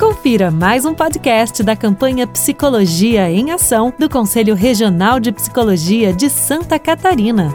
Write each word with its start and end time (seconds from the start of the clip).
Confira 0.00 0.50
mais 0.50 0.86
um 0.86 0.94
podcast 0.94 1.62
da 1.62 1.76
campanha 1.76 2.26
Psicologia 2.26 3.30
em 3.30 3.50
Ação 3.50 3.92
do 3.98 4.08
Conselho 4.08 4.54
Regional 4.54 5.20
de 5.20 5.30
Psicologia 5.30 6.10
de 6.10 6.30
Santa 6.30 6.78
Catarina. 6.78 7.54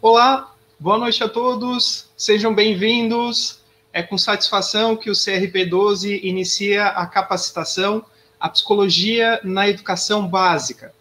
Olá, 0.00 0.54
boa 0.78 0.96
noite 0.96 1.24
a 1.24 1.28
todos, 1.28 2.08
sejam 2.16 2.54
bem-vindos. 2.54 3.58
É 3.92 4.00
com 4.00 4.16
satisfação 4.16 4.96
que 4.96 5.10
o 5.10 5.12
CRP 5.12 5.66
12 5.66 6.20
inicia 6.22 6.86
a 6.86 7.04
capacitação 7.04 8.04
A 8.38 8.48
Psicologia 8.48 9.40
na 9.42 9.68
Educação 9.68 10.28
Básica. 10.28 10.94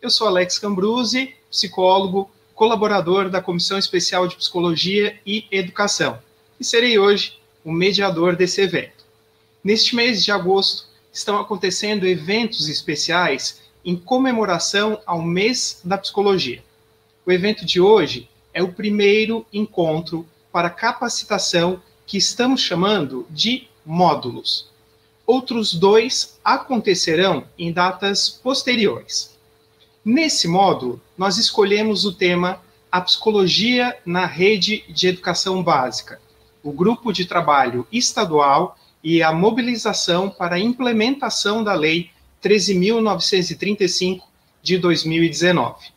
Eu 0.00 0.08
sou 0.08 0.26
Alex 0.26 0.58
Cambruzzi, 0.58 1.34
psicólogo, 1.50 2.30
colaborador 2.58 3.30
da 3.30 3.40
Comissão 3.40 3.78
Especial 3.78 4.26
de 4.26 4.34
Psicologia 4.34 5.16
e 5.24 5.46
Educação, 5.48 6.18
e 6.58 6.64
serei 6.64 6.98
hoje 6.98 7.38
o 7.64 7.70
mediador 7.70 8.34
desse 8.34 8.60
evento. 8.60 9.04
Neste 9.62 9.94
mês 9.94 10.24
de 10.24 10.32
agosto, 10.32 10.88
estão 11.12 11.38
acontecendo 11.38 12.04
eventos 12.04 12.68
especiais 12.68 13.60
em 13.84 13.94
comemoração 13.94 15.00
ao 15.06 15.22
mês 15.22 15.80
da 15.84 15.96
psicologia. 15.96 16.60
O 17.24 17.30
evento 17.30 17.64
de 17.64 17.80
hoje 17.80 18.28
é 18.52 18.60
o 18.60 18.72
primeiro 18.72 19.46
encontro 19.52 20.26
para 20.50 20.68
capacitação 20.68 21.80
que 22.04 22.18
estamos 22.18 22.60
chamando 22.60 23.24
de 23.30 23.68
módulos. 23.86 24.68
Outros 25.24 25.72
dois 25.74 26.40
acontecerão 26.42 27.44
em 27.56 27.70
datas 27.70 28.28
posteriores. 28.28 29.37
Nesse 30.10 30.48
módulo, 30.48 31.02
nós 31.18 31.36
escolhemos 31.36 32.06
o 32.06 32.14
tema 32.14 32.62
A 32.90 32.98
Psicologia 32.98 33.94
na 34.06 34.24
Rede 34.24 34.82
de 34.88 35.06
Educação 35.06 35.62
Básica, 35.62 36.18
o 36.62 36.72
grupo 36.72 37.12
de 37.12 37.26
trabalho 37.26 37.86
estadual 37.92 38.78
e 39.04 39.22
a 39.22 39.30
mobilização 39.34 40.30
para 40.30 40.54
a 40.54 40.58
implementação 40.58 41.62
da 41.62 41.74
Lei 41.74 42.10
13.935 42.42 44.22
de 44.62 44.78
2019. 44.78 45.88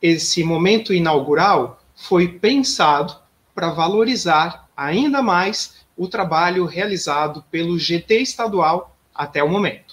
Esse 0.00 0.44
momento 0.44 0.94
inaugural 0.94 1.82
foi 1.96 2.28
pensado 2.28 3.16
para 3.52 3.70
valorizar 3.70 4.68
ainda 4.76 5.22
mais 5.22 5.74
o 5.96 6.06
trabalho 6.06 6.66
realizado 6.66 7.44
pelo 7.50 7.76
GT 7.76 8.22
estadual 8.22 8.96
até 9.12 9.42
o 9.42 9.48
momento. 9.48 9.89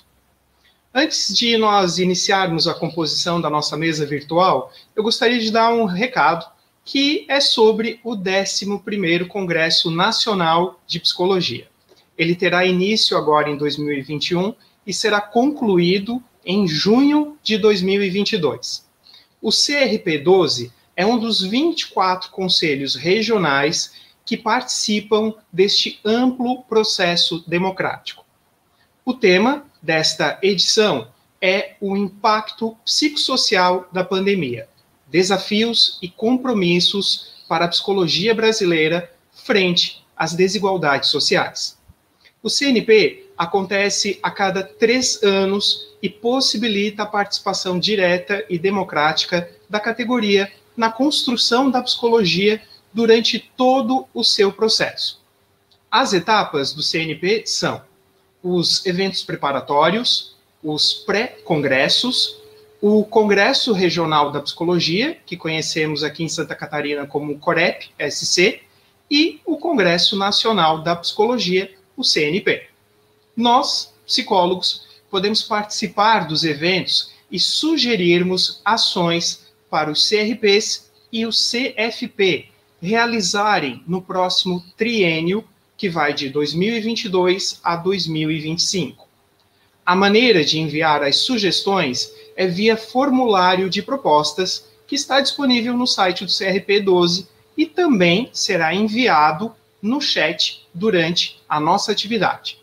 Antes 1.00 1.32
de 1.32 1.56
nós 1.58 2.00
iniciarmos 2.00 2.68
a 2.68 2.74
composição 2.74 3.40
da 3.40 3.52
nossa 3.52 3.78
mesa 3.78 4.04
virtual, 4.04 4.74
eu 4.96 5.04
gostaria 5.04 5.40
de 5.40 5.52
dar 5.52 5.72
um 5.72 5.86
recado 5.86 6.44
que 6.84 7.24
é 7.30 7.40
sobre 7.40 8.00
o 8.04 8.16
11º 8.16 9.28
Congresso 9.28 9.92
Nacional 9.92 10.82
de 10.88 11.00
Psicologia. 11.00 11.68
Ele 12.18 12.34
terá 12.34 12.66
início 12.66 13.16
agora 13.16 13.48
em 13.48 13.56
2021 13.56 14.56
e 14.88 14.92
será 14.92 15.22
concluído 15.22 16.20
em 16.44 16.68
junho 16.68 17.38
de 17.44 17.60
2022. 17.60 18.90
O 19.40 19.50
CRP12 19.50 20.72
é 20.96 21.06
um 21.06 21.20
dos 21.20 21.44
24 21.44 22.32
conselhos 22.32 22.96
regionais 22.96 23.94
que 24.26 24.36
participam 24.36 25.36
deste 25.54 26.00
amplo 26.04 26.64
processo 26.64 27.48
democrático. 27.48 28.26
O 29.06 29.14
tema 29.14 29.67
desta 29.82 30.40
edição 30.42 31.08
é 31.42 31.76
o 31.80 31.96
impacto 31.96 32.76
psicossocial 32.84 33.88
da 33.92 34.04
pandemia, 34.04 34.68
desafios 35.08 36.00
e 36.02 36.10
compromissos 36.10 37.44
para 37.48 37.66
a 37.66 37.68
psicologia 37.68 38.34
brasileira 38.34 39.12
frente 39.32 40.04
às 40.16 40.34
desigualdades 40.34 41.10
sociais. 41.10 41.78
O 42.42 42.50
CNP 42.50 43.28
acontece 43.38 44.20
a 44.22 44.32
cada 44.32 44.64
três 44.64 45.22
anos 45.24 45.96
e 46.02 46.10
possibilita 46.10 47.04
a 47.04 47.08
participação 47.08 47.80
direta 47.80 48.44
e 48.50 48.58
democrática 48.58 49.50
da 49.70 49.80
categoria 49.80 50.52
na 50.76 50.92
construção 50.92 51.70
da 51.70 51.82
psicologia 51.82 52.62
durante 52.94 53.40
todo 53.56 54.08
o 54.14 54.24
seu 54.24 54.52
processo. 54.52 55.22
As 55.90 56.14
etapas 56.14 56.74
do 56.74 56.84
CNP 56.84 57.44
são 57.46 57.82
os 58.44 58.86
eventos 58.86 59.24
preparatórios, 59.24 60.36
os 60.64 60.94
pré-congressos, 60.94 62.38
o 62.82 63.04
Congresso 63.04 63.74
Regional 63.74 64.32
da 64.32 64.40
Psicologia, 64.40 65.18
que 65.26 65.36
conhecemos 65.36 66.04
aqui 66.04 66.24
em 66.24 66.30
Santa 66.30 66.56
Catarina 66.56 67.08
como 67.08 67.40
COREP, 67.40 67.90
SC, 68.00 68.62
e 69.10 69.40
o 69.46 69.58
Congresso 69.58 70.18
Nacional 70.18 70.84
da 70.84 70.96
Psicologia, 70.96 71.72
o 71.96 72.04
CNP. 72.04 72.68
Nós, 73.36 73.94
psicólogos, 74.06 74.86
podemos 75.10 75.42
participar 75.42 76.28
dos 76.28 76.44
eventos 76.44 77.12
e 77.32 77.40
sugerirmos 77.40 78.62
ações 78.64 79.48
para 79.70 79.90
os 79.90 80.08
CRPs 80.08 80.92
e 81.12 81.26
o 81.26 81.30
CFP 81.30 82.50
realizarem 82.82 83.84
no 83.88 84.02
próximo 84.02 84.64
triênio 84.78 85.44
que 85.78 85.88
vai 85.88 86.14
de 86.14 86.30
2022 86.30 87.60
a 87.64 87.76
2025. 87.76 89.08
A 89.86 89.96
maneira 89.96 90.44
de 90.44 90.60
enviar 90.60 91.04
as 91.04 91.18
sugestões 91.18 92.12
é 92.36 92.48
via 92.48 92.76
formulário 92.76 93.70
de 93.70 93.82
propostas 93.82 94.68
que 94.88 94.96
está 94.96 95.22
disponível 95.22 95.78
no 95.78 95.86
site 95.86 96.26
do 96.26 96.32
CRP 96.32 96.82
12 96.82 97.28
e 97.56 97.66
também 97.66 98.30
será 98.34 98.74
enviado 98.74 99.54
no 99.82 100.02
chat 100.02 100.66
durante 100.74 101.40
a 101.48 101.60
nossa 101.60 101.92
atividade. 101.92 102.60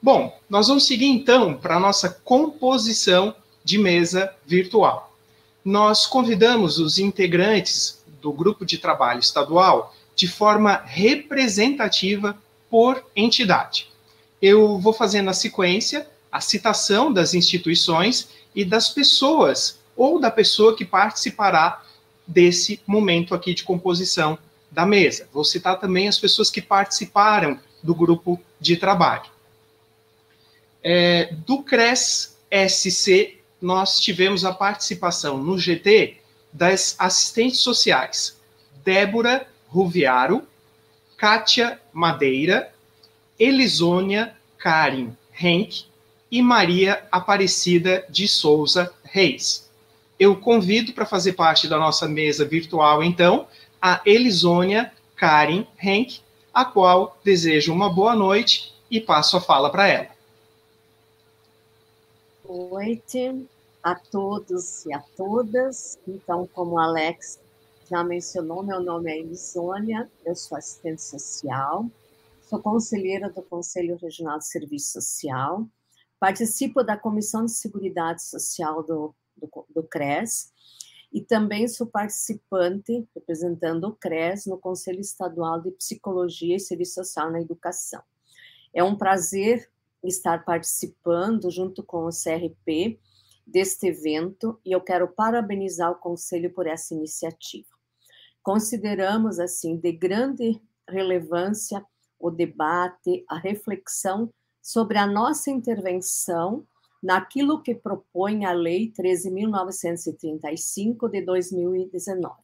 Bom, 0.00 0.40
nós 0.48 0.68
vamos 0.68 0.86
seguir 0.86 1.06
então 1.06 1.54
para 1.54 1.76
a 1.76 1.80
nossa 1.80 2.08
composição 2.08 3.34
de 3.62 3.76
mesa 3.76 4.34
virtual. 4.46 5.12
Nós 5.64 6.06
convidamos 6.06 6.78
os 6.78 6.98
integrantes 6.98 8.02
do 8.22 8.32
grupo 8.32 8.64
de 8.64 8.78
trabalho 8.78 9.20
estadual 9.20 9.94
de 10.14 10.26
forma 10.26 10.80
representativa 10.86 12.38
por 12.70 13.04
entidade. 13.14 13.88
Eu 14.40 14.78
vou 14.78 14.92
fazendo 14.92 15.26
na 15.26 15.32
sequência 15.32 16.06
a 16.30 16.40
citação 16.40 17.12
das 17.12 17.34
instituições 17.34 18.28
e 18.54 18.64
das 18.64 18.90
pessoas, 18.90 19.78
ou 19.96 20.20
da 20.20 20.30
pessoa 20.30 20.76
que 20.76 20.84
participará 20.84 21.82
desse 22.26 22.80
momento 22.86 23.34
aqui 23.34 23.54
de 23.54 23.64
composição 23.64 24.38
da 24.70 24.84
mesa. 24.84 25.28
Vou 25.32 25.44
citar 25.44 25.80
também 25.80 26.08
as 26.08 26.18
pessoas 26.18 26.50
que 26.50 26.60
participaram 26.60 27.58
do 27.82 27.94
grupo 27.94 28.38
de 28.60 28.76
trabalho. 28.76 29.30
É, 30.82 31.34
do 31.46 31.62
CRES 31.62 32.36
SC, 32.50 33.38
nós 33.60 33.98
tivemos 34.00 34.44
a 34.44 34.52
participação 34.52 35.38
no 35.38 35.58
GT 35.58 36.18
das 36.52 36.94
assistentes 36.98 37.60
sociais 37.60 38.38
Débora 38.84 39.46
Ruviaro, 39.68 40.46
Kátia 41.16 41.80
Madeira, 41.98 42.72
Elisônia 43.36 44.36
Karin 44.56 45.16
Henk 45.32 45.86
e 46.30 46.40
Maria 46.40 47.04
Aparecida 47.10 48.06
de 48.08 48.28
Souza 48.28 48.94
Reis. 49.02 49.68
Eu 50.16 50.36
convido 50.36 50.92
para 50.92 51.04
fazer 51.04 51.32
parte 51.32 51.66
da 51.66 51.76
nossa 51.76 52.06
mesa 52.06 52.44
virtual, 52.44 53.02
então, 53.02 53.48
a 53.82 54.00
Elisônia 54.06 54.92
Karin 55.16 55.66
Henk, 55.82 56.20
a 56.54 56.64
qual 56.64 57.18
desejo 57.24 57.72
uma 57.72 57.92
boa 57.92 58.14
noite 58.14 58.72
e 58.88 59.00
passo 59.00 59.36
a 59.36 59.40
fala 59.40 59.68
para 59.68 59.88
ela. 59.88 60.08
Boa 62.44 62.84
noite 62.84 63.44
a 63.82 63.96
todos 63.96 64.86
e 64.86 64.92
a 64.92 65.00
todas. 65.16 65.98
Então, 66.06 66.48
como 66.54 66.76
o 66.76 66.78
Alex 66.78 67.40
já 67.88 68.04
mencionou, 68.04 68.62
meu 68.62 68.80
nome 68.80 69.10
é 69.10 69.18
Elisônia, 69.18 70.10
eu 70.24 70.34
sou 70.34 70.58
assistente 70.58 71.02
social, 71.02 71.90
sou 72.42 72.60
conselheira 72.60 73.30
do 73.30 73.42
Conselho 73.42 73.96
Regional 73.96 74.38
de 74.38 74.46
Serviço 74.46 75.00
Social, 75.00 75.66
participo 76.20 76.82
da 76.82 76.98
Comissão 76.98 77.46
de 77.46 77.52
Seguridade 77.52 78.22
Social 78.22 78.82
do, 78.82 79.14
do, 79.34 79.66
do 79.74 79.82
CRES 79.84 80.52
e 81.10 81.22
também 81.22 81.66
sou 81.66 81.86
participante, 81.86 83.08
representando 83.14 83.84
o 83.84 83.96
CRES, 83.96 84.44
no 84.44 84.58
Conselho 84.58 85.00
Estadual 85.00 85.62
de 85.62 85.70
Psicologia 85.70 86.56
e 86.56 86.60
Serviço 86.60 86.96
Social 86.96 87.30
na 87.30 87.40
Educação. 87.40 88.02
É 88.74 88.84
um 88.84 88.96
prazer 88.96 89.70
estar 90.04 90.44
participando 90.44 91.50
junto 91.50 91.82
com 91.82 92.04
o 92.04 92.10
CRP 92.10 93.00
deste 93.46 93.86
evento 93.86 94.60
e 94.62 94.72
eu 94.72 94.80
quero 94.82 95.08
parabenizar 95.08 95.90
o 95.90 95.96
Conselho 95.98 96.52
por 96.52 96.66
essa 96.66 96.92
iniciativa. 96.92 97.77
Consideramos, 98.42 99.38
assim, 99.38 99.76
de 99.76 99.92
grande 99.92 100.60
relevância 100.88 101.84
o 102.18 102.30
debate, 102.30 103.24
a 103.28 103.38
reflexão 103.38 104.32
sobre 104.60 104.98
a 104.98 105.06
nossa 105.06 105.50
intervenção 105.50 106.66
naquilo 107.02 107.62
que 107.62 107.74
propõe 107.74 108.44
a 108.44 108.52
Lei 108.52 108.92
13.935 108.92 111.08
de 111.08 111.22
2019. 111.22 112.34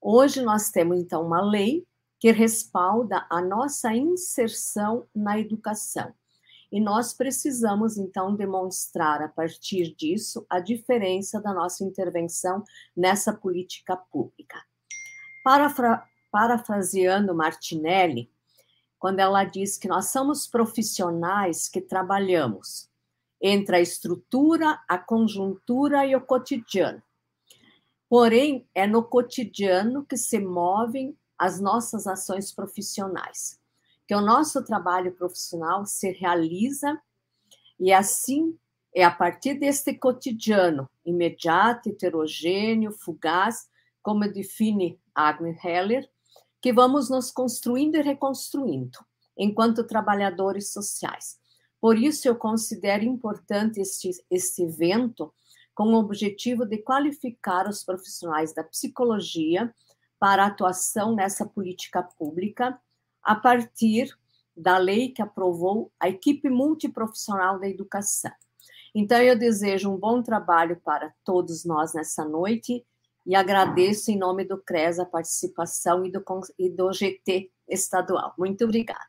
Hoje 0.00 0.40
nós 0.40 0.70
temos, 0.70 0.98
então, 0.98 1.26
uma 1.26 1.42
lei 1.42 1.86
que 2.18 2.30
respalda 2.30 3.26
a 3.28 3.42
nossa 3.42 3.94
inserção 3.94 5.06
na 5.14 5.38
educação. 5.38 6.14
E 6.70 6.80
nós 6.80 7.12
precisamos, 7.12 7.96
então, 7.96 8.34
demonstrar, 8.34 9.22
a 9.22 9.28
partir 9.28 9.94
disso, 9.94 10.44
a 10.48 10.58
diferença 10.58 11.40
da 11.40 11.52
nossa 11.52 11.84
intervenção 11.84 12.64
nessa 12.96 13.32
política 13.32 13.96
pública. 13.96 14.64
Parafra 15.46 16.02
parafraseando 16.28 17.32
Martinelli, 17.32 18.28
quando 18.98 19.20
ela 19.20 19.44
diz 19.44 19.78
que 19.78 19.86
nós 19.86 20.06
somos 20.06 20.44
profissionais 20.44 21.68
que 21.68 21.80
trabalhamos 21.80 22.90
entre 23.40 23.76
a 23.76 23.80
estrutura, 23.80 24.82
a 24.88 24.98
conjuntura 24.98 26.04
e 26.04 26.16
o 26.16 26.20
cotidiano. 26.20 27.00
Porém, 28.08 28.66
é 28.74 28.88
no 28.88 29.04
cotidiano 29.04 30.04
que 30.04 30.16
se 30.16 30.40
movem 30.40 31.16
as 31.38 31.60
nossas 31.60 32.08
ações 32.08 32.50
profissionais, 32.50 33.56
que 34.04 34.16
o 34.16 34.20
nosso 34.20 34.64
trabalho 34.64 35.12
profissional 35.12 35.86
se 35.86 36.10
realiza 36.10 37.00
e 37.78 37.92
assim 37.92 38.58
é 38.92 39.04
a 39.04 39.12
partir 39.12 39.54
deste 39.54 39.94
cotidiano 39.94 40.90
imediato, 41.04 41.88
heterogêneo, 41.88 42.90
fugaz, 42.90 43.68
como 44.06 44.32
define 44.32 45.00
Agnes 45.12 45.58
Heller, 45.64 46.08
que 46.62 46.72
vamos 46.72 47.10
nos 47.10 47.32
construindo 47.32 47.96
e 47.96 48.02
reconstruindo 48.02 48.96
enquanto 49.36 49.84
trabalhadores 49.84 50.72
sociais. 50.72 51.40
Por 51.80 51.98
isso, 51.98 52.28
eu 52.28 52.36
considero 52.36 53.02
importante 53.02 53.80
este, 53.80 54.12
este 54.30 54.62
evento 54.62 55.34
com 55.74 55.92
o 55.92 55.98
objetivo 55.98 56.64
de 56.64 56.78
qualificar 56.78 57.68
os 57.68 57.82
profissionais 57.82 58.54
da 58.54 58.62
psicologia 58.62 59.74
para 60.20 60.46
atuação 60.46 61.12
nessa 61.12 61.44
política 61.44 62.00
pública 62.00 62.80
a 63.24 63.34
partir 63.34 64.16
da 64.56 64.78
lei 64.78 65.08
que 65.08 65.20
aprovou 65.20 65.90
a 65.98 66.08
equipe 66.08 66.48
multiprofissional 66.48 67.58
da 67.58 67.66
educação. 67.66 68.30
Então, 68.94 69.20
eu 69.20 69.36
desejo 69.36 69.90
um 69.90 69.98
bom 69.98 70.22
trabalho 70.22 70.80
para 70.84 71.12
todos 71.24 71.64
nós 71.64 71.92
nessa 71.92 72.24
noite 72.24 72.86
e 73.26 73.34
agradeço 73.34 74.10
em 74.10 74.16
nome 74.16 74.44
do 74.44 74.56
CRES 74.56 75.00
a 75.00 75.04
participação 75.04 76.06
e 76.06 76.12
do, 76.12 76.22
e 76.56 76.70
do 76.70 76.92
GT 76.92 77.50
estadual. 77.68 78.32
Muito 78.38 78.64
obrigada. 78.64 79.00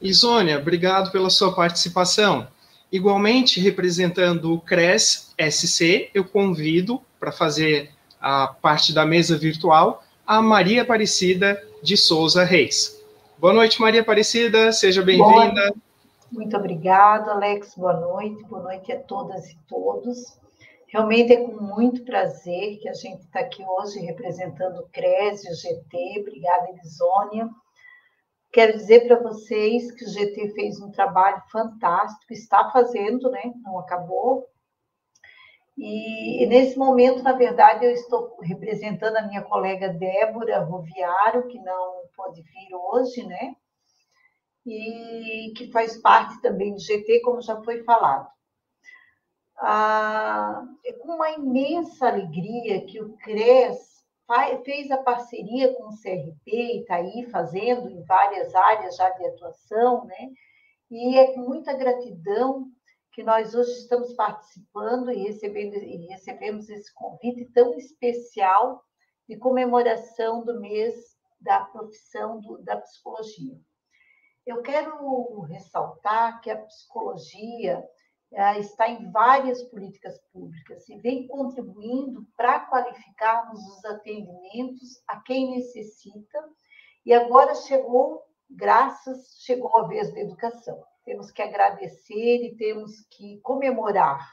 Isônia, 0.00 0.58
obrigado 0.58 1.12
pela 1.12 1.30
sua 1.30 1.54
participação. 1.54 2.48
Igualmente, 2.90 3.60
representando 3.60 4.52
o 4.52 4.60
CRES 4.60 5.34
SC, 5.38 6.10
eu 6.12 6.24
convido 6.24 7.00
para 7.18 7.30
fazer 7.32 7.90
a 8.20 8.48
parte 8.48 8.92
da 8.92 9.06
mesa 9.06 9.38
virtual 9.38 10.02
a 10.26 10.42
Maria 10.42 10.82
Aparecida 10.82 11.62
de 11.82 11.96
Souza 11.96 12.44
Reis. 12.44 13.00
Boa 13.38 13.52
noite, 13.52 13.80
Maria 13.80 14.00
Aparecida, 14.00 14.72
seja 14.72 15.02
bem-vinda. 15.02 15.74
Muito 16.32 16.56
obrigada, 16.56 17.32
Alex. 17.32 17.74
Boa 17.76 17.92
noite. 17.94 18.42
Boa 18.44 18.62
noite 18.62 18.90
a 18.90 18.98
todas 18.98 19.50
e 19.50 19.56
todos. 19.68 20.38
Realmente 20.94 21.32
é 21.32 21.44
com 21.44 21.60
muito 21.60 22.04
prazer 22.04 22.78
que 22.78 22.88
a 22.88 22.92
gente 22.92 23.22
está 23.22 23.40
aqui 23.40 23.64
hoje 23.66 23.98
representando 23.98 24.78
o 24.78 24.88
CRES 24.90 25.44
e 25.44 25.50
o 25.50 25.56
GT. 25.56 26.20
Obrigada, 26.20 26.70
Elisônia. 26.70 27.50
Quero 28.52 28.76
dizer 28.76 29.04
para 29.04 29.20
vocês 29.20 29.90
que 29.90 30.04
o 30.04 30.08
GT 30.08 30.52
fez 30.54 30.80
um 30.80 30.92
trabalho 30.92 31.42
fantástico, 31.50 32.32
está 32.32 32.70
fazendo, 32.70 33.28
né? 33.28 33.42
Não 33.64 33.76
acabou. 33.76 34.46
E, 35.76 36.44
e, 36.44 36.46
nesse 36.46 36.78
momento, 36.78 37.24
na 37.24 37.32
verdade, 37.32 37.84
eu 37.84 37.90
estou 37.90 38.38
representando 38.40 39.16
a 39.16 39.26
minha 39.26 39.42
colega 39.42 39.88
Débora 39.88 40.60
Roviaro, 40.60 41.48
que 41.48 41.58
não 41.58 42.04
pode 42.16 42.40
vir 42.40 42.68
hoje, 42.72 43.26
né? 43.26 43.56
E 44.64 45.52
que 45.56 45.72
faz 45.72 46.00
parte 46.00 46.40
também 46.40 46.72
do 46.72 46.78
GT, 46.78 47.20
como 47.22 47.42
já 47.42 47.60
foi 47.64 47.82
falado. 47.82 48.32
Ah, 49.56 50.64
é 50.84 50.92
com 50.94 51.14
uma 51.14 51.30
imensa 51.30 52.08
alegria 52.08 52.84
que 52.86 53.00
o 53.00 53.16
CRES 53.18 53.94
fez 54.64 54.90
a 54.90 54.98
parceria 54.98 55.74
com 55.74 55.84
o 55.84 55.96
CRP 55.96 56.46
e 56.46 56.80
está 56.80 56.96
aí 56.96 57.28
fazendo 57.30 57.88
em 57.88 58.02
várias 58.04 58.54
áreas 58.54 58.96
já 58.96 59.10
de 59.10 59.26
atuação, 59.26 60.04
né? 60.06 60.30
E 60.90 61.18
é 61.18 61.32
com 61.32 61.40
muita 61.40 61.72
gratidão 61.74 62.68
que 63.12 63.22
nós 63.22 63.54
hoje 63.54 63.70
estamos 63.72 64.12
participando 64.14 65.10
e, 65.10 65.22
recebendo, 65.24 65.76
e 65.76 66.06
recebemos 66.06 66.68
esse 66.68 66.92
convite 66.94 67.44
tão 67.52 67.74
especial 67.74 68.82
de 69.28 69.36
comemoração 69.36 70.44
do 70.44 70.60
mês 70.60 70.94
da 71.40 71.60
profissão 71.60 72.40
do, 72.40 72.58
da 72.58 72.76
psicologia. 72.78 73.56
Eu 74.46 74.62
quero 74.62 75.40
ressaltar 75.42 76.40
que 76.40 76.50
a 76.50 76.58
psicologia 76.58 77.82
está 78.58 78.88
em 78.88 79.10
várias 79.10 79.62
políticas 79.64 80.20
públicas 80.32 80.88
e 80.88 80.96
vem 80.98 81.26
contribuindo 81.28 82.26
para 82.36 82.60
qualificarmos 82.60 83.60
os 83.60 83.84
atendimentos 83.84 85.02
a 85.06 85.20
quem 85.20 85.52
necessita. 85.52 86.38
E 87.06 87.12
agora 87.12 87.54
chegou, 87.54 88.22
graças, 88.50 89.36
chegou 89.40 89.76
a 89.78 89.86
vez 89.86 90.12
da 90.12 90.20
educação. 90.20 90.82
Temos 91.04 91.30
que 91.30 91.42
agradecer 91.42 92.44
e 92.44 92.56
temos 92.56 93.06
que 93.10 93.38
comemorar. 93.40 94.26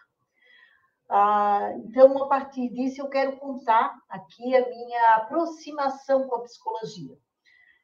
Ah, 1.10 1.74
então, 1.76 2.24
a 2.24 2.28
partir 2.28 2.70
disso, 2.70 3.02
eu 3.02 3.10
quero 3.10 3.38
contar 3.38 3.94
aqui 4.08 4.56
a 4.56 4.68
minha 4.70 5.16
aproximação 5.16 6.28
com 6.28 6.38
a 6.38 6.44
psicologia. 6.44 7.18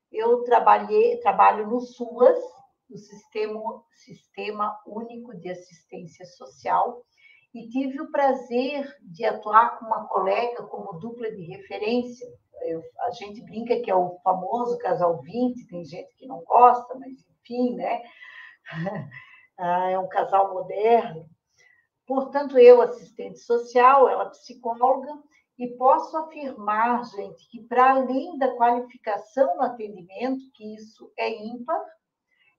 Eu 0.09 0.43
trabalhei, 0.43 1.19
trabalho 1.19 1.67
no 1.67 1.81
SUAS, 1.81 2.39
no 2.89 2.97
Sistema, 2.97 3.83
Sistema 3.93 4.79
Único 4.85 5.35
de 5.37 5.49
Assistência 5.49 6.25
Social, 6.25 7.03
e 7.53 7.67
tive 7.69 8.01
o 8.01 8.11
prazer 8.11 8.87
de 9.01 9.25
atuar 9.25 9.79
com 9.79 9.85
uma 9.85 10.07
colega 10.07 10.63
como 10.63 10.99
dupla 10.99 11.31
de 11.31 11.43
referência. 11.43 12.27
Eu, 12.63 12.81
a 13.01 13.11
gente 13.11 13.41
brinca 13.43 13.79
que 13.81 13.89
é 13.89 13.95
o 13.95 14.19
famoso 14.23 14.77
casal 14.77 15.21
20, 15.21 15.67
tem 15.67 15.85
gente 15.85 16.15
que 16.15 16.27
não 16.27 16.43
gosta, 16.43 16.95
mas 16.95 17.13
enfim, 17.41 17.75
né? 17.75 18.01
Ah, 19.59 19.89
é 19.89 19.97
um 19.97 20.07
casal 20.07 20.53
moderno. 20.53 21.27
Portanto, 22.05 22.59
eu, 22.59 22.79
assistente 22.79 23.39
social, 23.39 24.07
ela 24.07 24.29
psicóloga, 24.29 25.11
e 25.57 25.67
posso 25.69 26.15
afirmar, 26.15 27.03
gente, 27.05 27.49
que 27.49 27.63
para 27.63 27.89
além 27.91 28.37
da 28.37 28.55
qualificação 28.55 29.55
no 29.55 29.63
atendimento, 29.63 30.43
que 30.53 30.75
isso 30.75 31.11
é 31.17 31.27
ímpar, 31.43 31.83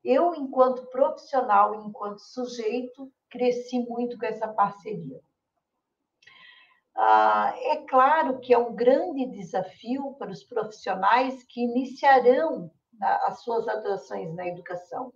eu, 0.05 0.35
enquanto 0.35 0.87
profissional, 0.91 1.87
enquanto 1.87 2.21
sujeito, 2.21 3.13
cresci 3.31 3.81
muito 3.81 4.19
com 4.19 4.27
essa 4.27 4.49
parceria. 4.49 5.21
Ah, 6.97 7.55
é 7.57 7.77
claro 7.87 8.41
que 8.41 8.53
é 8.53 8.59
um 8.59 8.75
grande 8.75 9.27
desafio 9.27 10.15
para 10.19 10.31
os 10.31 10.43
profissionais 10.43 11.45
que 11.45 11.61
iniciarão 11.61 12.71
as 13.01 13.43
suas 13.43 13.69
atuações 13.69 14.35
na 14.35 14.49
educação. 14.49 15.13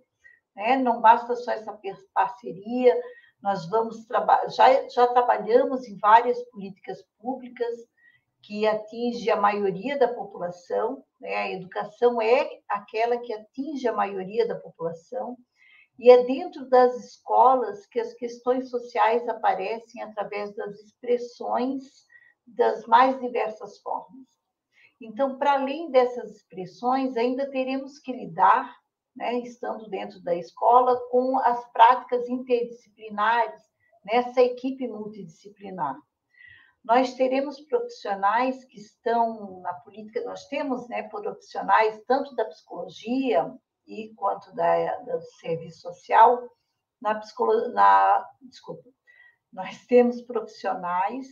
Né? 0.55 0.77
Não 0.77 1.01
basta 1.01 1.35
só 1.35 1.51
essa 1.51 1.77
parceria, 2.13 2.97
nós 3.41 3.65
vamos 3.69 4.07
já, 4.55 4.87
já 4.87 5.07
trabalhamos 5.07 5.85
em 5.85 5.97
várias 5.97 6.41
políticas 6.45 7.03
públicas 7.19 7.75
que 8.43 8.67
atinge 8.67 9.31
a 9.31 9.37
maioria 9.37 9.97
da 9.97 10.07
população, 10.07 11.03
né? 11.19 11.33
a 11.35 11.51
educação 11.51 12.21
é 12.21 12.59
aquela 12.67 13.17
que 13.17 13.33
atinge 13.33 13.87
a 13.87 13.93
maioria 13.93 14.45
da 14.45 14.55
população, 14.55 15.37
e 15.97 16.11
é 16.11 16.23
dentro 16.25 16.67
das 16.69 16.95
escolas 17.05 17.85
que 17.85 17.99
as 17.99 18.13
questões 18.13 18.69
sociais 18.69 19.27
aparecem 19.29 20.01
através 20.03 20.53
das 20.55 20.79
expressões 20.81 21.83
das 22.45 22.85
mais 22.85 23.17
diversas 23.21 23.79
formas. 23.79 24.27
Então, 24.99 25.37
para 25.37 25.53
além 25.53 25.89
dessas 25.89 26.31
expressões, 26.31 27.15
ainda 27.15 27.49
teremos 27.49 27.99
que 27.99 28.11
lidar, 28.11 28.75
né, 29.15 29.39
estando 29.39 29.89
dentro 29.89 30.21
da 30.21 30.35
escola, 30.35 30.99
com 31.09 31.37
as 31.39 31.65
práticas 31.71 32.27
interdisciplinares 32.27 33.61
nessa 34.03 34.41
equipe 34.41 34.87
multidisciplinar. 34.87 35.97
Nós 36.83 37.13
teremos 37.13 37.61
profissionais 37.61 38.65
que 38.65 38.77
estão 38.77 39.61
na 39.61 39.73
política, 39.75 40.21
nós 40.25 40.45
temos 40.47 40.87
né, 40.89 41.03
profissionais 41.03 42.03
tanto 42.05 42.35
da 42.35 42.45
psicologia 42.45 43.53
e 43.87 44.13
quanto 44.15 44.53
da, 44.53 44.97
do 44.99 45.21
serviço 45.39 45.81
social, 45.81 46.49
na 47.01 47.15
psicologia, 47.15 47.69
na, 47.69 48.29
desculpa, 48.41 48.89
nós 49.51 49.77
temos 49.87 50.21
profissionais 50.21 51.27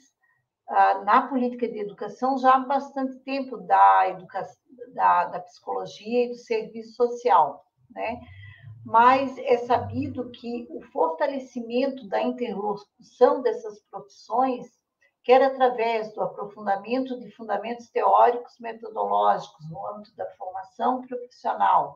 ah, 0.68 1.04
na 1.04 1.28
política 1.28 1.68
de 1.68 1.80
educação 1.80 2.38
já 2.38 2.56
há 2.56 2.60
bastante 2.60 3.20
tempo 3.20 3.58
da, 3.58 4.10
educação, 4.10 4.62
da, 4.94 5.26
da 5.26 5.40
psicologia 5.42 6.26
e 6.26 6.30
do 6.30 6.36
serviço 6.36 6.96
social, 6.96 7.66
né? 7.90 8.22
mas 8.86 9.38
é 9.38 9.58
sabido 9.58 10.32
que 10.32 10.68
o 10.70 10.82
fortalecimento 10.92 12.08
da 12.08 12.22
interlocução 12.22 13.42
dessas 13.42 13.82
profissões, 13.92 14.81
quer 15.24 15.42
através 15.42 16.14
do 16.14 16.22
aprofundamento 16.22 17.20
de 17.20 17.30
fundamentos 17.32 17.90
teóricos 17.90 18.60
metodológicos 18.60 19.70
no 19.70 19.88
âmbito 19.88 20.16
da 20.16 20.30
formação 20.32 21.02
profissional, 21.02 21.96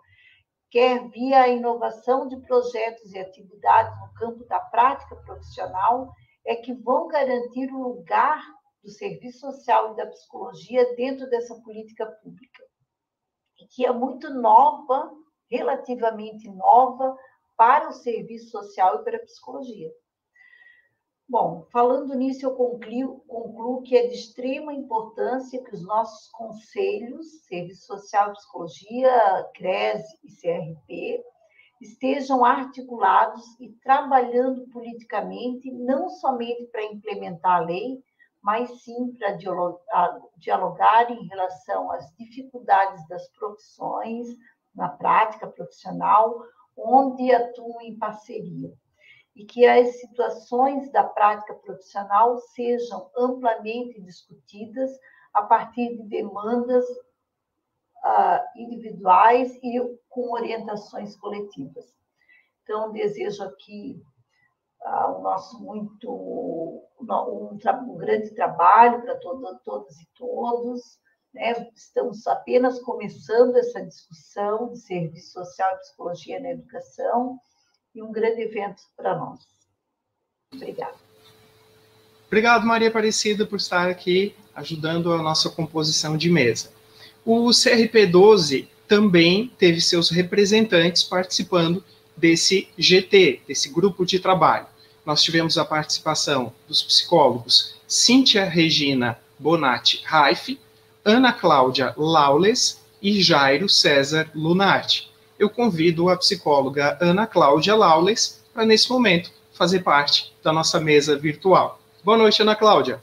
quer 0.69 1.07
via 1.09 1.43
a 1.43 1.47
inovação 1.47 2.27
de 2.27 2.37
projetos 2.41 3.13
e 3.13 3.19
atividades 3.19 3.97
no 3.99 4.13
campo 4.13 4.45
da 4.45 4.59
prática 4.59 5.15
profissional, 5.17 6.11
é 6.45 6.55
que 6.55 6.73
vão 6.73 7.07
garantir 7.07 7.71
o 7.73 7.81
lugar 7.81 8.41
do 8.83 8.89
serviço 8.91 9.39
social 9.39 9.93
e 9.93 9.95
da 9.95 10.05
psicologia 10.07 10.95
dentro 10.95 11.27
dessa 11.29 11.55
política 11.61 12.05
pública, 12.05 12.63
que 13.71 13.85
é 13.85 13.91
muito 13.91 14.29
nova 14.29 15.11
relativamente 15.49 16.47
nova 16.49 17.17
para 17.57 17.89
o 17.89 17.93
serviço 17.93 18.49
social 18.49 18.99
e 18.99 19.03
para 19.03 19.17
a 19.17 19.21
psicologia. 19.21 19.91
Bom, 21.27 21.65
falando 21.71 22.13
nisso, 22.13 22.45
eu 22.45 22.53
concluo, 22.53 23.19
concluo, 23.27 23.81
que 23.81 23.97
é 23.97 24.07
de 24.07 24.13
extrema 24.13 24.71
importância 24.71 25.63
que 25.63 25.73
os 25.73 25.83
nossos 25.83 26.29
conselhos, 26.29 27.43
Serviço 27.47 27.87
Social 27.87 28.31
Psicologia, 28.33 29.49
CRES 29.55 30.03
e 30.23 30.29
CRP, 30.39 31.23
estejam 31.81 32.45
articulados 32.45 33.43
e 33.59 33.69
trabalhando 33.83 34.67
politicamente, 34.69 35.71
não 35.71 36.09
somente 36.09 36.67
para 36.67 36.85
implementar 36.85 37.57
a 37.57 37.65
lei, 37.65 38.03
mas 38.41 38.83
sim 38.83 39.11
para 39.13 39.35
dialogar 40.37 41.11
em 41.11 41.25
relação 41.25 41.91
às 41.91 42.07
dificuldades 42.15 43.05
das 43.07 43.27
profissões, 43.31 44.27
na 44.75 44.89
prática 44.89 45.47
profissional, 45.47 46.39
onde 46.77 47.33
atuam 47.33 47.81
em 47.81 47.97
parceria. 47.97 48.71
E 49.35 49.45
que 49.45 49.65
as 49.65 49.99
situações 49.99 50.89
da 50.91 51.03
prática 51.03 51.53
profissional 51.55 52.37
sejam 52.37 53.09
amplamente 53.17 54.01
discutidas 54.01 54.91
a 55.33 55.43
partir 55.43 55.97
de 55.97 56.03
demandas 56.03 56.85
uh, 58.05 58.39
individuais 58.55 59.53
e 59.61 59.81
com 60.09 60.31
orientações 60.31 61.17
coletivas. 61.17 61.85
Então, 62.63 62.91
desejo 62.93 63.43
aqui 63.43 64.01
uh, 64.81 65.17
o 65.17 65.21
nosso 65.21 65.61
muito 65.61 66.09
um, 66.09 67.57
um, 67.61 67.97
grande 67.97 68.33
trabalho 68.33 69.01
para 69.01 69.19
todo, 69.19 69.59
todas 69.65 69.99
e 69.99 70.07
todos, 70.15 70.99
né? 71.33 71.69
Estamos 71.75 72.25
apenas 72.25 72.79
começando 72.81 73.57
essa 73.57 73.85
discussão 73.85 74.71
de 74.71 74.79
serviço 74.79 75.33
social 75.33 75.75
e 75.75 75.79
psicologia 75.79 76.39
na 76.39 76.51
educação 76.51 77.37
e 77.95 78.01
um 78.01 78.11
grande 78.11 78.41
evento 78.41 78.83
para 78.95 79.17
nós. 79.17 79.39
Obrigada. 80.53 80.95
Obrigado, 82.27 82.65
Maria 82.65 82.89
Aparecida, 82.89 83.45
por 83.45 83.57
estar 83.57 83.89
aqui 83.89 84.35
ajudando 84.53 85.13
a 85.13 85.21
nossa 85.21 85.49
composição 85.49 86.17
de 86.17 86.29
mesa. 86.29 86.71
O 87.25 87.47
CRP12 87.49 88.67
também 88.87 89.51
teve 89.57 89.81
seus 89.81 90.09
representantes 90.09 91.03
participando 91.03 91.83
desse 92.15 92.67
GT, 92.77 93.41
desse 93.47 93.69
grupo 93.69 94.05
de 94.05 94.19
trabalho. 94.19 94.67
Nós 95.05 95.23
tivemos 95.23 95.57
a 95.57 95.65
participação 95.65 96.53
dos 96.67 96.83
psicólogos 96.83 97.75
Cíntia 97.87 98.45
Regina 98.45 99.19
Bonatti 99.37 100.01
Raif, 100.03 100.59
Ana 101.03 101.31
Cláudia 101.31 101.93
Laules 101.97 102.81
e 103.01 103.21
Jairo 103.21 103.69
César 103.69 104.29
Lunardi. 104.33 105.09
Eu 105.37 105.49
convido 105.49 106.09
a 106.09 106.17
psicóloga 106.17 106.97
Ana 107.01 107.27
Cláudia 107.27 107.75
Laules 107.75 108.43
para, 108.53 108.65
nesse 108.65 108.89
momento, 108.89 109.31
fazer 109.51 109.81
parte 109.81 110.33
da 110.41 110.53
nossa 110.53 110.79
mesa 110.79 111.17
virtual. 111.17 111.79
Boa 112.03 112.17
noite, 112.17 112.41
Ana 112.41 112.55
Cláudia. 112.55 113.01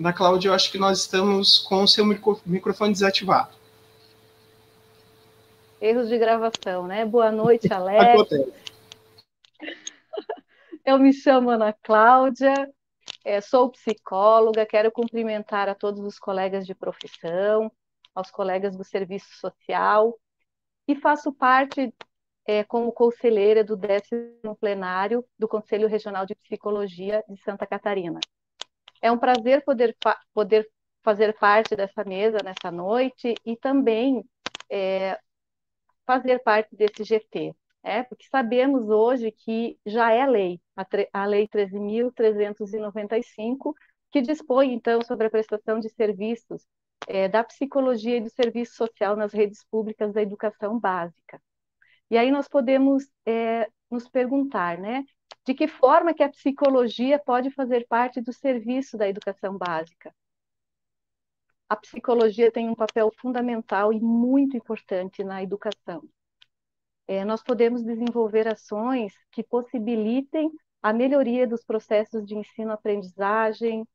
Ana 0.00 0.12
Cláudia, 0.12 0.48
eu 0.48 0.54
acho 0.54 0.72
que 0.72 0.78
nós 0.78 1.00
estamos 1.00 1.58
com 1.58 1.82
o 1.82 1.88
seu 1.88 2.04
microfone 2.04 2.92
desativado. 2.92 3.54
Erros 5.80 6.08
de 6.08 6.16
gravação, 6.18 6.86
né? 6.86 7.04
Boa 7.04 7.30
noite, 7.30 7.72
Alex. 7.72 8.30
Eu 10.84 10.98
me 10.98 11.12
chamo 11.12 11.50
Ana 11.50 11.74
Cláudia, 11.82 12.68
é, 13.24 13.40
sou 13.40 13.70
psicóloga, 13.70 14.66
quero 14.66 14.90
cumprimentar 14.92 15.68
a 15.68 15.74
todos 15.74 16.00
os 16.00 16.18
colegas 16.18 16.66
de 16.66 16.74
profissão, 16.74 17.72
aos 18.14 18.30
colegas 18.30 18.76
do 18.76 18.84
serviço 18.84 19.34
social, 19.38 20.18
e 20.86 20.94
faço 20.94 21.32
parte 21.32 21.92
é, 22.46 22.62
como 22.64 22.92
conselheira 22.92 23.64
do 23.64 23.76
décimo 23.76 24.56
plenário 24.60 25.24
do 25.38 25.48
Conselho 25.48 25.88
Regional 25.88 26.26
de 26.26 26.34
Psicologia 26.34 27.24
de 27.28 27.40
Santa 27.42 27.66
Catarina. 27.66 28.20
É 29.00 29.10
um 29.10 29.18
prazer 29.18 29.64
poder, 29.64 29.96
poder 30.32 30.68
fazer 31.02 31.36
parte 31.38 31.74
dessa 31.74 32.04
mesa 32.04 32.38
nessa 32.44 32.70
noite 32.70 33.34
e 33.44 33.56
também 33.56 34.24
é, 34.70 35.18
fazer 36.06 36.38
parte 36.40 36.74
desse 36.76 37.04
GT 37.04 37.54
é, 37.84 38.02
porque 38.02 38.26
sabemos 38.30 38.88
hoje 38.88 39.30
que 39.30 39.78
já 39.84 40.10
é 40.10 40.26
lei, 40.26 40.58
a, 40.74 40.86
a 41.12 41.26
Lei 41.26 41.46
13.395, 41.46 43.74
que 44.10 44.22
dispõe, 44.22 44.72
então, 44.72 45.02
sobre 45.02 45.26
a 45.26 45.30
prestação 45.30 45.78
de 45.78 45.90
serviços 45.90 46.66
é, 47.06 47.28
da 47.28 47.44
psicologia 47.44 48.16
e 48.16 48.22
do 48.22 48.30
serviço 48.30 48.74
social 48.74 49.16
nas 49.16 49.34
redes 49.34 49.62
públicas 49.70 50.14
da 50.14 50.22
educação 50.22 50.80
básica. 50.80 51.38
E 52.10 52.16
aí 52.16 52.30
nós 52.30 52.48
podemos 52.48 53.04
é, 53.26 53.68
nos 53.90 54.08
perguntar, 54.08 54.78
né, 54.78 55.04
de 55.44 55.52
que 55.52 55.68
forma 55.68 56.14
que 56.14 56.22
a 56.22 56.30
psicologia 56.30 57.18
pode 57.18 57.50
fazer 57.50 57.86
parte 57.86 58.22
do 58.22 58.32
serviço 58.32 58.96
da 58.96 59.06
educação 59.06 59.58
básica? 59.58 60.10
A 61.68 61.76
psicologia 61.76 62.50
tem 62.50 62.70
um 62.70 62.74
papel 62.74 63.12
fundamental 63.20 63.92
e 63.92 64.00
muito 64.00 64.56
importante 64.56 65.22
na 65.22 65.42
educação 65.42 66.02
é, 67.06 67.24
nós 67.24 67.42
podemos 67.42 67.82
desenvolver 67.82 68.48
ações 68.48 69.12
que 69.30 69.42
possibilitem 69.42 70.50
a 70.82 70.92
melhoria 70.92 71.46
dos 71.46 71.64
processos 71.64 72.24
de 72.26 72.36
ensino-aprendizagem, 72.36 73.86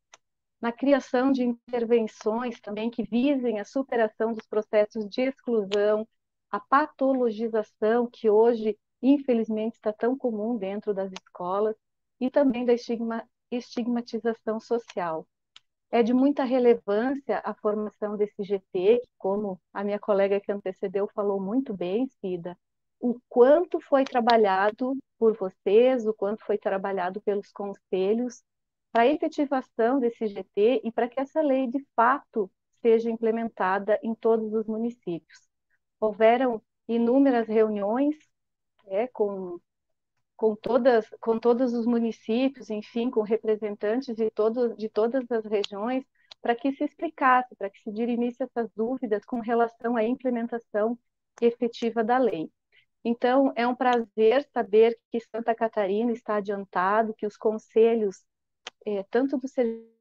na 0.62 0.72
criação 0.72 1.32
de 1.32 1.44
intervenções 1.44 2.60
também 2.60 2.90
que 2.90 3.04
visem 3.04 3.60
a 3.60 3.66
superação 3.66 4.34
dos 4.34 4.46
processos 4.48 5.08
de 5.08 5.22
exclusão, 5.22 6.08
a 6.52 6.60
patologização 6.60 8.10
que 8.12 8.30
hoje, 8.30 8.78
infelizmente, 9.02 9.76
está 9.76 9.94
tão 9.94 10.18
comum 10.18 10.58
dentro 10.58 10.94
das 10.94 11.12
escolas, 11.12 11.76
e 12.20 12.30
também 12.30 12.66
da 12.66 12.74
estigma, 12.74 13.24
estigmatização 13.50 14.60
social. 14.60 15.26
É 15.92 16.04
de 16.04 16.14
muita 16.14 16.44
relevância 16.44 17.42
a 17.44 17.54
formação 17.54 18.16
desse 18.18 18.44
GT, 18.44 19.00
que, 19.02 19.10
como 19.18 19.60
a 19.74 19.84
minha 19.84 20.00
colega 20.00 20.40
que 20.40 20.52
antecedeu 20.52 21.08
falou 21.16 21.42
muito 21.42 21.74
bem, 21.76 22.08
Cida, 22.20 22.58
o 23.00 23.20
quanto 23.30 23.80
foi 23.80 24.04
trabalhado 24.04 24.98
por 25.18 25.36
vocês, 25.38 26.06
o 26.06 26.14
quanto 26.14 26.44
foi 26.46 26.58
trabalhado 26.58 27.22
pelos 27.22 27.52
conselhos 27.52 28.44
para 28.92 29.04
a 29.04 29.08
efetivação 29.08 30.00
desse 30.00 30.28
GT 30.28 30.82
e 30.84 30.92
para 30.92 31.08
que 31.08 31.20
essa 31.20 31.42
lei 31.42 31.68
de 31.68 31.86
fato 31.96 32.52
seja 32.82 33.10
implementada 33.10 34.00
em 34.04 34.16
todos 34.16 34.54
os 34.54 34.66
municípios. 34.66 35.40
Houveram 36.00 36.62
inúmeras 36.88 37.48
reuniões 37.48 38.16
é, 38.88 39.08
com, 39.08 39.60
com, 40.36 40.56
todas, 40.56 41.08
com 41.20 41.38
todos 41.40 41.74
os 41.74 41.86
municípios, 41.86 42.70
enfim, 42.70 43.10
com 43.10 43.22
representantes 43.22 44.16
de, 44.16 44.30
todo, 44.32 44.76
de 44.76 44.90
todas 44.90 45.30
as 45.32 45.46
regiões, 45.46 46.04
para 46.42 46.56
que 46.56 46.72
se 46.72 46.84
explicasse, 46.84 47.56
para 47.56 47.70
que 47.70 47.80
se 47.82 47.92
dirimisse 47.92 48.42
essas 48.42 48.70
dúvidas 48.74 49.26
com 49.26 49.40
relação 49.40 49.96
à 49.98 50.04
implementação 50.04 50.98
efetiva 51.42 52.04
da 52.04 52.18
lei. 52.18 52.50
Então, 53.04 53.54
é 53.56 53.66
um 53.66 53.76
prazer 53.76 54.48
saber 54.54 55.00
que 55.12 55.20
Santa 55.22 55.56
Catarina 55.56 56.12
está 56.12 56.36
adiantado, 56.36 57.14
que 57.14 57.26
os 57.26 57.38
conselhos, 57.38 58.24
é, 58.86 59.04
tanto 59.04 59.38
do 59.38 59.48
serviço 59.48 60.00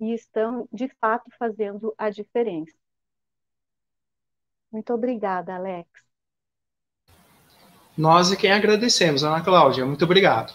e 0.00 0.12
estão 0.12 0.68
de 0.72 0.88
fato 1.00 1.30
fazendo 1.38 1.94
a 1.96 2.10
diferença. 2.10 2.76
Muito 4.70 4.92
obrigada, 4.92 5.54
Alex. 5.54 5.88
Nós 7.96 8.30
é 8.30 8.36
quem 8.36 8.52
agradecemos, 8.52 9.24
Ana 9.24 9.42
Cláudia. 9.42 9.86
Muito 9.86 10.04
obrigado. 10.04 10.54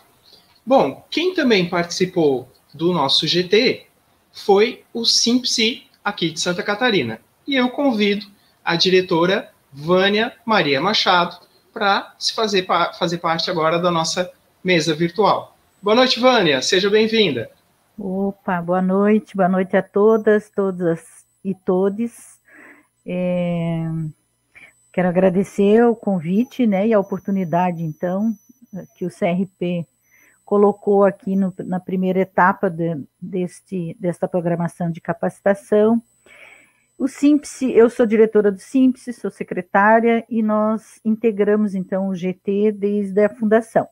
Bom, 0.64 1.04
quem 1.10 1.34
também 1.34 1.68
participou 1.68 2.48
do 2.72 2.94
nosso 2.94 3.26
GT 3.26 3.88
foi 4.32 4.86
o 4.94 5.04
Simpsi 5.06 5.90
aqui 6.04 6.32
de 6.32 6.40
Santa 6.40 6.64
Catarina. 6.64 7.20
E 7.48 7.56
eu 7.56 7.70
convido 7.70 8.26
a 8.64 8.76
diretora 8.76 9.50
Vânia 9.72 10.34
Maria 10.46 10.82
Machado 10.82 11.38
para 11.74 12.14
se 12.20 12.34
fazer, 12.34 12.68
fazer 12.98 13.18
parte 13.20 13.50
agora 13.50 13.80
da 13.80 13.90
nossa 13.90 14.30
mesa 14.64 14.94
virtual. 14.94 15.56
Boa 15.82 15.96
noite, 15.96 16.20
Vânia. 16.20 16.62
Seja 16.62 16.90
bem-vinda. 16.90 17.50
Opa, 17.98 18.62
boa 18.62 18.82
noite. 18.82 19.36
Boa 19.36 19.50
noite 19.50 19.76
a 19.78 19.82
todas, 19.82 20.50
todas 20.50 21.02
e 21.44 21.56
todes. 21.56 22.40
É... 23.06 23.88
Quero 24.92 25.08
agradecer 25.08 25.84
o 25.86 25.96
convite 25.96 26.68
né, 26.68 26.88
e 26.88 26.94
a 26.94 27.00
oportunidade, 27.00 27.82
então, 27.82 28.34
que 28.98 29.06
o 29.06 29.10
CRP 29.10 29.88
colocou 30.52 31.06
aqui 31.06 31.34
no, 31.34 31.54
na 31.60 31.80
primeira 31.80 32.20
etapa 32.20 32.70
de, 32.70 33.02
deste, 33.22 33.96
desta 33.98 34.28
programação 34.28 34.92
de 34.92 35.00
capacitação. 35.00 36.04
O 36.98 37.08
SIMPS, 37.08 37.62
eu 37.62 37.90
sou 37.90 38.06
diretora 38.06 38.52
do 38.52 38.60
SIMPS, 38.60 39.16
sou 39.16 39.32
secretária, 39.32 40.26
e 40.30 40.44
nós 40.44 41.00
integramos, 41.06 41.74
então, 41.74 42.10
o 42.10 42.14
GT 42.14 42.74
desde 42.74 43.24
a 43.24 43.30
fundação. 43.30 43.88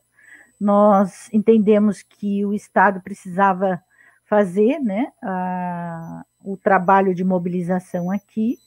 Nós 0.60 1.30
entendemos 1.32 2.02
que 2.02 2.44
o 2.44 2.52
Estado 2.52 3.00
precisava 3.00 3.82
fazer 4.26 4.80
né, 4.80 5.10
a, 5.22 6.26
o 6.44 6.58
trabalho 6.58 7.14
de 7.14 7.24
mobilização 7.24 8.10
aqui, 8.10 8.58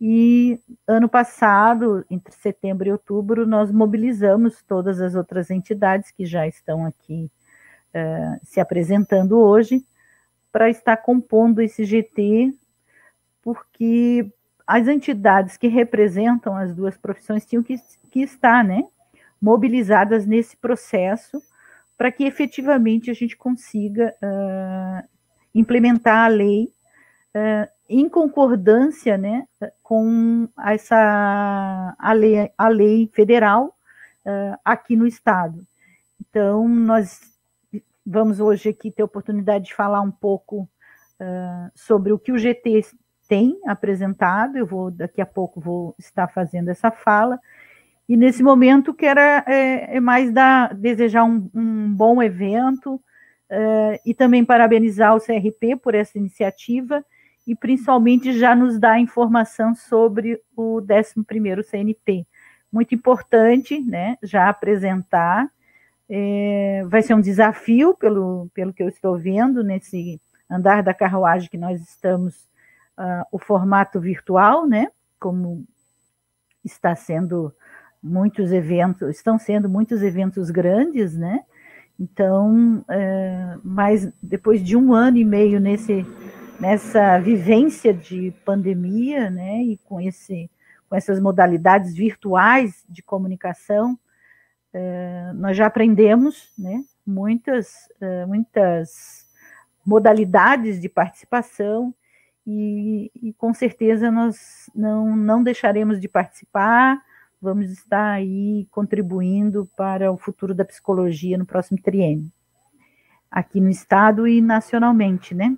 e 0.00 0.60
ano 0.86 1.08
passado, 1.08 2.04
entre 2.10 2.34
setembro 2.34 2.86
e 2.86 2.92
outubro, 2.92 3.46
nós 3.46 3.70
mobilizamos 3.70 4.62
todas 4.62 5.00
as 5.00 5.14
outras 5.14 5.50
entidades 5.50 6.10
que 6.10 6.26
já 6.26 6.46
estão 6.46 6.84
aqui 6.84 7.30
uh, 7.94 8.38
se 8.42 8.60
apresentando 8.60 9.38
hoje 9.38 9.84
para 10.52 10.68
estar 10.68 10.98
compondo 10.98 11.62
esse 11.62 11.84
GT, 11.84 12.52
porque 13.42 14.30
as 14.66 14.86
entidades 14.86 15.56
que 15.56 15.68
representam 15.68 16.56
as 16.56 16.74
duas 16.74 16.96
profissões 16.96 17.46
tinham 17.46 17.62
que, 17.62 17.76
que 18.10 18.20
estar 18.20 18.64
né, 18.64 18.84
mobilizadas 19.40 20.26
nesse 20.26 20.56
processo 20.56 21.40
para 21.96 22.12
que 22.12 22.24
efetivamente 22.24 23.10
a 23.10 23.14
gente 23.14 23.36
consiga 23.36 24.14
uh, 24.22 25.08
implementar 25.54 26.26
a 26.26 26.28
lei 26.28 26.70
uh, 27.36 27.68
em 27.88 28.08
concordância 28.08 29.18
né, 29.18 29.46
com 29.82 30.48
essa, 30.64 31.94
a, 31.98 32.12
lei, 32.12 32.50
a 32.56 32.68
lei 32.68 33.10
federal 33.12 33.76
uh, 34.24 34.58
aqui 34.64 34.96
no 34.96 35.06
Estado. 35.06 35.64
Então, 36.20 36.66
nós 36.66 37.20
vamos 38.04 38.40
hoje 38.40 38.70
aqui 38.70 38.90
ter 38.90 39.02
a 39.02 39.06
oportunidade 39.06 39.66
de 39.66 39.74
falar 39.74 40.00
um 40.00 40.10
pouco 40.10 40.68
uh, 41.20 41.70
sobre 41.74 42.12
o 42.12 42.18
que 42.18 42.32
o 42.32 42.38
GT 42.38 42.86
tem 43.28 43.58
apresentado, 43.66 44.56
eu 44.56 44.66
vou, 44.66 44.90
daqui 44.90 45.20
a 45.20 45.26
pouco, 45.26 45.60
vou 45.60 45.94
estar 45.98 46.28
fazendo 46.28 46.68
essa 46.68 46.92
fala, 46.92 47.40
e 48.08 48.16
nesse 48.16 48.40
momento 48.40 48.94
quero 48.94 49.18
é, 49.18 49.96
é 49.96 50.00
mais 50.00 50.32
dar, 50.32 50.72
desejar 50.74 51.24
um, 51.24 51.50
um 51.54 51.92
bom 51.92 52.22
evento, 52.22 53.00
Uh, 53.48 53.94
e 54.04 54.12
também 54.12 54.44
parabenizar 54.44 55.14
o 55.14 55.20
CRP 55.20 55.76
por 55.76 55.94
essa 55.94 56.18
iniciativa 56.18 57.04
e 57.46 57.54
principalmente 57.54 58.36
já 58.36 58.54
nos 58.54 58.78
dá 58.78 58.98
informação 58.98 59.74
sobre 59.74 60.40
o 60.56 60.80
11º 60.82 61.62
CNP. 61.62 62.26
Muito 62.72 62.94
importante, 62.94 63.80
né, 63.80 64.18
já 64.22 64.48
apresentar, 64.48 65.48
é, 66.08 66.82
vai 66.86 67.02
ser 67.02 67.14
um 67.14 67.20
desafio, 67.20 67.94
pelo, 67.94 68.48
pelo 68.52 68.72
que 68.72 68.82
eu 68.82 68.88
estou 68.88 69.16
vendo, 69.16 69.62
nesse 69.62 70.20
andar 70.50 70.82
da 70.82 70.92
carruagem 70.92 71.48
que 71.48 71.58
nós 71.58 71.80
estamos, 71.82 72.34
uh, 72.98 73.24
o 73.32 73.38
formato 73.38 74.00
virtual, 74.00 74.66
né, 74.66 74.88
como 75.18 75.64
está 76.64 76.94
sendo 76.94 77.52
muitos 78.02 78.52
eventos, 78.52 79.16
estão 79.16 79.38
sendo 79.38 79.68
muitos 79.68 80.02
eventos 80.02 80.50
grandes, 80.50 81.16
né, 81.16 81.44
então, 81.98 82.84
é, 82.88 83.56
mas 83.64 84.08
depois 84.22 84.62
de 84.62 84.76
um 84.76 84.92
ano 84.92 85.16
e 85.16 85.24
meio 85.24 85.58
nesse 85.58 86.04
nessa 86.60 87.18
vivência 87.18 87.92
de 87.92 88.32
pandemia, 88.44 89.30
né, 89.30 89.62
e 89.62 89.76
com, 89.78 90.00
esse, 90.00 90.50
com 90.88 90.96
essas 90.96 91.20
modalidades 91.20 91.94
virtuais 91.94 92.84
de 92.88 93.02
comunicação, 93.02 93.98
é, 94.72 95.32
nós 95.34 95.56
já 95.56 95.66
aprendemos, 95.66 96.52
né, 96.58 96.82
muitas, 97.06 97.88
é, 98.00 98.26
muitas 98.26 99.26
modalidades 99.84 100.80
de 100.80 100.88
participação 100.88 101.94
e, 102.46 103.10
e, 103.14 103.32
com 103.34 103.52
certeza 103.54 104.10
nós 104.10 104.70
não, 104.74 105.16
não 105.16 105.42
deixaremos 105.42 106.00
de 106.00 106.08
participar, 106.08 107.00
vamos 107.40 107.70
estar 107.70 108.12
aí 108.12 108.66
contribuindo 108.70 109.68
para 109.76 110.10
o 110.10 110.16
futuro 110.16 110.54
da 110.54 110.64
psicologia 110.64 111.38
no 111.38 111.46
próximo 111.46 111.80
triênio, 111.80 112.30
aqui 113.30 113.60
no 113.60 113.68
estado 113.68 114.26
e 114.26 114.40
nacionalmente, 114.40 115.34
né? 115.34 115.56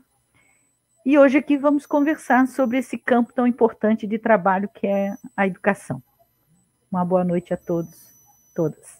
E 1.08 1.18
hoje 1.18 1.38
aqui 1.38 1.56
vamos 1.56 1.86
conversar 1.86 2.46
sobre 2.48 2.76
esse 2.76 2.98
campo 2.98 3.32
tão 3.32 3.46
importante 3.46 4.06
de 4.06 4.18
trabalho 4.18 4.68
que 4.68 4.86
é 4.86 5.16
a 5.34 5.46
educação. 5.46 6.02
Uma 6.92 7.02
boa 7.02 7.24
noite 7.24 7.54
a 7.54 7.56
todos, 7.56 7.94
todas. 8.54 8.98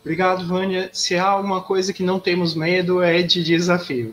Obrigado, 0.00 0.44
Vânia. 0.44 0.90
Se 0.92 1.16
há 1.16 1.28
alguma 1.28 1.62
coisa 1.62 1.92
que 1.92 2.02
não 2.02 2.18
temos 2.18 2.52
medo 2.52 3.00
é 3.00 3.22
de 3.22 3.44
desafio. 3.44 4.12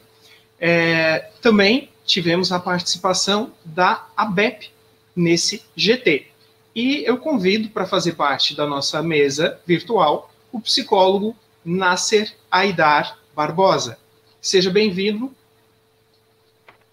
É, 0.60 1.32
também 1.42 1.90
tivemos 2.06 2.52
a 2.52 2.60
participação 2.60 3.52
da 3.66 4.08
ABEP 4.16 4.72
nesse 5.16 5.64
GT. 5.76 6.28
E 6.76 7.04
eu 7.04 7.18
convido 7.18 7.68
para 7.70 7.88
fazer 7.88 8.14
parte 8.14 8.56
da 8.56 8.68
nossa 8.68 9.02
mesa 9.02 9.60
virtual 9.66 10.32
o 10.52 10.62
psicólogo 10.62 11.36
Nasser 11.66 12.32
Aidar 12.52 13.18
Barbosa. 13.36 13.98
Seja 14.40 14.70
bem-vindo 14.70 15.36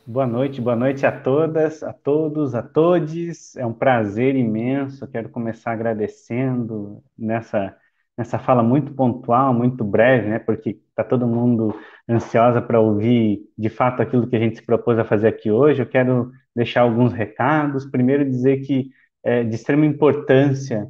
Boa 0.08 0.24
noite, 0.24 0.60
boa 0.60 0.76
noite 0.76 1.04
a 1.04 1.10
todas, 1.10 1.82
a 1.82 1.92
todos, 1.92 2.54
a 2.54 2.62
todes. 2.62 3.56
É 3.56 3.66
um 3.66 3.72
prazer 3.72 4.36
imenso. 4.36 5.04
Quero 5.08 5.28
começar 5.28 5.72
agradecendo 5.72 7.02
nessa 7.18 7.76
nessa 8.16 8.38
fala 8.38 8.62
muito 8.62 8.94
pontual, 8.94 9.52
muito 9.52 9.84
breve, 9.84 10.28
né? 10.28 10.38
Porque 10.38 10.80
está 10.90 11.02
todo 11.04 11.26
mundo 11.26 11.74
ansiosa 12.08 12.62
para 12.62 12.80
ouvir 12.80 13.40
de 13.58 13.68
fato 13.68 14.00
aquilo 14.00 14.28
que 14.28 14.36
a 14.36 14.38
gente 14.38 14.56
se 14.56 14.64
propôs 14.64 14.96
a 14.98 15.04
fazer 15.04 15.26
aqui 15.28 15.50
hoje. 15.50 15.82
Eu 15.82 15.88
quero 15.88 16.30
deixar 16.54 16.82
alguns 16.82 17.12
recados. 17.12 17.84
Primeiro 17.84 18.24
dizer 18.24 18.58
que 18.58 18.90
é 19.24 19.42
de 19.42 19.56
extrema 19.56 19.84
importância 19.84 20.86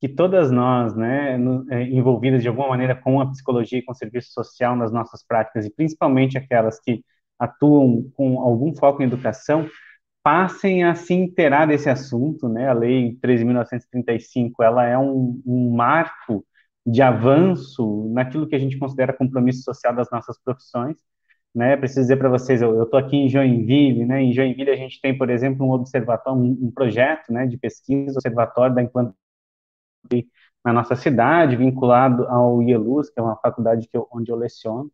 que 0.00 0.08
todas 0.08 0.50
nós, 0.50 0.96
né, 0.96 1.38
é, 1.70 1.82
envolvidas 1.84 2.42
de 2.42 2.48
alguma 2.48 2.68
maneira 2.68 2.94
com 2.94 3.20
a 3.20 3.30
psicologia 3.30 3.78
e 3.78 3.82
com 3.82 3.92
o 3.92 3.94
serviço 3.94 4.32
social 4.32 4.76
nas 4.76 4.92
nossas 4.92 5.22
práticas 5.26 5.66
e 5.66 5.70
principalmente 5.70 6.38
aquelas 6.38 6.80
que 6.80 7.04
atuam 7.38 8.10
com 8.14 8.40
algum 8.40 8.74
foco 8.74 9.02
em 9.02 9.06
educação 9.06 9.68
passem 10.22 10.82
a 10.84 10.94
se 10.94 11.14
inteirar 11.14 11.66
desse 11.66 11.88
assunto, 11.88 12.48
né? 12.48 12.68
A 12.68 12.72
Lei 12.72 13.16
13.935, 13.22 14.54
ela 14.60 14.84
é 14.84 14.98
um, 14.98 15.40
um 15.46 15.70
marco 15.76 16.44
de 16.84 17.00
avanço 17.02 18.08
naquilo 18.12 18.46
que 18.48 18.56
a 18.56 18.58
gente 18.58 18.78
considera 18.78 19.12
compromisso 19.12 19.62
social 19.62 19.94
das 19.94 20.10
nossas 20.10 20.36
profissões, 20.42 20.96
né? 21.54 21.76
Preciso 21.76 22.00
dizer 22.02 22.16
para 22.16 22.28
vocês, 22.28 22.60
eu 22.62 22.82
estou 22.82 22.98
aqui 22.98 23.16
em 23.16 23.28
Joinville, 23.28 24.04
né? 24.04 24.22
Em 24.22 24.32
Joinville 24.32 24.70
a 24.70 24.76
gente 24.76 25.00
tem, 25.00 25.16
por 25.16 25.30
exemplo, 25.30 25.64
um 25.66 25.70
observatório, 25.70 26.40
um, 26.40 26.66
um 26.66 26.70
projeto, 26.72 27.32
né, 27.32 27.46
de 27.46 27.56
pesquisa, 27.56 28.18
observatório 28.18 28.74
da 28.74 28.82
implantação 28.82 29.16
na 30.64 30.72
nossa 30.72 30.96
cidade, 30.96 31.56
vinculado 31.56 32.26
ao 32.26 32.62
IELUS, 32.62 33.08
que 33.10 33.20
é 33.20 33.22
uma 33.22 33.36
faculdade 33.36 33.86
que 33.88 33.96
eu, 33.96 34.08
onde 34.12 34.32
eu 34.32 34.36
leciono, 34.36 34.90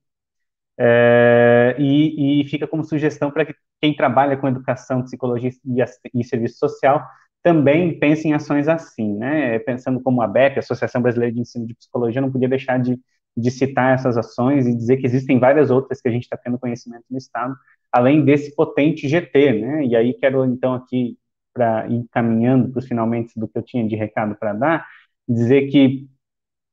é, 0.85 1.77
e, 1.79 2.43
e, 2.43 2.49
fica 2.49 2.67
como 2.67 2.83
sugestão 2.83 3.31
para 3.31 3.45
que 3.47 3.55
quem 3.81 3.95
trabalha 3.95 4.37
com 4.37 4.49
educação, 4.49 5.05
psicologia 5.05 5.51
e, 5.65 6.21
e, 6.21 6.25
serviço 6.25 6.59
social 6.59 7.07
também 7.41 7.97
pense 8.01 8.27
em 8.27 8.33
ações 8.33 8.67
assim, 8.67 9.17
né? 9.17 9.61
Pensando 9.61 10.01
como 10.01 10.21
a 10.23 10.27
BEP, 10.27 10.59
Associação 10.59 11.01
Brasileira 11.01 11.33
de 11.33 11.41
Ensino 11.41 11.67
de 11.67 11.75
Psicologia, 11.75 12.21
não 12.21 12.33
podia 12.33 12.49
deixar 12.49 12.79
de, 12.79 12.99
de 13.37 13.51
citar 13.53 13.95
essas 13.95 14.17
ações 14.17 14.67
e 14.67 14.77
dizer 14.77 14.97
que 14.97 15.07
existem 15.07 15.39
várias 15.39 15.71
outras 15.71 16.01
que 16.01 16.09
a 16.09 16.11
gente 16.11 16.25
está 16.25 16.37
tendo 16.37 16.59
conhecimento 16.59 17.05
no 17.09 17.19
Estado, 17.19 17.55
além 17.93 18.25
desse 18.25 18.53
potente 18.57 19.09
GT, 19.09 19.61
né? 19.61 19.85
E 19.87 19.95
aí 19.95 20.15
quero, 20.15 20.45
então, 20.45 20.75
aqui, 20.75 21.17
para 21.55 21.87
ir 21.89 22.05
caminhando 22.11 22.71
para 22.71 22.81
os 22.81 22.89
finalmente 22.89 23.39
do 23.39 23.47
que 23.47 23.57
eu 23.57 23.63
tinha 23.63 23.87
de 23.87 23.95
recado 23.95 24.35
para 24.35 24.53
dar, 24.53 24.87
dizer 25.29 25.69
que 25.69 26.09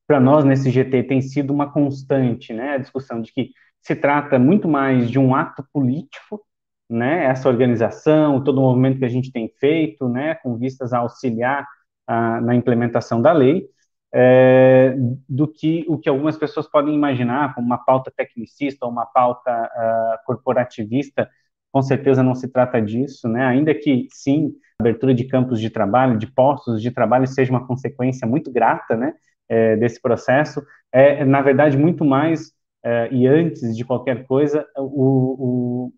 para 0.07 0.19
nós 0.19 0.43
nesse 0.43 0.71
GT 0.71 1.03
tem 1.03 1.21
sido 1.21 1.53
uma 1.53 1.71
constante, 1.71 2.53
né? 2.53 2.71
A 2.73 2.77
discussão 2.79 3.21
de 3.21 3.31
que 3.31 3.51
se 3.81 3.95
trata 3.95 4.37
muito 4.39 4.67
mais 4.67 5.09
de 5.09 5.19
um 5.19 5.33
ato 5.35 5.63
político 5.73 6.41
né, 6.89 7.25
essa 7.25 7.47
organização, 7.47 8.43
todo 8.43 8.57
o 8.57 8.61
movimento 8.61 8.97
que 8.97 9.05
a 9.05 9.09
gente 9.09 9.31
tem 9.31 9.47
feito, 9.59 10.09
né, 10.09 10.35
com 10.35 10.57
vistas 10.57 10.91
a 10.91 10.99
auxiliar 10.99 11.67
a, 12.07 12.41
na 12.41 12.55
implementação 12.55 13.21
da 13.21 13.31
lei, 13.31 13.67
é, 14.11 14.95
do 15.27 15.47
que 15.47 15.85
o 15.87 15.97
que 15.99 16.09
algumas 16.09 16.35
pessoas 16.35 16.67
podem 16.67 16.95
imaginar 16.95 17.53
como 17.53 17.67
uma 17.67 17.77
pauta 17.77 18.11
tecnicista 18.15 18.85
ou 18.85 18.91
uma 18.91 19.05
pauta 19.05 19.51
uh, 19.51 20.25
corporativista, 20.25 21.29
com 21.71 21.81
certeza 21.83 22.23
não 22.23 22.33
se 22.33 22.47
trata 22.51 22.81
disso, 22.81 23.29
né? 23.29 23.45
Ainda 23.45 23.75
que 23.75 24.07
sim, 24.09 24.51
a 24.79 24.83
abertura 24.83 25.13
de 25.13 25.25
campos 25.25 25.61
de 25.61 25.69
trabalho, 25.69 26.17
de 26.17 26.25
postos 26.25 26.81
de 26.81 26.89
trabalho 26.89 27.27
seja 27.27 27.51
uma 27.51 27.67
consequência 27.67 28.27
muito 28.27 28.51
grata, 28.51 28.95
né, 28.97 29.13
é, 29.47 29.75
desse 29.75 30.01
processo, 30.01 30.63
é 30.91 31.23
na 31.23 31.41
verdade 31.43 31.77
muito 31.77 32.03
mais 32.03 32.51
é, 32.83 33.09
e 33.11 33.27
antes 33.27 33.75
de 33.75 33.83
qualquer 33.85 34.25
coisa 34.25 34.65
o, 34.77 35.87
o 35.87 35.93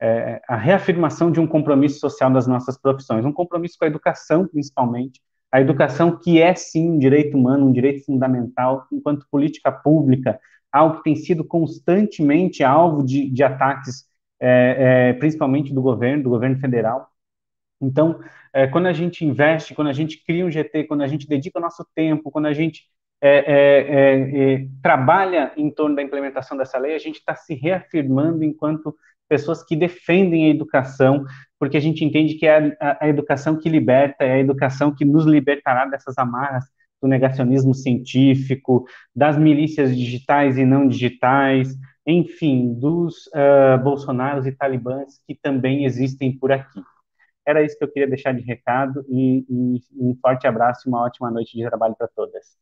é, 0.00 0.42
a 0.46 0.56
reafirmação 0.56 1.30
de 1.32 1.40
um 1.40 1.46
compromisso 1.46 1.98
social 1.98 2.30
das 2.30 2.46
nossas 2.46 2.76
profissões, 2.78 3.24
um 3.24 3.32
compromisso 3.32 3.78
com 3.78 3.84
a 3.86 3.88
educação 3.88 4.46
principalmente, 4.46 5.20
a 5.50 5.60
educação 5.60 6.18
que 6.18 6.40
é 6.40 6.54
sim 6.54 6.90
um 6.90 6.98
direito 6.98 7.36
humano, 7.36 7.66
um 7.66 7.72
direito 7.72 8.04
fundamental 8.04 8.86
enquanto 8.92 9.26
política 9.30 9.72
pública, 9.72 10.38
algo 10.70 10.98
que 10.98 11.04
tem 11.04 11.16
sido 11.16 11.44
constantemente 11.44 12.62
alvo 12.62 13.04
de, 13.04 13.30
de 13.30 13.42
ataques, 13.42 14.04
é, 14.40 15.10
é, 15.10 15.12
principalmente 15.14 15.72
do 15.72 15.80
governo, 15.80 16.24
do 16.24 16.30
governo 16.30 16.58
federal. 16.58 17.08
Então, 17.80 18.20
é, 18.52 18.66
quando 18.66 18.86
a 18.86 18.92
gente 18.92 19.24
investe, 19.24 19.74
quando 19.74 19.88
a 19.88 19.92
gente 19.92 20.24
cria 20.24 20.44
um 20.44 20.50
GT, 20.50 20.84
quando 20.84 21.02
a 21.02 21.06
gente 21.06 21.28
dedica 21.28 21.58
o 21.58 21.62
nosso 21.62 21.86
tempo, 21.94 22.30
quando 22.30 22.46
a 22.46 22.52
gente 22.52 22.84
é, 23.26 23.80
é, 23.88 24.54
é, 24.54 24.66
trabalha 24.82 25.52
em 25.56 25.70
torno 25.70 25.96
da 25.96 26.02
implementação 26.02 26.56
dessa 26.56 26.78
lei, 26.78 26.94
a 26.94 26.98
gente 26.98 27.16
está 27.16 27.34
se 27.34 27.54
reafirmando 27.54 28.44
enquanto 28.44 28.94
pessoas 29.28 29.62
que 29.62 29.76
defendem 29.76 30.46
a 30.46 30.48
educação, 30.50 31.24
porque 31.58 31.76
a 31.76 31.80
gente 31.80 32.04
entende 32.04 32.34
que 32.34 32.46
é 32.46 32.76
a, 32.80 33.04
a, 33.04 33.08
educação 33.08 33.58
que 33.58 33.68
liberta, 33.68 34.24
é 34.24 34.34
a 34.34 34.38
educação 34.38 34.94
que 34.94 35.04
nos 35.04 35.24
libertará 35.24 35.86
dessas 35.86 36.16
amarras 36.18 36.64
do 37.00 37.08
negacionismo 37.08 37.74
científico, 37.74 38.84
das 39.14 39.36
milícias 39.36 39.96
digitais 39.96 40.56
e 40.58 40.64
não 40.64 40.88
digitais, 40.88 41.74
enfim, 42.06 42.72
dos 42.74 43.26
uh, 43.28 43.82
bolsonaros 43.82 44.46
e 44.46 44.52
talibãs 44.52 45.20
que 45.26 45.34
também 45.34 45.84
existem 45.84 46.36
por 46.38 46.52
aqui. 46.52 46.80
Era 47.46 47.62
isso 47.62 47.76
que 47.78 47.84
eu 47.84 47.92
queria 47.92 48.08
deixar 48.08 48.32
de 48.32 48.42
recado 48.42 49.04
e, 49.08 49.44
e 49.48 49.80
um 49.96 50.16
forte 50.20 50.46
abraço 50.46 50.82
e 50.86 50.88
uma 50.88 51.04
ótima 51.04 51.30
noite 51.30 51.56
de 51.56 51.64
trabalho 51.64 51.94
para 51.96 52.08
todas. 52.08 52.56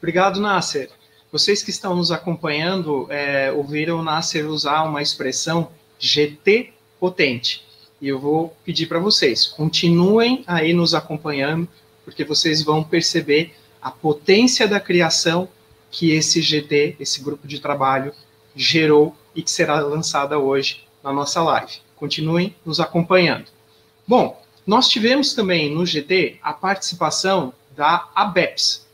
Obrigado, 0.00 0.40
Nasser. 0.40 0.88
Vocês 1.30 1.62
que 1.62 1.70
estão 1.70 1.94
nos 1.94 2.10
acompanhando 2.10 3.06
é, 3.10 3.52
ouviram 3.52 4.02
Nasser 4.02 4.48
usar 4.48 4.82
uma 4.84 5.02
expressão 5.02 5.70
GT 5.98 6.72
potente. 6.98 7.62
E 8.00 8.08
eu 8.08 8.18
vou 8.18 8.56
pedir 8.64 8.86
para 8.86 8.98
vocês, 8.98 9.46
continuem 9.46 10.42
aí 10.46 10.72
nos 10.72 10.94
acompanhando, 10.94 11.68
porque 12.02 12.24
vocês 12.24 12.62
vão 12.62 12.82
perceber 12.82 13.54
a 13.80 13.90
potência 13.90 14.66
da 14.66 14.80
criação 14.80 15.46
que 15.90 16.12
esse 16.12 16.40
GT, 16.40 16.96
esse 16.98 17.22
grupo 17.22 17.46
de 17.46 17.60
trabalho, 17.60 18.14
gerou 18.56 19.14
e 19.34 19.42
que 19.42 19.50
será 19.50 19.80
lançada 19.80 20.38
hoje 20.38 20.82
na 21.04 21.12
nossa 21.12 21.42
live. 21.42 21.74
Continuem 21.94 22.56
nos 22.64 22.80
acompanhando. 22.80 23.46
Bom, 24.08 24.42
nós 24.66 24.88
tivemos 24.88 25.34
também 25.34 25.72
no 25.72 25.84
GT 25.84 26.38
a 26.42 26.54
participação 26.54 27.52
da 27.76 28.08
ABEPS, 28.14 28.86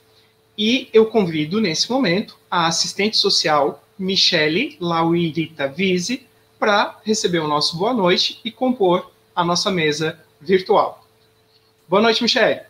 e 0.57 0.89
eu 0.93 1.07
convido, 1.07 1.61
nesse 1.61 1.91
momento, 1.91 2.39
a 2.51 2.67
assistente 2.67 3.17
social 3.17 3.83
Michele 3.99 4.77
Lauirita 4.81 5.69
Vise 5.69 6.27
para 6.59 6.99
receber 7.05 7.41
o 7.41 7.49
nosso 7.49 7.77
boa 7.77 7.93
noite 7.93 8.41
e 8.45 8.51
compor 8.51 9.13
a 9.35 9.45
nossa 9.45 9.71
mesa 9.71 10.19
virtual. 10.41 11.07
Boa 11.89 12.01
noite, 12.01 12.23
Michele. 12.23 12.63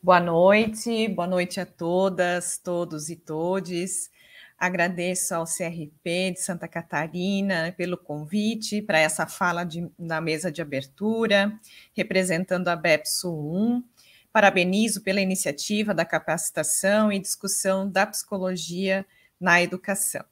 Boa 0.00 0.20
noite, 0.20 1.08
boa 1.08 1.26
noite 1.26 1.58
a 1.60 1.66
todas, 1.66 2.58
todos 2.58 3.08
e 3.10 3.16
todes. 3.16 4.10
Agradeço 4.56 5.34
ao 5.34 5.44
CRP 5.44 6.32
de 6.32 6.40
Santa 6.40 6.66
Catarina 6.66 7.74
pelo 7.76 7.96
convite 7.96 8.80
para 8.82 8.98
essa 8.98 9.26
fala 9.26 9.64
de, 9.64 9.88
na 9.98 10.20
mesa 10.20 10.50
de 10.50 10.62
abertura, 10.62 11.52
representando 11.92 12.68
a 12.68 12.76
BEPSU 12.76 13.30
1 13.30 13.84
Parabenizo 14.32 15.02
pela 15.02 15.20
iniciativa 15.20 15.94
da 15.94 16.04
capacitação 16.04 17.10
e 17.10 17.18
discussão 17.18 17.88
da 17.88 18.06
psicologia 18.06 19.06
na 19.40 19.62
educação. 19.62 20.24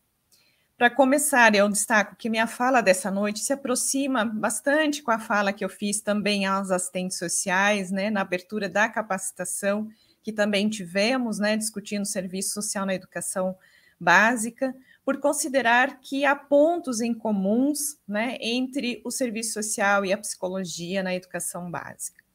Para 0.77 0.91
começar, 0.91 1.55
eu 1.55 1.71
destaco 1.71 2.17
que 2.17 2.29
minha 2.29 2.47
fala 2.47 2.83
dessa 2.83 3.11
noite 3.11 3.39
se 3.41 3.51
aproxima 3.51 4.27
bastante 4.27 5.03
com 5.03 5.11
a 5.11 5.19
fala 5.19 5.51
que 5.51 5.65
eu 5.65 5.71
fiz 5.71 6.03
também 6.03 6.45
aos 6.45 6.71
assistentes 6.71 7.17
sociais, 7.17 7.91
né, 7.91 8.11
na 8.11 8.21
abertura 8.21 8.69
da 8.69 8.87
capacitação, 8.87 9.89
que 10.23 10.31
também 10.31 10.69
tivemos, 10.69 11.39
né, 11.39 11.57
discutindo 11.57 12.05
serviço 12.05 12.53
social 12.53 12.85
na 12.85 12.95
educação 12.95 13.57
básica, 13.99 14.75
por 15.03 15.19
considerar 15.19 15.99
que 16.01 16.27
há 16.27 16.37
pontos 16.37 17.01
em 17.01 17.15
comuns 17.15 17.97
né, 18.07 18.37
entre 18.39 19.01
o 19.03 19.11
serviço 19.11 19.55
social 19.55 20.05
e 20.05 20.13
a 20.13 20.19
psicologia 20.19 21.03
na 21.03 21.15
educação 21.15 21.71
básica. 21.71 22.26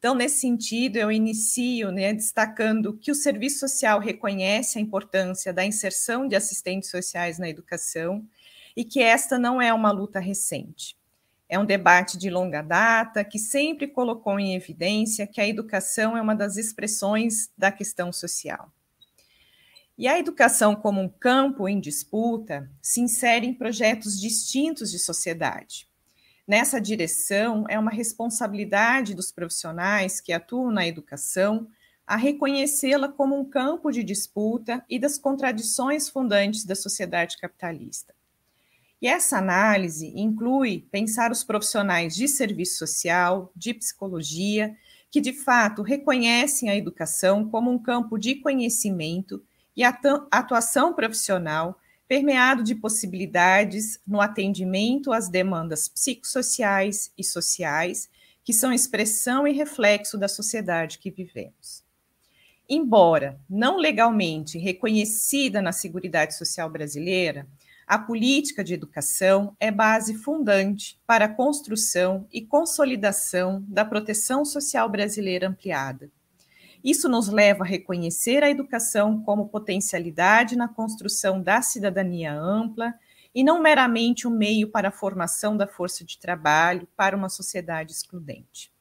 Então, 0.00 0.14
nesse 0.14 0.40
sentido, 0.40 0.96
eu 0.96 1.12
inicio 1.12 1.92
né, 1.92 2.14
destacando 2.14 2.96
que 2.96 3.10
o 3.10 3.14
serviço 3.14 3.58
social 3.58 4.00
reconhece 4.00 4.78
a 4.78 4.80
importância 4.80 5.52
da 5.52 5.62
inserção 5.62 6.26
de 6.26 6.34
assistentes 6.34 6.88
sociais 6.88 7.38
na 7.38 7.50
educação 7.50 8.26
e 8.74 8.82
que 8.82 9.02
esta 9.02 9.38
não 9.38 9.60
é 9.60 9.74
uma 9.74 9.90
luta 9.90 10.18
recente. 10.18 10.96
É 11.46 11.58
um 11.58 11.66
debate 11.66 12.16
de 12.16 12.30
longa 12.30 12.62
data 12.62 13.22
que 13.22 13.38
sempre 13.38 13.88
colocou 13.88 14.40
em 14.40 14.54
evidência 14.54 15.26
que 15.26 15.38
a 15.38 15.46
educação 15.46 16.16
é 16.16 16.22
uma 16.22 16.34
das 16.34 16.56
expressões 16.56 17.50
da 17.58 17.70
questão 17.70 18.10
social. 18.10 18.72
E 19.98 20.08
a 20.08 20.18
educação, 20.18 20.74
como 20.74 20.98
um 20.98 21.10
campo 21.10 21.68
em 21.68 21.78
disputa, 21.78 22.70
se 22.80 23.02
insere 23.02 23.46
em 23.46 23.52
projetos 23.52 24.18
distintos 24.18 24.90
de 24.90 24.98
sociedade 24.98 25.89
Nessa 26.50 26.80
direção, 26.80 27.64
é 27.68 27.78
uma 27.78 27.92
responsabilidade 27.92 29.14
dos 29.14 29.30
profissionais 29.30 30.20
que 30.20 30.32
atuam 30.32 30.72
na 30.72 30.84
educação 30.84 31.68
a 32.04 32.16
reconhecê-la 32.16 33.06
como 33.06 33.38
um 33.38 33.44
campo 33.44 33.92
de 33.92 34.02
disputa 34.02 34.84
e 34.90 34.98
das 34.98 35.16
contradições 35.16 36.08
fundantes 36.08 36.64
da 36.64 36.74
sociedade 36.74 37.38
capitalista. 37.38 38.12
E 39.00 39.06
essa 39.06 39.38
análise 39.38 40.12
inclui 40.16 40.88
pensar 40.90 41.30
os 41.30 41.44
profissionais 41.44 42.16
de 42.16 42.26
serviço 42.26 42.78
social, 42.78 43.52
de 43.54 43.72
psicologia, 43.72 44.76
que 45.08 45.20
de 45.20 45.32
fato 45.32 45.82
reconhecem 45.82 46.68
a 46.68 46.74
educação 46.74 47.48
como 47.48 47.70
um 47.70 47.78
campo 47.78 48.18
de 48.18 48.34
conhecimento 48.34 49.40
e 49.76 49.84
atuação 49.84 50.94
profissional 50.94 51.78
permeado 52.10 52.64
de 52.64 52.74
possibilidades 52.74 54.00
no 54.04 54.20
atendimento 54.20 55.12
às 55.12 55.28
demandas 55.28 55.86
psicossociais 55.86 57.12
e 57.16 57.22
sociais, 57.22 58.10
que 58.42 58.52
são 58.52 58.72
expressão 58.72 59.46
e 59.46 59.52
reflexo 59.52 60.18
da 60.18 60.26
sociedade 60.26 60.98
que 60.98 61.08
vivemos. 61.08 61.84
Embora 62.68 63.38
não 63.48 63.76
legalmente 63.76 64.58
reconhecida 64.58 65.62
na 65.62 65.70
Seguridade 65.70 66.34
Social 66.34 66.68
brasileira, 66.68 67.46
a 67.86 67.96
política 67.96 68.64
de 68.64 68.74
educação 68.74 69.54
é 69.60 69.70
base 69.70 70.14
fundante 70.14 71.00
para 71.06 71.26
a 71.26 71.32
construção 71.32 72.26
e 72.32 72.40
consolidação 72.40 73.64
da 73.68 73.84
proteção 73.84 74.44
social 74.44 74.88
brasileira 74.88 75.46
ampliada 75.46 76.10
isso 76.82 77.08
nos 77.08 77.28
leva 77.28 77.64
a 77.64 77.66
reconhecer 77.66 78.42
a 78.42 78.50
educação 78.50 79.22
como 79.22 79.48
potencialidade 79.48 80.56
na 80.56 80.68
construção 80.68 81.40
da 81.42 81.60
cidadania 81.62 82.32
ampla 82.32 82.94
e 83.34 83.44
não 83.44 83.62
meramente 83.62 84.26
um 84.26 84.30
meio 84.30 84.68
para 84.68 84.88
a 84.88 84.92
formação 84.92 85.56
da 85.56 85.66
força 85.66 86.04
de 86.04 86.18
trabalho 86.18 86.88
para 86.96 87.16
uma 87.16 87.28
sociedade 87.28 87.92
excludente. 87.92 88.72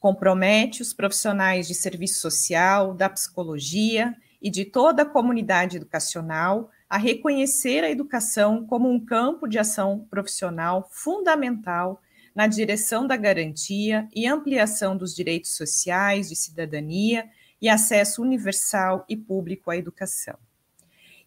Compromete 0.00 0.80
os 0.80 0.92
profissionais 0.92 1.66
de 1.66 1.74
serviço 1.74 2.20
social, 2.20 2.94
da 2.94 3.08
psicologia 3.08 4.14
e 4.40 4.50
de 4.50 4.64
toda 4.64 5.02
a 5.02 5.06
comunidade 5.06 5.76
educacional 5.76 6.70
a 6.88 6.96
reconhecer 6.96 7.84
a 7.84 7.90
educação 7.90 8.64
como 8.64 8.88
um 8.88 9.04
campo 9.04 9.46
de 9.46 9.58
ação 9.58 10.06
profissional 10.08 10.88
fundamental 10.90 12.00
na 12.38 12.46
direção 12.46 13.04
da 13.04 13.16
garantia 13.16 14.06
e 14.14 14.24
ampliação 14.24 14.96
dos 14.96 15.12
direitos 15.12 15.56
sociais, 15.56 16.28
de 16.28 16.36
cidadania 16.36 17.28
e 17.60 17.68
acesso 17.68 18.22
universal 18.22 19.04
e 19.08 19.16
público 19.16 19.72
à 19.72 19.76
educação. 19.76 20.38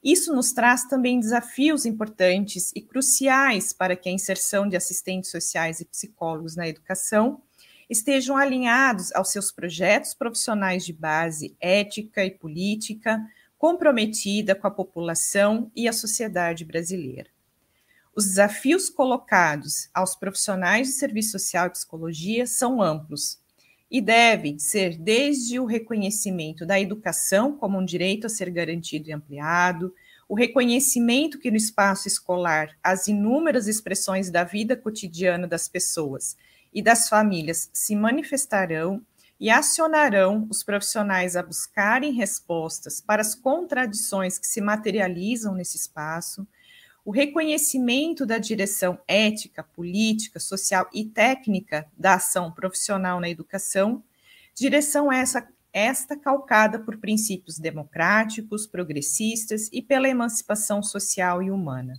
Isso 0.02 0.34
nos 0.34 0.54
traz 0.54 0.86
também 0.86 1.20
desafios 1.20 1.86
importantes 1.86 2.72
e 2.74 2.80
cruciais 2.80 3.74
para 3.74 3.94
que 3.98 4.08
a 4.08 4.12
inserção 4.14 4.70
de 4.70 4.78
assistentes 4.78 5.30
sociais 5.30 5.82
e 5.82 5.86
psicólogos 5.86 6.56
na 6.56 6.66
educação 6.66 7.42
estejam 7.90 8.38
alinhados 8.38 9.14
aos 9.14 9.34
seus 9.34 9.52
projetos 9.52 10.14
profissionais 10.14 10.86
de 10.86 10.94
base 10.94 11.58
ética 11.60 12.24
e 12.24 12.32
política, 12.32 13.22
comprometida 13.58 14.56
com 14.56 14.66
a 14.66 14.72
população 14.72 15.70
e 15.76 15.90
a 15.90 15.94
sociedade 15.94 16.64
brasileira. 16.64 17.30
Os 18.16 18.26
desafios 18.26 18.90
colocados 18.90 19.90
aos 19.94 20.16
profissionais 20.16 20.88
de 20.88 20.94
serviço 20.94 21.32
social 21.32 21.68
e 21.68 21.72
psicologia 21.72 22.46
são 22.46 22.82
amplos 22.82 23.40
e 23.90 24.02
devem 24.02 24.58
ser 24.58 24.98
desde 24.98 25.60
o 25.60 25.66
reconhecimento 25.66 26.66
da 26.66 26.80
educação 26.80 27.56
como 27.58 27.78
um 27.78 27.86
direito 27.86 28.28
a 28.28 28.30
ser 28.30 28.50
garantido 28.50 29.10
e 29.10 29.14
ampliado, 29.14 29.94
o 30.30 30.36
reconhecimento 30.36 31.38
que 31.38 31.52
no 31.52 31.58
espaço 31.58 32.08
escolar 32.08 32.70
as 32.82 33.10
inúmeras 33.10 33.68
expressões 33.68 34.32
da 34.32 34.46
vida 34.46 34.78
cotidiana 34.78 35.46
das 35.46 35.68
pessoas 35.68 36.38
e 36.74 36.82
das 36.82 37.10
famílias 37.10 37.70
se 37.74 37.96
manifestarão 37.98 39.02
e 39.38 39.50
acionarão 39.50 40.48
os 40.50 40.64
profissionais 40.64 41.36
a 41.36 41.44
buscarem 41.44 42.14
respostas 42.14 43.02
para 43.02 43.22
as 43.22 43.36
contradições 43.36 44.38
que 44.40 44.48
se 44.48 44.62
materializam 44.62 45.54
nesse 45.56 45.76
espaço, 45.76 46.48
o 47.04 47.12
reconhecimento 47.12 48.26
da 48.26 48.38
direção 48.38 49.00
ética, 49.08 49.64
política, 49.64 50.40
social 50.40 50.88
e 50.94 51.06
técnica 51.06 51.88
da 51.98 52.16
ação 52.16 52.52
profissional 52.52 53.20
na 53.20 53.30
educação, 53.30 54.04
direção 54.56 55.12
essa 55.12 55.48
esta 55.74 56.18
calcada 56.18 56.80
por 56.80 56.98
princípios 56.98 57.58
democráticos, 57.58 58.68
progressistas 58.68 59.70
e 59.72 59.82
pela 59.82 60.10
emancipação 60.10 60.84
social 60.84 61.42
e 61.42 61.50
humana. 61.50 61.94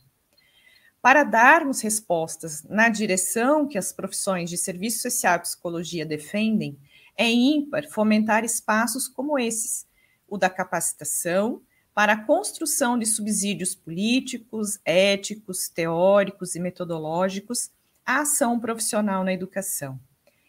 Para 1.00 1.24
darmos 1.24 1.80
respostas 1.80 2.62
na 2.64 2.88
direção 2.88 3.66
que 3.66 3.78
as 3.78 3.92
profissões 3.92 4.50
de 4.50 4.58
serviço 4.58 5.00
social 5.02 5.36
e 5.36 5.40
psicologia 5.40 6.04
defendem, 6.04 6.78
é 7.16 7.30
ímpar 7.30 7.88
fomentar 7.88 8.44
espaços 8.44 9.08
como 9.08 9.38
esses, 9.38 9.86
o 10.28 10.38
da 10.38 10.48
capacitação, 10.48 11.60
para 11.94 12.14
a 12.14 12.24
construção 12.24 12.98
de 12.98 13.06
subsídios 13.06 13.74
políticos, 13.74 14.78
éticos, 14.84 15.68
teóricos 15.68 16.54
e 16.54 16.60
metodológicos 16.60 17.70
à 18.04 18.20
ação 18.20 18.58
profissional 18.58 19.22
na 19.22 19.32
educação. 19.32 20.00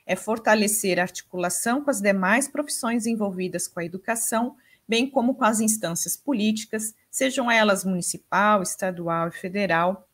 É 0.05 0.15
fortalecer 0.15 0.99
a 0.99 1.03
articulação 1.03 1.83
com 1.83 1.89
as 1.89 2.01
demais 2.01 2.47
profissões 2.47 3.05
envolvidas 3.05 3.67
com 3.67 3.79
a 3.79 3.85
educação, 3.85 4.55
bem 4.87 5.09
como 5.09 5.35
com 5.35 5.45
as 5.45 5.59
instâncias 5.59 6.17
políticas, 6.17 6.93
sejam 7.09 7.49
elas 7.49 7.85
municipal, 7.85 8.61
estadual 8.61 9.29
e 9.29 9.31
federal, 9.31 10.07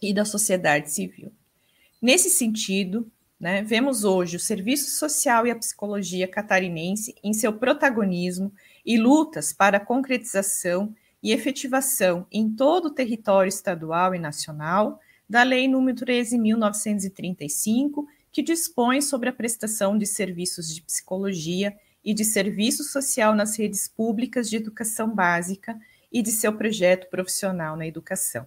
e 0.00 0.12
da 0.12 0.24
sociedade 0.24 0.90
civil. 0.90 1.32
Nesse 2.00 2.28
sentido, 2.28 3.08
né, 3.38 3.62
vemos 3.62 4.02
hoje 4.02 4.36
o 4.36 4.40
serviço 4.40 4.90
social 4.90 5.46
e 5.46 5.50
a 5.50 5.56
psicologia 5.56 6.26
catarinense 6.26 7.14
em 7.22 7.32
seu 7.32 7.52
protagonismo 7.52 8.52
e 8.84 8.98
lutas 8.98 9.52
para 9.52 9.76
a 9.76 9.84
concretização 9.84 10.94
e 11.22 11.32
efetivação 11.32 12.26
em 12.30 12.50
todo 12.50 12.86
o 12.86 12.94
território 12.94 13.48
estadual 13.48 14.14
e 14.14 14.18
nacional 14.18 14.98
da 15.28 15.42
Lei 15.42 15.66
nº 15.66 15.94
13.935, 15.94 18.04
que 18.30 18.42
dispõe 18.42 19.00
sobre 19.00 19.28
a 19.28 19.32
prestação 19.32 19.96
de 19.96 20.06
serviços 20.06 20.74
de 20.74 20.82
psicologia 20.82 21.74
e 22.04 22.12
de 22.12 22.24
serviço 22.24 22.82
social 22.82 23.34
nas 23.34 23.56
redes 23.56 23.86
públicas 23.86 24.50
de 24.50 24.56
educação 24.56 25.14
básica 25.14 25.78
e 26.10 26.22
de 26.22 26.32
seu 26.32 26.52
projeto 26.52 27.08
profissional 27.08 27.76
na 27.76 27.86
educação. 27.86 28.46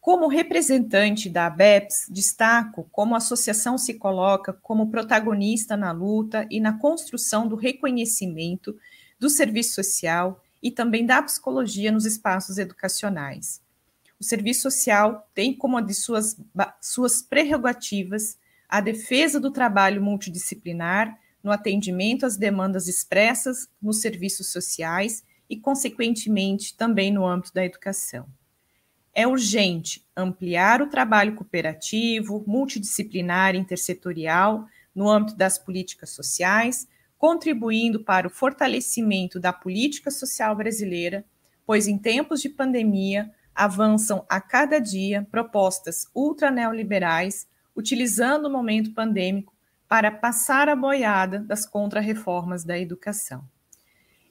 Como 0.00 0.26
representante 0.26 1.30
da 1.30 1.46
ABEPS, 1.46 2.06
destaco 2.10 2.88
como 2.90 3.14
a 3.14 3.18
associação 3.18 3.78
se 3.78 3.94
coloca 3.94 4.52
como 4.52 4.90
protagonista 4.90 5.76
na 5.76 5.92
luta 5.92 6.44
e 6.50 6.58
na 6.58 6.76
construção 6.76 7.46
do 7.46 7.54
reconhecimento 7.54 8.76
do 9.22 9.30
serviço 9.30 9.74
social 9.74 10.42
e 10.60 10.68
também 10.68 11.06
da 11.06 11.22
psicologia 11.22 11.92
nos 11.92 12.04
espaços 12.04 12.58
educacionais. 12.58 13.62
O 14.18 14.24
serviço 14.24 14.62
social 14.62 15.30
tem 15.32 15.54
como 15.54 15.76
uma 15.76 15.82
de 15.82 15.94
suas, 15.94 16.36
suas 16.80 17.22
prerrogativas 17.22 18.36
a 18.68 18.80
defesa 18.80 19.38
do 19.38 19.52
trabalho 19.52 20.02
multidisciplinar 20.02 21.16
no 21.40 21.52
atendimento 21.52 22.26
às 22.26 22.36
demandas 22.36 22.88
expressas 22.88 23.68
nos 23.80 24.00
serviços 24.00 24.48
sociais 24.48 25.22
e, 25.48 25.56
consequentemente, 25.56 26.76
também 26.76 27.12
no 27.12 27.24
âmbito 27.24 27.54
da 27.54 27.64
educação. 27.64 28.26
É 29.14 29.24
urgente 29.24 30.04
ampliar 30.16 30.82
o 30.82 30.88
trabalho 30.88 31.36
cooperativo, 31.36 32.42
multidisciplinar 32.44 33.54
e 33.54 33.58
intersetorial 33.58 34.66
no 34.92 35.08
âmbito 35.08 35.36
das 35.36 35.58
políticas 35.58 36.10
sociais, 36.10 36.88
contribuindo 37.22 38.02
para 38.02 38.26
o 38.26 38.30
fortalecimento 38.30 39.38
da 39.38 39.52
política 39.52 40.10
social 40.10 40.56
brasileira, 40.56 41.24
pois 41.64 41.86
em 41.86 41.96
tempos 41.96 42.42
de 42.42 42.48
pandemia 42.48 43.30
avançam 43.54 44.26
a 44.28 44.40
cada 44.40 44.80
dia 44.80 45.24
propostas 45.30 46.08
ultraneoliberais, 46.16 47.46
utilizando 47.76 48.46
o 48.46 48.50
momento 48.50 48.92
pandêmico 48.92 49.54
para 49.88 50.10
passar 50.10 50.68
a 50.68 50.74
boiada 50.74 51.38
das 51.38 51.64
contrarreformas 51.64 52.64
da 52.64 52.76
educação. 52.76 53.48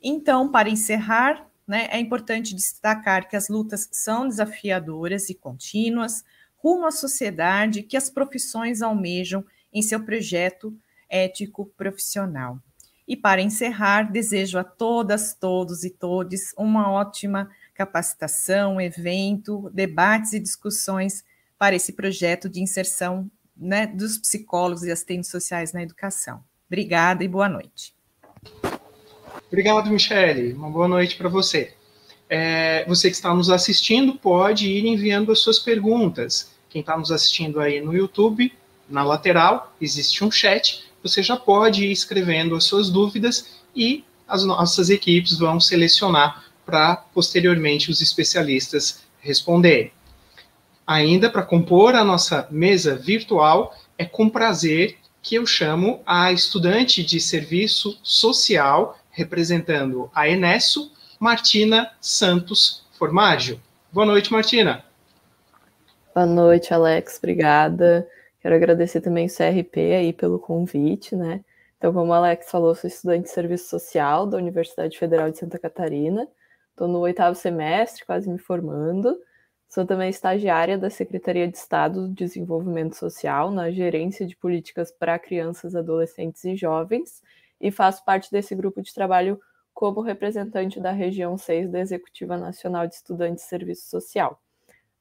Então, 0.03 0.51
para 0.51 0.69
encerrar, 0.69 1.47
né, 1.65 1.87
é 1.91 1.97
importante 1.97 2.53
destacar 2.53 3.29
que 3.29 3.37
as 3.37 3.47
lutas 3.47 3.87
são 3.93 4.27
desafiadoras 4.27 5.29
e 5.29 5.33
contínuas 5.33 6.25
rumo 6.57 6.85
à 6.85 6.91
sociedade 6.91 7.83
que 7.83 7.95
as 7.95 8.09
profissões 8.09 8.81
almejam 8.81 9.45
em 9.71 9.81
seu 9.81 10.03
projeto 10.03 10.77
ético 11.09 11.67
profissional. 11.77 12.59
E 13.07 13.15
para 13.15 13.41
encerrar, 13.41 14.11
desejo 14.11 14.57
a 14.57 14.63
todas, 14.63 15.33
todos 15.33 15.83
e 15.83 15.89
todes 15.89 16.53
uma 16.57 16.89
ótima 16.91 17.49
capacitação, 17.73 18.79
evento, 18.79 19.69
debates 19.73 20.33
e 20.33 20.39
discussões 20.39 21.23
para 21.57 21.75
esse 21.75 21.93
projeto 21.93 22.49
de 22.49 22.61
inserção 22.61 23.29
né, 23.55 23.87
dos 23.87 24.17
psicólogos 24.17 24.83
e 24.83 24.91
assistentes 24.91 25.29
sociais 25.29 25.73
na 25.73 25.83
educação. 25.83 26.43
Obrigada 26.67 27.23
e 27.23 27.27
boa 27.27 27.49
noite. 27.49 27.93
Obrigado, 29.47 29.89
Michele. 29.89 30.53
Uma 30.53 30.69
boa 30.69 30.87
noite 30.87 31.17
para 31.17 31.27
você. 31.27 31.73
É, 32.29 32.85
você 32.87 33.09
que 33.09 33.15
está 33.15 33.33
nos 33.33 33.49
assistindo 33.49 34.15
pode 34.15 34.67
ir 34.67 34.85
enviando 34.85 35.31
as 35.31 35.39
suas 35.39 35.59
perguntas. 35.59 36.51
Quem 36.69 36.79
está 36.79 36.97
nos 36.97 37.11
assistindo 37.11 37.59
aí 37.59 37.81
no 37.81 37.93
YouTube, 37.93 38.53
na 38.87 39.03
lateral, 39.03 39.75
existe 39.81 40.23
um 40.23 40.31
chat. 40.31 40.89
Você 41.03 41.23
já 41.23 41.35
pode 41.35 41.85
ir 41.85 41.91
escrevendo 41.91 42.55
as 42.55 42.63
suas 42.63 42.89
dúvidas 42.89 43.61
e 43.75 44.03
as 44.27 44.43
nossas 44.45 44.89
equipes 44.89 45.37
vão 45.37 45.59
selecionar 45.59 46.45
para 46.65 46.95
posteriormente 46.95 47.91
os 47.91 48.01
especialistas 48.01 49.03
responderem. 49.19 49.91
Ainda 50.85 51.29
para 51.29 51.43
compor 51.43 51.95
a 51.95 52.03
nossa 52.03 52.47
mesa 52.49 52.95
virtual, 52.95 53.75
é 53.97 54.05
com 54.05 54.29
prazer 54.29 54.97
que 55.21 55.35
eu 55.35 55.45
chamo 55.45 56.01
a 56.05 56.31
estudante 56.31 57.03
de 57.03 57.19
serviço 57.19 57.97
social 58.01 58.97
representando 59.11 60.09
a 60.15 60.27
Enesso, 60.27 60.91
Martina 61.19 61.91
Santos 61.99 62.83
Formaggio. 62.97 63.61
Boa 63.91 64.05
noite, 64.05 64.31
Martina. 64.31 64.83
Boa 66.15 66.25
noite, 66.25 66.73
Alex. 66.73 67.17
Obrigada. 67.17 68.07
Quero 68.41 68.55
agradecer 68.55 69.01
também 69.01 69.27
o 69.27 69.29
CRP 69.29 69.79
aí 69.93 70.13
pelo 70.13 70.39
convite, 70.39 71.15
né? 71.15 71.43
Então, 71.77 71.93
como 71.93 72.11
o 72.11 72.13
Alex 72.13 72.49
falou, 72.49 72.75
sou 72.75 72.87
estudante 72.87 73.23
de 73.23 73.29
serviço 73.29 73.69
social 73.69 74.25
da 74.27 74.37
Universidade 74.37 74.97
Federal 74.97 75.29
de 75.31 75.37
Santa 75.37 75.59
Catarina. 75.59 76.27
Estou 76.71 76.87
no 76.87 76.99
oitavo 76.99 77.35
semestre, 77.35 78.05
quase 78.05 78.29
me 78.29 78.37
formando. 78.37 79.17
Sou 79.69 79.85
também 79.85 80.09
estagiária 80.09 80.77
da 80.77 80.89
Secretaria 80.89 81.47
de 81.47 81.57
Estado 81.57 82.07
do 82.07 82.13
Desenvolvimento 82.13 82.95
Social 82.95 83.51
na 83.51 83.71
Gerência 83.71 84.27
de 84.27 84.35
Políticas 84.35 84.91
para 84.91 85.17
Crianças, 85.17 85.75
Adolescentes 85.75 86.43
e 86.43 86.55
Jovens 86.55 87.21
e 87.61 87.71
faço 87.71 88.03
parte 88.03 88.31
desse 88.31 88.55
grupo 88.55 88.81
de 88.81 88.93
trabalho 88.93 89.39
como 89.73 90.01
representante 90.01 90.79
da 90.79 90.91
região 90.91 91.37
6 91.37 91.69
da 91.69 91.79
Executiva 91.79 92.37
Nacional 92.37 92.87
de 92.87 92.95
Estudantes 92.95 93.43
de 93.43 93.49
Serviço 93.49 93.89
Social. 93.89 94.41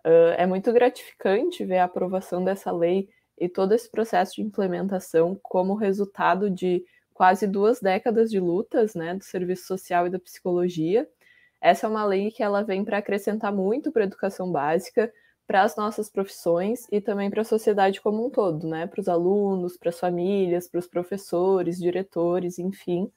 Uh, 0.04 0.32
é 0.36 0.46
muito 0.46 0.72
gratificante 0.72 1.64
ver 1.64 1.78
a 1.78 1.84
aprovação 1.84 2.44
dessa 2.44 2.70
lei 2.70 3.08
e 3.40 3.48
todo 3.48 3.72
esse 3.72 3.90
processo 3.90 4.36
de 4.36 4.42
implementação 4.42 5.36
como 5.42 5.74
resultado 5.74 6.50
de 6.50 6.84
quase 7.14 7.46
duas 7.46 7.80
décadas 7.80 8.30
de 8.30 8.38
lutas 8.38 8.94
né, 8.94 9.14
do 9.14 9.24
serviço 9.24 9.66
social 9.66 10.06
e 10.06 10.10
da 10.10 10.18
psicologia. 10.18 11.08
Essa 11.60 11.86
é 11.86 11.90
uma 11.90 12.04
lei 12.04 12.30
que 12.30 12.42
ela 12.42 12.62
vem 12.62 12.84
para 12.84 12.98
acrescentar 12.98 13.52
muito 13.52 13.90
para 13.90 14.02
a 14.02 14.06
educação 14.06 14.50
básica, 14.50 15.12
para 15.46 15.62
as 15.62 15.74
nossas 15.74 16.08
profissões 16.08 16.86
e 16.92 17.00
também 17.00 17.28
para 17.28 17.42
a 17.42 17.44
sociedade 17.44 18.00
como 18.00 18.24
um 18.24 18.30
todo, 18.30 18.68
né? 18.68 18.86
Para 18.86 19.00
os 19.00 19.08
alunos, 19.08 19.76
para 19.76 19.88
as 19.88 19.98
famílias, 19.98 20.68
para 20.68 20.78
os 20.78 20.86
professores, 20.86 21.78
diretores, 21.78 22.58
enfim. 22.58 23.10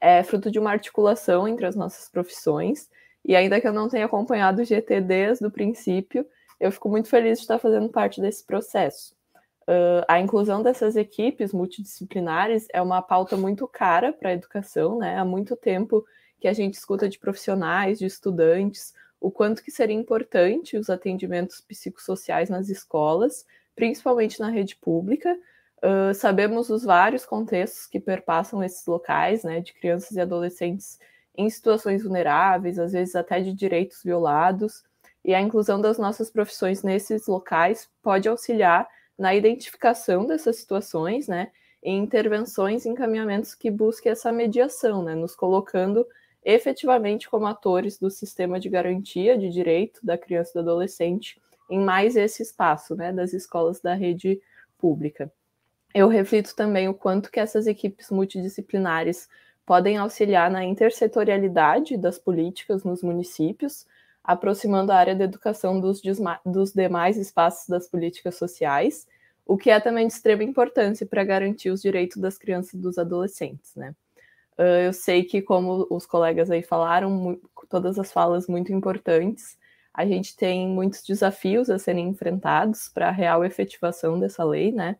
É 0.00 0.22
fruto 0.22 0.50
de 0.50 0.58
uma 0.58 0.70
articulação 0.70 1.48
entre 1.48 1.66
as 1.66 1.74
nossas 1.74 2.08
profissões. 2.08 2.88
E 3.24 3.34
ainda 3.34 3.60
que 3.60 3.66
eu 3.66 3.72
não 3.72 3.88
tenha 3.88 4.06
acompanhado 4.06 4.62
o 4.62 4.64
GT 4.64 5.00
desde 5.00 5.46
o 5.46 5.50
princípio, 5.50 6.26
eu 6.60 6.70
fico 6.70 6.88
muito 6.88 7.08
feliz 7.08 7.38
de 7.38 7.44
estar 7.44 7.58
fazendo 7.58 7.88
parte 7.88 8.20
desse 8.20 8.44
processo. 8.44 9.14
Uh, 9.66 10.04
a 10.06 10.20
inclusão 10.20 10.62
dessas 10.62 10.94
equipes 10.94 11.52
multidisciplinares 11.52 12.66
é 12.72 12.82
uma 12.82 13.00
pauta 13.00 13.36
muito 13.36 13.66
cara 13.66 14.12
para 14.12 14.28
a 14.30 14.34
educação, 14.34 14.98
né? 14.98 15.16
Há 15.16 15.24
muito 15.24 15.56
tempo 15.56 16.04
que 16.38 16.46
a 16.46 16.52
gente 16.52 16.74
escuta 16.74 17.08
de 17.08 17.18
profissionais, 17.18 17.98
de 17.98 18.04
estudantes, 18.04 18.92
o 19.18 19.30
quanto 19.30 19.62
que 19.62 19.70
seria 19.70 19.96
importante 19.96 20.76
os 20.76 20.90
atendimentos 20.90 21.60
psicossociais 21.62 22.50
nas 22.50 22.68
escolas, 22.68 23.46
principalmente 23.74 24.38
na 24.38 24.50
rede 24.50 24.76
pública. 24.76 25.34
Uh, 25.78 26.12
sabemos 26.12 26.68
os 26.68 26.84
vários 26.84 27.24
contextos 27.24 27.86
que 27.86 27.98
perpassam 27.98 28.62
esses 28.62 28.86
locais, 28.86 29.44
né, 29.44 29.60
de 29.60 29.72
crianças 29.72 30.12
e 30.12 30.20
adolescentes 30.20 30.98
em 31.36 31.48
situações 31.48 32.02
vulneráveis, 32.02 32.78
às 32.78 32.92
vezes 32.92 33.16
até 33.16 33.40
de 33.40 33.54
direitos 33.54 34.02
violados, 34.04 34.84
e 35.24 35.34
a 35.34 35.40
inclusão 35.40 35.80
das 35.80 35.98
nossas 35.98 36.30
profissões 36.30 36.82
nesses 36.82 37.26
locais 37.26 37.88
pode 38.02 38.28
auxiliar 38.28 38.86
na 39.18 39.34
identificação 39.34 40.26
dessas 40.26 40.56
situações, 40.56 41.28
né, 41.28 41.50
em 41.82 41.98
intervenções 41.98 42.84
e 42.84 42.88
encaminhamentos 42.88 43.54
que 43.54 43.70
busquem 43.70 44.12
essa 44.12 44.32
mediação, 44.32 45.02
né, 45.02 45.14
nos 45.14 45.34
colocando 45.34 46.06
efetivamente 46.44 47.28
como 47.28 47.46
atores 47.46 47.98
do 47.98 48.10
sistema 48.10 48.60
de 48.60 48.68
garantia 48.68 49.38
de 49.38 49.48
direito 49.48 50.04
da 50.04 50.18
criança 50.18 50.50
e 50.50 50.54
do 50.54 50.60
adolescente 50.60 51.40
em 51.70 51.78
mais 51.78 52.16
esse 52.16 52.42
espaço, 52.42 52.94
né, 52.94 53.12
das 53.12 53.32
escolas 53.32 53.80
da 53.80 53.94
rede 53.94 54.40
pública. 54.78 55.32
Eu 55.94 56.08
reflito 56.08 56.54
também 56.54 56.88
o 56.88 56.94
quanto 56.94 57.30
que 57.30 57.40
essas 57.40 57.66
equipes 57.66 58.10
multidisciplinares 58.10 59.28
podem 59.64 59.96
auxiliar 59.96 60.50
na 60.50 60.64
intersetorialidade 60.64 61.96
das 61.96 62.18
políticas 62.18 62.84
nos 62.84 63.02
municípios, 63.02 63.86
aproximando 64.24 64.90
a 64.90 64.96
área 64.96 65.14
da 65.14 65.24
educação 65.24 65.78
dos, 65.78 66.00
dos 66.44 66.72
demais 66.72 67.16
espaços 67.18 67.68
das 67.68 67.86
políticas 67.86 68.36
sociais 68.36 69.06
o 69.46 69.56
que 69.56 69.70
é 69.70 69.78
também 69.78 70.06
de 70.06 70.12
extrema 70.12 70.42
importância 70.42 71.06
para 71.06 71.22
garantir 71.24 71.70
os 71.70 71.82
direitos 71.82 72.16
das 72.16 72.38
crianças 72.38 72.74
e 72.74 72.78
dos 72.78 72.98
adolescentes, 72.98 73.74
né? 73.76 73.94
Uh, 74.58 74.86
eu 74.86 74.92
sei 74.92 75.24
que, 75.24 75.42
como 75.42 75.86
os 75.90 76.06
colegas 76.06 76.50
aí 76.50 76.62
falaram, 76.62 77.38
todas 77.68 77.98
as 77.98 78.12
falas 78.12 78.46
muito 78.46 78.72
importantes, 78.72 79.58
a 79.92 80.06
gente 80.06 80.36
tem 80.36 80.68
muitos 80.68 81.02
desafios 81.02 81.68
a 81.68 81.78
serem 81.78 82.08
enfrentados 82.08 82.88
para 82.88 83.08
a 83.08 83.12
real 83.12 83.44
efetivação 83.44 84.18
dessa 84.18 84.44
lei, 84.44 84.72
né? 84.72 84.96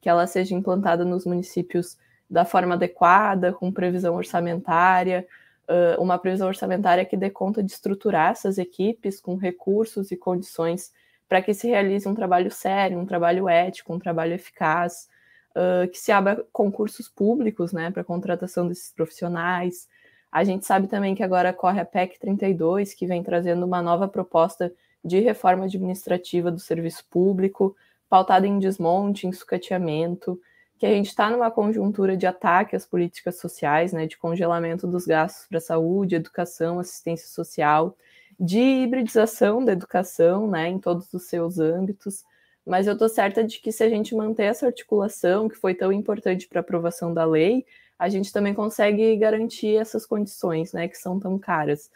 Que 0.00 0.08
ela 0.08 0.26
seja 0.26 0.54
implantada 0.54 1.04
nos 1.04 1.24
municípios 1.24 1.98
da 2.30 2.44
forma 2.44 2.74
adequada, 2.74 3.52
com 3.52 3.72
previsão 3.72 4.14
orçamentária, 4.14 5.26
uh, 5.68 6.00
uma 6.02 6.18
previsão 6.18 6.48
orçamentária 6.48 7.04
que 7.04 7.16
dê 7.16 7.30
conta 7.30 7.62
de 7.62 7.70
estruturar 7.72 8.32
essas 8.32 8.58
equipes 8.58 9.20
com 9.20 9.36
recursos 9.36 10.10
e 10.10 10.16
condições 10.16 10.92
para 11.28 11.42
que 11.42 11.52
se 11.52 11.68
realize 11.68 12.08
um 12.08 12.14
trabalho 12.14 12.50
sério, 12.50 12.98
um 12.98 13.04
trabalho 13.04 13.48
ético, 13.48 13.92
um 13.92 13.98
trabalho 13.98 14.32
eficaz, 14.32 15.08
uh, 15.50 15.88
que 15.88 15.98
se 15.98 16.10
abra 16.10 16.44
concursos 16.52 17.08
públicos 17.08 17.72
né, 17.72 17.90
para 17.90 18.02
contratação 18.02 18.66
desses 18.66 18.92
profissionais. 18.92 19.86
A 20.32 20.42
gente 20.42 20.64
sabe 20.64 20.88
também 20.88 21.14
que 21.14 21.22
agora 21.22 21.52
corre 21.52 21.80
a 21.80 21.84
PEC 21.84 22.18
32, 22.18 22.94
que 22.94 23.06
vem 23.06 23.22
trazendo 23.22 23.64
uma 23.66 23.82
nova 23.82 24.08
proposta 24.08 24.72
de 25.04 25.20
reforma 25.20 25.64
administrativa 25.64 26.50
do 26.50 26.58
serviço 26.58 27.04
público, 27.08 27.76
pautada 28.08 28.46
em 28.46 28.58
desmonte, 28.58 29.26
em 29.26 29.32
sucateamento, 29.32 30.40
que 30.78 30.86
a 30.86 30.90
gente 30.90 31.08
está 31.08 31.28
numa 31.28 31.50
conjuntura 31.50 32.16
de 32.16 32.26
ataque 32.26 32.76
às 32.76 32.86
políticas 32.86 33.38
sociais, 33.38 33.92
né, 33.92 34.06
de 34.06 34.16
congelamento 34.16 34.86
dos 34.86 35.06
gastos 35.06 35.46
para 35.48 35.60
saúde, 35.60 36.14
educação, 36.14 36.78
assistência 36.78 37.28
social, 37.28 37.96
de 38.38 38.60
hibridização 38.60 39.64
da 39.64 39.72
educação, 39.72 40.48
né, 40.48 40.68
em 40.68 40.78
todos 40.78 41.12
os 41.12 41.24
seus 41.24 41.58
âmbitos, 41.58 42.24
mas 42.64 42.86
eu 42.86 42.92
estou 42.92 43.08
certa 43.08 43.42
de 43.42 43.60
que 43.60 43.72
se 43.72 43.82
a 43.82 43.88
gente 43.88 44.14
manter 44.14 44.44
essa 44.44 44.66
articulação, 44.66 45.48
que 45.48 45.56
foi 45.56 45.74
tão 45.74 45.92
importante 45.92 46.46
para 46.46 46.60
a 46.60 46.62
aprovação 46.62 47.12
da 47.12 47.24
lei, 47.24 47.66
a 47.98 48.08
gente 48.08 48.32
também 48.32 48.54
consegue 48.54 49.16
garantir 49.16 49.76
essas 49.76 50.06
condições, 50.06 50.72
né, 50.72 50.86
que 50.86 50.96
são 50.96 51.18
tão 51.18 51.38
caras. 51.38 51.90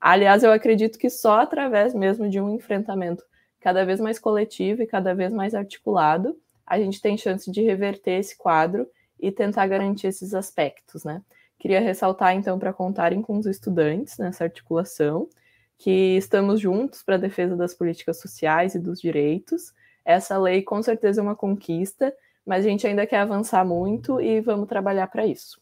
Aliás, 0.00 0.44
eu 0.44 0.52
acredito 0.52 0.98
que 0.98 1.10
só 1.10 1.40
através 1.40 1.92
mesmo 1.92 2.28
de 2.30 2.40
um 2.40 2.54
enfrentamento 2.54 3.24
cada 3.58 3.84
vez 3.84 3.98
mais 3.98 4.18
coletivo 4.18 4.82
e 4.82 4.86
cada 4.86 5.14
vez 5.14 5.32
mais 5.32 5.54
articulado, 5.54 6.36
a 6.68 6.78
gente 6.78 7.00
tem 7.00 7.16
chance 7.16 7.50
de 7.50 7.62
reverter 7.62 8.18
esse 8.18 8.36
quadro 8.36 8.86
e 9.18 9.32
tentar 9.32 9.66
garantir 9.66 10.06
esses 10.06 10.34
aspectos, 10.34 11.04
né? 11.04 11.22
Queria 11.58 11.80
ressaltar, 11.80 12.34
então, 12.34 12.58
para 12.58 12.72
contarem 12.72 13.20
com 13.20 13.36
os 13.36 13.46
estudantes 13.46 14.16
nessa 14.18 14.44
articulação, 14.44 15.28
que 15.76 16.16
estamos 16.16 16.60
juntos 16.60 17.02
para 17.02 17.16
a 17.16 17.18
defesa 17.18 17.56
das 17.56 17.74
políticas 17.74 18.20
sociais 18.20 18.74
e 18.74 18.78
dos 18.78 19.00
direitos. 19.00 19.72
Essa 20.04 20.38
lei 20.38 20.62
com 20.62 20.82
certeza 20.82 21.20
é 21.20 21.22
uma 21.22 21.36
conquista, 21.36 22.14
mas 22.46 22.64
a 22.64 22.68
gente 22.68 22.86
ainda 22.86 23.06
quer 23.06 23.18
avançar 23.18 23.64
muito 23.64 24.20
e 24.20 24.40
vamos 24.40 24.68
trabalhar 24.68 25.06
para 25.08 25.26
isso. 25.26 25.60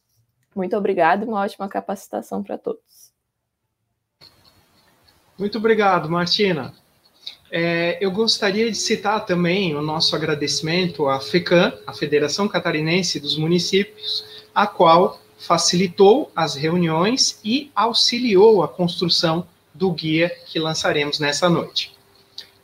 Muito 0.55 0.77
obrigada 0.77 1.25
e 1.25 1.29
uma 1.29 1.41
ótima 1.41 1.69
capacitação 1.69 2.43
para 2.43 2.57
todos. 2.57 3.13
Muito 5.39 5.59
obrigado, 5.59 6.09
Martina. 6.09 6.73
É, 7.51 7.97
eu 8.01 8.11
gostaria 8.11 8.71
de 8.71 8.77
citar 8.77 9.25
também 9.25 9.75
o 9.75 9.83
nosso 9.83 10.17
agradecimento 10.17 11.09
à 11.09 11.21
FECAM, 11.21 11.73
a 11.87 11.93
Federação 11.93 12.49
Catarinense 12.49 13.21
dos 13.21 13.37
Municípios, 13.37 14.25
a 14.55 14.67
qual 14.67 15.21
facilitou 15.39 16.31
as 16.35 16.55
reuniões 16.55 17.39
e 17.45 17.71
auxiliou 17.75 18.63
a 18.63 18.69
construção 18.69 19.47
do 19.73 19.93
guia 19.93 20.31
que 20.47 20.59
lançaremos 20.59 21.21
nessa 21.21 21.49
noite. 21.49 21.95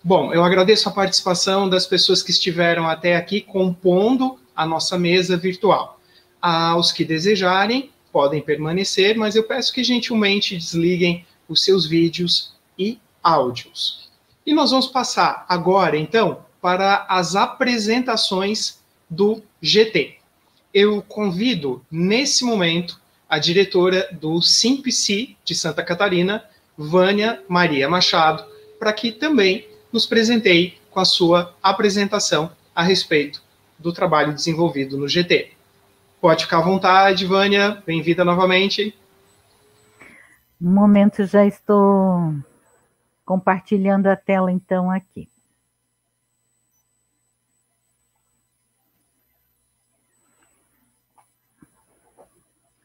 Bom, 0.02 0.32
eu 0.32 0.42
agradeço 0.42 0.88
a 0.88 0.92
participação 0.92 1.68
das 1.68 1.86
pessoas 1.86 2.22
que 2.22 2.32
estiveram 2.32 2.88
até 2.88 3.14
aqui 3.14 3.40
compondo 3.40 4.38
a 4.56 4.66
nossa 4.66 4.98
mesa 4.98 5.36
virtual. 5.36 6.00
Aos 6.40 6.90
que 6.90 7.04
desejarem, 7.04 7.90
podem 8.10 8.42
permanecer, 8.42 9.16
mas 9.16 9.36
eu 9.36 9.44
peço 9.44 9.72
que 9.72 9.84
gentilmente 9.84 10.56
desliguem 10.56 11.24
os 11.48 11.62
seus 11.62 11.86
vídeos 11.86 12.52
e 12.76 12.98
áudios. 13.22 14.01
E 14.44 14.52
nós 14.52 14.70
vamos 14.70 14.86
passar 14.86 15.46
agora, 15.48 15.96
então, 15.96 16.44
para 16.60 17.06
as 17.08 17.36
apresentações 17.36 18.80
do 19.08 19.42
GT. 19.60 20.16
Eu 20.72 21.02
convido, 21.02 21.84
nesse 21.90 22.44
momento, 22.44 23.00
a 23.28 23.38
diretora 23.38 24.08
do 24.12 24.40
SIMPC 24.42 25.36
de 25.44 25.54
Santa 25.54 25.82
Catarina, 25.82 26.44
Vânia 26.76 27.42
Maria 27.48 27.88
Machado, 27.88 28.44
para 28.78 28.92
que 28.92 29.12
também 29.12 29.68
nos 29.92 30.06
presenteie 30.06 30.78
com 30.90 31.00
a 31.00 31.04
sua 31.04 31.54
apresentação 31.62 32.50
a 32.74 32.82
respeito 32.82 33.42
do 33.78 33.92
trabalho 33.92 34.32
desenvolvido 34.32 34.96
no 34.96 35.08
GT. 35.08 35.52
Pode 36.20 36.44
ficar 36.44 36.58
à 36.58 36.62
vontade, 36.62 37.26
Vânia, 37.26 37.82
bem-vinda 37.86 38.24
novamente. 38.24 38.94
No 40.60 40.70
momento 40.70 41.24
já 41.26 41.44
estou 41.44 42.34
compartilhando 43.32 44.08
a 44.08 44.16
tela 44.16 44.52
então 44.52 44.90
aqui. 44.90 45.26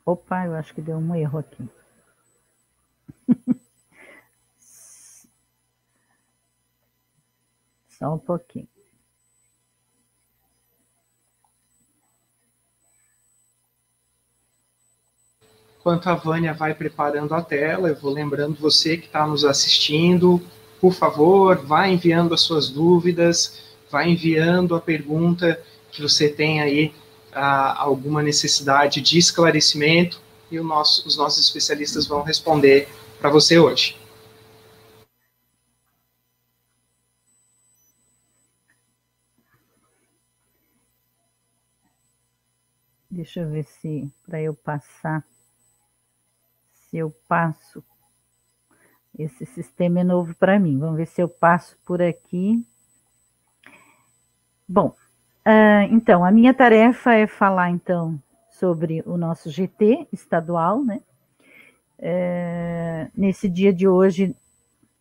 Opa, 0.05 0.45
eu 0.45 0.55
acho 0.55 0.73
que 0.73 0.81
deu 0.81 0.95
um 0.95 1.13
erro 1.13 1.39
aqui. 1.39 1.69
Só 7.89 8.13
um 8.13 8.19
pouquinho. 8.19 8.76
Enquanto 15.87 16.07
a 16.07 16.15
Vânia 16.15 16.53
vai 16.53 16.73
preparando 16.73 17.33
a 17.33 17.41
tela, 17.41 17.87
eu 17.87 17.95
vou 17.95 18.11
lembrando 18.11 18.59
você 18.59 18.97
que 18.97 19.05
está 19.05 19.25
nos 19.25 19.45
assistindo, 19.45 20.45
por 20.81 20.93
favor, 20.93 21.55
vá 21.65 21.87
enviando 21.87 22.33
as 22.33 22.41
suas 22.41 22.67
dúvidas, 22.67 23.63
vá 23.89 24.05
enviando 24.05 24.75
a 24.75 24.81
pergunta 24.81 25.57
que 25.89 26.01
você 26.01 26.27
tem 26.27 26.59
aí 26.59 26.93
ah, 27.31 27.81
alguma 27.81 28.21
necessidade 28.21 28.99
de 28.99 29.17
esclarecimento 29.17 30.19
e 30.51 30.59
nosso, 30.59 31.07
os 31.07 31.15
nossos 31.15 31.47
especialistas 31.47 32.05
vão 32.05 32.21
responder 32.21 32.89
para 33.17 33.29
você 33.29 33.57
hoje. 33.57 33.95
Deixa 43.09 43.39
eu 43.39 43.49
ver 43.49 43.63
se 43.63 44.11
para 44.25 44.41
eu 44.41 44.53
passar, 44.53 45.25
se 46.89 46.97
eu 46.97 47.13
passo. 47.27 47.83
Esse 49.17 49.45
sistema 49.45 50.01
é 50.01 50.03
novo 50.03 50.35
para 50.35 50.59
mim. 50.59 50.77
Vamos 50.77 50.97
ver 50.97 51.07
se 51.07 51.21
eu 51.21 51.27
passo 51.27 51.77
por 51.85 52.01
aqui. 52.01 52.63
Bom, 54.67 54.89
uh, 54.89 55.83
então, 55.91 56.23
a 56.23 56.31
minha 56.31 56.53
tarefa 56.53 57.13
é 57.13 57.25
falar, 57.25 57.71
então, 57.71 58.21
sobre 58.51 59.01
o 59.05 59.17
nosso 59.17 59.49
GT 59.49 60.07
estadual, 60.11 60.83
né? 60.83 61.01
Uh, 61.99 63.11
nesse 63.15 63.49
dia 63.49 63.73
de 63.73 63.87
hoje, 63.87 64.35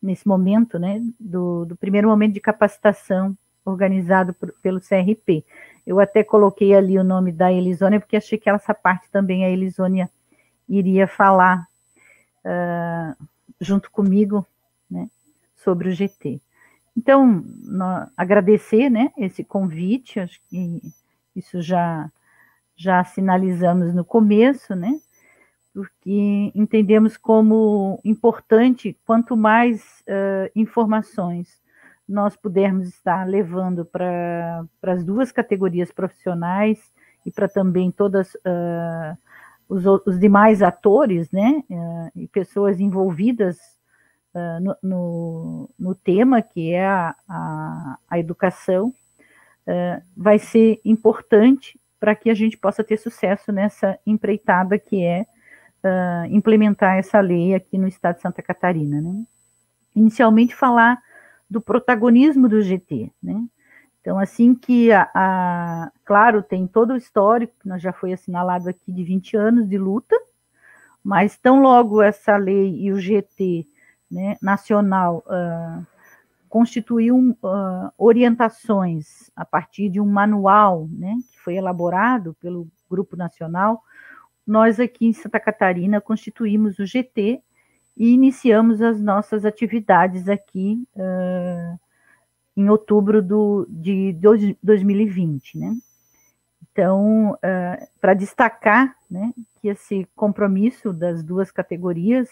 nesse 0.02 0.26
momento, 0.26 0.78
né, 0.78 1.02
do, 1.20 1.66
do 1.66 1.76
primeiro 1.76 2.08
momento 2.08 2.32
de 2.32 2.40
capacitação 2.40 3.36
organizado 3.64 4.32
por, 4.32 4.52
pelo 4.62 4.80
CRP. 4.80 5.44
Eu 5.86 6.00
até 6.00 6.24
coloquei 6.24 6.74
ali 6.74 6.98
o 6.98 7.04
nome 7.04 7.32
da 7.32 7.52
Elisônia, 7.52 8.00
porque 8.00 8.16
achei 8.16 8.38
que 8.38 8.48
essa 8.48 8.72
parte 8.72 9.10
também 9.10 9.44
a 9.44 9.50
Elisônia 9.50 10.08
iria 10.68 11.06
falar 11.06 11.66
uh, 12.46 13.26
junto 13.60 13.90
comigo, 13.90 14.46
né? 14.90 15.10
sobre 15.56 15.88
o 15.88 15.92
GT. 15.92 16.40
Então, 16.96 17.44
agradecer 18.16 18.88
né, 18.88 19.12
esse 19.18 19.44
convite, 19.44 20.20
acho 20.20 20.40
que 20.48 20.80
isso 21.34 21.60
já, 21.60 22.10
já 22.74 23.04
sinalizamos 23.04 23.92
no 23.92 24.04
começo, 24.04 24.74
né? 24.74 24.98
Porque 25.74 26.50
entendemos 26.54 27.18
como 27.18 28.00
importante, 28.02 28.96
quanto 29.04 29.36
mais 29.36 30.02
uh, 30.08 30.50
informações 30.54 31.60
nós 32.08 32.36
pudermos 32.36 32.88
estar 32.88 33.26
levando 33.26 33.84
para 33.84 34.64
as 34.82 35.04
duas 35.04 35.32
categorias 35.32 35.90
profissionais 35.90 36.78
e 37.26 37.32
para 37.32 37.48
também 37.48 37.90
todas 37.90 38.34
uh, 38.36 39.18
os, 39.68 39.84
os, 40.06 40.18
demais 40.18 40.62
atores, 40.62 41.30
né, 41.30 41.62
uh, 41.70 42.10
e 42.14 42.28
pessoas 42.28 42.80
envolvidas 42.80 43.56
uh, 44.34 44.60
no, 44.60 44.76
no, 44.82 45.70
no, 45.78 45.94
tema 45.94 46.40
que 46.42 46.72
é 46.72 46.86
a, 46.86 47.14
a, 47.28 47.98
a 48.08 48.18
educação, 48.18 48.92
vai 50.16 50.38
ser 50.38 50.80
importante 50.84 51.76
para 51.98 52.14
que 52.14 52.30
a 52.30 52.34
gente 52.34 52.56
possa 52.56 52.84
ter 52.84 52.96
sucesso 52.98 53.50
nessa 53.50 53.98
empreitada 54.06 54.78
que 54.78 55.02
é 55.02 55.26
implementar 56.30 56.98
essa 56.98 57.18
lei 57.18 57.52
aqui 57.52 57.76
no 57.76 57.88
estado 57.88 58.14
de 58.14 58.22
Santa 58.22 58.42
Catarina. 58.42 59.00
Né? 59.00 59.24
Inicialmente 59.92 60.54
falar 60.54 61.02
do 61.50 61.60
protagonismo 61.60 62.48
do 62.48 62.62
GT, 62.62 63.10
né? 63.20 63.44
Então, 64.06 64.20
assim 64.20 64.54
que, 64.54 64.92
a, 64.92 65.10
a, 65.12 65.92
claro, 66.04 66.40
tem 66.40 66.64
todo 66.64 66.92
o 66.92 66.96
histórico, 66.96 67.52
que 67.60 67.78
já 67.80 67.92
foi 67.92 68.12
assinalado 68.12 68.68
aqui, 68.68 68.92
de 68.92 69.02
20 69.02 69.36
anos 69.36 69.68
de 69.68 69.76
luta, 69.76 70.14
mas 71.02 71.36
tão 71.36 71.60
logo 71.60 72.00
essa 72.00 72.36
lei 72.36 72.82
e 72.82 72.92
o 72.92 73.00
GT 73.00 73.66
né, 74.08 74.36
nacional 74.40 75.24
uh, 75.26 75.84
constituiu 76.48 77.18
uh, 77.18 77.90
orientações 77.98 79.28
a 79.34 79.44
partir 79.44 79.88
de 79.88 80.00
um 80.00 80.06
manual 80.06 80.86
né, 80.88 81.16
que 81.32 81.40
foi 81.40 81.56
elaborado 81.56 82.36
pelo 82.40 82.68
Grupo 82.88 83.16
Nacional, 83.16 83.82
nós 84.46 84.78
aqui 84.78 85.06
em 85.06 85.12
Santa 85.12 85.40
Catarina 85.40 86.00
constituímos 86.00 86.78
o 86.78 86.86
GT 86.86 87.42
e 87.96 88.10
iniciamos 88.10 88.80
as 88.80 89.00
nossas 89.00 89.44
atividades 89.44 90.28
aqui 90.28 90.86
uh, 90.94 91.85
em 92.56 92.68
outubro 92.70 93.22
do, 93.22 93.66
de 93.68 94.16
2020, 94.62 95.58
né? 95.58 95.76
Então, 96.72 97.32
uh, 97.32 97.88
para 98.00 98.14
destacar 98.14 98.94
né, 99.10 99.32
que 99.60 99.68
esse 99.68 100.06
compromisso 100.14 100.92
das 100.92 101.22
duas 101.22 101.50
categorias, 101.50 102.28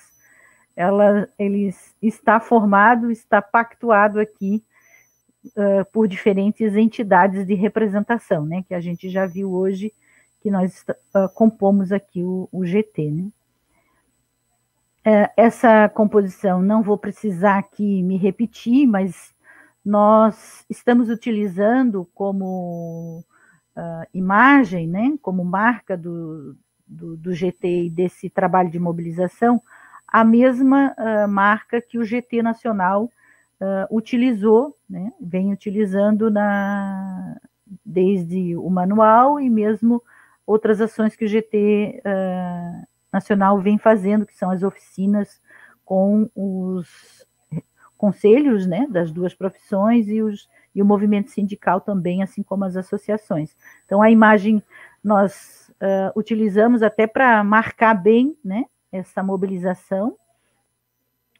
ela, 0.76 1.28
ele 1.38 1.74
está 2.02 2.38
formado, 2.40 3.10
está 3.10 3.40
pactuado 3.40 4.20
aqui 4.20 4.62
uh, 5.46 5.90
por 5.92 6.06
diferentes 6.06 6.74
entidades 6.74 7.46
de 7.46 7.54
representação, 7.54 8.44
né, 8.44 8.62
que 8.68 8.74
a 8.74 8.80
gente 8.80 9.08
já 9.08 9.26
viu 9.26 9.52
hoje 9.52 9.92
que 10.40 10.50
nós 10.50 10.84
uh, 11.14 11.28
compomos 11.34 11.90
aqui 11.90 12.22
o, 12.22 12.48
o 12.52 12.66
GT, 12.66 13.10
né. 13.10 13.28
É, 15.06 15.30
essa 15.36 15.86
composição 15.90 16.62
não 16.62 16.82
vou 16.82 16.96
precisar 16.96 17.58
aqui 17.58 18.02
me 18.02 18.16
repetir, 18.16 18.86
mas 18.86 19.33
nós 19.84 20.64
estamos 20.70 21.10
utilizando 21.10 22.08
como 22.14 23.22
uh, 23.76 24.06
imagem, 24.14 24.88
né, 24.88 25.18
como 25.20 25.44
marca 25.44 25.96
do, 25.96 26.56
do, 26.86 27.16
do, 27.16 27.34
GT 27.34 27.84
e 27.84 27.90
desse 27.90 28.30
trabalho 28.30 28.70
de 28.70 28.78
mobilização, 28.78 29.60
a 30.08 30.24
mesma 30.24 30.94
uh, 30.96 31.28
marca 31.28 31.82
que 31.82 31.98
o 31.98 32.04
GT 32.04 32.42
Nacional 32.42 33.10
uh, 33.60 33.96
utilizou, 33.96 34.76
né, 34.88 35.12
vem 35.20 35.52
utilizando 35.52 36.30
na, 36.30 37.36
desde 37.84 38.56
o 38.56 38.70
manual 38.70 39.38
e 39.38 39.50
mesmo 39.50 40.02
outras 40.46 40.80
ações 40.80 41.14
que 41.14 41.24
o 41.24 41.28
GT 41.28 42.02
Nacional 43.12 43.60
vem 43.60 43.78
fazendo, 43.78 44.26
que 44.26 44.36
são 44.36 44.50
as 44.50 44.62
oficinas 44.62 45.40
com 45.84 46.28
os 46.34 47.26
conselhos 47.96 48.66
né, 48.66 48.86
das 48.88 49.10
duas 49.10 49.34
profissões 49.34 50.08
e, 50.08 50.22
os, 50.22 50.48
e 50.74 50.82
o 50.82 50.84
movimento 50.84 51.30
sindical 51.30 51.80
também, 51.80 52.22
assim 52.22 52.42
como 52.42 52.64
as 52.64 52.76
associações. 52.76 53.56
Então, 53.84 54.02
a 54.02 54.10
imagem 54.10 54.62
nós 55.02 55.72
uh, 55.80 56.18
utilizamos 56.18 56.82
até 56.82 57.06
para 57.06 57.42
marcar 57.44 57.94
bem 57.94 58.36
né, 58.44 58.64
essa 58.90 59.22
mobilização, 59.22 60.16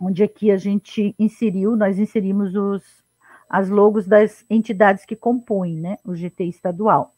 onde 0.01 0.23
aqui 0.23 0.51
a 0.51 0.57
gente 0.57 1.15
inseriu, 1.19 1.77
nós 1.77 1.99
inserimos 1.99 2.55
os, 2.55 3.05
as 3.49 3.69
logos 3.69 4.07
das 4.07 4.45
entidades 4.51 5.05
que 5.05 5.17
compõem 5.17 5.81
né, 5.81 5.97
o 6.05 6.15
GT 6.15 6.45
estadual. 6.45 7.13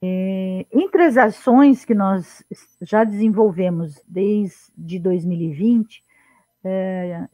É, 0.00 0.64
entre 0.72 1.02
as 1.02 1.16
ações 1.16 1.84
que 1.84 1.94
nós 1.94 2.44
já 2.80 3.02
desenvolvemos 3.02 4.00
desde 4.06 4.98
2020, 5.00 6.04
é, 6.64 7.28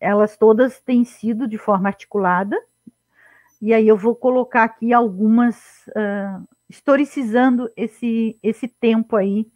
elas 0.00 0.36
todas 0.36 0.80
têm 0.80 1.04
sido 1.04 1.48
de 1.48 1.58
forma 1.58 1.88
articulada, 1.88 2.56
e 3.60 3.74
aí 3.74 3.88
eu 3.88 3.96
vou 3.96 4.14
colocar 4.14 4.64
aqui 4.64 4.92
algumas, 4.92 5.56
uh, 5.88 6.46
historicizando 6.68 7.68
esse, 7.76 8.38
esse 8.40 8.68
tempo 8.68 9.16
aí 9.16 9.50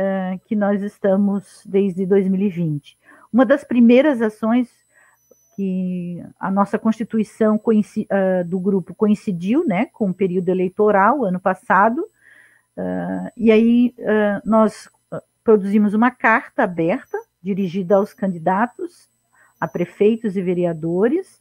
uh, 0.00 0.38
que 0.46 0.56
nós 0.56 0.82
estamos 0.82 1.62
desde 1.64 2.04
2020. 2.04 2.98
Uma 3.32 3.46
das 3.46 3.62
primeiras 3.62 4.20
ações 4.20 4.68
que 5.54 6.22
a 6.38 6.50
nossa 6.50 6.78
constituição 6.78 7.56
uh, 7.56 8.44
do 8.44 8.58
grupo 8.58 8.94
coincidiu 8.94 9.64
né, 9.64 9.86
com 9.86 10.10
o 10.10 10.14
período 10.14 10.48
eleitoral, 10.48 11.24
ano 11.24 11.40
passado, 11.40 12.06
e 13.34 13.50
aí 13.50 13.94
nós 14.44 14.86
produzimos 15.42 15.94
uma 15.94 16.10
carta 16.10 16.64
aberta 16.64 17.16
dirigida 17.46 17.96
aos 17.96 18.12
candidatos, 18.12 19.08
a 19.60 19.68
prefeitos 19.68 20.36
e 20.36 20.42
vereadores, 20.42 21.40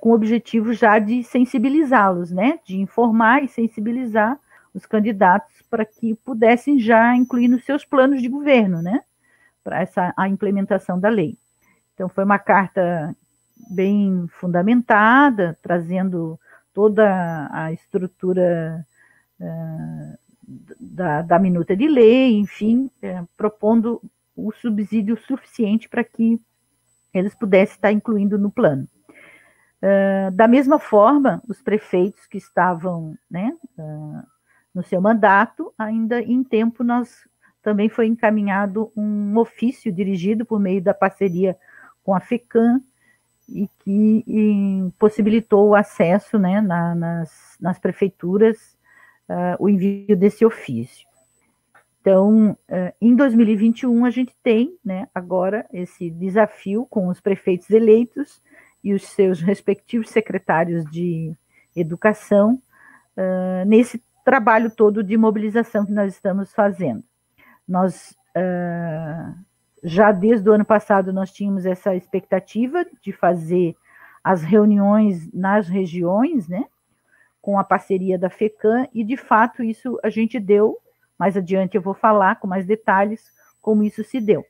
com 0.00 0.10
o 0.10 0.14
objetivo 0.14 0.72
já 0.72 0.98
de 0.98 1.22
sensibilizá-los, 1.22 2.30
né, 2.30 2.58
de 2.64 2.80
informar 2.80 3.44
e 3.44 3.48
sensibilizar 3.48 4.38
os 4.72 4.86
candidatos 4.86 5.60
para 5.68 5.84
que 5.84 6.14
pudessem 6.14 6.78
já 6.78 7.14
incluir 7.14 7.48
nos 7.48 7.64
seus 7.64 7.84
planos 7.84 8.22
de 8.22 8.28
governo, 8.28 8.80
né, 8.80 9.02
para 9.62 9.82
essa 9.82 10.14
a 10.16 10.26
implementação 10.26 10.98
da 10.98 11.10
lei. 11.10 11.36
Então, 11.92 12.08
foi 12.08 12.24
uma 12.24 12.38
carta 12.38 13.14
bem 13.70 14.26
fundamentada, 14.28 15.58
trazendo 15.62 16.38
toda 16.72 17.48
a 17.50 17.72
estrutura 17.72 18.86
uh, 19.40 20.18
da, 20.78 21.22
da, 21.22 21.38
minuta 21.38 21.76
de 21.76 21.88
lei, 21.88 22.38
enfim, 22.38 22.90
uh, 23.02 23.28
propondo 23.36 24.00
o 24.38 24.52
subsídio 24.52 25.16
suficiente 25.16 25.88
para 25.88 26.04
que 26.04 26.40
eles 27.12 27.34
pudessem 27.34 27.74
estar 27.74 27.92
incluindo 27.92 28.38
no 28.38 28.50
plano. 28.50 28.88
Uh, 29.82 30.30
da 30.32 30.46
mesma 30.46 30.78
forma, 30.78 31.42
os 31.48 31.60
prefeitos 31.62 32.26
que 32.26 32.38
estavam 32.38 33.16
né, 33.30 33.52
no 34.74 34.82
seu 34.82 35.00
mandato, 35.00 35.72
ainda 35.78 36.20
em 36.20 36.42
tempo, 36.44 36.84
nós 36.84 37.26
também 37.62 37.88
foi 37.88 38.06
encaminhado 38.06 38.92
um 38.96 39.36
ofício 39.36 39.92
dirigido 39.92 40.44
por 40.44 40.60
meio 40.60 40.82
da 40.82 40.94
parceria 40.94 41.56
com 42.04 42.14
a 42.14 42.20
FECAM 42.20 42.80
e 43.48 43.68
que 43.78 44.24
e 44.26 44.92
possibilitou 44.98 45.68
o 45.68 45.74
acesso 45.74 46.38
né, 46.38 46.60
na, 46.60 46.94
nas, 46.94 47.56
nas 47.60 47.78
prefeituras, 47.78 48.76
uh, 49.28 49.56
o 49.58 49.68
envio 49.68 50.16
desse 50.16 50.44
ofício. 50.44 51.07
Então, 52.00 52.52
uh, 52.52 52.92
em 53.00 53.14
2021, 53.14 54.04
a 54.04 54.10
gente 54.10 54.34
tem 54.42 54.76
né, 54.84 55.08
agora 55.14 55.66
esse 55.72 56.10
desafio 56.10 56.86
com 56.88 57.08
os 57.08 57.20
prefeitos 57.20 57.68
eleitos 57.70 58.40
e 58.82 58.94
os 58.94 59.02
seus 59.08 59.40
respectivos 59.40 60.10
secretários 60.10 60.84
de 60.90 61.34
educação 61.74 62.62
uh, 63.16 63.66
nesse 63.66 64.02
trabalho 64.24 64.70
todo 64.70 65.02
de 65.02 65.16
mobilização 65.16 65.84
que 65.84 65.92
nós 65.92 66.14
estamos 66.14 66.52
fazendo. 66.52 67.02
Nós 67.66 68.16
uh, 68.36 69.34
já 69.82 70.12
desde 70.12 70.48
o 70.48 70.52
ano 70.52 70.64
passado 70.64 71.12
nós 71.12 71.32
tínhamos 71.32 71.66
essa 71.66 71.94
expectativa 71.94 72.84
de 73.02 73.12
fazer 73.12 73.76
as 74.22 74.42
reuniões 74.42 75.32
nas 75.32 75.68
regiões, 75.68 76.48
né, 76.48 76.64
com 77.40 77.58
a 77.58 77.64
parceria 77.64 78.18
da 78.18 78.28
FECAM, 78.28 78.88
e 78.92 79.04
de 79.04 79.16
fato 79.16 79.62
isso 79.62 79.98
a 80.02 80.10
gente 80.10 80.38
deu, 80.38 80.76
mais 81.18 81.36
adiante 81.36 81.76
eu 81.76 81.82
vou 81.82 81.94
falar 81.94 82.36
com 82.36 82.46
mais 82.46 82.66
detalhes 82.66 83.30
como 83.60 83.82
isso 83.82 84.04
se 84.04 84.20
deu. 84.20 84.44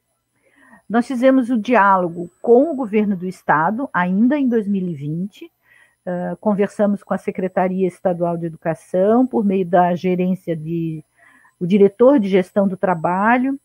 Nós 0.89 1.07
fizemos 1.07 1.51
o 1.51 1.59
diálogo 1.59 2.31
com 2.41 2.71
o 2.71 2.75
governo 2.75 3.17
do 3.17 3.27
estado, 3.27 3.89
ainda 3.93 4.39
em 4.39 4.49
2020, 4.49 5.45
uh, 5.45 6.37
conversamos 6.41 7.03
com 7.03 7.13
a 7.13 7.19
Secretaria 7.19 7.87
Estadual 7.87 8.37
de 8.37 8.47
Educação, 8.47 9.27
por 9.27 9.45
meio 9.45 9.67
da 9.67 9.95
gerência 9.95 10.57
de, 10.57 11.05
o 11.61 11.67
diretor 11.67 12.19
de 12.19 12.29
gestão 12.29 12.67
do 12.67 12.77
trabalho, 12.77 13.59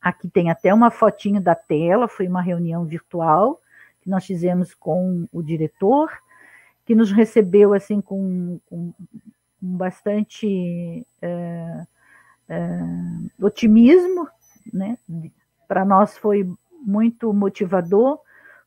Aqui 0.00 0.28
tem 0.28 0.50
até 0.50 0.72
uma 0.72 0.90
fotinho 0.90 1.40
da 1.40 1.54
tela, 1.54 2.06
foi 2.06 2.28
uma 2.28 2.40
reunião 2.40 2.84
virtual 2.84 3.60
que 4.00 4.08
nós 4.08 4.24
fizemos 4.24 4.72
com 4.72 5.28
o 5.32 5.42
diretor, 5.42 6.10
que 6.86 6.94
nos 6.94 7.10
recebeu 7.10 7.74
assim 7.74 8.00
com, 8.00 8.60
com, 8.66 8.92
com 8.92 9.76
bastante 9.76 11.04
é, 11.20 11.86
é, 12.48 12.80
otimismo, 13.40 14.28
né? 14.72 14.96
Para 15.66 15.84
nós 15.84 16.16
foi 16.16 16.50
muito 16.84 17.32
motivador, 17.32 18.20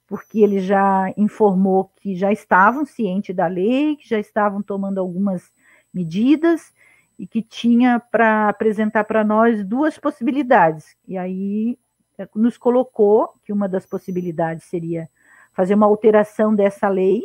porque 0.08 0.42
ele 0.42 0.60
já 0.60 1.12
informou 1.18 1.92
que 1.96 2.16
já 2.16 2.32
estavam 2.32 2.86
cientes 2.86 3.36
da 3.36 3.48
lei, 3.48 3.96
que 3.96 4.08
já 4.08 4.20
estavam 4.20 4.62
tomando 4.62 5.00
algumas 5.00 5.52
medidas 5.94 6.74
e 7.18 7.26
que 7.26 7.42
tinha 7.42 8.00
para 8.00 8.50
apresentar 8.50 9.04
para 9.06 9.24
nós 9.24 9.64
duas 9.64 9.98
possibilidades. 9.98 10.98
E 11.08 11.18
aí 11.18 11.78
eh, 12.18 12.28
nos 12.36 12.58
colocou 12.58 13.34
que 13.44 13.54
uma 13.54 13.70
das 13.70 13.86
possibilidades 13.86 14.66
seria 14.66 15.10
fazer 15.54 15.76
uma 15.76 15.86
alteração 15.86 16.54
dessa 16.56 16.90
lei 16.90 17.24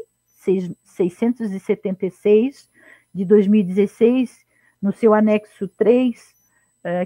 676 0.85 2.71
de 3.13 3.25
2016, 3.25 4.45
no 4.81 4.93
seu 4.93 5.15
anexo 5.15 5.67
3, 5.67 6.17
eh, 6.19 6.36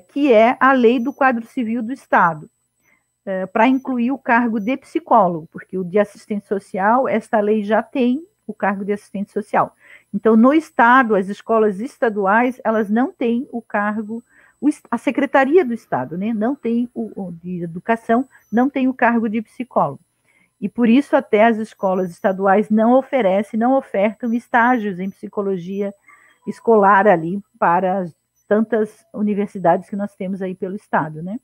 que 0.09 0.33
é 0.33 0.57
a 0.61 0.73
lei 0.73 0.99
do 0.99 1.13
quadro 1.13 1.47
civil 1.47 1.83
do 1.83 1.93
Estado, 1.93 2.51
eh, 3.25 3.47
para 3.47 3.67
incluir 3.67 4.11
o 4.11 4.19
cargo 4.19 4.59
de 4.59 4.77
psicólogo, 4.77 5.49
porque 5.53 5.79
o 5.79 5.85
de 5.85 5.99
assistente 5.99 6.47
social, 6.47 7.07
esta 7.07 7.39
lei 7.41 7.63
já 7.63 7.83
tem 7.83 8.23
o 8.47 8.55
cargo 8.55 8.85
de 8.85 8.93
assistente 8.93 9.31
social. 9.31 9.75
Então, 10.13 10.37
no 10.37 10.53
Estado, 10.53 11.15
as 11.15 11.29
escolas 11.29 11.81
estaduais, 11.81 12.61
elas 12.65 12.91
não 12.91 13.13
têm 13.13 13.49
o 13.53 13.63
cargo, 13.63 14.23
a 14.91 14.99
Secretaria 14.99 15.65
do 15.65 15.73
Estado, 15.73 16.19
né, 16.19 16.33
não 16.35 16.55
tem 16.55 16.91
o, 16.95 17.33
de 17.43 17.63
educação, 17.63 18.29
não 18.53 18.69
tem 18.69 18.89
o 18.89 18.95
cargo 18.95 19.29
de 19.29 19.41
psicólogo. 19.41 20.01
E 20.61 20.69
por 20.69 20.89
isso 20.89 21.17
até 21.17 21.47
as 21.47 21.57
escolas 21.57 22.11
estaduais 22.11 22.69
não 22.69 22.93
oferecem, 22.93 23.59
não 23.59 23.75
ofertam 23.75 24.33
estágios 24.35 24.99
em 24.99 25.09
psicologia 25.09 25.95
escolar 26.47 27.07
ali 27.07 27.41
para 27.59 28.07
tantas 28.51 29.07
universidades 29.15 29.89
que 29.89 29.95
nós 29.95 30.13
temos 30.17 30.43
aí 30.43 30.57
pelo 30.57 30.75
estado, 30.75 31.23
né? 31.23 31.39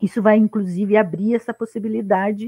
Isso 0.00 0.22
vai 0.22 0.38
inclusive 0.38 0.96
abrir 0.96 1.34
essa 1.34 1.52
possibilidade 1.52 2.46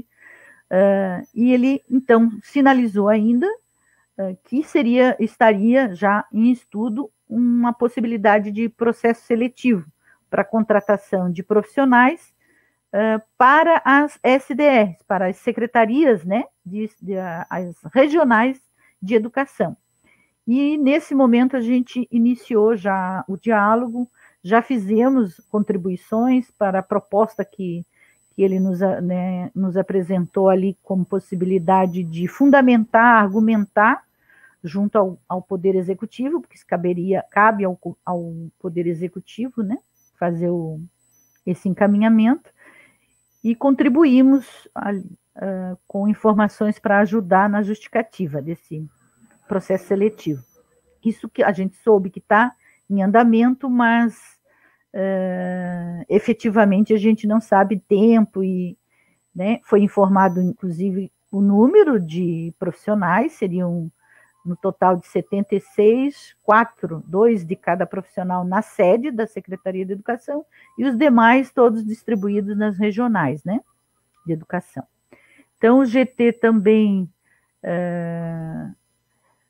uh, 0.71 1.27
e 1.35 1.53
ele 1.53 1.83
então 1.87 2.31
sinalizou 2.41 3.07
ainda 3.07 3.45
uh, 3.47 4.35
que 4.45 4.63
seria 4.63 5.15
estaria 5.19 5.93
já 5.93 6.25
em 6.33 6.51
estudo 6.51 7.11
uma 7.29 7.71
possibilidade 7.73 8.51
de 8.51 8.67
processo 8.69 9.23
seletivo 9.23 9.85
para 10.31 10.43
contratação 10.43 11.31
de 11.31 11.43
profissionais 11.43 12.33
uh, 12.91 13.21
para 13.37 13.83
as 13.85 14.17
SDRs, 14.23 14.97
para 15.07 15.27
as 15.27 15.37
secretarias, 15.37 16.25
né, 16.25 16.45
de, 16.65 16.89
de, 16.99 17.13
as 17.51 17.75
regionais 17.93 18.59
de 18.99 19.13
educação. 19.13 19.77
E 20.47 20.77
nesse 20.77 21.15
momento 21.15 21.57
a 21.57 21.61
gente 21.61 22.07
iniciou 22.11 22.75
já 22.75 23.23
o 23.27 23.35
diálogo, 23.35 24.09
já 24.43 24.61
fizemos 24.61 25.39
contribuições 25.49 26.51
para 26.51 26.79
a 26.79 26.83
proposta 26.83 27.43
que, 27.43 27.83
que 28.35 28.43
ele 28.43 28.59
nos, 28.59 28.79
né, 28.79 29.49
nos 29.55 29.75
apresentou 29.75 30.49
ali 30.49 30.77
como 30.83 31.03
possibilidade 31.03 32.03
de 32.03 32.27
fundamentar, 32.27 33.23
argumentar 33.23 34.03
junto 34.63 34.97
ao, 34.97 35.19
ao 35.27 35.41
Poder 35.41 35.75
Executivo, 35.75 36.41
porque 36.41 36.57
caberia, 36.67 37.23
cabe 37.31 37.63
ao, 37.63 37.79
ao 38.05 38.33
Poder 38.59 38.85
Executivo, 38.85 39.63
né, 39.63 39.77
fazer 40.19 40.49
o, 40.49 40.79
esse 41.45 41.67
encaminhamento, 41.67 42.51
e 43.43 43.55
contribuímos 43.55 44.47
uh, 44.75 45.77
com 45.87 46.07
informações 46.07 46.79
para 46.79 46.99
ajudar 46.99 47.47
na 47.47 47.61
justificativa 47.61 48.41
desse 48.41 48.87
processo 49.47 49.85
seletivo. 49.87 50.43
Isso 51.03 51.29
que 51.29 51.43
a 51.43 51.51
gente 51.51 51.75
soube 51.77 52.09
que 52.09 52.19
está 52.19 52.53
em 52.89 53.01
andamento, 53.01 53.69
mas 53.69 54.15
uh, 54.93 56.05
efetivamente 56.09 56.93
a 56.93 56.97
gente 56.97 57.27
não 57.27 57.39
sabe 57.39 57.79
tempo 57.79 58.43
e 58.43 58.77
né, 59.35 59.59
foi 59.63 59.81
informado, 59.81 60.41
inclusive, 60.41 61.11
o 61.31 61.41
número 61.41 61.99
de 61.99 62.53
profissionais, 62.57 63.33
seriam 63.33 63.91
no 64.45 64.55
total 64.55 64.95
de 64.95 65.07
76, 65.07 66.35
quatro, 66.43 67.03
dois 67.07 67.43
de 67.43 67.55
cada 67.55 67.85
profissional 67.85 68.45
na 68.45 68.61
sede 68.61 69.09
da 69.09 69.25
Secretaria 69.25 69.83
de 69.85 69.93
Educação 69.93 70.45
e 70.77 70.85
os 70.85 70.95
demais 70.95 71.51
todos 71.51 71.83
distribuídos 71.83 72.55
nas 72.55 72.77
regionais, 72.77 73.43
né, 73.43 73.59
de 74.25 74.33
educação. 74.33 74.85
Então, 75.57 75.79
o 75.79 75.85
GT 75.85 76.33
também 76.33 77.09
é, 77.63 78.67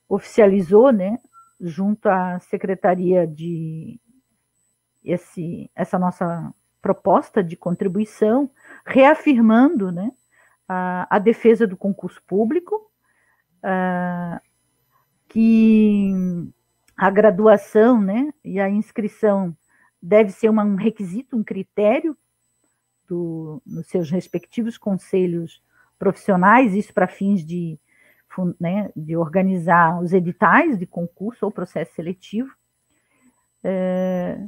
oficializou, 0.07 0.91
né, 0.91 1.17
junto 1.59 2.07
à 2.07 2.39
Secretaria 2.39 3.25
de 3.25 3.99
esse, 5.03 5.69
essa 5.75 5.99
nossa 5.99 6.53
proposta 6.81 7.43
de 7.43 7.55
contribuição, 7.55 8.49
reafirmando, 8.85 9.91
né, 9.91 10.11
a, 10.67 11.15
a 11.15 11.19
defesa 11.19 11.65
do 11.65 11.77
concurso 11.77 12.21
público, 12.27 12.75
uh, 13.63 14.39
que 15.27 16.11
a 16.97 17.09
graduação 17.09 18.01
né, 18.01 18.33
e 18.43 18.59
a 18.59 18.69
inscrição 18.69 19.55
deve 20.01 20.31
ser 20.31 20.49
uma, 20.49 20.63
um 20.63 20.75
requisito, 20.75 21.35
um 21.35 21.43
critério 21.43 22.17
do, 23.07 23.61
nos 23.65 23.87
seus 23.87 24.09
respectivos 24.09 24.77
conselhos 24.77 25.61
profissionais, 25.97 26.73
isso 26.73 26.93
para 26.93 27.07
fins 27.07 27.45
de, 27.45 27.79
né, 28.59 28.89
de 28.95 29.15
organizar 29.15 30.01
os 30.01 30.13
editais 30.13 30.77
de 30.77 30.85
concurso 30.85 31.45
ou 31.45 31.51
processo 31.51 31.93
seletivo. 31.93 32.49
É, 33.63 34.39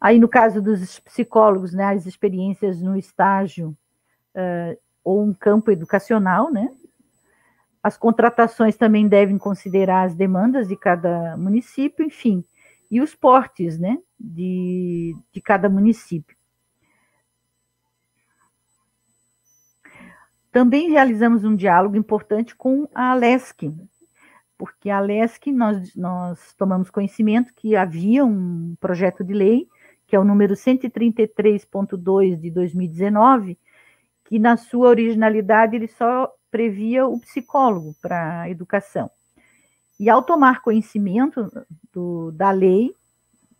aí, 0.00 0.18
no 0.18 0.28
caso 0.28 0.62
dos 0.62 0.98
psicólogos, 1.00 1.72
né, 1.72 1.84
as 1.84 2.06
experiências 2.06 2.80
no 2.80 2.96
estágio 2.96 3.76
é, 4.34 4.78
ou 5.04 5.22
um 5.22 5.34
campo 5.34 5.70
educacional, 5.70 6.50
né, 6.50 6.68
as 7.82 7.96
contratações 7.96 8.76
também 8.76 9.08
devem 9.08 9.38
considerar 9.38 10.04
as 10.04 10.14
demandas 10.14 10.68
de 10.68 10.76
cada 10.76 11.36
município, 11.36 12.04
enfim, 12.04 12.44
e 12.90 13.00
os 13.00 13.14
portes 13.14 13.78
né, 13.78 13.98
de, 14.18 15.14
de 15.32 15.40
cada 15.40 15.68
município. 15.68 16.37
Também 20.50 20.90
realizamos 20.90 21.44
um 21.44 21.54
diálogo 21.54 21.96
importante 21.96 22.56
com 22.56 22.88
a 22.94 23.12
Alesc, 23.12 23.70
porque 24.56 24.90
a 24.90 24.98
Alesc 24.98 25.46
nós, 25.52 25.94
nós 25.94 26.54
tomamos 26.54 26.90
conhecimento 26.90 27.52
que 27.54 27.76
havia 27.76 28.24
um 28.24 28.74
projeto 28.80 29.22
de 29.22 29.34
lei, 29.34 29.68
que 30.06 30.16
é 30.16 30.18
o 30.18 30.24
número 30.24 30.54
133.2 30.54 32.40
de 32.40 32.50
2019, 32.50 33.58
que 34.24 34.38
na 34.38 34.56
sua 34.56 34.88
originalidade 34.88 35.76
ele 35.76 35.86
só 35.88 36.32
previa 36.50 37.06
o 37.06 37.20
psicólogo 37.20 37.94
para 38.00 38.42
a 38.42 38.50
educação. 38.50 39.10
E 40.00 40.08
ao 40.08 40.22
tomar 40.22 40.62
conhecimento 40.62 41.50
do, 41.92 42.32
da 42.32 42.50
lei, 42.50 42.94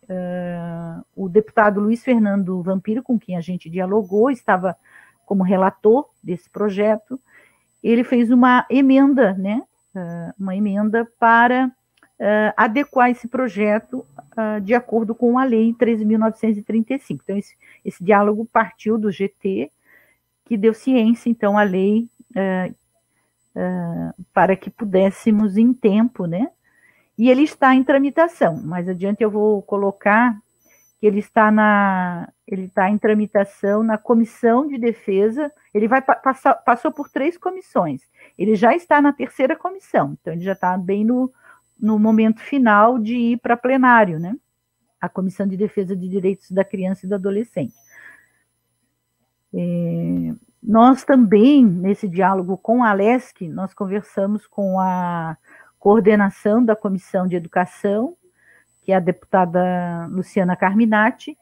uh, 0.03 1.05
o 1.15 1.29
deputado 1.29 1.79
Luiz 1.79 2.03
Fernando 2.03 2.61
Vampiro, 2.63 3.03
com 3.03 3.19
quem 3.19 3.37
a 3.37 3.41
gente 3.41 3.69
dialogou, 3.69 4.31
estava 4.31 4.75
como 5.29 5.43
relator 5.43 6.09
desse 6.23 6.49
projeto, 6.49 7.21
ele 7.83 8.03
fez 8.03 8.31
uma 8.31 8.65
emenda, 8.67 9.33
né, 9.33 9.61
uh, 9.93 10.33
uma 10.39 10.55
emenda 10.55 11.07
para 11.19 11.67
uh, 11.67 12.53
adequar 12.57 13.11
esse 13.11 13.27
projeto 13.27 14.03
de 14.63 14.73
acordo 14.73 15.13
com 15.13 15.37
a 15.37 15.43
lei 15.43 15.73
13.935. 15.73 17.19
Então, 17.23 17.37
esse, 17.37 17.55
esse 17.83 18.01
diálogo 18.01 18.47
partiu 18.51 18.97
do 18.97 19.11
GT, 19.11 19.69
que 20.45 20.55
deu 20.55 20.73
ciência, 20.73 21.29
então, 21.29 21.57
à 21.57 21.63
lei 21.63 22.07
uh, 22.31 22.73
para 24.33 24.55
que 24.55 24.69
pudéssemos 24.69 25.57
em 25.57 25.73
tempo, 25.73 26.25
né? 26.25 26.49
E 27.17 27.29
ele 27.29 27.43
está 27.43 27.75
em 27.75 27.83
tramitação. 27.83 28.55
Mais 28.63 28.87
adiante 28.87 29.21
eu 29.21 29.29
vou 29.29 29.61
colocar 29.61 30.39
que 30.99 31.05
ele 31.05 31.19
está 31.19 31.51
na 31.51 32.29
ele 32.49 32.65
está 32.65 32.89
em 32.89 32.97
tramitação 32.97 33.83
na 33.83 33.95
comissão 33.95 34.67
de 34.67 34.79
defesa. 34.79 35.51
Ele 35.71 35.87
vai 35.87 36.01
passar 36.01 36.55
passou 36.55 36.91
por 36.91 37.07
três 37.07 37.37
comissões. 37.37 38.01
Ele 38.35 38.55
já 38.55 38.75
está 38.75 38.99
na 38.99 39.13
terceira 39.13 39.55
comissão, 39.55 40.17
então 40.19 40.33
ele 40.33 40.41
já 40.41 40.53
está 40.53 40.75
bem 40.75 41.05
no, 41.05 41.31
no 41.79 41.99
momento 41.99 42.41
final 42.41 42.97
de 42.97 43.15
ir 43.15 43.37
para 43.37 43.55
plenário, 43.55 44.19
né? 44.19 44.35
A 44.99 45.07
comissão 45.07 45.45
de 45.45 45.55
defesa 45.55 45.95
de 45.95 46.09
direitos 46.09 46.49
da 46.49 46.65
criança 46.65 47.05
e 47.05 47.09
do 47.09 47.15
adolescente. 47.15 47.75
É, 49.53 50.33
nós 50.61 51.03
também, 51.03 51.63
nesse 51.63 52.07
diálogo 52.07 52.57
com 52.57 52.83
a 52.83 52.89
Alesc, 52.89 53.47
nós 53.47 53.75
conversamos 53.75 54.47
com 54.47 54.79
a 54.79 55.37
coordenação 55.77 56.65
da 56.65 56.75
Comissão 56.75 57.27
de 57.27 57.35
Educação, 57.35 58.17
que 58.81 58.91
é 58.91 58.95
a 58.95 58.99
deputada 58.99 60.07
Luciana 60.07 60.55
Carminati, 60.55 61.37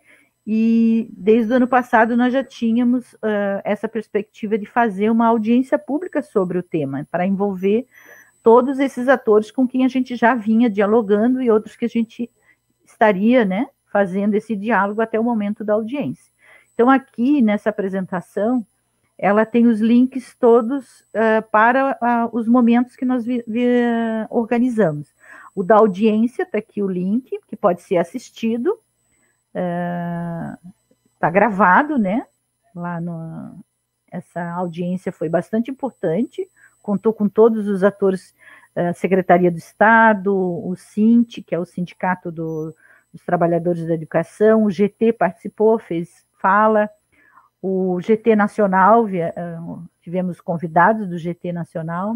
e 0.50 1.10
desde 1.12 1.52
o 1.52 1.58
ano 1.58 1.68
passado 1.68 2.16
nós 2.16 2.32
já 2.32 2.42
tínhamos 2.42 3.12
uh, 3.16 3.60
essa 3.66 3.86
perspectiva 3.86 4.58
de 4.58 4.66
fazer 4.66 5.10
uma 5.10 5.28
audiência 5.28 5.78
pública 5.78 6.22
sobre 6.22 6.58
o 6.58 6.64
tema, 6.64 7.06
para 7.12 7.28
envolver 7.28 7.86
todos 8.42 8.80
esses 8.80 9.10
atores 9.10 9.52
com 9.52 9.68
quem 9.68 9.84
a 9.84 9.90
gente 9.90 10.16
já 10.16 10.34
vinha 10.34 10.70
dialogando 10.70 11.42
e 11.42 11.52
outros 11.52 11.76
que 11.76 11.84
a 11.84 11.90
gente 11.90 12.32
estaria 12.86 13.44
né, 13.44 13.68
fazendo 13.92 14.36
esse 14.36 14.56
diálogo 14.56 15.02
até 15.02 15.20
o 15.20 15.24
momento 15.24 15.66
da 15.66 15.74
audiência. 15.74 16.32
Então, 16.74 16.90
aqui 16.90 17.42
nessa 17.42 17.70
apresentação, 17.70 18.66
ela 19.18 19.46
tem 19.46 19.68
os 19.68 19.82
links 19.82 20.34
todos 20.40 21.02
uh, 21.02 21.46
para 21.52 21.98
uh, 22.02 22.38
os 22.38 22.48
momentos 22.48 22.96
que 22.96 23.04
nós 23.04 23.26
vi, 23.26 23.44
vi, 23.46 23.66
organizamos. 24.30 25.14
O 25.54 25.62
da 25.62 25.76
audiência, 25.76 26.44
está 26.44 26.60
aqui 26.60 26.82
o 26.82 26.88
link, 26.88 27.38
que 27.48 27.58
pode 27.58 27.82
ser 27.82 27.98
assistido, 27.98 28.80
está 31.14 31.30
gravado, 31.30 31.98
né? 31.98 32.26
Lá 32.76 33.02
no, 33.02 33.60
essa 34.12 34.42
audiência 34.52 35.12
foi 35.12 35.30
bastante 35.30 35.72
importante, 35.72 36.48
contou 36.82 37.14
com 37.14 37.28
todos 37.28 37.68
os 37.68 37.84
atores, 37.84 38.34
a 38.76 38.94
Secretaria 38.94 39.52
do 39.52 39.58
Estado, 39.58 40.34
o 40.34 40.76
SINT, 40.76 41.42
que 41.44 41.56
é 41.56 41.60
o 41.60 41.66
Sindicato 41.66 42.32
do, 42.32 42.74
dos 43.12 43.26
Trabalhadores 43.26 43.88
da 43.88 43.96
Educação, 43.96 44.64
o 44.64 44.72
GT 44.72 45.14
participou, 45.14 45.80
fez 45.80 46.26
fala, 46.40 46.90
o 47.62 48.00
GT 48.00 48.36
Nacional, 48.36 49.06
tivemos 50.02 50.40
convidados 50.40 51.10
do 51.10 51.18
GT 51.18 51.52
Nacional, 51.52 52.16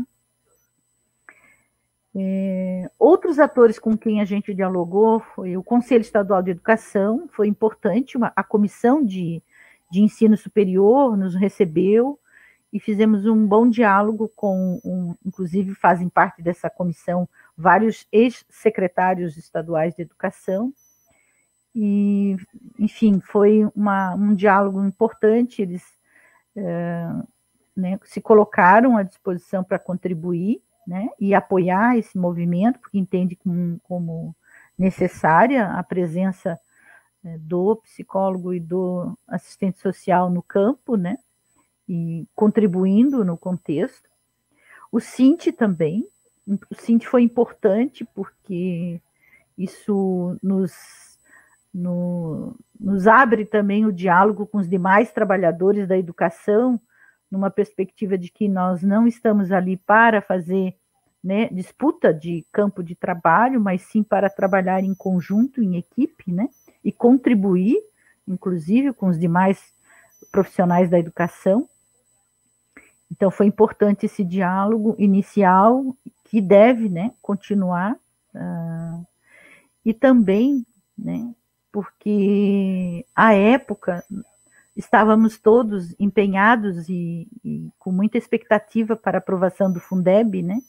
é, 2.15 2.89
outros 2.99 3.39
atores 3.39 3.79
com 3.79 3.97
quem 3.97 4.19
a 4.19 4.25
gente 4.25 4.53
dialogou 4.53 5.19
foi 5.19 5.55
o 5.55 5.63
Conselho 5.63 6.01
Estadual 6.01 6.41
de 6.43 6.51
Educação, 6.51 7.27
foi 7.31 7.47
importante, 7.47 8.17
uma, 8.17 8.33
a 8.35 8.43
Comissão 8.43 9.03
de, 9.03 9.41
de 9.89 10.01
Ensino 10.01 10.35
Superior 10.35 11.15
nos 11.17 11.35
recebeu 11.35 12.19
e 12.71 12.79
fizemos 12.79 13.25
um 13.25 13.45
bom 13.45 13.69
diálogo 13.69 14.31
com, 14.35 14.79
um, 14.83 15.15
inclusive 15.25 15.73
fazem 15.75 16.09
parte 16.09 16.41
dessa 16.41 16.69
comissão 16.69 17.27
vários 17.57 18.07
ex-secretários 18.11 19.37
estaduais 19.37 19.93
de 19.95 20.01
educação, 20.01 20.73
e, 21.73 22.35
enfim, 22.77 23.21
foi 23.21 23.65
uma, 23.75 24.13
um 24.15 24.35
diálogo 24.35 24.83
importante, 24.83 25.61
eles 25.61 25.83
é, 26.55 27.07
né, 27.75 27.99
se 28.03 28.19
colocaram 28.19 28.97
à 28.97 29.03
disposição 29.03 29.63
para 29.63 29.79
contribuir, 29.79 30.61
né, 30.91 31.07
e 31.17 31.33
apoiar 31.33 31.97
esse 31.97 32.17
movimento, 32.17 32.77
porque 32.77 32.99
entende 32.99 33.39
como, 33.83 34.35
necessária 34.77 35.67
a 35.67 35.81
presença 35.81 36.59
né, 37.23 37.37
do 37.39 37.77
psicólogo 37.77 38.53
e 38.53 38.59
do 38.59 39.17
assistente 39.25 39.79
social 39.79 40.29
no 40.29 40.43
campo, 40.43 40.97
né, 40.97 41.17
e 41.87 42.27
contribuindo 42.35 43.23
no 43.23 43.37
contexto. 43.37 44.09
O 44.91 44.99
Cinti 44.99 45.53
também, 45.53 46.05
o 46.45 46.75
Cinti 46.75 47.07
foi 47.07 47.21
importante 47.21 48.03
porque 48.13 49.01
isso 49.57 50.37
nos, 50.43 50.73
no, 51.73 52.53
nos 52.77 53.07
abre 53.07 53.45
também 53.45 53.85
o 53.85 53.93
diálogo 53.93 54.45
com 54.45 54.57
os 54.57 54.67
demais 54.67 55.09
trabalhadores 55.13 55.87
da 55.87 55.97
educação, 55.97 56.81
numa 57.29 57.49
perspectiva 57.49 58.17
de 58.17 58.29
que 58.29 58.49
nós 58.49 58.83
não 58.83 59.07
estamos 59.07 59.53
ali 59.53 59.77
para 59.77 60.21
fazer 60.21 60.75
né, 61.23 61.47
disputa 61.49 62.13
de 62.13 62.45
campo 62.51 62.83
de 62.83 62.95
trabalho, 62.95 63.61
mas 63.61 63.83
sim 63.83 64.01
para 64.01 64.29
trabalhar 64.29 64.83
em 64.83 64.93
conjunto, 64.93 65.61
em 65.61 65.77
equipe, 65.77 66.31
né, 66.31 66.49
e 66.83 66.91
contribuir, 66.91 67.77
inclusive, 68.27 68.93
com 68.93 69.07
os 69.07 69.19
demais 69.19 69.73
profissionais 70.31 70.89
da 70.89 70.97
educação. 70.97 71.69
Então, 73.11 73.29
foi 73.29 73.45
importante 73.45 74.05
esse 74.05 74.23
diálogo 74.23 74.95
inicial, 74.97 75.95
que 76.23 76.41
deve 76.41 76.89
né, 76.89 77.11
continuar, 77.21 77.93
uh, 78.33 79.05
e 79.83 79.93
também, 79.93 80.65
né, 80.97 81.33
porque 81.71 83.05
a 83.15 83.33
época 83.33 84.03
estávamos 84.75 85.37
todos 85.37 85.93
empenhados 85.99 86.89
e, 86.89 87.27
e, 87.43 87.69
com 87.77 87.91
muita 87.91 88.17
expectativa 88.17 88.95
para 88.95 89.17
a 89.17 89.19
aprovação 89.19 89.71
do 89.71 89.79
Fundeb, 89.79 90.41
né? 90.41 90.61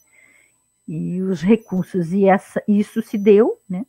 E 0.95 1.23
os 1.23 1.41
recursos, 1.41 2.13
e 2.13 2.27
essa, 2.27 2.63
isso 2.69 3.01
se 3.01 3.17
deu, 3.17 3.59
né? 3.67 3.87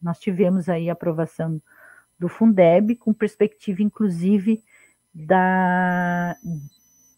Nós 0.00 0.18
tivemos 0.18 0.66
aí 0.66 0.88
a 0.88 0.94
aprovação 0.94 1.60
do 2.18 2.26
Fundeb, 2.26 2.96
com 2.96 3.12
perspectiva, 3.12 3.82
inclusive, 3.82 4.64
da, 5.12 6.34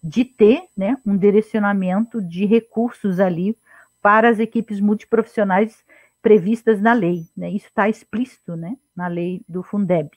de 0.02 0.24
ter 0.24 0.64
né, 0.76 0.98
um 1.06 1.16
direcionamento 1.16 2.20
de 2.20 2.44
recursos 2.44 3.20
ali 3.20 3.56
para 4.02 4.28
as 4.28 4.40
equipes 4.40 4.80
multiprofissionais 4.80 5.84
previstas 6.20 6.80
na 6.80 6.92
lei. 6.92 7.24
Né? 7.36 7.50
Isso 7.50 7.66
está 7.66 7.88
explícito 7.88 8.56
né, 8.56 8.76
na 8.96 9.06
lei 9.06 9.42
do 9.48 9.62
Fundeb 9.62 10.10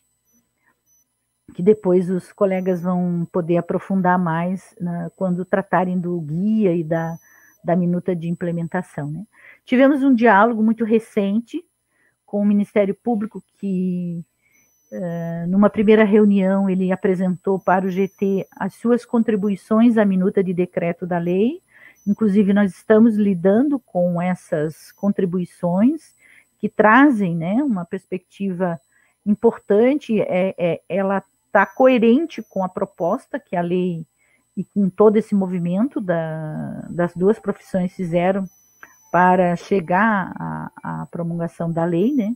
que 1.53 1.61
depois 1.61 2.09
os 2.09 2.31
colegas 2.31 2.81
vão 2.81 3.27
poder 3.31 3.57
aprofundar 3.57 4.17
mais 4.17 4.73
né, 4.79 5.11
quando 5.15 5.45
tratarem 5.45 5.99
do 5.99 6.19
guia 6.19 6.75
e 6.75 6.83
da, 6.83 7.15
da 7.63 7.75
minuta 7.75 8.15
de 8.15 8.27
implementação. 8.27 9.09
Né. 9.09 9.23
Tivemos 9.65 10.03
um 10.03 10.13
diálogo 10.13 10.61
muito 10.61 10.83
recente 10.83 11.63
com 12.25 12.41
o 12.41 12.45
Ministério 12.45 12.95
Público, 12.95 13.43
que, 13.59 14.23
uh, 14.91 15.47
numa 15.47 15.69
primeira 15.69 16.03
reunião, 16.03 16.69
ele 16.69 16.91
apresentou 16.91 17.59
para 17.59 17.85
o 17.85 17.89
GT 17.89 18.47
as 18.57 18.73
suas 18.73 19.05
contribuições 19.05 19.97
à 19.97 20.05
minuta 20.05 20.43
de 20.43 20.53
decreto 20.53 21.05
da 21.05 21.19
lei. 21.19 21.61
Inclusive, 22.07 22.53
nós 22.53 22.73
estamos 22.73 23.15
lidando 23.15 23.79
com 23.79 24.21
essas 24.21 24.91
contribuições 24.91 26.15
que 26.59 26.67
trazem 26.67 27.35
né, 27.35 27.61
uma 27.63 27.85
perspectiva 27.85 28.79
importante, 29.25 30.19
é, 30.21 30.55
é, 30.57 30.81
ela 30.89 31.23
está 31.45 31.65
coerente 31.65 32.41
com 32.41 32.63
a 32.63 32.69
proposta 32.69 33.39
que 33.39 33.55
a 33.55 33.61
lei 33.61 34.05
e 34.55 34.63
com 34.63 34.89
todo 34.89 35.17
esse 35.17 35.33
movimento 35.33 35.99
da, 35.99 36.87
das 36.89 37.15
duas 37.15 37.39
profissões 37.39 37.93
fizeram 37.93 38.45
para 39.11 39.55
chegar 39.55 40.33
à, 40.81 41.07
promulgação 41.11 41.71
da 41.71 41.85
lei, 41.85 42.13
né? 42.13 42.33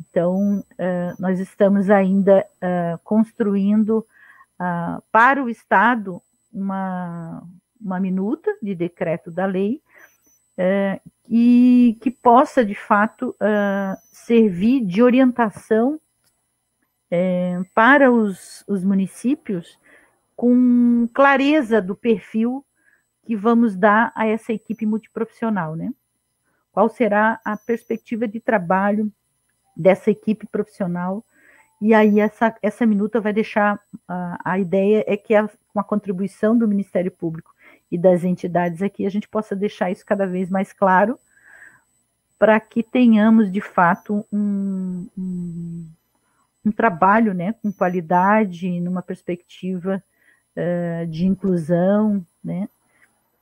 Então, 0.00 0.60
uh, 0.60 1.14
nós 1.18 1.38
estamos 1.40 1.90
ainda 1.90 2.44
uh, 2.56 2.98
construindo 3.04 3.98
uh, 3.98 5.02
para 5.10 5.42
o 5.42 5.48
Estado 5.48 6.22
uma, 6.52 7.42
uma 7.80 8.00
minuta 8.00 8.50
de 8.62 8.74
decreto 8.74 9.30
da 9.30 9.46
lei 9.46 9.80
e 11.30 11.96
que 12.00 12.10
possa, 12.10 12.64
de 12.64 12.74
fato, 12.74 13.32
servir 14.10 14.84
de 14.84 15.00
orientação 15.00 16.00
para 17.72 18.10
os, 18.10 18.64
os 18.66 18.82
municípios 18.82 19.78
com 20.38 21.08
clareza 21.12 21.82
do 21.82 21.96
perfil 21.96 22.64
que 23.24 23.34
vamos 23.34 23.74
dar 23.74 24.12
a 24.14 24.24
essa 24.24 24.52
equipe 24.52 24.86
multiprofissional, 24.86 25.74
né? 25.74 25.92
Qual 26.70 26.88
será 26.88 27.40
a 27.44 27.56
perspectiva 27.56 28.28
de 28.28 28.38
trabalho 28.38 29.12
dessa 29.76 30.12
equipe 30.12 30.46
profissional? 30.46 31.24
E 31.82 31.92
aí 31.92 32.20
essa, 32.20 32.54
essa 32.62 32.86
minuta 32.86 33.20
vai 33.20 33.32
deixar 33.32 33.80
a, 34.06 34.52
a 34.52 34.58
ideia 34.60 35.02
é 35.08 35.16
que 35.16 35.34
com 35.74 35.80
a 35.80 35.82
contribuição 35.82 36.56
do 36.56 36.68
Ministério 36.68 37.10
Público 37.10 37.52
e 37.90 37.98
das 37.98 38.22
entidades 38.22 38.80
aqui 38.80 39.04
a 39.06 39.10
gente 39.10 39.26
possa 39.26 39.56
deixar 39.56 39.90
isso 39.90 40.06
cada 40.06 40.24
vez 40.24 40.48
mais 40.48 40.72
claro 40.72 41.18
para 42.38 42.60
que 42.60 42.84
tenhamos 42.84 43.50
de 43.50 43.60
fato 43.60 44.24
um, 44.32 45.08
um 45.18 45.88
um 46.64 46.72
trabalho 46.72 47.32
né, 47.32 47.54
com 47.62 47.72
qualidade, 47.72 48.78
numa 48.80 49.02
perspectiva 49.02 50.02
uh, 50.58 51.06
de 51.06 51.26
inclusão, 51.26 52.24
né? 52.42 52.68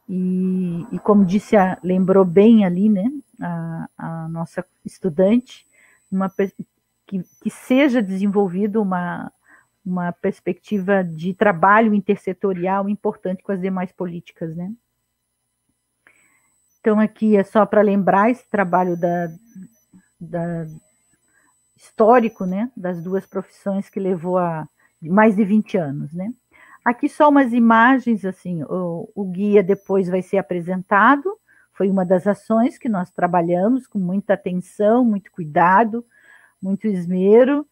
E, 0.09 0.87
e 0.93 0.99
como 1.01 1.25
disse, 1.25 1.57
a, 1.57 1.79
lembrou 1.83 2.25
bem 2.25 2.65
ali, 2.65 2.89
né, 2.89 3.11
a, 3.41 3.89
a 3.99 4.29
nossa 4.29 4.65
estudante, 4.85 5.67
uma, 6.11 6.31
que, 7.07 7.25
que 7.43 7.51
seja 7.51 8.01
desenvolvida 8.01 8.81
uma, 8.81 9.33
uma 9.85 10.13
perspectiva 10.13 11.03
de 11.03 11.35
trabalho 11.35 11.93
intersetorial 11.93 12.89
importante 12.89 13.43
com 13.43 13.51
as 13.51 13.61
demais 13.61 13.91
políticas, 13.91 14.55
né? 14.55 14.73
Então, 16.81 17.01
aqui 17.01 17.37
é 17.37 17.43
só 17.43 17.67
para 17.67 17.83
lembrar 17.83 18.31
esse 18.31 18.49
trabalho 18.49 18.97
da, 18.97 19.29
da, 20.21 20.67
histórico, 21.77 22.47
né, 22.47 22.71
das 22.77 23.03
duas 23.03 23.27
profissões 23.27 23.91
que 23.91 23.99
levou 23.99 24.39
a 24.39 24.69
mais 25.03 25.35
de 25.35 25.45
20 25.45 25.77
anos, 25.77 26.13
né. 26.13 26.33
Aqui 26.87 27.09
só 27.09 27.29
umas 27.29 27.53
imagens, 27.53 28.25
assim, 28.25 28.63
o, 28.63 29.11
o 29.13 29.25
guia 29.25 29.61
depois 29.61 30.09
vai 30.09 30.23
ser 30.23 30.39
apresentado, 30.39 31.37
foi 31.73 31.91
uma 31.91 32.05
das 32.05 32.29
ações 32.29 32.79
que 32.79 32.89
nós 32.89 33.11
trabalhamos 33.11 33.89
com 33.89 33.99
muita 33.99 34.35
atenção, 34.35 35.05
muito 35.05 35.33
cuidado, 35.33 36.07
muito 36.63 36.87
esmero, 36.87 37.67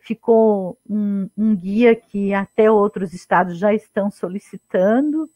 ficou 0.00 0.78
um, 0.88 1.28
um, 1.36 1.56
guia 1.56 1.96
que 1.96 2.32
até 2.32 2.70
outros 2.70 3.12
estados 3.12 3.58
já 3.58 3.74
estão 3.74 4.12
solicitando, 4.12 5.28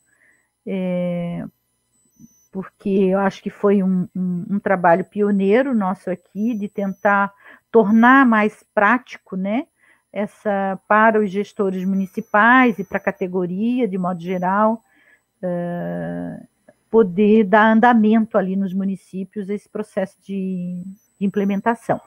é, 0.64 1.44
porque 2.52 2.88
eu 3.10 3.18
acho 3.18 3.42
que 3.42 3.50
foi 3.50 3.82
um, 3.82 4.06
um, 4.14 4.46
um, 4.50 4.58
trabalho 4.60 5.04
pioneiro 5.04 5.74
nosso 5.74 6.08
aqui 6.10 6.54
de 6.54 6.68
tentar 6.68 7.34
tornar 7.72 8.24
mais 8.24 8.62
prático, 8.72 9.34
né, 9.34 9.66
essa 10.16 10.80
para 10.88 11.20
os 11.20 11.30
gestores 11.30 11.84
municipais 11.84 12.78
e 12.78 12.84
para 12.84 12.96
a 12.96 13.00
categoria 13.00 13.86
de 13.86 13.98
modo 13.98 14.20
geral, 14.20 14.82
uh, 15.42 16.46
poder 16.90 17.44
dar 17.44 17.70
andamento 17.70 18.38
ali 18.38 18.56
nos 18.56 18.72
municípios 18.72 19.50
esse 19.50 19.68
processo 19.68 20.16
de, 20.22 20.82
de 21.18 21.26
implementação. 21.26 22.00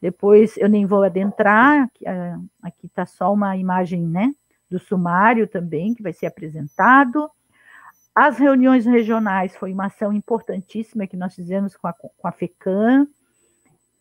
Depois 0.00 0.58
eu 0.58 0.68
nem 0.68 0.84
vou 0.84 1.02
adentrar, 1.02 1.90
aqui 2.62 2.86
está 2.86 3.06
só 3.06 3.32
uma 3.32 3.56
imagem 3.56 4.06
né, 4.06 4.30
do 4.70 4.78
sumário 4.78 5.48
também, 5.48 5.94
que 5.94 6.02
vai 6.02 6.12
ser 6.12 6.26
apresentado. 6.26 7.30
As 8.14 8.38
reuniões 8.38 8.84
regionais 8.84 9.56
foi 9.56 9.72
uma 9.72 9.86
ação 9.86 10.12
importantíssima 10.12 11.06
que 11.06 11.16
nós 11.16 11.34
fizemos 11.34 11.74
com 11.74 11.88
a, 11.88 11.94
com 11.94 12.28
a 12.28 12.32
FECAM. 12.32 13.06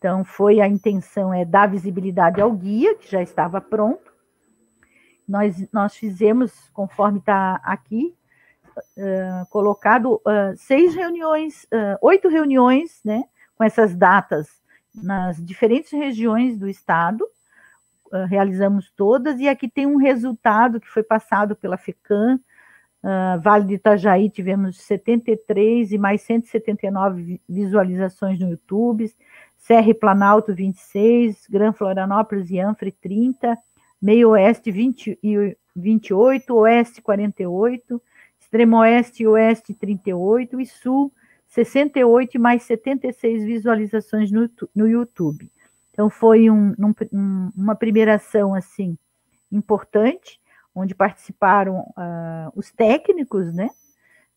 Então, 0.05 0.23
foi 0.23 0.61
a 0.61 0.67
intenção 0.67 1.33
é 1.33 1.43
dar 1.43 1.65
visibilidade 1.65 2.39
ao 2.39 2.51
guia, 2.51 2.93
que 2.93 3.09
já 3.09 3.23
estava 3.23 3.59
pronto. 3.59 4.13
Nós, 5.27 5.67
nós 5.73 5.95
fizemos, 5.95 6.69
conforme 6.75 7.17
está 7.17 7.59
aqui, 7.63 8.15
uh, 8.77 9.49
colocado 9.49 10.17
uh, 10.17 10.55
seis 10.57 10.93
reuniões, 10.93 11.63
uh, 11.63 11.97
oito 12.03 12.29
reuniões, 12.29 13.01
né, 13.03 13.23
com 13.57 13.63
essas 13.63 13.95
datas 13.95 14.47
nas 14.93 15.43
diferentes 15.43 15.91
regiões 15.91 16.55
do 16.55 16.69
estado, 16.69 17.27
realizamos 18.29 18.91
todas, 18.91 19.39
e 19.39 19.49
aqui 19.49 19.67
tem 19.67 19.87
um 19.87 19.97
resultado 19.97 20.79
que 20.79 20.87
foi 20.87 21.01
passado 21.01 21.55
pela 21.55 21.77
FECAM, 21.77 22.39
uh, 23.05 23.39
Vale 23.39 23.65
do 23.65 23.73
Itajaí 23.73 24.29
tivemos 24.29 24.81
73 24.81 25.91
e 25.91 25.97
mais 25.97 26.21
179 26.21 27.39
visualizações 27.47 28.39
no 28.39 28.49
YouTube, 28.49 29.09
Serra 29.55 29.89
e 29.89 29.93
Planalto 29.93 30.53
26, 30.53 31.47
Gran 31.49 31.71
Florianópolis 31.71 32.49
e 32.49 32.59
Anfre 32.59 32.91
30, 32.91 33.57
Meio 34.01 34.29
Oeste 34.29 34.71
20 34.71 35.19
e 35.23 35.57
28, 35.75 36.53
Oeste 36.53 37.01
48, 37.01 38.01
Extremo 38.39 38.77
Oeste 38.77 39.23
e 39.23 39.27
Oeste 39.27 39.73
38 39.73 40.59
e 40.59 40.65
Sul 40.65 41.11
68 41.47 42.39
mais 42.39 42.63
76 42.63 43.45
visualizações 43.45 44.31
no, 44.31 44.49
no 44.75 44.87
YouTube. 44.87 45.49
Então, 45.91 46.09
foi 46.09 46.49
um, 46.49 46.73
um, 47.13 47.51
uma 47.55 47.75
primeira 47.75 48.15
ação, 48.15 48.53
assim, 48.53 48.97
importante, 49.49 50.39
onde 50.75 50.93
participaram 50.93 51.79
uh, 51.79 52.51
os 52.53 52.69
técnicos, 52.71 53.53
né, 53.53 53.69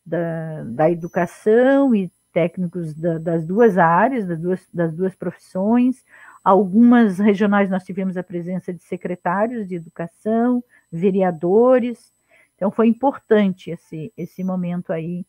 da, 0.07 0.65
da 0.65 0.91
educação 0.91 1.95
e 1.95 2.11
técnicos 2.33 2.95
da, 2.95 3.19
das 3.19 3.45
duas 3.45 3.77
áreas, 3.77 4.27
das 4.27 4.39
duas, 4.39 4.69
das 4.73 4.95
duas 4.95 5.15
profissões. 5.17 6.05
Algumas 6.45 7.19
regionais 7.19 7.69
nós 7.69 7.85
tivemos 7.85 8.17
a 8.17 8.23
presença 8.23 8.73
de 8.73 8.83
secretários 8.83 9.67
de 9.67 9.75
educação, 9.75 10.63
vereadores. 10.91 12.13
Então, 12.55 12.71
foi 12.71 12.87
importante 12.87 13.71
esse, 13.71 14.13
esse 14.17 14.45
momento 14.45 14.93
aí 14.93 15.27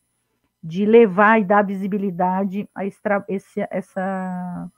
de 0.64 0.86
levar 0.86 1.40
e 1.40 1.46
dar 1.46 1.64
visibilidade 1.64 2.70
a 2.76 2.86
esse, 2.86 3.68
essa, 3.70 4.72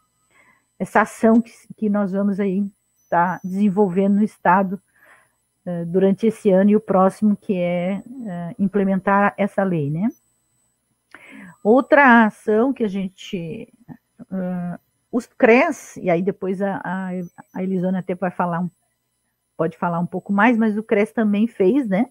essa 0.80 1.02
ação 1.02 1.42
que, 1.42 1.52
que 1.76 1.90
nós 1.90 2.12
vamos 2.12 2.40
aí 2.40 2.66
estar 2.96 3.40
tá 3.40 3.42
desenvolvendo 3.44 4.16
no 4.16 4.24
Estado 4.24 4.82
uh, 5.66 5.86
durante 5.86 6.28
esse 6.28 6.50
ano 6.50 6.70
e 6.72 6.76
o 6.76 6.82
próximo, 6.82 7.36
que 7.36 7.56
é 7.56 8.04
uh, 8.06 8.56
implementar 8.58 9.34
essa 9.38 9.64
lei, 9.64 9.90
né? 9.90 10.10
Outra 11.64 12.26
ação 12.26 12.74
que 12.74 12.84
a 12.84 12.88
gente. 12.88 13.72
Uh, 14.22 14.80
os 15.12 15.28
CRES, 15.28 15.98
e 15.98 16.10
aí 16.10 16.22
depois 16.22 16.62
a, 16.62 16.82
a, 16.84 17.10
a 17.54 17.64
Elisona 17.64 18.00
até 18.00 18.16
vai 18.16 18.32
falar, 18.32 18.66
pode 19.58 19.78
falar 19.78 20.00
um 20.00 20.06
pouco 20.06 20.32
mais, 20.32 20.58
mas 20.58 20.78
o 20.78 20.84
CRES 20.84 21.12
também 21.12 21.48
fez, 21.48 21.86
né? 21.88 22.08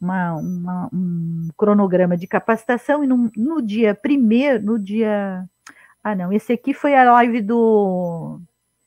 uma, 0.00 0.34
uma, 0.34 0.90
um 0.92 1.48
cronograma 1.56 2.16
de 2.16 2.26
capacitação 2.26 3.02
e 3.02 3.06
no, 3.06 3.30
no 3.36 3.60
dia 3.60 3.94
primeiro, 3.94 4.64
no 4.64 4.78
dia. 4.78 5.44
Ah, 6.02 6.14
não, 6.14 6.32
esse 6.32 6.52
aqui 6.52 6.72
foi 6.72 6.94
a 6.94 7.10
live 7.12 7.42
do 7.42 8.40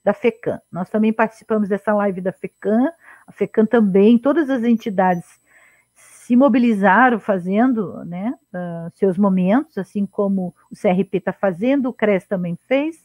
da 0.03 0.13
FECAM. 0.13 0.59
Nós 0.71 0.89
também 0.89 1.13
participamos 1.13 1.69
dessa 1.69 1.93
live 1.93 2.21
da 2.21 2.31
FECAM, 2.31 2.91
a 3.25 3.31
FECAM 3.31 3.65
também, 3.65 4.17
todas 4.17 4.49
as 4.49 4.63
entidades 4.63 5.41
se 5.93 6.35
mobilizaram 6.35 7.19
fazendo 7.19 8.05
né, 8.05 8.33
uh, 8.53 8.89
seus 8.95 9.17
momentos, 9.17 9.77
assim 9.77 10.05
como 10.05 10.55
o 10.71 10.75
CRP 10.75 11.17
está 11.17 11.33
fazendo, 11.33 11.89
o 11.89 11.93
CRES 11.93 12.25
também 12.25 12.57
fez, 12.67 12.95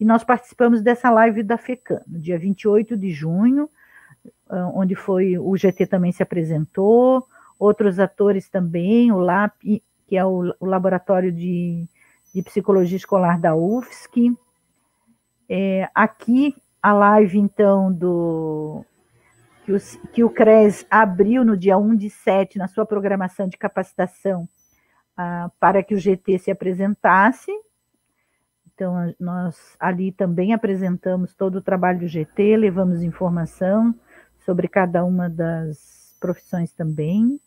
e 0.00 0.04
nós 0.04 0.24
participamos 0.24 0.82
dessa 0.82 1.10
live 1.10 1.42
da 1.42 1.56
FECAM, 1.56 2.00
no 2.06 2.18
dia 2.18 2.38
28 2.38 2.96
de 2.96 3.10
junho, 3.10 3.68
uh, 4.50 4.72
onde 4.74 4.94
foi 4.94 5.38
o 5.38 5.56
GT 5.56 5.86
também 5.86 6.10
se 6.10 6.22
apresentou, 6.22 7.24
outros 7.58 8.00
atores 8.00 8.48
também, 8.48 9.12
o 9.12 9.18
LAP, 9.18 9.62
que 10.06 10.16
é 10.16 10.24
o, 10.24 10.54
o 10.58 10.66
Laboratório 10.66 11.32
de, 11.32 11.86
de, 12.34 12.42
Psicologia 12.42 12.96
Escolar 12.96 13.40
da 13.40 13.54
UFSC. 13.54 14.36
É, 15.48 15.88
aqui, 15.94 16.54
a 16.82 16.92
live, 16.92 17.38
então, 17.38 17.92
do 17.92 18.84
que, 19.64 19.72
os, 19.72 19.96
que 20.12 20.22
o 20.22 20.30
CRES 20.30 20.86
abriu 20.90 21.44
no 21.44 21.56
dia 21.56 21.78
1 21.78 21.96
de 21.96 22.10
7, 22.10 22.58
na 22.58 22.68
sua 22.68 22.84
programação 22.84 23.48
de 23.48 23.56
capacitação, 23.56 24.48
ah, 25.16 25.50
para 25.58 25.82
que 25.82 25.94
o 25.94 25.98
GT 25.98 26.38
se 26.38 26.50
apresentasse. 26.50 27.50
Então, 28.74 29.14
nós 29.18 29.76
ali 29.78 30.12
também 30.12 30.52
apresentamos 30.52 31.34
todo 31.34 31.56
o 31.56 31.62
trabalho 31.62 32.00
do 32.00 32.08
GT, 32.08 32.56
levamos 32.56 33.02
informação 33.02 33.94
sobre 34.44 34.68
cada 34.68 35.04
uma 35.04 35.30
das 35.30 36.16
profissões 36.20 36.72
também. 36.72 37.40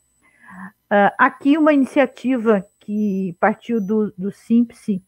Uh, 0.90 1.12
aqui 1.18 1.58
uma 1.58 1.74
iniciativa 1.74 2.66
que 2.80 3.36
partiu 3.40 3.82
do, 3.82 4.14
do 4.18 4.32
SIMPSE 4.32 5.04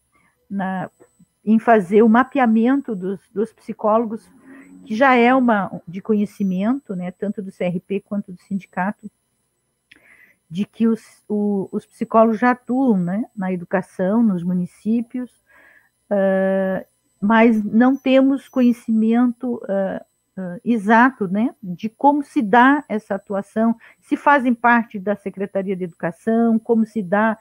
em 1.44 1.58
fazer 1.58 2.02
o 2.02 2.08
mapeamento 2.08 2.94
dos, 2.94 3.20
dos, 3.30 3.52
psicólogos, 3.52 4.30
que 4.84 4.94
já 4.94 5.14
é 5.14 5.34
uma 5.34 5.80
de 5.86 6.00
conhecimento, 6.00 6.94
né, 6.94 7.10
tanto 7.10 7.42
do 7.42 7.52
CRP 7.52 8.00
quanto 8.00 8.32
do 8.32 8.40
sindicato, 8.40 9.10
de 10.48 10.64
que 10.64 10.88
os, 10.88 11.00
o, 11.28 11.68
os 11.70 11.86
psicólogos 11.86 12.40
já 12.40 12.50
atuam 12.50 12.98
né, 12.98 13.24
na 13.36 13.52
educação, 13.52 14.22
nos 14.22 14.42
municípios, 14.42 15.30
uh, 16.10 16.84
mas 17.20 17.62
não 17.62 17.96
temos 17.96 18.48
conhecimento 18.48 19.56
uh, 19.56 20.40
uh, 20.40 20.60
exato, 20.64 21.28
né, 21.28 21.54
de 21.62 21.88
como 21.88 22.24
se 22.24 22.42
dá 22.42 22.82
essa 22.88 23.14
atuação, 23.14 23.76
se 24.00 24.16
fazem 24.16 24.52
parte 24.52 24.98
da 24.98 25.14
Secretaria 25.14 25.76
de 25.76 25.84
Educação, 25.84 26.58
como 26.58 26.84
se 26.84 27.00
dá 27.00 27.38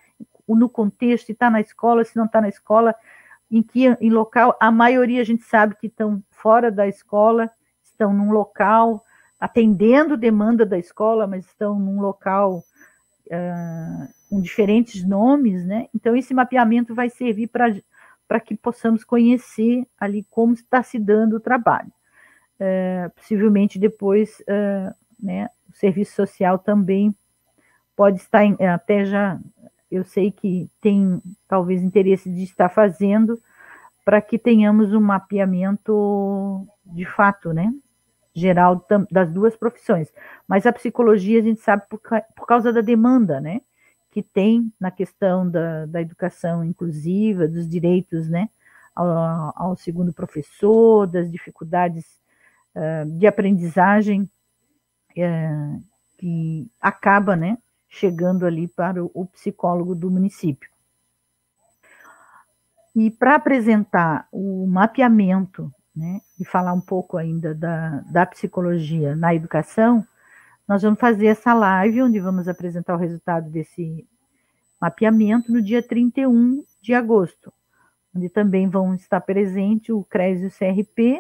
no 0.48 0.70
contexto, 0.70 1.28
se 1.28 1.32
está 1.32 1.50
na 1.50 1.62
escola, 1.62 2.04
se 2.04 2.16
não 2.16 2.26
está 2.26 2.42
na 2.42 2.50
escola, 2.50 2.94
em 3.52 3.62
que 3.62 3.88
em 4.00 4.10
local, 4.10 4.56
a 4.60 4.72
maioria 4.72 5.22
a 5.22 5.26
gente 5.26 5.44
sabe 5.44 5.76
que 5.76 5.88
estão 5.88 6.24
fora 6.30 6.72
da 6.72 6.88
escola, 6.88 7.50
estão 7.84 8.14
num 8.14 8.32
local 8.32 9.04
atendendo 9.40 10.18
demanda 10.18 10.66
da 10.66 10.78
escola, 10.78 11.26
mas 11.26 11.46
estão 11.46 11.80
num 11.80 12.02
local 12.02 12.64
uh, 13.28 14.14
com 14.30 14.42
diferentes 14.42 15.04
nomes, 15.04 15.66
né? 15.66 15.88
Então 15.96 16.16
esse 16.16 16.34
mapeamento 16.34 16.94
vai 16.94 17.10
servir 17.10 17.48
para 17.48 18.40
que 18.40 18.56
possamos 18.56 19.04
conhecer 19.04 19.88
ali 20.00 20.26
como 20.30 20.54
está 20.54 20.84
se 20.84 21.00
dando 21.00 21.38
o 21.38 21.40
trabalho 21.40 21.92
é, 22.60 23.10
possivelmente 23.16 23.80
depois 23.80 24.44
é, 24.46 24.94
né, 25.20 25.50
o 25.70 25.74
serviço 25.74 26.14
social 26.14 26.60
também 26.60 27.16
pode 27.96 28.18
estar 28.18 28.44
em, 28.44 28.56
até 28.68 29.06
já 29.06 29.40
eu 29.92 30.04
sei 30.04 30.32
que 30.32 30.70
tem 30.82 31.22
talvez 31.48 31.82
interesse 31.82 32.30
de 32.30 32.44
estar 32.44 32.70
fazendo 32.70 33.40
para 34.06 34.22
que 34.22 34.38
tenhamos 34.38 34.94
um 34.94 35.00
mapeamento 35.00 36.68
de 36.86 37.06
fato, 37.06 37.54
né, 37.54 37.74
geral 38.34 38.86
das 39.12 39.32
duas 39.32 39.56
profissões. 39.56 40.12
Mas 40.48 40.66
a 40.66 40.74
psicologia 40.74 41.40
a 41.40 41.44
gente 41.44 41.62
sabe 41.62 41.84
por, 41.90 42.00
por 42.36 42.46
causa 42.48 42.72
da 42.72 42.82
demanda, 42.82 43.40
né, 43.40 43.62
que 44.12 44.24
tem 44.24 44.72
na 44.80 44.90
questão 44.92 45.50
da, 45.50 45.86
da 45.86 46.02
educação 46.02 46.64
inclusiva, 46.64 47.48
dos 47.48 47.68
direitos, 47.68 48.30
né, 48.30 48.50
ao, 48.96 49.54
ao 49.56 49.76
segundo 49.76 50.14
professor, 50.14 51.06
das 51.08 51.32
dificuldades 51.32 52.20
de 53.18 53.28
aprendizagem 53.28 54.30
é, 55.18 55.76
que 56.18 56.70
acaba 56.80 57.36
né, 57.36 57.58
chegando 57.90 58.46
ali 58.46 58.68
para 58.68 59.04
o, 59.04 59.26
psicólogo 59.26 59.96
do 59.96 60.12
município. 60.12 60.70
E 62.96 63.10
para 63.10 63.36
apresentar 63.36 64.28
o 64.32 64.68
mapeamento 64.68 65.74
né, 65.96 66.22
e 66.40 66.46
falar 66.46 66.74
um 66.74 66.82
pouco 66.82 67.18
ainda 67.18 67.54
da, 67.54 68.02
da 68.12 68.26
psicologia 68.26 69.16
na 69.16 69.34
educação, 69.34 70.06
nós 70.68 70.84
vamos 70.84 71.00
fazer 71.00 71.28
essa 71.28 71.54
live 71.54 72.04
onde 72.04 72.20
vamos 72.20 72.48
apresentar 72.48 72.96
o 72.96 73.00
resultado 73.00 73.50
desse 73.50 74.08
mapeamento 74.80 75.52
no 75.52 75.62
dia 75.62 75.82
31 75.82 76.64
de 76.82 76.94
agosto, 76.94 77.52
onde 78.16 78.30
também 78.30 78.70
vão 78.70 78.94
estar 78.94 79.20
presentes 79.22 79.90
o 79.90 80.04
CRES 80.04 80.42
e 80.42 80.46
o 80.46 80.52
CRP, 80.52 81.20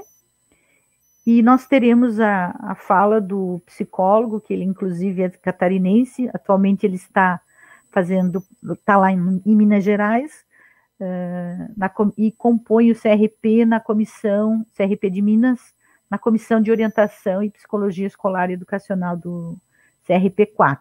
e 1.31 1.43
nós 1.43 1.67
teremos 1.67 2.19
a, 2.19 2.55
a 2.59 2.73
fala 2.73 3.21
do 3.21 3.61
psicólogo, 3.63 4.41
que 4.41 4.51
ele 4.51 4.63
inclusive 4.63 5.21
é 5.21 5.29
catarinense, 5.29 6.27
atualmente 6.33 6.87
ele 6.87 6.95
está 6.95 7.39
fazendo, 7.91 8.43
está 8.71 8.97
lá 8.97 9.11
em, 9.11 9.39
em 9.45 9.55
Minas 9.55 9.83
Gerais, 9.83 10.43
uh, 10.99 11.71
na, 11.77 11.91
e 12.17 12.31
compõe 12.31 12.89
o 12.91 12.95
CRP 12.95 13.63
na 13.63 13.79
comissão, 13.79 14.65
CRP 14.75 15.11
de 15.11 15.21
Minas, 15.21 15.59
na 16.09 16.17
Comissão 16.17 16.59
de 16.59 16.71
Orientação 16.71 17.43
e 17.43 17.51
Psicologia 17.51 18.07
Escolar 18.07 18.49
e 18.49 18.53
Educacional 18.53 19.15
do 19.15 19.55
CRP4. 20.07 20.79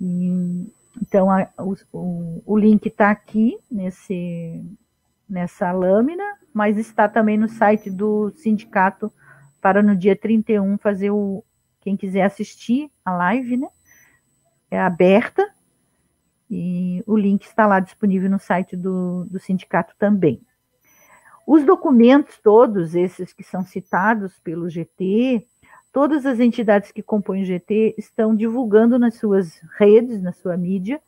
E, 0.00 0.66
então, 1.00 1.30
a, 1.30 1.48
o, 1.60 2.42
o, 2.44 2.58
link 2.58 2.86
está 2.86 3.12
aqui 3.12 3.56
nesse, 3.70 4.64
nessa 5.30 5.70
lâmina, 5.70 6.24
mas 6.52 6.78
está 6.78 7.08
também 7.08 7.38
no 7.38 7.48
site 7.48 7.90
do 7.90 8.30
sindicato 8.30 9.12
para 9.60 9.82
no 9.82 9.96
dia 9.96 10.16
31 10.16 10.78
fazer 10.78 11.10
o. 11.10 11.44
Quem 11.80 11.96
quiser 11.96 12.22
assistir 12.22 12.90
a 13.04 13.12
live, 13.12 13.56
né? 13.56 13.68
É 14.70 14.80
aberta 14.80 15.52
e 16.54 17.02
o 17.06 17.16
link 17.16 17.44
está 17.44 17.66
lá 17.66 17.80
disponível 17.80 18.28
no 18.28 18.38
site 18.38 18.76
do, 18.76 19.24
do 19.24 19.40
sindicato 19.40 19.94
também. 19.98 20.40
Os 21.46 21.64
documentos 21.64 22.38
todos, 22.38 22.94
esses 22.94 23.32
que 23.32 23.42
são 23.42 23.64
citados 23.64 24.38
pelo 24.40 24.68
GT, 24.68 25.46
todas 25.90 26.26
as 26.26 26.38
entidades 26.40 26.92
que 26.92 27.02
compõem 27.02 27.42
o 27.42 27.46
GT 27.46 27.94
estão 27.96 28.36
divulgando 28.36 28.98
nas 28.98 29.14
suas 29.14 29.60
redes, 29.78 30.22
na 30.22 30.32
sua 30.32 30.56
mídia, 30.56 31.00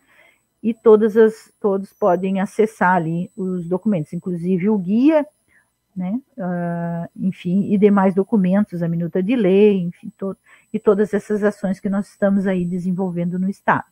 e 0.65 0.73
todas 0.73 1.15
as, 1.15 1.53
todos 1.61 1.93
podem 1.93 2.41
acessar 2.41 2.97
ali 2.97 3.31
os 3.37 3.69
documentos, 3.69 4.15
inclusive 4.15 4.71
o 4.71 4.79
guia, 4.79 5.27
né, 5.95 6.19
uh, 6.39 7.09
enfim, 7.15 7.71
e 7.71 7.77
demais 7.77 8.15
documentos, 8.15 8.83
a 8.83 8.89
minuta 8.89 9.23
de 9.23 9.37
lei, 9.37 9.83
enfim, 9.83 10.11
to, 10.17 10.35
e 10.73 10.81
todas 10.81 11.13
essas 11.13 11.45
ações 11.45 11.79
que 11.79 11.91
nós 11.91 12.09
estamos 12.09 12.47
aí 12.47 12.65
desenvolvendo 12.65 13.39
no 13.39 13.51
Estado. 13.51 13.85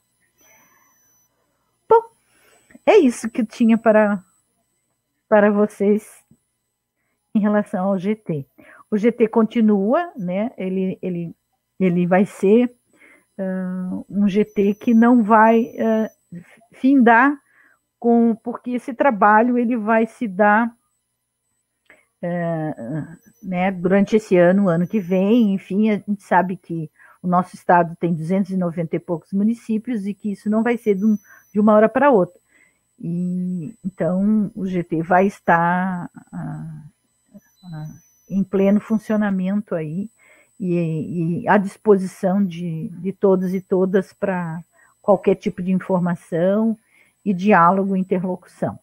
Bom, 1.86 2.02
é 2.86 2.96
isso 2.96 3.28
que 3.28 3.42
eu 3.42 3.46
tinha 3.46 3.76
para, 3.76 4.24
para 5.28 5.50
vocês 5.50 6.24
em 7.34 7.40
relação 7.40 7.84
ao 7.84 7.98
GT. 7.98 8.46
O 8.90 8.96
GT 8.96 9.28
continua, 9.28 10.10
né? 10.16 10.50
Ele, 10.56 10.98
ele, 11.02 11.34
ele 11.78 12.06
vai 12.06 12.24
ser 12.24 12.74
uh, 13.38 14.06
um 14.08 14.26
GT 14.26 14.74
que 14.74 14.92
não 14.92 15.22
vai 15.22 15.64
uh, 15.64 16.22
findar 16.72 17.36
com, 17.98 18.34
porque 18.42 18.72
esse 18.72 18.92
trabalho 18.92 19.56
ele 19.56 19.76
vai 19.76 20.06
se 20.06 20.26
dar 20.26 20.68
uh, 22.22 23.16
né, 23.42 23.70
durante 23.70 24.16
esse 24.16 24.36
ano, 24.36 24.68
ano 24.68 24.86
que 24.86 24.98
vem, 24.98 25.54
enfim, 25.54 25.90
a 25.90 25.98
gente 25.98 26.22
sabe 26.22 26.56
que 26.56 26.90
o 27.22 27.28
nosso 27.28 27.54
estado 27.54 27.94
tem 27.96 28.12
290 28.12 28.96
e 28.96 28.98
poucos 28.98 29.32
municípios 29.32 30.06
e 30.06 30.14
que 30.14 30.32
isso 30.32 30.50
não 30.50 30.62
vai 30.62 30.76
ser 30.76 30.96
de, 30.96 31.04
um, 31.04 31.16
uma 31.56 31.74
hora 31.74 31.88
para 31.88 32.10
outra. 32.10 32.40
E, 32.98 33.74
então, 33.84 34.50
o 34.54 34.66
GT 34.66 35.02
vai 35.02 35.26
estar 35.26 36.10
uh, 36.32 36.92
em 38.28 38.42
pleno 38.42 38.80
funcionamento 38.80 39.74
aí 39.74 40.10
e, 40.58 41.42
e 41.42 41.48
à 41.48 41.56
disposição 41.56 42.44
de, 42.44 42.88
de 43.00 43.12
todos 43.12 43.54
e 43.54 43.60
todas 43.60 44.12
para 44.12 44.62
qualquer 45.02 45.34
tipo 45.34 45.60
de 45.60 45.72
informação 45.72 46.78
e 47.24 47.34
diálogo 47.34 47.96
interlocução. 47.96 48.78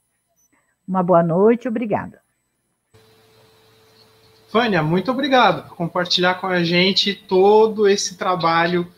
Uma 0.86 1.02
boa 1.02 1.24
noite, 1.24 1.68
obrigada. 1.68 2.22
Vânia, 4.52 4.82
muito 4.82 5.12
obrigado 5.12 5.70
por 5.70 5.76
compartilhar 5.76 6.36
com 6.36 6.48
a 6.48 6.64
gente 6.64 7.14
todo 7.14 7.88
esse 7.88 8.18
trabalho 8.18 8.92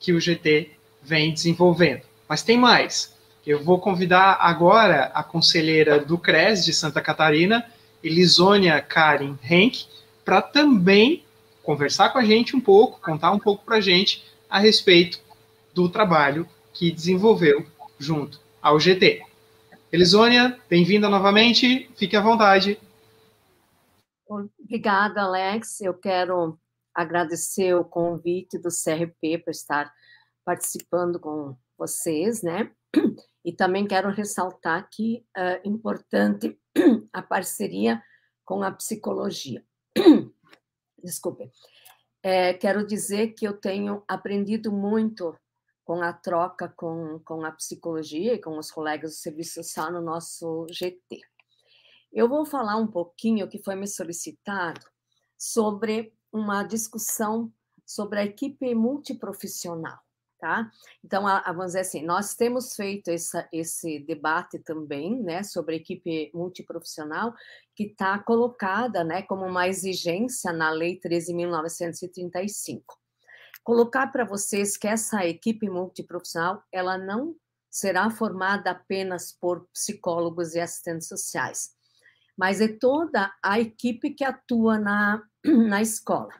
que 0.00 0.12
o 0.12 0.20
GT 0.20 0.70
vem 1.02 1.32
desenvolvendo. 1.32 2.02
Mas 2.28 2.42
tem 2.42 2.58
mais. 2.58 3.14
Eu 3.46 3.62
vou 3.62 3.78
convidar 3.78 4.38
agora 4.40 5.12
a 5.14 5.22
conselheira 5.22 6.00
do 6.00 6.18
CRES 6.18 6.64
de 6.64 6.72
Santa 6.72 7.00
Catarina, 7.00 7.64
Elisônia 8.02 8.80
Karen 8.80 9.36
Henk, 9.48 9.86
para 10.24 10.42
também 10.42 11.22
conversar 11.62 12.08
com 12.08 12.18
a 12.18 12.24
gente 12.24 12.56
um 12.56 12.60
pouco, 12.60 13.00
contar 13.00 13.30
um 13.32 13.38
pouco 13.38 13.64
para 13.64 13.76
a 13.76 13.80
gente 13.80 14.24
a 14.48 14.58
respeito 14.58 15.20
do 15.74 15.88
trabalho 15.88 16.48
que 16.76 16.90
desenvolveu 16.90 17.66
junto 17.98 18.38
ao 18.60 18.78
GT. 18.78 19.24
Elisônia, 19.90 20.60
bem-vinda 20.68 21.08
novamente, 21.08 21.90
fique 21.96 22.14
à 22.14 22.20
vontade. 22.20 22.78
Obrigada, 24.28 25.22
Alex. 25.22 25.80
Eu 25.80 25.94
quero 25.94 26.58
agradecer 26.94 27.74
o 27.74 27.84
convite 27.84 28.58
do 28.58 28.68
CRP 28.68 29.38
para 29.38 29.50
estar 29.50 29.92
participando 30.44 31.18
com 31.18 31.56
vocês, 31.78 32.42
né? 32.42 32.70
E 33.42 33.52
também 33.52 33.86
quero 33.86 34.10
ressaltar 34.10 34.88
que 34.90 35.24
é 35.36 35.60
importante 35.64 36.58
a 37.12 37.22
parceria 37.22 38.02
com 38.44 38.62
a 38.62 38.70
psicologia. 38.70 39.64
Desculpe. 41.02 41.50
É, 42.22 42.52
quero 42.52 42.86
dizer 42.86 43.28
que 43.34 43.46
eu 43.46 43.52
tenho 43.52 44.02
aprendido 44.08 44.72
muito 44.72 45.34
com 45.86 46.02
a 46.02 46.12
troca 46.12 46.68
com, 46.76 47.20
com 47.24 47.44
a 47.44 47.52
psicologia 47.52 48.34
e 48.34 48.40
com 48.40 48.58
os 48.58 48.70
colegas 48.70 49.12
do 49.12 49.16
serviço 49.16 49.54
social 49.54 49.90
no 49.90 50.02
nosso 50.02 50.66
GT. 50.68 51.20
Eu 52.12 52.28
vou 52.28 52.44
falar 52.44 52.76
um 52.76 52.88
pouquinho 52.88 53.48
que 53.48 53.62
foi 53.62 53.76
me 53.76 53.86
solicitado 53.86 54.80
sobre 55.38 56.12
uma 56.32 56.62
discussão 56.64 57.50
sobre 57.86 58.18
a 58.18 58.24
equipe 58.24 58.74
multiprofissional 58.74 59.98
tá? 60.38 60.70
Então, 61.04 61.22
vamos 61.22 61.66
dizer 61.66 61.80
assim, 61.80 62.04
nós 62.04 62.34
temos 62.34 62.74
feito 62.74 63.10
essa, 63.10 63.48
esse 63.52 64.00
debate 64.00 64.58
também, 64.58 65.22
né, 65.22 65.42
sobre 65.42 65.74
a 65.74 65.78
equipe 65.78 66.30
multiprofissional, 66.34 67.34
que 67.74 67.84
está 67.84 68.18
colocada, 68.18 69.02
né, 69.02 69.22
como 69.22 69.44
uma 69.46 69.66
exigência 69.66 70.52
na 70.52 70.70
Lei 70.70 71.00
13.935. 71.00 72.82
Colocar 73.66 74.12
para 74.12 74.24
vocês 74.24 74.76
que 74.76 74.86
essa 74.86 75.26
equipe 75.26 75.68
multiprofissional, 75.68 76.62
ela 76.70 76.96
não 76.96 77.34
será 77.68 78.08
formada 78.08 78.70
apenas 78.70 79.32
por 79.32 79.66
psicólogos 79.72 80.54
e 80.54 80.60
assistentes 80.60 81.08
sociais, 81.08 81.70
mas 82.38 82.60
é 82.60 82.68
toda 82.68 83.34
a 83.42 83.58
equipe 83.58 84.10
que 84.10 84.22
atua 84.22 84.78
na, 84.78 85.20
na 85.44 85.82
escola. 85.82 86.32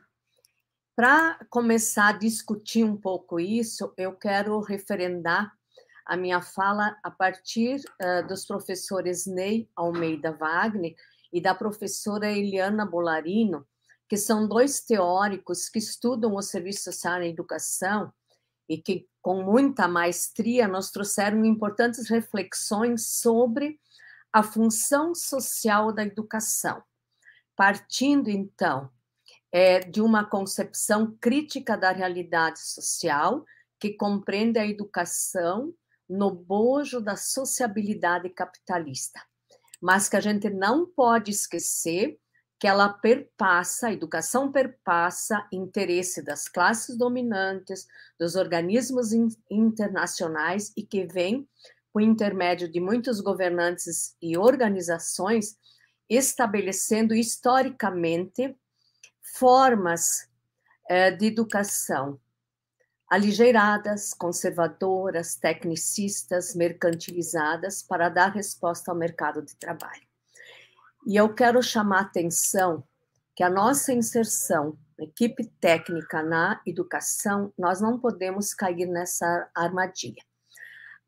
Para 0.95 1.45
começar 1.51 2.11
a 2.11 2.17
discutir 2.17 2.85
um 2.85 2.97
pouco 2.97 3.41
isso, 3.41 3.93
eu 3.97 4.13
quero 4.13 4.61
referendar 4.61 5.53
a 6.07 6.17
minha 6.17 6.41
fala 6.41 6.97
a 7.03 7.11
partir 7.11 7.81
uh, 8.01 8.25
dos 8.29 8.47
professores 8.47 9.27
Ney 9.27 9.69
Almeida 9.75 10.31
Wagner 10.31 10.95
e 11.33 11.41
da 11.41 11.57
professora 11.57 12.31
Eliana 12.31 12.87
Bolarino, 12.87 13.67
que 14.09 14.17
são 14.17 14.47
dois 14.49 14.81
teóricos 14.81 15.69
que 15.69 15.79
estudam 15.79 16.35
o 16.35 16.43
serviço 16.43 16.85
social 16.85 17.19
na 17.19 17.27
educação 17.27 18.13
e 18.69 18.79
que, 18.79 19.07
com 19.21 19.43
muita 19.43 19.89
maestria, 19.89 20.69
nos 20.69 20.91
trouxeram 20.91 21.45
importantes 21.45 22.09
reflexões 22.09 23.07
sobre 23.21 23.81
a 24.33 24.43
função 24.43 25.15
social 25.15 25.93
da 25.93 26.05
educação. 26.05 26.83
Partindo, 27.57 28.29
então, 28.29 28.91
é, 29.51 29.81
de 29.81 30.01
uma 30.01 30.25
concepção 30.25 31.17
crítica 31.21 31.77
da 31.77 31.91
realidade 31.91 32.61
social 32.61 33.45
que 33.81 33.95
compreende 33.95 34.59
a 34.59 34.67
educação 34.67 35.73
no 36.09 36.31
bojo 36.31 37.01
da 37.01 37.17
sociabilidade 37.17 38.29
capitalista, 38.31 39.21
mas 39.81 40.09
que 40.09 40.17
a 40.17 40.21
gente 40.21 40.49
não 40.51 40.87
pode 40.87 41.31
esquecer 41.31 42.19
que 42.59 42.67
ela 42.67 42.89
perpassa, 42.89 43.89
a 43.89 43.93
educação 43.93 44.51
perpassa 44.51 45.47
interesse 45.53 46.23
das 46.23 46.49
classes 46.49 46.97
dominantes, 46.97 47.87
dos 48.19 48.35
organismos 48.35 49.13
internacionais 49.51 50.73
e 50.77 50.83
que 50.83 51.07
vem, 51.07 51.47
por 51.93 52.03
intermédio 52.03 52.71
de 52.71 52.81
muitos 52.81 53.21
governantes 53.21 54.17
e 54.21 54.37
organizações, 54.37 55.59
estabelecendo 56.09 57.15
historicamente 57.15 58.57
formas 59.23 60.29
é, 60.89 61.11
de 61.11 61.27
educação 61.27 62.19
aligeiradas, 63.09 64.13
conservadoras, 64.13 65.37
tecnicistas, 65.37 66.55
mercantilizadas 66.55 67.83
para 67.83 68.09
dar 68.09 68.33
resposta 68.33 68.91
ao 68.91 68.97
mercado 68.97 69.43
de 69.43 69.55
trabalho. 69.57 70.06
E 71.07 71.15
eu 71.15 71.33
quero 71.33 71.63
chamar 71.63 71.99
a 71.99 72.03
atenção 72.03 72.83
que 73.37 73.45
a 73.45 73.49
nossa 73.49 73.93
inserção, 73.93 74.77
equipe 74.99 75.47
técnica 75.61 76.21
na 76.21 76.61
educação, 76.67 77.53
nós 77.57 77.81
não 77.81 77.97
podemos 77.97 78.53
cair 78.53 78.87
nessa 78.87 79.49
armadilha. 79.55 80.21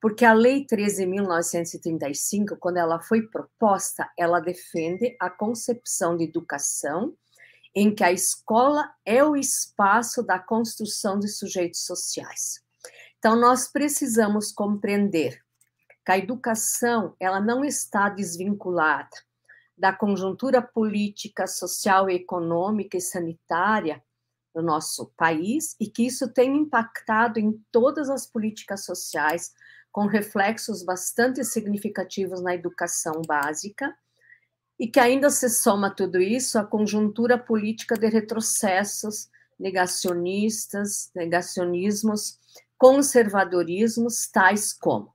Porque 0.00 0.24
a 0.24 0.32
Lei 0.32 0.64
13.935, 0.64 2.56
quando 2.60 2.76
ela 2.76 3.00
foi 3.00 3.22
proposta, 3.22 4.08
ela 4.16 4.38
defende 4.38 5.16
a 5.18 5.28
concepção 5.28 6.16
de 6.16 6.22
educação 6.22 7.12
em 7.74 7.92
que 7.92 8.04
a 8.04 8.12
escola 8.12 8.88
é 9.04 9.24
o 9.24 9.34
espaço 9.34 10.22
da 10.22 10.38
construção 10.38 11.18
de 11.18 11.26
sujeitos 11.26 11.84
sociais. 11.84 12.62
Então, 13.18 13.34
nós 13.34 13.66
precisamos 13.66 14.52
compreender 14.52 15.42
que 16.06 16.12
a 16.12 16.18
educação 16.18 17.16
ela 17.18 17.40
não 17.40 17.64
está 17.64 18.08
desvinculada 18.08 19.27
da 19.78 19.92
conjuntura 19.92 20.60
política, 20.60 21.46
social, 21.46 22.10
econômica 22.10 22.96
e 22.96 23.00
sanitária 23.00 24.02
do 24.54 24.60
nosso 24.60 25.12
país 25.16 25.76
e 25.78 25.86
que 25.86 26.04
isso 26.04 26.32
tem 26.32 26.56
impactado 26.56 27.38
em 27.38 27.52
todas 27.70 28.10
as 28.10 28.26
políticas 28.26 28.84
sociais, 28.84 29.52
com 29.92 30.06
reflexos 30.06 30.82
bastante 30.82 31.44
significativos 31.44 32.42
na 32.42 32.54
educação 32.54 33.22
básica, 33.26 33.96
e 34.78 34.86
que 34.86 35.00
ainda 35.00 35.30
se 35.30 35.48
soma 35.48 35.90
tudo 35.90 36.20
isso 36.20 36.58
à 36.58 36.64
conjuntura 36.64 37.36
política 37.36 37.96
de 37.96 38.08
retrocessos 38.08 39.28
negacionistas, 39.58 41.10
negacionismos, 41.14 42.38
conservadorismos, 42.76 44.28
tais 44.28 44.72
como 44.72 45.12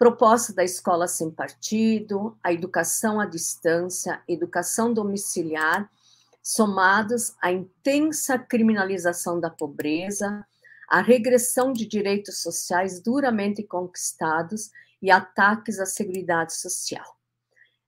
proposta 0.00 0.54
da 0.54 0.64
escola 0.64 1.06
sem 1.06 1.30
partido, 1.30 2.34
a 2.42 2.50
educação 2.50 3.20
à 3.20 3.26
distância, 3.26 4.22
educação 4.26 4.94
domiciliar, 4.94 5.90
somados 6.42 7.34
à 7.42 7.52
intensa 7.52 8.38
criminalização 8.38 9.38
da 9.38 9.50
pobreza, 9.50 10.42
a 10.88 11.02
regressão 11.02 11.70
de 11.70 11.84
direitos 11.84 12.40
sociais 12.40 12.98
duramente 12.98 13.62
conquistados 13.62 14.70
e 15.02 15.10
ataques 15.10 15.78
à 15.78 15.84
seguridade 15.84 16.54
social. 16.54 17.04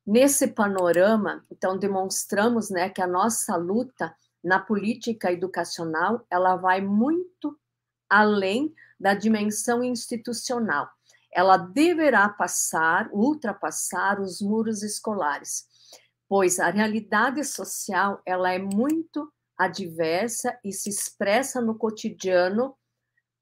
Nesse 0.07 0.49
panorama, 0.49 1.43
então 1.51 1.79
demonstramos, 1.79 2.69
né, 2.69 2.91
que 2.91 3.01
a 3.01 3.07
nossa 3.07 3.57
luta 3.57 4.15
na 4.45 4.59
política 4.59 5.33
educacional, 5.33 6.27
ela 6.29 6.57
vai 6.57 6.83
muito 6.83 7.59
além 8.07 8.75
da 9.01 9.15
dimensão 9.15 9.83
institucional. 9.83 10.91
Ela 11.33 11.57
deverá 11.57 12.29
passar, 12.29 13.09
ultrapassar 13.13 14.21
os 14.21 14.41
muros 14.41 14.83
escolares, 14.83 15.67
pois 16.29 16.61
a 16.61 16.71
realidade 16.71 17.43
social, 17.45 18.21
ela 18.27 18.53
é 18.53 18.59
muito 18.59 19.33
adversa 19.57 20.59
e 20.65 20.73
se 20.73 20.91
expressa 20.91 21.61
no 21.61 21.77
cotidiano 21.77 22.77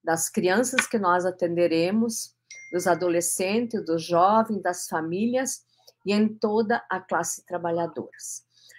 das 0.03 0.29
crianças 0.29 0.87
que 0.87 0.99
nós 0.99 1.27
atenderemos, 1.27 2.35
dos 2.73 2.87
adolescentes, 2.87 3.85
dos 3.85 4.03
jovens, 4.05 4.63
das 4.63 4.87
famílias 4.87 5.63
e 6.07 6.13
em 6.13 6.29
toda 6.29 6.85
a 6.89 7.01
classe 7.01 7.45
trabalhadora. 7.45 8.11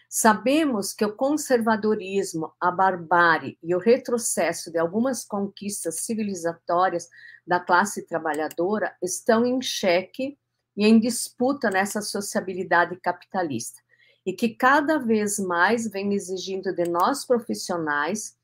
Sabemos 0.09 0.93
que 0.93 1.05
o 1.05 1.15
conservadorismo, 1.15 2.53
a 2.59 2.69
barbárie 2.69 3.57
e 3.63 3.73
o 3.73 3.79
retrocesso 3.79 4.69
de 4.69 4.77
algumas 4.77 5.23
conquistas 5.23 6.01
civilizatórias 6.01 7.07
da 7.51 7.59
classe 7.59 8.07
trabalhadora 8.07 8.95
estão 9.01 9.45
em 9.45 9.61
xeque 9.61 10.39
e 10.73 10.87
em 10.87 10.97
disputa 10.97 11.69
nessa 11.69 12.01
sociabilidade 12.01 12.95
capitalista, 13.01 13.81
e 14.25 14.31
que 14.31 14.55
cada 14.55 14.97
vez 14.97 15.37
mais 15.37 15.85
vem 15.85 16.13
exigindo 16.13 16.73
de 16.73 16.85
nós 16.85 17.25
profissionais 17.25 18.37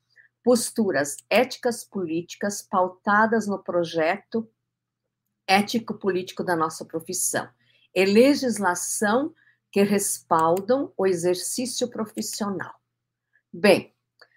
posturas 0.44 1.16
éticas 1.30 1.82
políticas 1.84 2.60
pautadas 2.60 3.46
no 3.46 3.58
projeto 3.58 4.46
ético-político 5.46 6.44
da 6.44 6.54
nossa 6.54 6.84
profissão, 6.84 7.48
e 7.94 8.04
legislação 8.04 9.34
que 9.72 9.82
respaldam 9.82 10.92
o 10.98 11.06
exercício 11.06 11.88
profissional. 11.88 12.74
Bem, 13.50 13.94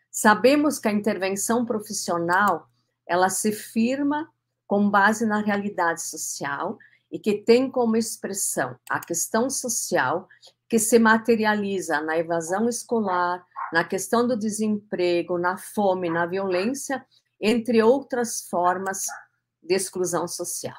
sabemos 0.09 0.79
que 0.79 0.87
a 0.87 0.93
intervenção 0.93 1.65
profissional 1.65 2.69
ela 3.05 3.27
se 3.27 3.51
firma 3.51 4.31
com 4.71 4.89
base 4.89 5.25
na 5.25 5.41
realidade 5.41 6.01
social 6.01 6.79
e 7.11 7.19
que 7.19 7.33
tem 7.33 7.69
como 7.69 7.97
expressão 7.97 8.79
a 8.89 9.01
questão 9.01 9.49
social 9.49 10.29
que 10.69 10.79
se 10.79 10.97
materializa 10.97 11.99
na 11.99 12.17
evasão 12.17 12.69
escolar, 12.69 13.45
na 13.73 13.83
questão 13.83 14.25
do 14.25 14.37
desemprego, 14.37 15.37
na 15.37 15.57
fome, 15.57 16.09
na 16.09 16.25
violência, 16.25 17.05
entre 17.37 17.83
outras 17.83 18.47
formas 18.47 19.07
de 19.61 19.75
exclusão 19.75 20.25
social. 20.25 20.77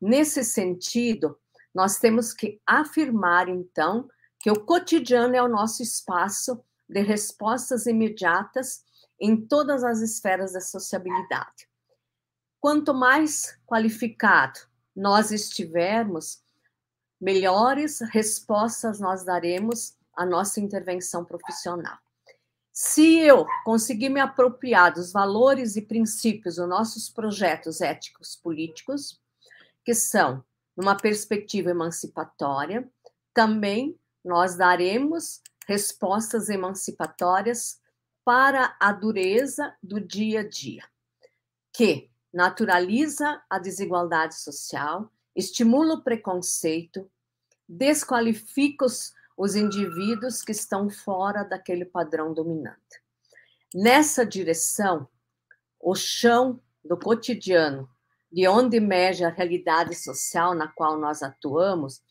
Nesse 0.00 0.44
sentido, 0.44 1.36
nós 1.74 1.98
temos 1.98 2.32
que 2.32 2.60
afirmar, 2.64 3.48
então, 3.48 4.08
que 4.38 4.48
o 4.48 4.64
cotidiano 4.64 5.34
é 5.34 5.42
o 5.42 5.48
nosso 5.48 5.82
espaço 5.82 6.62
de 6.88 7.00
respostas 7.00 7.86
imediatas 7.86 8.84
em 9.20 9.36
todas 9.36 9.82
as 9.82 9.98
esferas 9.98 10.52
da 10.52 10.60
sociabilidade. 10.60 11.73
Quanto 12.64 12.94
mais 12.94 13.58
qualificado 13.66 14.58
nós 14.96 15.30
estivermos, 15.30 16.42
melhores 17.20 18.00
respostas 18.10 18.98
nós 18.98 19.22
daremos 19.22 19.98
à 20.16 20.24
nossa 20.24 20.60
intervenção 20.60 21.26
profissional. 21.26 21.98
Se 22.72 23.18
eu 23.18 23.46
conseguir 23.66 24.08
me 24.08 24.18
apropriar 24.18 24.94
dos 24.94 25.12
valores 25.12 25.76
e 25.76 25.82
princípios 25.82 26.56
dos 26.56 26.66
nossos 26.66 27.10
projetos 27.10 27.82
éticos 27.82 28.34
políticos, 28.34 29.20
que 29.84 29.92
são 29.94 30.42
numa 30.74 30.96
perspectiva 30.96 31.68
emancipatória, 31.68 32.90
também 33.34 33.94
nós 34.24 34.56
daremos 34.56 35.42
respostas 35.68 36.48
emancipatórias 36.48 37.78
para 38.24 38.74
a 38.80 38.90
dureza 38.90 39.76
do 39.82 40.00
dia 40.00 40.40
a 40.40 40.48
dia, 40.48 40.82
que 41.70 42.10
naturaliza 42.34 43.40
a 43.48 43.60
desigualdade 43.60 44.34
social, 44.34 45.08
estimula 45.36 45.94
o 45.94 46.02
preconceito, 46.02 47.08
desqualifica 47.68 48.84
os, 48.84 49.14
os 49.36 49.54
indivíduos 49.54 50.42
que 50.42 50.50
estão 50.50 50.90
fora 50.90 51.44
daquele 51.44 51.84
padrão 51.84 52.34
dominante. 52.34 53.00
Nessa 53.72 54.26
direção, 54.26 55.08
o 55.80 55.94
chão 55.94 56.60
do 56.84 56.98
cotidiano 56.98 57.88
de 58.32 58.48
onde 58.48 58.78
emerge 58.78 59.24
a 59.24 59.28
realidade 59.28 59.94
social 59.94 60.56
na 60.56 60.66
qual 60.66 60.98
nós 60.98 61.22
atuamos, 61.22 62.02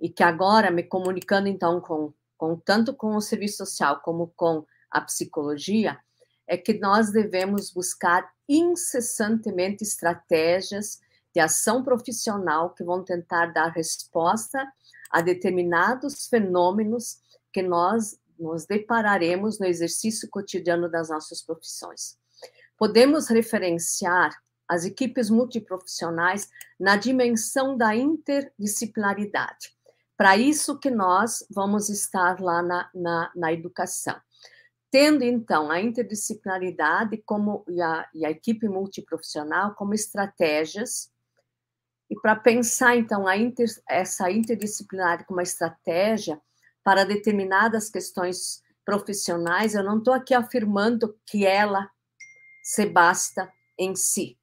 e 0.00 0.08
que 0.08 0.22
agora, 0.22 0.70
me 0.70 0.82
comunicando 0.82 1.48
então 1.48 1.82
com, 1.82 2.14
com 2.38 2.56
tanto 2.56 2.94
com 2.94 3.14
o 3.14 3.20
serviço 3.20 3.58
social 3.58 4.00
como 4.00 4.32
com 4.34 4.64
a 4.90 5.02
psicologia, 5.02 5.98
é 6.46 6.56
que 6.56 6.78
nós 6.78 7.10
devemos 7.10 7.70
buscar 7.70 8.26
incessantemente 8.48 9.82
estratégias 9.82 11.00
de 11.34 11.40
ação 11.40 11.82
profissional 11.82 12.70
que 12.70 12.84
vão 12.84 13.04
tentar 13.04 13.46
dar 13.46 13.68
resposta 13.68 14.66
a 15.10 15.20
determinados 15.20 16.26
fenômenos 16.28 17.18
que 17.52 17.62
nós 17.62 18.18
nos 18.38 18.66
depararemos 18.66 19.58
no 19.58 19.66
exercício 19.66 20.28
cotidiano 20.28 20.90
das 20.90 21.08
nossas 21.08 21.42
profissões. 21.42 22.18
Podemos 22.76 23.28
referenciar 23.28 24.30
as 24.68 24.84
equipes 24.84 25.30
multiprofissionais 25.30 26.50
na 26.78 26.96
dimensão 26.96 27.76
da 27.76 27.94
interdisciplinaridade. 27.94 29.74
Para 30.16 30.36
isso 30.36 30.78
que 30.78 30.90
nós 30.90 31.46
vamos 31.50 31.88
estar 31.88 32.40
lá 32.40 32.62
na, 32.62 32.90
na, 32.94 33.30
na 33.34 33.52
educação. 33.52 34.18
Tendo, 34.90 35.24
então, 35.24 35.70
a 35.70 35.80
interdisciplinaridade 35.80 37.18
como, 37.26 37.64
e, 37.68 37.82
a, 37.82 38.08
e 38.14 38.24
a 38.24 38.30
equipe 38.30 38.68
multiprofissional 38.68 39.74
como 39.74 39.94
estratégias, 39.94 41.10
e 42.08 42.14
para 42.20 42.36
pensar, 42.36 42.96
então, 42.96 43.30
inter, 43.32 43.68
essa 43.88 44.30
interdisciplinaridade 44.30 45.26
como 45.26 45.38
uma 45.38 45.42
estratégia 45.42 46.40
para 46.84 47.04
determinadas 47.04 47.90
questões 47.90 48.62
profissionais, 48.84 49.74
eu 49.74 49.82
não 49.82 49.98
estou 49.98 50.14
aqui 50.14 50.32
afirmando 50.32 51.18
que 51.26 51.44
ela 51.44 51.90
se 52.62 52.86
basta 52.86 53.52
em 53.76 53.96
si 53.96 54.38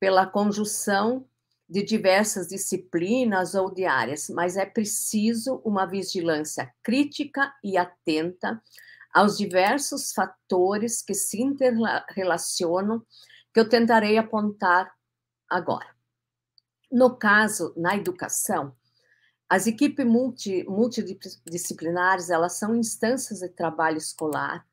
pela 0.00 0.26
conjunção 0.26 1.24
de 1.68 1.82
diversas 1.82 2.48
disciplinas 2.48 3.54
ou 3.54 3.72
de 3.72 3.84
áreas, 3.84 4.28
mas 4.28 4.56
é 4.56 4.66
preciso 4.66 5.62
uma 5.64 5.86
vigilância 5.86 6.70
crítica 6.82 7.54
e 7.62 7.78
atenta 7.78 8.60
aos 9.12 9.36
diversos 9.36 10.12
fatores 10.12 11.02
que 11.02 11.14
se 11.14 11.42
interrelacionam, 11.42 13.04
que 13.52 13.60
eu 13.60 13.68
tentarei 13.68 14.16
apontar 14.16 14.92
agora. 15.48 15.88
No 16.90 17.16
caso, 17.16 17.72
na 17.76 17.96
educação, 17.96 18.74
As 19.48 19.66
equipes 19.66 20.06
multi, 20.06 20.64
multidisciplinares, 20.64 22.30
elas 22.30 22.54
são 22.54 22.74
instâncias 22.74 23.40
de 23.40 23.50
trabalho 23.50 23.98
escolar 23.98 24.66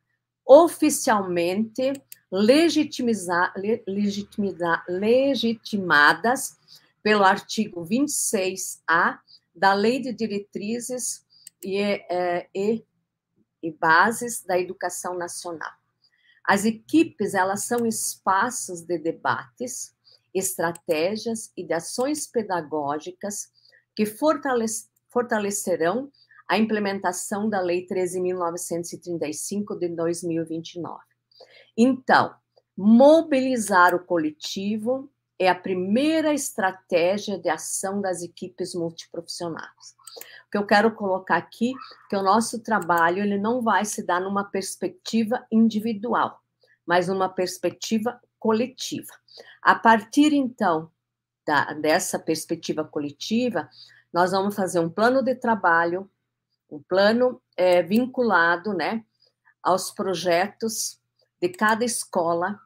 oficialmente 0.50 1.94
legitimizar, 2.32 3.54
legitimizar, 3.88 4.84
legitimadas 4.90 6.58
pelo 7.04 7.24
artigo 7.24 7.86
26A 7.86 9.20
da 9.54 9.74
Lei 9.74 10.02
de 10.02 10.12
Diretrizes 10.12 11.24
e, 11.64 11.78
é, 11.78 12.48
e, 12.56 12.84
e 13.62 13.72
Bases 13.72 14.44
da 14.44 14.60
Educação 14.60 15.18
Nacional. 15.18 15.72
As 16.44 16.66
equipes, 16.66 17.34
elas 17.34 17.66
são 17.66 17.86
espaços 17.86 18.82
de 18.82 18.98
debates, 18.98 19.96
estratégias 20.34 21.52
e 21.56 21.64
de 21.64 21.74
ações 21.74 22.28
pedagógicas 22.28 23.50
que 23.96 24.06
fortalecerão 24.06 26.12
a 26.48 26.58
implementação 26.58 27.48
da 27.48 27.60
Lei 27.60 27.86
13.935 27.86 29.78
de 29.78 29.90
2029. 29.90 31.00
Então, 31.78 32.34
mobilizar 32.76 33.94
o 33.94 34.04
coletivo 34.04 35.12
é 35.40 35.48
a 35.48 35.56
primeira 35.56 36.34
estratégia 36.34 37.40
de 37.40 37.48
ação 37.48 38.02
das 38.02 38.22
equipes 38.22 38.76
multiprofissionais. 38.76 39.96
O 40.48 40.52
que 40.52 40.58
eu 40.58 40.66
quero 40.66 40.94
colocar 40.94 41.38
aqui 41.38 41.74
que 42.10 42.16
o 42.16 42.22
nosso 42.22 42.62
trabalho 42.62 43.24
ele 43.24 43.38
não 43.38 43.62
vai 43.62 43.86
se 43.86 44.06
dar 44.06 44.20
numa 44.20 44.44
perspectiva 44.44 45.46
individual, 45.50 46.42
mas 46.86 47.08
numa 47.08 47.30
perspectiva 47.30 48.20
coletiva. 48.38 49.14
A 49.62 49.76
partir 49.76 50.34
então 50.34 50.92
da, 51.46 51.74
dessa 51.74 52.20
perspectiva 52.20 52.84
coletiva, 52.84 53.70
nós 54.12 54.32
vamos 54.32 54.56
fazer 54.56 54.80
um 54.80 54.90
plano 54.90 55.24
de 55.24 55.36
trabalho, 55.36 56.10
um 56.70 56.82
plano 56.82 57.42
é, 57.56 57.82
vinculado, 57.82 58.74
né, 58.74 59.06
aos 59.64 59.92
projetos 59.92 61.00
de 61.42 61.50
cada 61.50 61.86
escola 61.86 62.60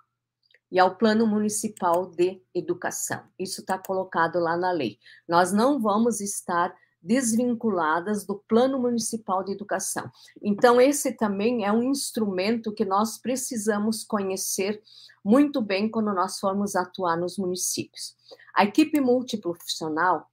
e 0.73 0.79
ao 0.79 0.95
Plano 0.95 1.27
Municipal 1.27 2.07
de 2.07 2.41
Educação. 2.51 3.21
Isso 3.37 3.61
está 3.61 3.77
colocado 3.77 4.39
lá 4.39 4.57
na 4.57 4.71
lei. 4.71 4.97
Nós 5.29 5.53
não 5.53 5.79
vamos 5.79 6.19
estar 6.19 6.75
desvinculadas 6.99 8.25
do 8.25 8.43
Plano 8.47 8.79
Municipal 8.79 9.43
de 9.43 9.51
Educação. 9.51 10.09
Então, 10.41 10.81
esse 10.81 11.11
também 11.11 11.63
é 11.63 11.71
um 11.71 11.83
instrumento 11.83 12.73
que 12.73 12.83
nós 12.83 13.19
precisamos 13.19 14.03
conhecer 14.03 14.81
muito 15.23 15.61
bem 15.61 15.87
quando 15.91 16.11
nós 16.11 16.39
formos 16.39 16.75
atuar 16.75 17.17
nos 17.17 17.37
municípios. 17.37 18.15
A 18.55 18.63
equipe 18.63 18.99
multiprofissional, 18.99 20.27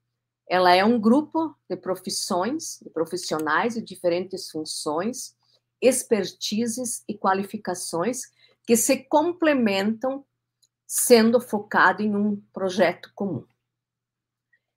ela 0.48 0.74
é 0.74 0.82
um 0.82 0.98
grupo 0.98 1.54
de 1.68 1.76
profissões, 1.76 2.78
de 2.82 2.88
profissionais 2.88 3.74
de 3.74 3.82
diferentes 3.82 4.48
funções, 4.48 5.36
expertises 5.82 7.04
e 7.06 7.14
qualificações 7.14 8.22
que 8.66 8.76
se 8.76 9.04
complementam 9.04 10.24
sendo 10.92 11.40
focado 11.40 12.02
em 12.02 12.16
um 12.16 12.42
projeto 12.52 13.12
comum. 13.14 13.46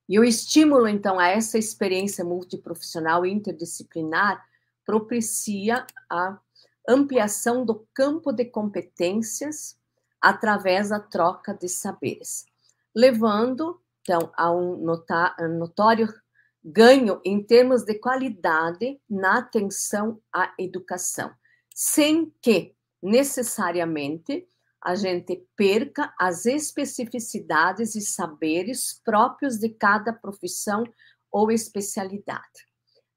E 0.07 0.19
o 0.19 0.23
estímulo, 0.23 0.87
então, 0.87 1.17
a 1.17 1.29
essa 1.29 1.57
experiência 1.57 2.23
multiprofissional 2.23 3.25
e 3.25 3.31
interdisciplinar 3.31 4.45
propicia 4.85 5.87
a 6.07 6.39
ampliação 6.87 7.65
do 7.65 7.87
campo 7.95 8.31
de 8.31 8.45
competências 8.45 9.75
através 10.21 10.89
da 10.89 10.99
troca 10.99 11.51
de 11.51 11.67
saberes, 11.67 12.45
levando, 12.93 13.81
então, 14.01 14.31
a 14.37 14.51
um 14.51 14.85
notório 15.57 16.13
ganho 16.63 17.19
em 17.25 17.41
termos 17.43 17.81
de 17.81 17.95
qualidade 17.95 19.01
na 19.09 19.39
atenção 19.39 20.21
à 20.31 20.53
educação, 20.59 21.33
sem 21.73 22.31
que 22.39 22.75
necessariamente 23.01 24.47
a 24.83 24.95
gente 24.95 25.47
perca 25.55 26.13
as 26.19 26.45
especificidades 26.45 27.95
e 27.95 28.01
saberes 28.01 29.01
próprios 29.03 29.57
de 29.57 29.69
cada 29.69 30.11
profissão 30.11 30.83
ou 31.31 31.51
especialidade. 31.51 32.67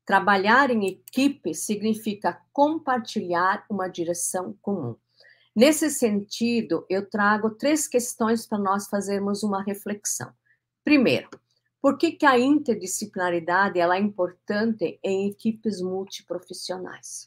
Trabalhar 0.05 0.71
em 0.71 0.87
equipe 0.87 1.53
significa 1.53 2.41
compartilhar 2.53 3.67
uma 3.69 3.89
direção 3.89 4.57
comum. 4.63 4.97
Nesse 5.55 5.91
sentido, 5.91 6.87
eu 6.89 7.09
trago 7.09 7.51
três 7.51 7.89
questões 7.89 8.47
para 8.47 8.59
nós 8.59 8.89
fazermos 8.89 9.43
uma 9.43 9.63
reflexão. 9.63 10.33
Primeiro, 10.85 11.29
por 11.83 11.99
que, 11.99 12.13
que 12.13 12.27
a 12.27 12.39
interdisciplinaridade 12.39 13.79
ela 13.79 13.97
é 13.97 14.01
importante 14.01 15.01
em 15.03 15.29
equipes 15.29 15.81
multiprofissionais? 15.81 17.27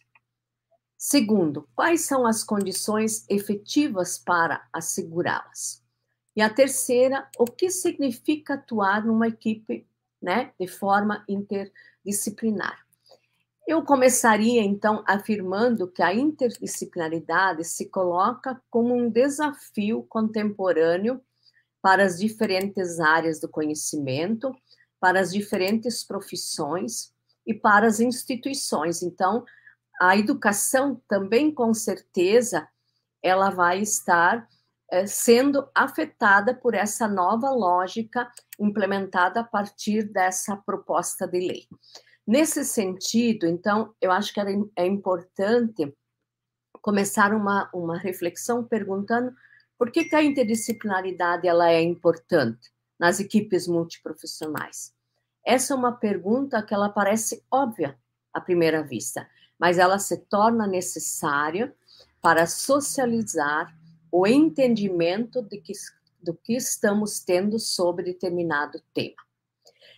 Segundo, 1.02 1.66
quais 1.74 2.02
são 2.02 2.28
as 2.28 2.44
condições 2.44 3.26
efetivas 3.30 4.18
para 4.18 4.68
assegurá-las? 4.74 5.82
E 6.36 6.42
a 6.42 6.50
terceira, 6.50 7.26
o 7.40 7.46
que 7.46 7.72
significa 7.72 8.56
atuar 8.56 9.06
numa 9.06 9.30
equipe 9.30 9.88
né, 10.22 10.52
de 10.60 10.68
forma 10.68 11.24
interdisciplinar? 11.26 12.86
Eu 13.66 13.82
começaria, 13.82 14.62
então, 14.62 15.02
afirmando 15.08 15.90
que 15.90 16.02
a 16.04 16.14
interdisciplinaridade 16.14 17.64
se 17.64 17.86
coloca 17.86 18.62
como 18.70 18.94
um 18.94 19.10
desafio 19.10 20.04
contemporâneo 20.04 21.22
para 21.82 22.04
as 22.04 22.20
diferentes 22.20 23.00
áreas 23.00 23.40
do 23.40 23.48
conhecimento, 23.48 24.54
para 25.00 25.22
as 25.22 25.32
diferentes 25.32 26.04
profissões 26.04 27.14
e 27.48 27.54
para 27.54 27.88
as 27.88 28.02
instituições. 28.02 29.02
Então, 29.02 29.46
a 30.00 30.18
educação 30.18 31.02
também, 31.08 31.54
com 31.54 31.74
certeza, 31.74 32.68
ela 33.22 33.50
vai 33.50 33.82
estar 33.82 34.48
é, 34.90 35.06
sendo 35.06 35.70
afetada 35.76 36.54
por 36.54 36.74
essa 36.74 37.08
nova 37.08 37.50
lógica 37.50 38.32
implementada 38.58 39.42
a 39.42 39.44
partir 39.44 40.04
dessa 40.04 40.56
proposta 40.56 41.28
de 41.28 41.40
lei. 41.40 41.68
Nesse 42.26 42.64
sentido, 42.64 43.46
então, 43.46 43.94
eu 44.00 44.12
acho 44.12 44.34
que 44.34 44.40
é 44.76 44.86
importante 44.86 45.94
começar 46.82 47.34
uma, 47.34 47.70
uma 47.74 47.98
reflexão 47.98 48.64
perguntando 48.64 49.34
por 49.78 49.92
que, 49.92 50.06
que 50.06 50.16
a 50.16 50.24
interdisciplinaridade 50.24 51.48
ela 51.48 51.72
é 51.72 51.82
importante 51.82 52.72
nas 53.00 53.20
equipes 53.20 53.68
multiprofissionais. 53.68 54.94
Essa 55.46 55.74
é 55.74 55.78
uma 55.78 55.92
pergunta 55.92 56.62
que 56.62 56.74
ela 56.74 56.90
parece 56.90 57.44
óbvia 57.52 57.98
à 58.34 58.40
primeira 58.40 58.84
vista, 58.84 59.28
mas 59.60 59.78
ela 59.78 60.00
se 60.00 60.18
torna 60.18 60.66
necessária 60.66 61.76
para 62.22 62.48
socializar 62.48 63.76
o 64.12 64.26
entendimento 64.26 65.42
de 65.42 65.60
que, 65.60 65.74
do 66.22 66.34
que 66.34 66.56
estamos 66.56 67.20
tendo 67.20 67.60
sobre 67.60 68.06
determinado 68.06 68.82
tema. 68.94 69.16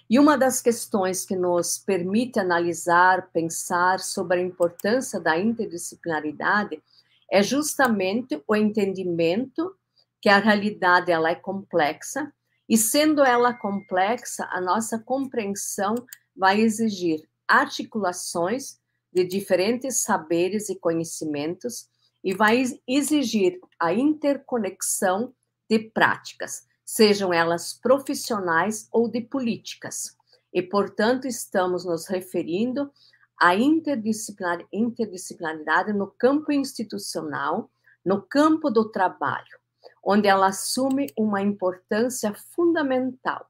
E 0.10 0.20
uma 0.20 0.38
das 0.38 0.62
questões 0.62 1.26
que 1.26 1.36
nos 1.36 1.78
permite 1.78 2.38
analisar, 2.38 3.30
pensar 3.32 4.00
sobre 4.00 4.40
a 4.40 4.44
importância 4.44 5.20
da 5.20 5.40
interdisciplinaridade 5.40 6.84
é 7.32 7.42
justamente 7.42 8.44
o 8.46 8.54
entendimento 8.54 9.74
que 10.20 10.28
a 10.28 10.38
realidade 10.38 11.12
ela 11.12 11.30
é 11.30 11.36
complexa 11.36 12.32
e 12.68 12.78
sendo 12.78 13.24
ela 13.24 13.54
complexa, 13.54 14.48
a 14.52 14.60
nossa 14.60 15.00
compreensão 15.00 15.96
vai 16.36 16.60
exigir 16.60 17.22
articulações 17.48 18.81
de 19.12 19.24
diferentes 19.24 20.02
saberes 20.02 20.70
e 20.70 20.80
conhecimentos 20.80 21.90
e 22.24 22.34
vai 22.34 22.64
exigir 22.88 23.60
a 23.80 23.94
interconexão 23.94 25.34
de 25.70 25.80
práticas, 25.80 26.66
sejam 26.86 27.34
elas 27.34 27.74
profissionais 27.74 28.88
ou 28.92 29.10
de 29.10 29.22
políticas. 29.22 30.16
E, 30.54 30.62
portanto, 30.62 31.28
estamos 31.28 31.86
nos 31.86 32.08
referindo 32.08 32.92
à 33.40 33.56
interdisciplinar, 33.56 34.60
interdisciplinaridade 34.72 35.94
no 35.94 36.08
campo 36.08 36.52
institucional, 36.52 37.72
no 38.06 38.22
campo 38.22 38.70
do 38.70 38.90
trabalho, 38.90 39.60
onde 40.04 40.28
ela 40.28 40.48
assume 40.48 41.08
uma 41.18 41.42
importância 41.42 42.34
fundamental, 42.54 43.48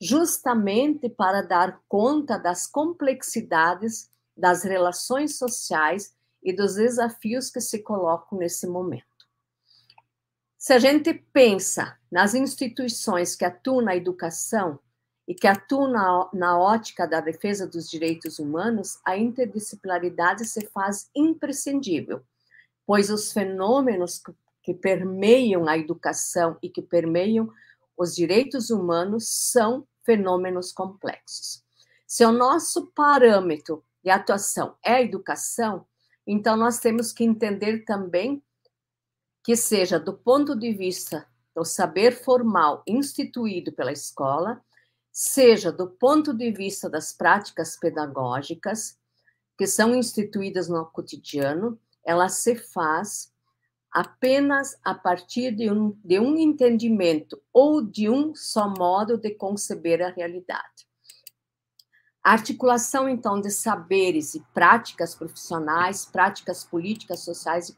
justamente 0.00 1.08
para 1.08 1.42
dar 1.42 1.80
conta 1.88 2.38
das 2.38 2.66
complexidades 2.66 4.10
das 4.38 4.62
relações 4.62 5.36
sociais 5.36 6.14
e 6.40 6.52
dos 6.52 6.76
desafios 6.76 7.50
que 7.50 7.60
se 7.60 7.80
colocam 7.80 8.38
nesse 8.38 8.66
momento. 8.68 9.04
Se 10.56 10.72
a 10.72 10.78
gente 10.78 11.12
pensa 11.12 11.98
nas 12.10 12.34
instituições 12.34 13.34
que 13.34 13.44
atuam 13.44 13.82
na 13.82 13.96
educação 13.96 14.78
e 15.26 15.34
que 15.34 15.46
atuam 15.46 15.88
na, 15.88 16.30
na 16.32 16.58
ótica 16.58 17.06
da 17.06 17.20
defesa 17.20 17.66
dos 17.66 17.90
direitos 17.90 18.38
humanos, 18.38 18.98
a 19.04 19.16
interdisciplinaridade 19.16 20.44
se 20.44 20.66
faz 20.66 21.10
imprescindível, 21.14 22.22
pois 22.86 23.10
os 23.10 23.32
fenômenos 23.32 24.18
que, 24.18 24.32
que 24.62 24.74
permeiam 24.74 25.68
a 25.68 25.76
educação 25.76 26.56
e 26.62 26.68
que 26.68 26.80
permeiam 26.80 27.52
os 27.96 28.14
direitos 28.14 28.70
humanos 28.70 29.28
são 29.28 29.86
fenômenos 30.04 30.72
complexos. 30.72 31.62
Se 32.06 32.24
o 32.24 32.32
nosso 32.32 32.86
parâmetro 32.94 33.84
de 34.08 34.12
atuação 34.12 34.74
é 34.82 34.94
a 34.94 35.02
educação, 35.02 35.84
então 36.26 36.56
nós 36.56 36.78
temos 36.78 37.12
que 37.12 37.24
entender 37.24 37.84
também 37.84 38.42
que 39.44 39.54
seja 39.54 40.00
do 40.00 40.14
ponto 40.14 40.56
de 40.56 40.72
vista 40.72 41.26
do 41.54 41.62
saber 41.62 42.12
formal 42.12 42.82
instituído 42.86 43.70
pela 43.70 43.92
escola, 43.92 44.64
seja 45.12 45.70
do 45.70 45.88
ponto 45.88 46.32
de 46.32 46.50
vista 46.50 46.88
das 46.88 47.12
práticas 47.12 47.76
pedagógicas 47.76 48.96
que 49.58 49.66
são 49.66 49.94
instituídas 49.94 50.70
no 50.70 50.86
cotidiano, 50.86 51.78
ela 52.02 52.30
se 52.30 52.56
faz 52.56 53.30
apenas 53.90 54.74
a 54.82 54.94
partir 54.94 55.54
de 55.54 55.70
um, 55.70 55.98
de 56.02 56.18
um 56.18 56.34
entendimento 56.38 57.38
ou 57.52 57.82
de 57.82 58.08
um 58.08 58.34
só 58.34 58.70
modo 58.70 59.18
de 59.18 59.34
conceber 59.34 60.00
a 60.00 60.08
realidade. 60.08 60.77
A 62.22 62.32
articulação, 62.32 63.08
então, 63.08 63.40
de 63.40 63.50
saberes 63.50 64.34
e 64.34 64.44
práticas 64.52 65.14
profissionais, 65.14 66.04
práticas 66.04 66.64
políticas, 66.64 67.20
sociais 67.20 67.76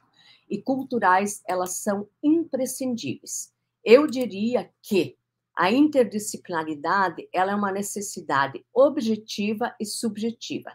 e 0.48 0.60
culturais, 0.60 1.42
elas 1.46 1.74
são 1.76 2.08
imprescindíveis. 2.22 3.52
Eu 3.84 4.06
diria 4.06 4.70
que 4.82 5.16
a 5.56 5.70
interdisciplinaridade 5.70 7.28
ela 7.32 7.52
é 7.52 7.54
uma 7.54 7.70
necessidade 7.70 8.64
objetiva 8.72 9.74
e 9.78 9.84
subjetiva. 9.84 10.72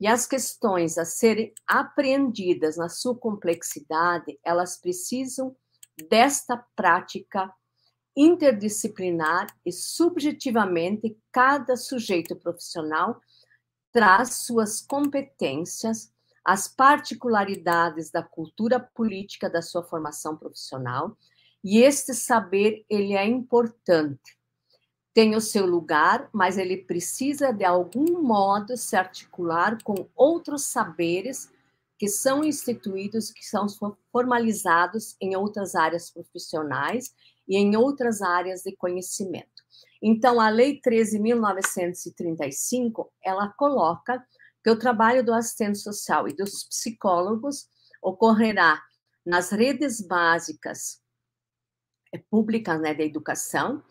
E 0.00 0.06
as 0.06 0.26
questões 0.26 0.98
a 0.98 1.04
serem 1.04 1.54
apreendidas 1.66 2.76
na 2.76 2.88
sua 2.88 3.16
complexidade, 3.16 4.38
elas 4.44 4.76
precisam 4.78 5.56
desta 6.08 6.56
prática 6.74 7.52
interdisciplinar 8.16 9.46
e 9.64 9.70
subjetivamente 9.70 11.18
cada 11.30 11.76
sujeito 11.76 12.34
profissional 12.34 13.20
traz 13.92 14.36
suas 14.46 14.80
competências, 14.80 16.12
as 16.44 16.66
particularidades 16.68 18.10
da 18.10 18.22
cultura 18.22 18.80
política 18.80 19.50
da 19.50 19.60
sua 19.60 19.82
formação 19.82 20.36
profissional, 20.36 21.16
e 21.62 21.78
este 21.78 22.14
saber 22.14 22.84
ele 22.88 23.14
é 23.14 23.26
importante. 23.26 24.38
Tem 25.12 25.34
o 25.34 25.40
seu 25.40 25.66
lugar, 25.66 26.28
mas 26.32 26.58
ele 26.58 26.76
precisa 26.76 27.52
de 27.52 27.64
algum 27.64 28.22
modo 28.22 28.76
se 28.76 28.96
articular 28.96 29.82
com 29.82 30.08
outros 30.14 30.62
saberes 30.64 31.50
que 31.98 32.06
são 32.06 32.44
instituídos, 32.44 33.30
que 33.30 33.44
são 33.44 33.66
formalizados 34.12 35.16
em 35.20 35.34
outras 35.34 35.74
áreas 35.74 36.10
profissionais 36.10 37.14
e 37.48 37.56
em 37.56 37.76
outras 37.76 38.22
áreas 38.22 38.62
de 38.62 38.74
conhecimento. 38.76 39.56
Então, 40.02 40.40
a 40.40 40.48
Lei 40.48 40.80
13.935, 40.80 43.08
ela 43.22 43.48
coloca 43.48 44.24
que 44.62 44.70
o 44.70 44.78
trabalho 44.78 45.24
do 45.24 45.32
assistente 45.32 45.78
social 45.78 46.28
e 46.28 46.34
dos 46.34 46.64
psicólogos 46.64 47.68
ocorrerá 48.02 48.82
nas 49.24 49.50
redes 49.50 50.00
básicas 50.00 51.00
eh, 52.12 52.22
públicas 52.30 52.80
né, 52.80 52.94
da 52.94 53.02
educação, 53.02 53.82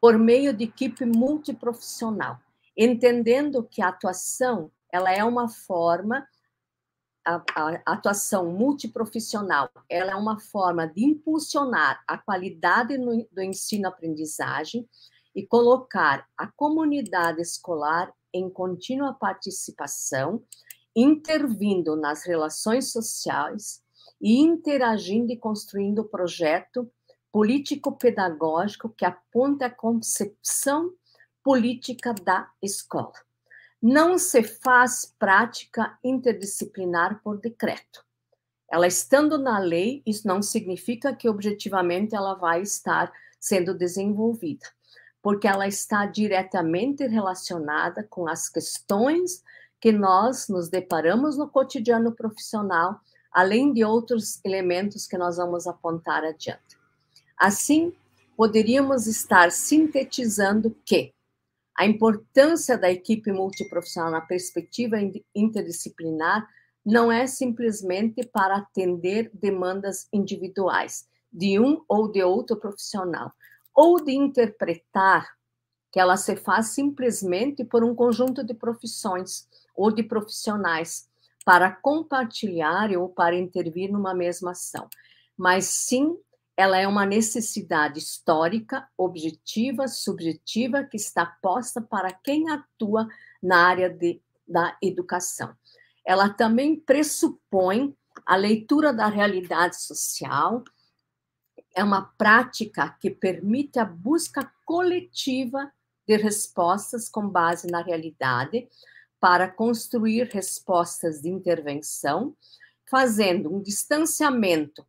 por 0.00 0.16
meio 0.16 0.52
de 0.52 0.64
equipe 0.64 1.04
multiprofissional, 1.04 2.38
entendendo 2.76 3.64
que 3.64 3.82
a 3.82 3.88
atuação 3.88 4.70
ela 4.92 5.12
é 5.12 5.24
uma 5.24 5.48
forma 5.48 6.26
a, 7.28 7.44
a, 7.54 7.92
atuação 7.92 8.50
multiprofissional, 8.50 9.70
ela 9.88 10.12
é 10.12 10.14
uma 10.14 10.40
forma 10.40 10.86
de 10.86 11.04
impulsionar 11.04 12.02
a 12.08 12.16
qualidade 12.16 12.96
no, 12.96 13.26
do 13.30 13.42
ensino-aprendizagem 13.42 14.88
e 15.34 15.46
colocar 15.46 16.26
a 16.36 16.46
comunidade 16.46 17.42
escolar 17.42 18.10
em 18.32 18.48
contínua 18.48 19.12
participação, 19.12 20.42
intervindo 20.96 21.96
nas 21.96 22.24
relações 22.24 22.90
sociais 22.90 23.82
e 24.20 24.40
interagindo 24.40 25.30
e 25.30 25.36
construindo 25.36 26.00
o 26.00 26.08
projeto 26.08 26.90
político-pedagógico 27.30 28.88
que 28.88 29.04
aponta 29.04 29.66
a 29.66 29.70
concepção 29.70 30.92
política 31.44 32.14
da 32.14 32.50
escola. 32.62 33.27
Não 33.80 34.18
se 34.18 34.42
faz 34.42 35.14
prática 35.18 35.96
interdisciplinar 36.02 37.20
por 37.22 37.38
decreto. 37.38 38.04
Ela 38.70 38.86
estando 38.86 39.38
na 39.38 39.58
lei, 39.58 40.02
isso 40.04 40.26
não 40.26 40.42
significa 40.42 41.14
que 41.14 41.28
objetivamente 41.28 42.14
ela 42.14 42.34
vai 42.34 42.60
estar 42.60 43.10
sendo 43.40 43.72
desenvolvida, 43.72 44.66
porque 45.22 45.46
ela 45.46 45.66
está 45.66 46.04
diretamente 46.06 47.06
relacionada 47.06 48.02
com 48.10 48.28
as 48.28 48.48
questões 48.48 49.42
que 49.80 49.92
nós 49.92 50.48
nos 50.48 50.68
deparamos 50.68 51.38
no 51.38 51.48
cotidiano 51.48 52.12
profissional, 52.12 53.00
além 53.32 53.72
de 53.72 53.84
outros 53.84 54.40
elementos 54.44 55.06
que 55.06 55.16
nós 55.16 55.36
vamos 55.36 55.66
apontar 55.66 56.24
adiante. 56.24 56.76
Assim, 57.38 57.92
poderíamos 58.36 59.06
estar 59.06 59.52
sintetizando 59.52 60.76
que 60.84 61.14
a 61.78 61.86
importância 61.86 62.76
da 62.76 62.90
equipe 62.90 63.30
multiprofissional 63.30 64.10
na 64.10 64.20
perspectiva 64.20 64.96
interdisciplinar 65.32 66.44
não 66.84 67.12
é 67.12 67.24
simplesmente 67.28 68.26
para 68.26 68.56
atender 68.56 69.30
demandas 69.32 70.08
individuais 70.12 71.08
de 71.32 71.60
um 71.60 71.80
ou 71.88 72.10
de 72.10 72.20
outro 72.20 72.56
profissional, 72.56 73.32
ou 73.72 74.02
de 74.02 74.12
interpretar 74.12 75.28
que 75.92 76.00
ela 76.00 76.16
se 76.16 76.34
faz 76.34 76.70
simplesmente 76.70 77.64
por 77.64 77.84
um 77.84 77.94
conjunto 77.94 78.42
de 78.42 78.54
profissões 78.54 79.46
ou 79.76 79.92
de 79.92 80.02
profissionais 80.02 81.08
para 81.44 81.70
compartilhar 81.70 82.90
ou 82.96 83.08
para 83.08 83.36
intervir 83.36 83.92
numa 83.92 84.14
mesma 84.14 84.50
ação, 84.50 84.88
mas 85.36 85.66
sim 85.66 86.18
ela 86.58 86.76
é 86.76 86.88
uma 86.88 87.06
necessidade 87.06 88.00
histórica, 88.00 88.88
objetiva, 88.98 89.86
subjetiva, 89.86 90.82
que 90.82 90.96
está 90.96 91.24
posta 91.24 91.80
para 91.80 92.12
quem 92.12 92.50
atua 92.50 93.06
na 93.40 93.64
área 93.64 93.88
de, 93.88 94.20
da 94.44 94.76
educação. 94.82 95.54
Ela 96.04 96.28
também 96.28 96.74
pressupõe 96.74 97.96
a 98.26 98.34
leitura 98.34 98.92
da 98.92 99.06
realidade 99.06 99.80
social, 99.80 100.64
é 101.76 101.84
uma 101.84 102.02
prática 102.18 102.88
que 103.00 103.08
permite 103.08 103.78
a 103.78 103.84
busca 103.84 104.52
coletiva 104.64 105.72
de 106.08 106.16
respostas 106.16 107.08
com 107.08 107.28
base 107.28 107.70
na 107.70 107.82
realidade, 107.82 108.68
para 109.20 109.48
construir 109.48 110.24
respostas 110.32 111.22
de 111.22 111.28
intervenção, 111.28 112.36
fazendo 112.90 113.54
um 113.54 113.62
distanciamento 113.62 114.84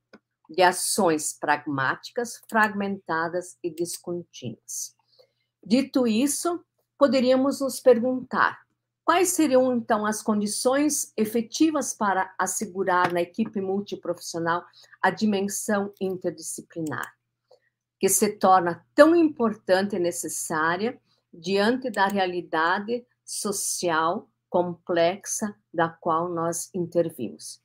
de 0.49 0.63
ações 0.63 1.33
pragmáticas, 1.33 2.41
fragmentadas 2.49 3.57
e 3.63 3.69
descontínuas. 3.69 4.95
Dito 5.63 6.07
isso, 6.07 6.63
poderíamos 6.97 7.61
nos 7.61 7.79
perguntar 7.79 8.59
quais 9.05 9.29
seriam 9.29 9.73
então 9.75 10.05
as 10.05 10.21
condições 10.21 11.13
efetivas 11.15 11.93
para 11.93 12.33
assegurar 12.37 13.11
na 13.13 13.21
equipe 13.21 13.61
multiprofissional 13.61 14.63
a 15.01 15.09
dimensão 15.09 15.93
interdisciplinar, 15.99 17.13
que 17.99 18.09
se 18.09 18.37
torna 18.37 18.85
tão 18.95 19.15
importante 19.15 19.95
e 19.95 19.99
necessária 19.99 20.99
diante 21.33 21.89
da 21.89 22.07
realidade 22.07 23.05
social 23.23 24.29
complexa 24.49 25.55
da 25.73 25.89
qual 25.89 26.29
nós 26.29 26.69
intervimos. 26.73 27.61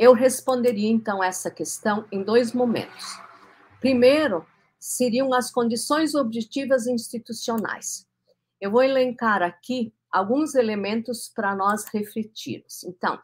Eu 0.00 0.14
responderia 0.14 0.88
então 0.88 1.22
essa 1.22 1.50
questão 1.50 2.06
em 2.10 2.22
dois 2.22 2.54
momentos. 2.54 3.20
Primeiro, 3.80 4.46
seriam 4.78 5.34
as 5.34 5.50
condições 5.50 6.14
objetivas 6.14 6.86
institucionais. 6.86 8.06
Eu 8.58 8.70
vou 8.70 8.82
elencar 8.82 9.42
aqui 9.42 9.92
alguns 10.10 10.54
elementos 10.54 11.28
para 11.28 11.54
nós 11.54 11.84
refletirmos. 11.84 12.82
Então, 12.84 13.20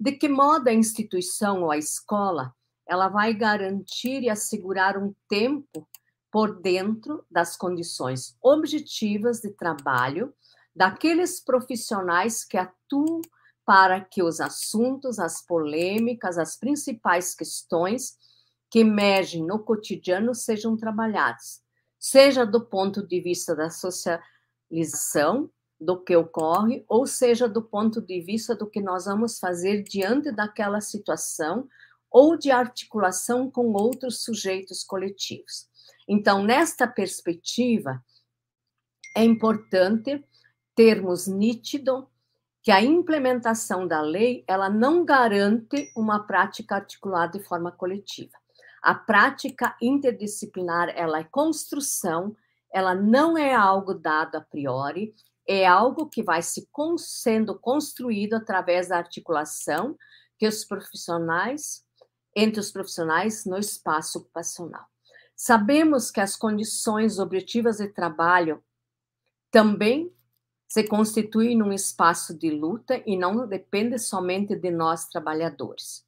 de 0.00 0.12
que 0.12 0.26
modo 0.26 0.68
a 0.68 0.72
instituição 0.72 1.64
ou 1.64 1.70
a 1.70 1.76
escola 1.76 2.54
ela 2.86 3.08
vai 3.08 3.34
garantir 3.34 4.22
e 4.22 4.30
assegurar 4.30 4.96
um 4.96 5.14
tempo 5.28 5.86
por 6.32 6.58
dentro 6.58 7.22
das 7.30 7.54
condições 7.54 8.34
objetivas 8.40 9.42
de 9.42 9.50
trabalho 9.50 10.32
daqueles 10.74 11.38
profissionais 11.38 12.46
que 12.46 12.56
atuam 12.56 13.20
para 13.64 14.00
que 14.00 14.22
os 14.22 14.40
assuntos, 14.40 15.18
as 15.18 15.44
polêmicas, 15.44 16.38
as 16.38 16.56
principais 16.56 17.34
questões 17.34 18.16
que 18.70 18.80
emergem 18.80 19.44
no 19.44 19.58
cotidiano 19.58 20.34
sejam 20.34 20.76
trabalhados, 20.76 21.60
seja 21.98 22.44
do 22.44 22.64
ponto 22.64 23.06
de 23.06 23.20
vista 23.20 23.54
da 23.54 23.70
socialização 23.70 25.50
do 25.80 26.02
que 26.02 26.14
ocorre, 26.16 26.84
ou 26.88 27.06
seja 27.06 27.48
do 27.48 27.62
ponto 27.62 28.00
de 28.00 28.20
vista 28.20 28.54
do 28.54 28.68
que 28.68 28.80
nós 28.80 29.04
vamos 29.04 29.38
fazer 29.38 29.82
diante 29.82 30.30
daquela 30.30 30.80
situação 30.80 31.68
ou 32.10 32.36
de 32.36 32.50
articulação 32.50 33.50
com 33.50 33.72
outros 33.72 34.22
sujeitos 34.22 34.84
coletivos. 34.84 35.68
Então, 36.08 36.44
nesta 36.44 36.86
perspectiva, 36.86 38.02
é 39.16 39.24
importante 39.24 40.24
termos 40.74 41.26
nítido 41.26 42.08
que 42.64 42.70
a 42.70 42.82
implementação 42.82 43.86
da 43.86 44.00
lei 44.00 44.42
ela 44.48 44.70
não 44.70 45.04
garante 45.04 45.92
uma 45.94 46.26
prática 46.26 46.76
articulada 46.76 47.38
de 47.38 47.44
forma 47.44 47.70
coletiva. 47.70 48.32
A 48.82 48.94
prática 48.94 49.76
interdisciplinar 49.82 50.88
ela 50.96 51.18
é 51.18 51.24
construção, 51.24 52.34
ela 52.72 52.94
não 52.94 53.36
é 53.36 53.54
algo 53.54 53.92
dado 53.92 54.36
a 54.36 54.40
priori, 54.40 55.14
é 55.46 55.66
algo 55.66 56.08
que 56.08 56.22
vai 56.22 56.40
se 56.40 56.66
sendo 56.96 57.58
construído 57.58 58.32
através 58.32 58.88
da 58.88 58.96
articulação 58.96 59.94
que 60.38 60.48
os 60.48 60.64
profissionais 60.64 61.84
entre 62.34 62.60
os 62.60 62.72
profissionais 62.72 63.44
no 63.44 63.58
espaço 63.58 64.20
ocupacional. 64.20 64.86
Sabemos 65.36 66.10
que 66.10 66.20
as 66.20 66.34
condições 66.34 67.18
objetivas 67.18 67.76
de 67.76 67.88
trabalho 67.88 68.64
também 69.50 70.13
se 70.74 70.82
constitui 70.82 71.54
num 71.54 71.72
espaço 71.72 72.36
de 72.36 72.50
luta 72.50 73.00
e 73.06 73.16
não 73.16 73.46
depende 73.46 73.96
somente 73.96 74.56
de 74.56 74.72
nós 74.72 75.06
trabalhadores. 75.06 76.04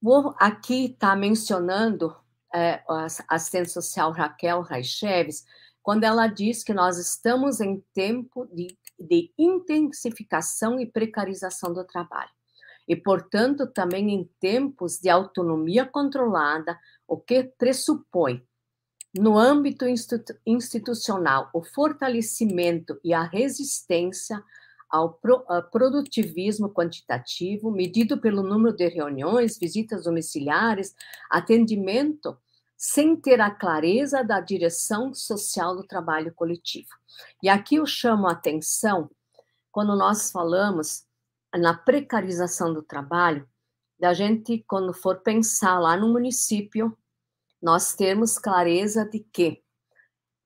Vou 0.00 0.34
aqui 0.38 0.86
estar 0.86 1.10
tá 1.10 1.16
mencionando 1.16 2.16
é, 2.54 2.82
a 2.88 3.04
assistente 3.28 3.70
social 3.70 4.12
Raquel 4.12 4.62
Raicheves, 4.62 5.44
quando 5.82 6.04
ela 6.04 6.26
diz 6.26 6.64
que 6.64 6.72
nós 6.72 6.96
estamos 6.96 7.60
em 7.60 7.84
tempo 7.92 8.46
de, 8.46 8.78
de 8.98 9.30
intensificação 9.36 10.80
e 10.80 10.86
precarização 10.86 11.70
do 11.70 11.84
trabalho. 11.84 12.30
E, 12.88 12.96
portanto, 12.96 13.66
também 13.66 14.10
em 14.10 14.24
tempos 14.40 14.98
de 14.98 15.10
autonomia 15.10 15.84
controlada, 15.84 16.80
o 17.06 17.18
que 17.18 17.44
pressupõe 17.58 18.42
no 19.14 19.38
âmbito 19.38 19.84
institucional, 20.46 21.50
o 21.52 21.62
fortalecimento 21.62 22.98
e 23.04 23.12
a 23.12 23.22
resistência 23.22 24.42
ao 24.88 25.18
produtivismo 25.70 26.68
quantitativo, 26.68 27.70
medido 27.70 28.18
pelo 28.18 28.42
número 28.42 28.76
de 28.76 28.88
reuniões, 28.88 29.58
visitas 29.58 30.04
domiciliares, 30.04 30.94
atendimento, 31.30 32.36
sem 32.76 33.16
ter 33.16 33.40
a 33.40 33.50
clareza 33.50 34.22
da 34.22 34.40
direção 34.40 35.14
social 35.14 35.76
do 35.76 35.84
trabalho 35.84 36.32
coletivo. 36.34 36.90
E 37.42 37.48
aqui 37.48 37.76
eu 37.76 37.86
chamo 37.86 38.26
a 38.26 38.32
atenção 38.32 39.10
quando 39.70 39.96
nós 39.96 40.30
falamos 40.30 41.04
na 41.54 41.74
precarização 41.74 42.72
do 42.72 42.82
trabalho, 42.82 43.48
da 43.98 44.12
gente, 44.12 44.64
quando 44.66 44.92
for 44.92 45.20
pensar 45.20 45.78
lá 45.78 45.96
no 45.96 46.12
município, 46.12 46.96
nós 47.62 47.94
temos 47.94 48.38
clareza 48.38 49.04
de 49.04 49.20
que 49.20 49.62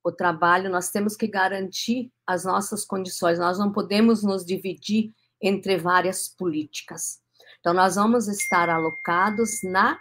o 0.04 0.12
trabalho, 0.12 0.70
nós 0.70 0.90
temos 0.90 1.16
que 1.16 1.26
garantir 1.26 2.12
as 2.26 2.44
nossas 2.44 2.84
condições, 2.84 3.38
nós 3.38 3.58
não 3.58 3.72
podemos 3.72 4.22
nos 4.22 4.44
dividir 4.44 5.12
entre 5.42 5.76
várias 5.78 6.28
políticas. 6.28 7.20
Então, 7.58 7.74
nós 7.74 7.96
vamos 7.96 8.28
estar 8.28 8.68
alocados 8.68 9.62
na 9.64 9.98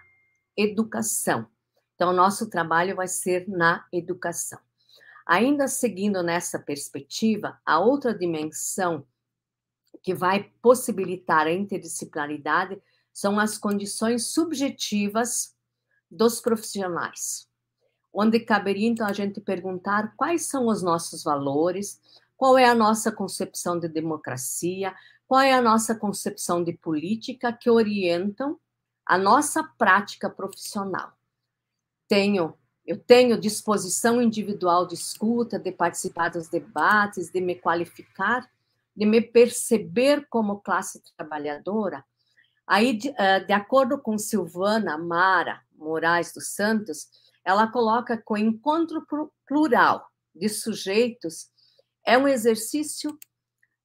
educação. 0.55 1.47
Então, 1.95 2.13
nosso 2.13 2.49
trabalho 2.49 2.95
vai 2.95 3.07
ser 3.07 3.47
na 3.47 3.85
educação. 3.91 4.59
Ainda 5.25 5.67
seguindo 5.67 6.21
nessa 6.21 6.59
perspectiva, 6.59 7.59
a 7.65 7.79
outra 7.79 8.13
dimensão 8.13 9.07
que 10.03 10.13
vai 10.13 10.51
possibilitar 10.61 11.47
a 11.47 11.51
interdisciplinaridade 11.51 12.79
são 13.11 13.39
as 13.39 13.57
condições 13.57 14.27
subjetivas 14.27 15.54
dos 16.15 16.39
profissionais, 16.39 17.47
onde 18.13 18.39
caberia 18.39 18.87
então 18.87 19.05
a 19.05 19.13
gente 19.13 19.41
perguntar 19.41 20.15
quais 20.15 20.47
são 20.47 20.67
os 20.67 20.81
nossos 20.81 21.23
valores, 21.23 21.99
qual 22.37 22.57
é 22.57 22.65
a 22.65 22.75
nossa 22.75 23.11
concepção 23.11 23.79
de 23.79 23.87
democracia, 23.87 24.93
qual 25.27 25.41
é 25.41 25.53
a 25.53 25.61
nossa 25.61 25.95
concepção 25.95 26.63
de 26.63 26.73
política 26.73 27.51
que 27.51 27.69
orientam 27.69 28.59
a 29.05 29.17
nossa 29.17 29.63
prática 29.63 30.29
profissional. 30.29 31.13
Tenho 32.07 32.55
eu 32.85 32.99
tenho 32.99 33.39
disposição 33.39 34.21
individual 34.21 34.85
de 34.85 34.93
escuta, 34.93 35.57
de 35.57 35.71
participar 35.71 36.29
dos 36.29 36.47
debates, 36.47 37.31
de 37.31 37.41
me 37.41 37.55
qualificar, 37.55 38.47
de 38.95 39.05
me 39.05 39.21
perceber 39.21 40.27
como 40.29 40.59
classe 40.59 41.01
trabalhadora. 41.17 42.05
Aí, 42.67 42.95
de, 42.95 43.13
eh, 43.17 43.39
de 43.39 43.53
acordo 43.53 43.97
com 43.97 44.17
Silvana 44.19 44.99
Mara, 44.99 45.61
Moraes 45.77 46.33
dos 46.33 46.53
Santos, 46.53 47.07
ela 47.43 47.71
coloca 47.71 48.17
que 48.17 48.33
o 48.33 48.37
encontro 48.37 49.05
plural 49.47 50.09
de 50.33 50.49
sujeitos 50.49 51.49
é 52.05 52.17
um 52.17 52.27
exercício 52.27 53.17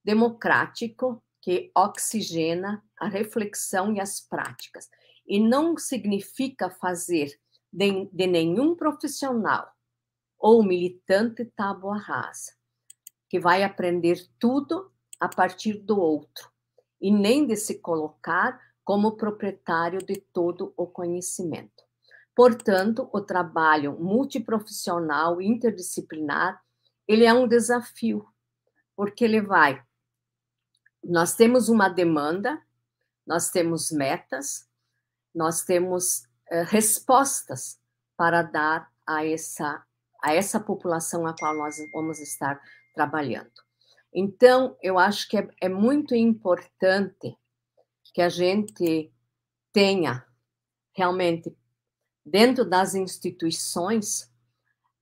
democrático 0.05 1.23
que 1.41 1.71
oxigena 1.75 2.83
a 2.99 3.09
reflexão 3.09 3.95
e 3.95 4.01
as 4.01 4.21
práticas, 4.21 4.89
e 5.27 5.41
não 5.41 5.77
significa 5.77 6.69
fazer 6.69 7.39
de, 7.73 8.07
de 8.13 8.27
nenhum 8.27 8.75
profissional 8.75 9.71
ou 10.39 10.63
militante 10.63 11.45
tábua 11.45 11.99
rasa, 11.99 12.53
que 13.29 13.39
vai 13.39 13.63
aprender 13.63 14.27
tudo 14.39 14.91
a 15.19 15.29
partir 15.29 15.75
do 15.75 15.99
outro, 15.99 16.51
e 17.01 17.11
nem 17.11 17.47
de 17.47 17.57
se 17.57 17.79
colocar 17.79 18.61
como 18.91 19.13
proprietário 19.13 20.05
de 20.05 20.17
todo 20.17 20.75
o 20.77 20.85
conhecimento. 20.85 21.85
Portanto, 22.35 23.09
o 23.13 23.21
trabalho 23.21 23.97
multiprofissional 24.01 25.41
interdisciplinar, 25.41 26.61
ele 27.07 27.25
é 27.25 27.33
um 27.33 27.47
desafio, 27.47 28.27
porque 28.97 29.25
ele 29.25 29.41
vai 29.41 29.81
nós 31.05 31.37
temos 31.37 31.69
uma 31.69 31.89
demanda, 31.89 32.61
nós 33.25 33.49
temos 33.49 33.93
metas, 33.93 34.69
nós 35.33 35.63
temos 35.63 36.25
uh, 36.51 36.65
respostas 36.67 37.79
para 38.17 38.43
dar 38.43 38.91
a 39.07 39.25
essa 39.25 39.87
a 40.21 40.35
essa 40.35 40.59
população 40.59 41.29
a 41.29 41.35
qual 41.39 41.57
nós 41.57 41.77
vamos 41.93 42.19
estar 42.19 42.61
trabalhando. 42.93 43.53
Então, 44.13 44.77
eu 44.83 44.99
acho 44.99 45.29
que 45.29 45.39
é, 45.39 45.49
é 45.61 45.69
muito 45.69 46.13
importante 46.13 47.39
que 48.13 48.23
a 48.23 48.29
gente 48.29 49.13
tenha 49.73 50.25
realmente 50.95 51.57
dentro 52.25 52.65
das 52.65 52.95
instituições 52.95 54.31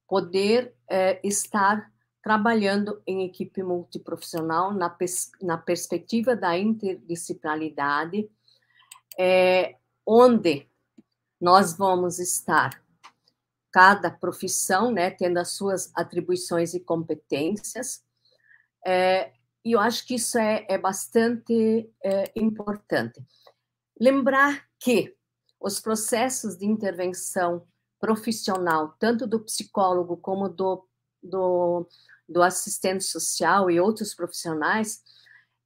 poder 0.06 0.74
é, 0.88 1.20
estar 1.22 1.92
trabalhando 2.22 3.02
em 3.06 3.24
equipe 3.24 3.62
multiprofissional 3.62 4.72
na, 4.72 4.90
pers 4.90 5.30
na 5.40 5.56
perspectiva 5.56 6.36
da 6.36 6.58
interdisciplinaridade, 6.58 8.28
é, 9.18 9.76
onde 10.06 10.68
nós 11.40 11.76
vamos 11.76 12.18
estar 12.18 12.82
cada 13.70 14.10
profissão, 14.10 14.90
né, 14.90 15.10
tendo 15.10 15.38
as 15.38 15.52
suas 15.52 15.92
atribuições 15.94 16.74
e 16.74 16.80
competências, 16.80 18.02
é, 18.84 19.32
e 19.68 19.72
eu 19.72 19.80
acho 19.80 20.06
que 20.06 20.14
isso 20.14 20.38
é, 20.38 20.64
é 20.66 20.78
bastante 20.78 21.92
é, 22.02 22.32
importante. 22.34 23.22
Lembrar 24.00 24.66
que 24.80 25.14
os 25.60 25.78
processos 25.78 26.56
de 26.56 26.64
intervenção 26.64 27.66
profissional, 28.00 28.96
tanto 28.98 29.26
do 29.26 29.44
psicólogo 29.44 30.16
como 30.16 30.48
do, 30.48 30.88
do, 31.22 31.86
do 32.26 32.42
assistente 32.42 33.04
social 33.04 33.70
e 33.70 33.78
outros 33.78 34.14
profissionais, 34.14 35.02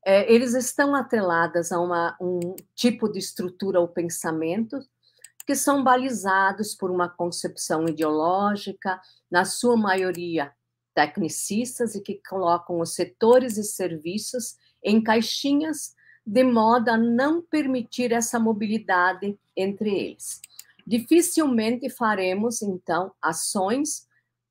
é, 0.04 0.32
eles 0.32 0.52
estão 0.52 0.96
atrelados 0.96 1.70
a 1.70 1.78
uma, 1.78 2.16
um 2.20 2.56
tipo 2.74 3.08
de 3.08 3.20
estrutura 3.20 3.78
ou 3.78 3.86
pensamento 3.86 4.80
que 5.46 5.54
são 5.54 5.84
balizados 5.84 6.74
por 6.74 6.90
uma 6.90 7.08
concepção 7.08 7.88
ideológica, 7.88 9.00
na 9.30 9.44
sua 9.44 9.76
maioria 9.76 10.52
tecnicistas 10.94 11.94
e 11.94 12.00
que 12.00 12.20
colocam 12.28 12.80
os 12.80 12.94
setores 12.94 13.56
e 13.56 13.64
serviços 13.64 14.56
em 14.82 15.02
caixinhas 15.02 15.94
de 16.24 16.44
modo 16.44 16.88
a 16.88 16.96
não 16.96 17.42
permitir 17.42 18.12
essa 18.12 18.38
mobilidade 18.38 19.38
entre 19.56 19.90
eles. 19.90 20.40
Dificilmente 20.86 21.88
faremos, 21.90 22.62
então, 22.62 23.12
ações 23.20 24.06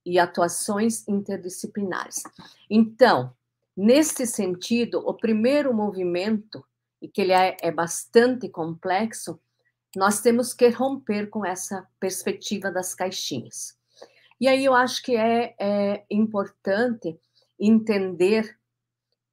e 0.05 0.19
atuações 0.19 1.07
interdisciplinares. 1.07 2.23
Então, 2.69 3.34
nesse 3.76 4.26
sentido, 4.26 4.99
o 4.99 5.13
primeiro 5.13 5.73
movimento, 5.73 6.65
e 7.01 7.07
que 7.07 7.22
ele 7.22 7.34
é, 7.34 7.57
é 7.61 7.72
bastante 7.72 8.49
complexo, 8.49 9.39
nós 9.95 10.22
temos 10.22 10.53
que 10.53 10.69
romper 10.69 11.30
com 11.30 11.45
essa 11.45 11.88
perspectiva 11.99 12.72
das 12.72 12.95
caixinhas. 12.95 13.77
E 14.41 14.47
aí 14.47 14.65
eu 14.65 14.73
acho 14.73 15.03
que 15.03 15.15
é, 15.15 15.55
é 15.59 16.03
importante 16.09 17.15
entender 17.59 18.57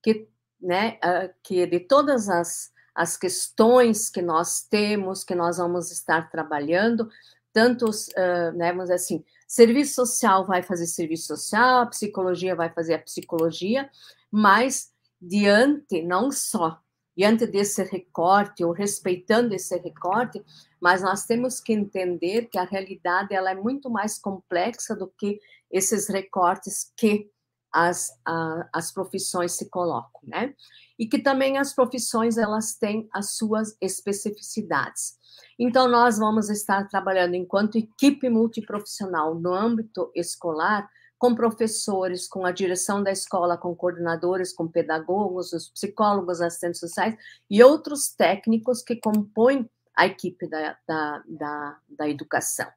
que, 0.02 0.28
né, 0.60 0.98
que 1.42 1.66
de 1.66 1.80
todas 1.80 2.28
as, 2.28 2.70
as 2.94 3.16
questões 3.16 4.10
que 4.10 4.20
nós 4.20 4.60
temos, 4.60 5.24
que 5.24 5.34
nós 5.34 5.56
vamos 5.56 5.90
estar 5.90 6.30
trabalhando, 6.30 7.08
tantos, 7.54 8.10
né, 8.54 8.70
vamos 8.70 8.84
dizer 8.84 8.96
assim, 8.96 9.24
serviço 9.46 9.94
social 9.94 10.44
vai 10.44 10.62
fazer 10.62 10.86
serviço 10.86 11.28
social, 11.28 11.80
a 11.80 11.86
psicologia 11.86 12.54
vai 12.54 12.68
fazer 12.68 12.92
a 12.92 13.02
psicologia, 13.02 13.88
mas 14.30 14.92
diante, 15.18 16.02
não 16.02 16.30
só 16.30 16.78
diante 17.18 17.48
desse 17.48 17.82
recorte, 17.82 18.62
ou 18.64 18.70
respeitando 18.70 19.52
esse 19.52 19.76
recorte, 19.76 20.40
mas 20.80 21.02
nós 21.02 21.26
temos 21.26 21.58
que 21.58 21.72
entender 21.72 22.46
que 22.46 22.56
a 22.56 22.62
realidade 22.62 23.34
ela 23.34 23.50
é 23.50 23.56
muito 23.56 23.90
mais 23.90 24.16
complexa 24.16 24.94
do 24.94 25.08
que 25.18 25.40
esses 25.68 26.08
recortes 26.08 26.92
que 26.96 27.28
as, 27.74 28.08
a, 28.24 28.68
as 28.72 28.92
profissões 28.92 29.50
se 29.50 29.68
colocam, 29.68 30.20
né? 30.22 30.54
E 30.96 31.08
que 31.08 31.18
também 31.18 31.58
as 31.58 31.74
profissões 31.74 32.38
elas 32.38 32.76
têm 32.76 33.08
as 33.12 33.32
suas 33.32 33.76
especificidades. 33.80 35.18
Então 35.58 35.88
nós 35.88 36.18
vamos 36.18 36.48
estar 36.48 36.86
trabalhando 36.86 37.34
enquanto 37.34 37.78
equipe 37.78 38.30
multiprofissional 38.30 39.34
no 39.34 39.52
âmbito 39.52 40.12
escolar, 40.14 40.88
com 41.18 41.34
professores, 41.34 42.28
com 42.28 42.46
a 42.46 42.52
direção 42.52 43.02
da 43.02 43.10
escola, 43.10 43.58
com 43.58 43.74
coordenadores, 43.74 44.52
com 44.52 44.68
pedagogos, 44.68 45.52
os 45.52 45.68
psicólogos, 45.68 46.40
assistentes 46.40 46.80
sociais 46.80 47.16
e 47.50 47.62
outros 47.62 48.08
técnicos 48.14 48.82
que 48.82 48.96
compõem 48.96 49.68
a 49.96 50.06
equipe 50.06 50.46
da, 50.46 50.78
da, 50.86 51.22
da, 51.26 51.78
da 51.88 52.08
educação. 52.08 52.68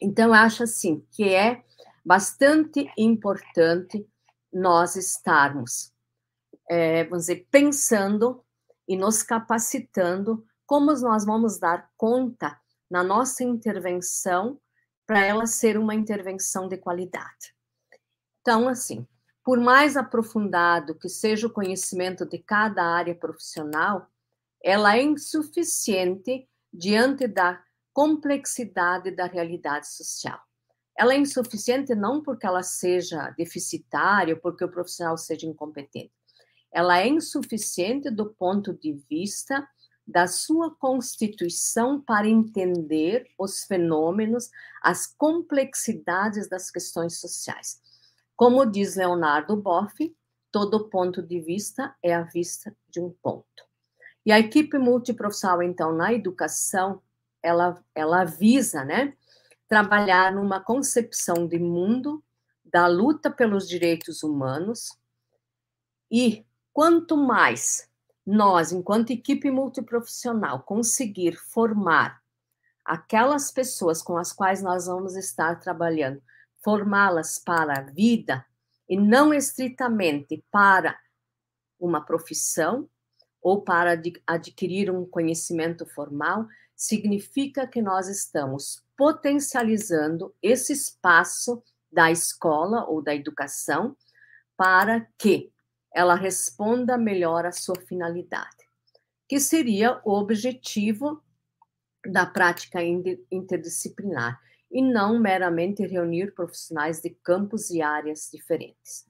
Então, 0.00 0.28
eu 0.28 0.34
acho 0.34 0.62
assim 0.62 1.06
que 1.12 1.34
é 1.34 1.62
bastante 2.04 2.90
importante 2.96 4.06
nós 4.52 4.96
estarmos, 4.96 5.92
é, 6.68 7.04
vamos 7.04 7.26
dizer, 7.26 7.46
pensando 7.50 8.42
e 8.88 8.96
nos 8.96 9.22
capacitando 9.22 10.44
como 10.66 10.92
nós 11.00 11.24
vamos 11.24 11.58
dar 11.58 11.90
conta 11.96 12.58
na 12.90 13.04
nossa 13.04 13.44
intervenção 13.44 14.58
para 15.06 15.24
ela 15.24 15.46
ser 15.46 15.76
uma 15.78 15.94
intervenção 15.94 16.68
de 16.68 16.76
qualidade. 16.76 17.54
Então, 18.40 18.68
assim, 18.68 19.06
por 19.44 19.58
mais 19.58 19.96
aprofundado 19.96 20.94
que 20.94 21.08
seja 21.08 21.46
o 21.46 21.52
conhecimento 21.52 22.24
de 22.24 22.38
cada 22.38 22.84
área 22.84 23.14
profissional, 23.14 24.08
ela 24.62 24.96
é 24.96 25.02
insuficiente 25.02 26.48
diante 26.72 27.26
da 27.26 27.62
complexidade 27.92 29.10
da 29.10 29.26
realidade 29.26 29.88
social. 29.88 30.40
Ela 30.96 31.14
é 31.14 31.18
insuficiente 31.18 31.94
não 31.94 32.22
porque 32.22 32.46
ela 32.46 32.62
seja 32.62 33.30
deficitária 33.30 34.36
porque 34.36 34.64
o 34.64 34.70
profissional 34.70 35.16
seja 35.18 35.46
incompetente. 35.46 36.12
Ela 36.70 37.00
é 37.00 37.08
insuficiente 37.08 38.10
do 38.10 38.30
ponto 38.32 38.72
de 38.72 38.92
vista 39.10 39.66
da 40.06 40.26
sua 40.26 40.74
constituição 40.74 42.00
para 42.00 42.28
entender 42.28 43.26
os 43.38 43.64
fenômenos, 43.64 44.50
as 44.82 45.06
complexidades 45.06 46.48
das 46.48 46.70
questões 46.70 47.18
sociais. 47.18 47.80
Como 48.36 48.66
diz 48.66 48.96
Leonardo 48.96 49.56
Boff, 49.56 50.14
todo 50.50 50.88
ponto 50.88 51.22
de 51.22 51.40
vista 51.40 51.94
é 52.02 52.14
a 52.14 52.22
vista 52.22 52.76
de 52.88 53.00
um 53.00 53.10
ponto. 53.22 53.46
E 54.24 54.32
a 54.32 54.38
equipe 54.38 54.78
multiprofissional, 54.78 55.62
então, 55.62 55.92
na 55.92 56.12
educação, 56.12 57.00
ela, 57.42 57.82
ela 57.94 58.24
visa, 58.24 58.84
né, 58.84 59.14
trabalhar 59.68 60.32
numa 60.32 60.60
concepção 60.60 61.46
de 61.46 61.58
mundo 61.58 62.22
da 62.64 62.86
luta 62.86 63.30
pelos 63.30 63.68
direitos 63.68 64.22
humanos 64.22 64.96
e 66.10 66.44
quanto 66.72 67.16
mais 67.16 67.88
nós, 68.26 68.72
enquanto 68.72 69.10
equipe 69.10 69.50
multiprofissional, 69.50 70.62
conseguir 70.62 71.36
formar 71.36 72.20
aquelas 72.84 73.50
pessoas 73.50 74.02
com 74.02 74.16
as 74.16 74.32
quais 74.32 74.62
nós 74.62 74.86
vamos 74.86 75.16
estar 75.16 75.58
trabalhando, 75.58 76.22
formá-las 76.62 77.38
para 77.38 77.78
a 77.78 77.82
vida 77.82 78.44
e 78.88 78.96
não 78.96 79.32
estritamente 79.32 80.44
para 80.50 80.98
uma 81.78 82.00
profissão 82.00 82.88
ou 83.40 83.62
para 83.62 84.00
adquirir 84.26 84.90
um 84.90 85.04
conhecimento 85.04 85.84
formal, 85.84 86.46
significa 86.76 87.66
que 87.66 87.82
nós 87.82 88.08
estamos 88.08 88.82
potencializando 88.96 90.34
esse 90.40 90.72
espaço 90.72 91.62
da 91.90 92.10
escola 92.10 92.84
ou 92.88 93.02
da 93.02 93.14
educação 93.14 93.96
para 94.56 95.06
que 95.18 95.52
ela 95.94 96.14
responda 96.14 96.96
melhor 96.96 97.44
à 97.44 97.52
sua 97.52 97.80
finalidade, 97.80 98.68
que 99.28 99.38
seria 99.38 100.00
o 100.04 100.12
objetivo 100.12 101.22
da 102.06 102.26
prática 102.26 102.80
interdisciplinar, 103.30 104.40
e 104.70 104.80
não 104.80 105.20
meramente 105.20 105.86
reunir 105.86 106.34
profissionais 106.34 107.02
de 107.02 107.10
campos 107.10 107.68
e 107.70 107.82
áreas 107.82 108.30
diferentes. 108.32 109.04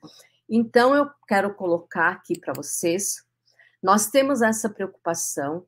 Então, 0.48 0.94
eu 0.94 1.08
quero 1.28 1.54
colocar 1.54 2.08
aqui 2.10 2.38
para 2.38 2.52
vocês, 2.52 3.24
nós 3.80 4.10
temos 4.10 4.42
essa 4.42 4.68
preocupação, 4.68 5.64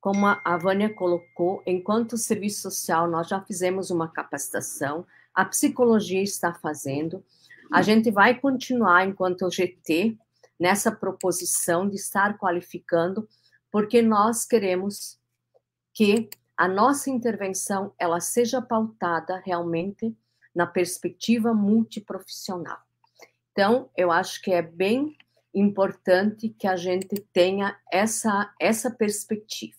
como 0.00 0.26
a 0.26 0.56
Vânia 0.56 0.92
colocou, 0.94 1.62
enquanto 1.66 2.16
serviço 2.16 2.62
social, 2.62 3.08
nós 3.08 3.28
já 3.28 3.40
fizemos 3.42 3.90
uma 3.90 4.08
capacitação, 4.08 5.06
a 5.34 5.44
psicologia 5.44 6.22
está 6.22 6.54
fazendo, 6.54 7.22
a 7.70 7.82
gente 7.82 8.10
vai 8.10 8.38
continuar 8.40 9.06
enquanto 9.06 9.50
GT 9.50 10.16
nessa 10.58 10.90
proposição 10.90 11.88
de 11.88 11.96
estar 11.96 12.36
qualificando, 12.38 13.28
porque 13.70 14.02
nós 14.02 14.44
queremos 14.44 15.18
que 15.94 16.28
a 16.56 16.66
nossa 16.66 17.10
intervenção 17.10 17.94
ela 17.98 18.20
seja 18.20 18.60
pautada 18.60 19.40
realmente 19.44 20.16
na 20.54 20.66
perspectiva 20.66 21.54
multiprofissional. 21.54 22.78
Então, 23.52 23.90
eu 23.96 24.10
acho 24.10 24.42
que 24.42 24.52
é 24.52 24.62
bem 24.62 25.16
importante 25.54 26.48
que 26.48 26.66
a 26.66 26.76
gente 26.76 27.16
tenha 27.32 27.78
essa 27.92 28.52
essa 28.60 28.90
perspectiva. 28.90 29.78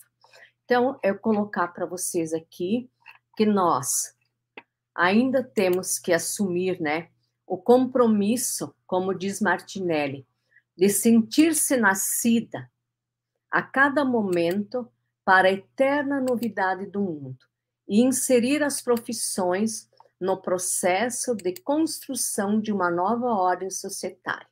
Então, 0.65 0.99
eu 1.03 1.17
colocar 1.17 1.69
para 1.69 1.85
vocês 1.85 2.33
aqui 2.33 2.89
que 3.35 3.45
nós 3.45 4.15
ainda 4.95 5.43
temos 5.43 5.97
que 5.97 6.13
assumir, 6.13 6.79
né, 6.81 7.09
o 7.47 7.57
compromisso, 7.57 8.75
como 8.85 9.13
diz 9.13 9.41
Martinelli, 9.41 10.27
de 10.79 10.87
sentir-se 10.87 11.75
nascida 11.75 12.71
a 13.51 13.61
cada 13.61 14.05
momento 14.05 14.89
para 15.25 15.49
a 15.49 15.51
eterna 15.51 16.21
novidade 16.21 16.85
do 16.85 17.01
mundo 17.01 17.37
e 17.85 18.01
inserir 18.01 18.63
as 18.63 18.79
profissões 18.79 19.89
no 20.17 20.41
processo 20.41 21.35
de 21.35 21.53
construção 21.55 22.61
de 22.61 22.71
uma 22.71 22.89
nova 22.89 23.25
ordem 23.25 23.69
societária, 23.69 24.47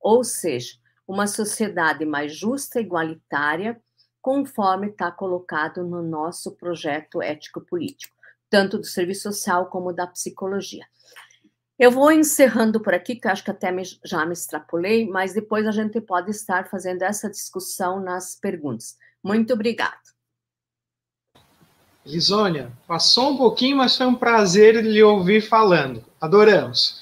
ou 0.00 0.24
seja, 0.24 0.72
uma 1.06 1.26
sociedade 1.26 2.06
mais 2.06 2.34
justa 2.34 2.80
e 2.80 2.84
igualitária, 2.84 3.78
conforme 4.22 4.88
está 4.88 5.12
colocado 5.12 5.84
no 5.84 6.02
nosso 6.02 6.56
projeto 6.56 7.20
ético-político, 7.20 8.16
tanto 8.48 8.78
do 8.78 8.86
serviço 8.86 9.30
social 9.30 9.66
como 9.66 9.92
da 9.92 10.06
psicologia. 10.06 10.86
Eu 11.78 11.92
vou 11.92 12.10
encerrando 12.10 12.80
por 12.80 12.92
aqui, 12.92 13.14
que 13.14 13.28
acho 13.28 13.44
que 13.44 13.52
até 13.52 13.70
me, 13.70 13.84
já 14.04 14.26
me 14.26 14.32
extrapolei, 14.32 15.08
mas 15.08 15.32
depois 15.32 15.64
a 15.64 15.70
gente 15.70 16.00
pode 16.00 16.32
estar 16.32 16.68
fazendo 16.68 17.02
essa 17.02 17.30
discussão 17.30 18.00
nas 18.00 18.34
perguntas. 18.34 18.96
Muito 19.22 19.52
obrigada. 19.52 19.96
Lisônia, 22.04 22.72
passou 22.86 23.30
um 23.30 23.36
pouquinho, 23.36 23.76
mas 23.76 23.96
foi 23.96 24.06
um 24.06 24.14
prazer 24.14 24.82
lhe 24.82 25.02
ouvir 25.02 25.40
falando. 25.40 26.04
Adoramos. 26.20 27.00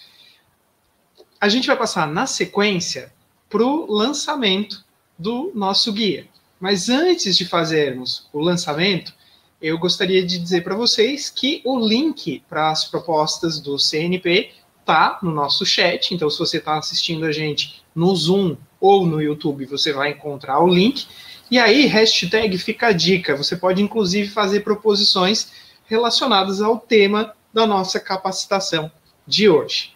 A 1.41 1.49
gente 1.49 1.69
vai 1.69 1.77
passar 1.77 2.07
na 2.07 2.27
sequência 2.27 3.11
para 3.49 3.63
o 3.65 3.91
lançamento 3.91 4.85
do 5.19 5.53
nosso 5.55 5.91
guia. 5.91 6.29
Mas 6.61 6.91
antes 6.91 7.37
de 7.37 7.47
fazermos 7.47 8.29
o 8.31 8.41
lançamento, 8.41 9.15
eu 9.61 9.79
gostaria 9.79 10.27
de 10.27 10.39
dizer 10.39 10.63
para 10.63 10.75
vocês 10.75 11.31
que 11.31 11.63
o 11.65 11.79
link 11.79 12.43
para 12.49 12.71
as 12.71 12.85
propostas 12.85 13.59
do 13.59 13.79
CNP 13.79 14.51
tá 14.87 15.19
no 15.21 15.33
nosso 15.33 15.67
chat. 15.67 16.15
Então, 16.15 16.31
se 16.31 16.39
você 16.39 16.57
está 16.57 16.79
assistindo 16.79 17.27
a 17.27 17.33
gente 17.33 17.83
no 17.95 18.15
Zoom 18.15 18.57
ou 18.81 19.05
no 19.05 19.21
YouTube, 19.21 19.67
você 19.67 19.93
vai 19.93 20.13
encontrar 20.13 20.61
o 20.61 20.69
link. 20.69 21.07
E 21.51 21.59
aí, 21.59 21.87
hashtag 21.87 22.57
fica 22.57 22.89
a 22.89 22.93
dica. 22.93 23.37
Você 23.37 23.57
pode, 23.57 23.83
inclusive, 23.83 24.31
fazer 24.31 24.61
proposições 24.61 25.53
relacionadas 25.85 26.63
ao 26.63 26.79
tema 26.79 27.35
da 27.53 27.67
nossa 27.67 27.99
capacitação 28.01 28.91
de 29.27 29.49
hoje. 29.49 29.93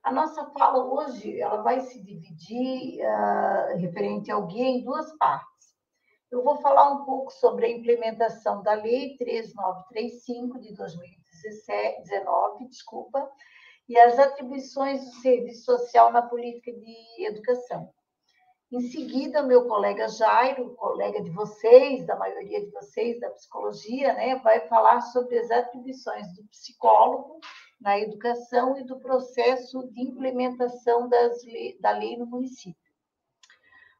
A 0.03 0.11
nossa 0.11 0.45
fala 0.47 0.83
hoje 0.83 1.39
ela 1.39 1.61
vai 1.61 1.79
se 1.79 2.01
dividir, 2.01 2.99
uh, 3.05 3.77
referente 3.77 4.29
ao 4.29 4.45
guia, 4.47 4.65
em 4.65 4.83
duas 4.83 5.15
partes. 5.17 5.53
Eu 6.29 6.43
vou 6.43 6.57
falar 6.57 6.91
um 6.91 7.05
pouco 7.05 7.31
sobre 7.31 7.67
a 7.67 7.69
implementação 7.69 8.61
da 8.63 8.73
Lei 8.73 9.15
3935 9.17 10.59
de 10.59 10.73
2019, 10.73 12.67
desculpa, 12.67 13.31
e 13.87 13.97
as 13.97 14.17
atribuições 14.17 15.05
do 15.05 15.11
serviço 15.21 15.63
social 15.63 16.11
na 16.11 16.23
política 16.23 16.73
de 16.73 17.25
educação. 17.25 17.93
Em 18.75 18.81
seguida, 18.89 19.43
meu 19.43 19.67
colega 19.67 20.07
Jairo, 20.07 20.73
colega 20.73 21.21
de 21.21 21.29
vocês, 21.29 22.07
da 22.07 22.15
maioria 22.15 22.59
de 22.59 22.71
vocês 22.71 23.19
da 23.19 23.29
psicologia, 23.29 24.11
né, 24.13 24.35
vai 24.37 24.67
falar 24.67 24.99
sobre 25.01 25.37
as 25.37 25.51
atribuições 25.51 26.25
do 26.33 26.43
psicólogo 26.45 27.39
na 27.79 27.99
educação 27.99 28.75
e 28.75 28.83
do 28.83 28.99
processo 28.99 29.87
de 29.91 30.01
implementação 30.01 31.07
das, 31.07 31.37
da 31.79 31.91
lei 31.91 32.17
no 32.17 32.25
município. 32.25 32.91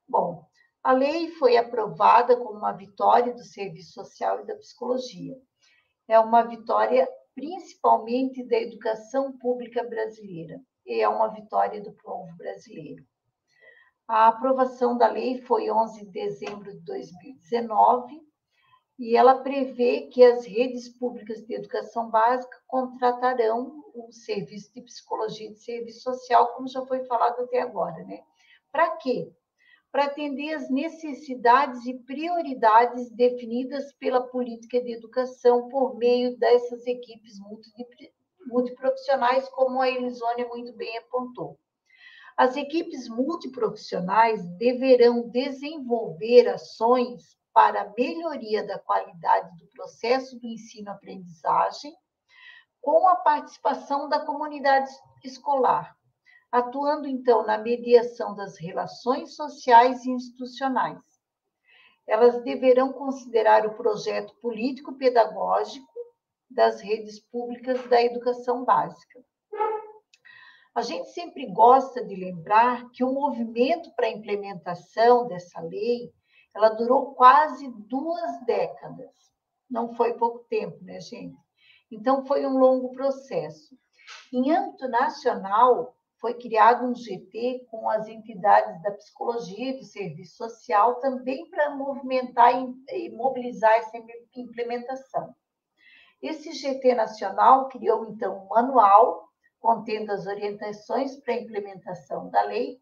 Bom, 0.10 0.44
a 0.84 0.92
lei 0.92 1.30
foi 1.34 1.56
aprovada 1.56 2.36
como 2.36 2.58
uma 2.58 2.72
vitória 2.72 3.32
do 3.32 3.44
serviço 3.44 3.94
social 3.94 4.40
e 4.42 4.48
da 4.48 4.56
psicologia. 4.56 5.40
É 6.08 6.20
uma 6.20 6.42
vitória 6.42 7.08
principalmente 7.36 8.44
da 8.44 8.58
educação 8.58 9.38
pública 9.38 9.84
brasileira 9.84 10.60
e 10.84 11.00
é 11.00 11.08
uma 11.08 11.28
vitória 11.28 11.80
do 11.80 11.94
povo 11.94 12.36
brasileiro. 12.38 13.06
A 14.16 14.28
aprovação 14.28 14.96
da 14.96 15.08
lei 15.08 15.42
foi 15.42 15.72
11 15.72 16.06
de 16.06 16.12
dezembro 16.12 16.72
de 16.72 16.82
2019 16.82 18.22
e 19.00 19.18
ela 19.18 19.42
prevê 19.42 20.02
que 20.02 20.24
as 20.24 20.46
redes 20.46 20.88
públicas 20.88 21.44
de 21.44 21.56
educação 21.56 22.12
básica 22.12 22.56
contratarão 22.68 23.84
o 23.96 24.12
serviço 24.12 24.72
de 24.72 24.84
psicologia 24.84 25.48
e 25.48 25.54
de 25.54 25.64
serviço 25.64 26.02
social, 26.02 26.54
como 26.54 26.68
já 26.68 26.86
foi 26.86 27.04
falado 27.06 27.42
até 27.42 27.60
agora, 27.62 28.04
né? 28.04 28.20
Para 28.72 28.98
quê? 28.98 29.34
Para 29.92 30.06
atender 30.06 30.54
as 30.54 30.70
necessidades 30.70 31.84
e 31.88 31.98
prioridades 31.98 33.10
definidas 33.10 33.92
pela 33.94 34.22
política 34.28 34.80
de 34.80 34.94
educação 34.94 35.70
por 35.70 35.98
meio 35.98 36.38
dessas 36.38 36.86
equipes 36.86 37.40
multiprofissionais, 38.46 39.50
como 39.50 39.82
a 39.82 39.90
Elisônia 39.90 40.48
muito 40.50 40.72
bem 40.74 41.00
apontou. 41.00 41.58
As 42.36 42.56
equipes 42.58 43.08
multiprofissionais 43.08 44.44
deverão 44.58 45.30
desenvolver 45.30 46.48
ações 46.48 47.38
para 47.54 47.94
melhoria 47.96 48.66
da 48.66 48.80
qualidade 48.80 49.56
do 49.58 49.68
processo 49.68 50.40
do 50.40 50.48
ensino-aprendizagem, 50.48 51.96
com 52.82 53.08
a 53.08 53.18
participação 53.18 54.10
da 54.10 54.26
comunidade 54.26 54.90
escolar, 55.24 55.96
atuando 56.52 57.08
então 57.08 57.46
na 57.46 57.60
mediação 57.60 58.34
das 58.34 58.58
relações 58.58 59.36
sociais 59.36 60.04
e 60.04 60.10
institucionais. 60.10 61.00
Elas 62.08 62.44
deverão 62.44 62.92
considerar 62.92 63.68
o 63.68 63.76
projeto 63.76 64.34
político-pedagógico 64.42 65.94
das 66.50 66.82
redes 66.82 67.20
públicas 67.20 67.88
da 67.88 68.02
educação 68.02 68.66
básica 68.66 69.24
a 70.76 70.82
gente 70.82 71.12
sempre 71.12 71.46
gosta 71.46 72.04
de 72.04 72.16
lembrar 72.16 72.90
que 72.92 73.04
o 73.04 73.14
movimento 73.14 73.92
para 73.96 74.08
a 74.08 74.12
implementação 74.12 75.28
dessa 75.28 75.62
lei, 75.62 76.12
ela 76.56 76.70
durou 76.70 77.14
quase 77.14 77.70
duas 77.88 78.44
décadas. 78.46 79.12
Não 79.70 79.94
foi 79.94 80.14
pouco 80.16 80.40
tempo, 80.50 80.84
né, 80.84 81.00
gente? 81.00 81.38
Então, 81.92 82.26
foi 82.26 82.46
um 82.46 82.58
longo 82.58 82.92
processo. 82.92 83.78
Em 84.32 84.52
âmbito 84.52 84.88
nacional, 84.88 85.96
foi 86.20 86.34
criado 86.36 86.86
um 86.86 86.96
GT 86.96 87.68
com 87.70 87.88
as 87.90 88.08
entidades 88.08 88.82
da 88.82 88.92
psicologia 88.92 89.72
e 89.72 89.78
do 89.78 89.84
serviço 89.84 90.38
social 90.38 90.96
também 90.96 91.50
para 91.50 91.76
movimentar 91.76 92.52
e 92.90 93.10
mobilizar 93.10 93.74
essa 93.74 93.98
implementação. 94.36 95.36
Esse 96.22 96.54
GT 96.54 96.96
nacional 96.96 97.68
criou, 97.68 98.06
então, 98.06 98.46
um 98.46 98.48
manual 98.48 99.33
contendo 99.64 100.12
as 100.12 100.28
orientações 100.28 101.16
para 101.22 101.36
a 101.36 101.38
implementação 101.38 102.30
da 102.30 102.42
lei, 102.44 102.78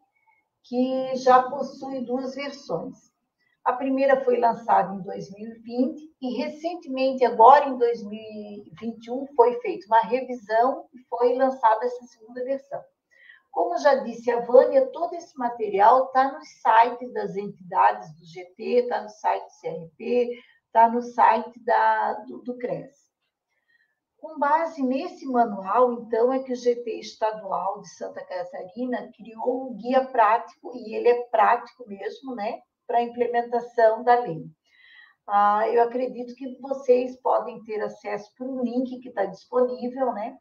que 0.64 1.14
já 1.14 1.40
possui 1.44 2.04
duas 2.04 2.34
versões. 2.34 3.12
A 3.64 3.72
primeira 3.72 4.24
foi 4.24 4.40
lançada 4.40 4.92
em 4.92 5.00
2020 5.00 6.12
e 6.20 6.36
recentemente, 6.42 7.24
agora 7.24 7.68
em 7.68 7.78
2021, 7.78 9.28
foi 9.36 9.60
feita 9.60 9.86
uma 9.86 10.00
revisão 10.00 10.88
e 10.92 10.98
foi 11.08 11.34
lançada 11.34 11.86
essa 11.86 12.04
segunda 12.06 12.42
versão. 12.42 12.82
Como 13.52 13.78
já 13.78 13.94
disse 13.96 14.28
a 14.32 14.40
Vânia, 14.40 14.90
todo 14.90 15.14
esse 15.14 15.38
material 15.38 16.06
está 16.06 16.32
nos 16.32 16.48
sites 16.60 17.12
das 17.12 17.36
entidades 17.36 18.12
do 18.16 18.24
GT, 18.26 18.62
está 18.80 19.02
no 19.02 19.08
site 19.08 19.44
do 19.44 19.60
CRP, 19.60 20.30
está 20.66 20.88
no 20.88 21.00
site 21.00 21.62
da, 21.62 22.14
do, 22.14 22.38
do 22.38 22.58
CRES. 22.58 23.11
Com 24.22 24.38
base 24.38 24.80
nesse 24.84 25.26
manual, 25.26 25.94
então, 25.94 26.32
é 26.32 26.38
que 26.38 26.52
o 26.52 26.56
GT 26.56 27.00
Estadual 27.00 27.80
de 27.80 27.88
Santa 27.88 28.24
Catarina 28.24 29.10
criou 29.16 29.72
um 29.72 29.74
guia 29.74 30.06
prático, 30.06 30.70
e 30.76 30.94
ele 30.94 31.08
é 31.08 31.24
prático 31.24 31.84
mesmo, 31.88 32.32
né, 32.36 32.60
para 32.86 32.98
a 32.98 33.02
implementação 33.02 34.04
da 34.04 34.20
lei. 34.20 34.44
Ah, 35.26 35.68
eu 35.68 35.82
acredito 35.82 36.36
que 36.36 36.56
vocês 36.60 37.20
podem 37.20 37.64
ter 37.64 37.80
acesso 37.82 38.32
por 38.38 38.46
um 38.46 38.62
link 38.62 39.00
que 39.00 39.08
está 39.08 39.24
disponível, 39.24 40.12
né? 40.12 40.38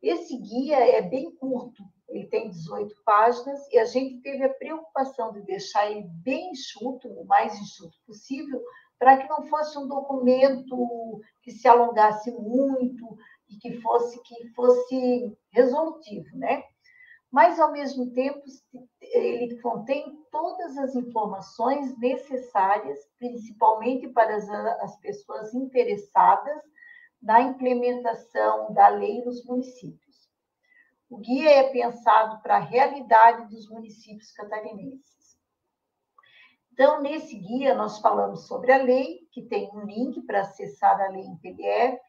Esse 0.00 0.38
guia 0.38 0.78
é 0.78 1.02
bem 1.02 1.34
curto, 1.34 1.82
ele 2.08 2.28
tem 2.28 2.48
18 2.48 2.94
páginas, 3.04 3.60
e 3.72 3.78
a 3.80 3.86
gente 3.86 4.22
teve 4.22 4.44
a 4.44 4.54
preocupação 4.54 5.32
de 5.32 5.42
deixar 5.42 5.90
ele 5.90 6.06
bem 6.22 6.52
enxuto, 6.52 7.08
o 7.08 7.26
mais 7.26 7.60
enxuto 7.60 7.96
possível, 8.06 8.62
para 9.00 9.16
que 9.16 9.28
não 9.30 9.42
fosse 9.44 9.78
um 9.78 9.88
documento 9.88 11.22
que 11.42 11.50
se 11.50 11.66
alongasse 11.66 12.30
muito 12.30 13.16
e 13.48 13.56
que 13.56 13.80
fosse 13.80 14.22
que 14.22 14.48
fosse 14.50 15.36
resolutivo, 15.50 16.36
né? 16.36 16.62
Mas 17.32 17.58
ao 17.58 17.72
mesmo 17.72 18.12
tempo 18.12 18.42
ele 19.00 19.58
contém 19.62 20.22
todas 20.30 20.76
as 20.76 20.94
informações 20.94 21.96
necessárias, 21.98 22.98
principalmente 23.18 24.06
para 24.08 24.36
as, 24.36 24.48
as 24.48 25.00
pessoas 25.00 25.54
interessadas 25.54 26.60
na 27.22 27.40
implementação 27.40 28.72
da 28.74 28.88
lei 28.88 29.24
nos 29.24 29.42
municípios. 29.46 30.28
O 31.08 31.16
guia 31.16 31.50
é 31.50 31.70
pensado 31.70 32.42
para 32.42 32.56
a 32.56 32.64
realidade 32.64 33.48
dos 33.48 33.66
municípios 33.70 34.30
catarinenses. 34.32 35.19
Então, 36.72 37.02
nesse 37.02 37.36
guia, 37.36 37.74
nós 37.74 37.98
falamos 37.98 38.46
sobre 38.46 38.72
a 38.72 38.82
lei, 38.82 39.20
que 39.32 39.42
tem 39.42 39.70
um 39.74 39.84
link 39.84 40.22
para 40.22 40.40
acessar 40.40 41.00
a 41.00 41.08
lei 41.08 41.22
em 41.22 41.36
PDF, 41.36 42.00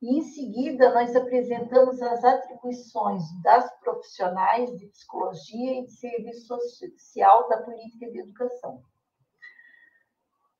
E, 0.00 0.18
em 0.18 0.22
seguida, 0.22 0.94
nós 0.94 1.14
apresentamos 1.16 2.00
as 2.00 2.22
atribuições 2.22 3.24
das 3.42 3.68
profissionais 3.80 4.70
de 4.78 4.86
psicologia 4.86 5.80
e 5.80 5.86
de 5.86 5.92
serviço 5.92 6.56
social 6.70 7.48
da 7.48 7.62
política 7.62 8.08
de 8.10 8.20
educação. 8.20 8.80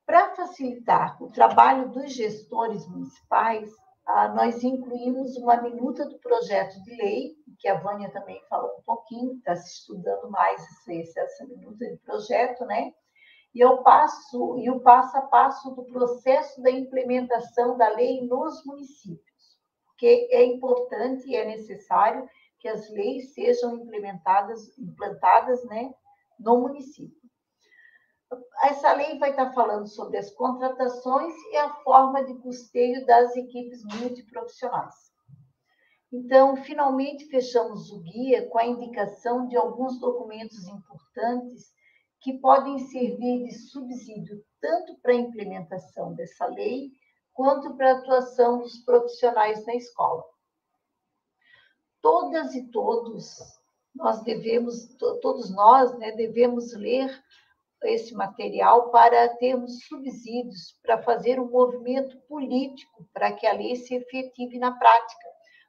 Para 0.05 0.35
facilitar 0.35 1.21
o 1.23 1.31
trabalho 1.31 1.89
dos 1.89 2.11
gestores 2.13 2.85
municipais, 2.87 3.71
ah, 4.05 4.27
nós 4.29 4.63
incluímos 4.63 5.37
uma 5.37 5.61
minuta 5.61 6.03
do 6.03 6.17
projeto 6.19 6.81
de 6.83 6.95
lei, 6.95 7.35
que 7.59 7.67
a 7.67 7.79
Vânia 7.79 8.11
também 8.11 8.41
falou 8.49 8.77
um 8.79 8.81
pouquinho, 8.81 9.37
está 9.37 9.55
se 9.55 9.81
estudando 9.81 10.29
mais 10.31 10.61
essa 10.89 11.45
minuta 11.45 11.85
de 11.85 11.97
projeto, 11.97 12.65
né? 12.65 12.91
E 13.53 13.59
eu 13.59 13.81
passo 13.83 14.57
e 14.59 14.69
o 14.69 14.79
passo 14.79 15.17
a 15.17 15.21
passo 15.23 15.71
do 15.71 15.83
processo 15.85 16.61
da 16.61 16.69
implementação 16.69 17.77
da 17.77 17.89
lei 17.89 18.21
nos 18.27 18.63
municípios, 18.65 19.57
porque 19.87 20.27
é 20.31 20.43
importante 20.45 21.27
e 21.27 21.35
é 21.35 21.45
necessário 21.45 22.29
que 22.59 22.67
as 22.67 22.89
leis 22.89 23.33
sejam 23.33 23.75
implementadas, 23.77 24.77
implantadas, 24.77 25.63
né, 25.65 25.93
no 26.39 26.59
município 26.61 27.19
essa 28.63 28.93
lei 28.93 29.17
vai 29.17 29.31
estar 29.31 29.51
falando 29.53 29.87
sobre 29.87 30.17
as 30.17 30.29
contratações 30.31 31.33
e 31.51 31.57
a 31.57 31.73
forma 31.83 32.23
de 32.23 32.35
custeio 32.35 33.05
das 33.05 33.35
equipes 33.35 33.83
multiprofissionais. 33.83 34.95
Então, 36.11 36.55
finalmente 36.57 37.25
fechamos 37.25 37.91
o 37.91 38.01
guia 38.01 38.47
com 38.49 38.57
a 38.57 38.65
indicação 38.65 39.47
de 39.47 39.55
alguns 39.55 39.99
documentos 39.99 40.67
importantes 40.67 41.71
que 42.21 42.33
podem 42.33 42.79
servir 42.79 43.43
de 43.43 43.53
subsídio 43.53 44.43
tanto 44.59 44.97
para 44.99 45.13
a 45.13 45.15
implementação 45.15 46.13
dessa 46.13 46.45
lei 46.47 46.91
quanto 47.33 47.75
para 47.75 47.91
a 47.91 47.97
atuação 47.99 48.59
dos 48.59 48.77
profissionais 48.79 49.65
na 49.65 49.75
escola. 49.75 50.23
Todas 52.01 52.53
e 52.55 52.69
todos 52.69 53.39
nós 53.95 54.21
devemos, 54.23 54.95
todos 55.21 55.49
nós, 55.49 55.97
né, 55.97 56.11
devemos 56.11 56.73
ler 56.73 57.09
esse 57.83 58.13
material 58.13 58.89
para 58.91 59.35
termos 59.37 59.85
subsídios 59.87 60.77
para 60.83 61.01
fazer 61.01 61.39
um 61.39 61.49
movimento 61.49 62.17
político 62.21 63.07
para 63.13 63.31
que 63.31 63.47
a 63.47 63.53
lei 63.53 63.75
se 63.75 63.95
efetive 63.95 64.59
na 64.59 64.73
prática. 64.77 65.27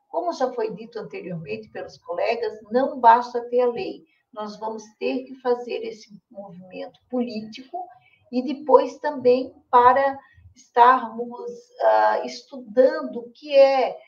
Como 0.09 0.33
já 0.33 0.53
foi 0.53 0.75
dito 0.75 0.99
anteriormente 0.99 1.69
pelos 1.71 1.97
colegas, 1.99 2.61
não 2.73 2.99
basta 2.99 3.49
ter 3.49 3.61
a 3.61 3.71
lei, 3.71 4.05
nós 4.33 4.59
vamos 4.59 4.83
ter 4.99 5.25
que 5.25 5.35
fazer 5.37 5.83
esse 5.85 6.09
movimento 6.31 6.99
político 7.09 7.85
e 8.31 8.43
depois 8.43 8.99
também 8.99 9.53
para 9.71 10.19
estarmos 10.55 11.51
uh, 11.51 12.25
estudando 12.25 13.21
o 13.21 13.31
que 13.33 13.57
é 13.57 13.99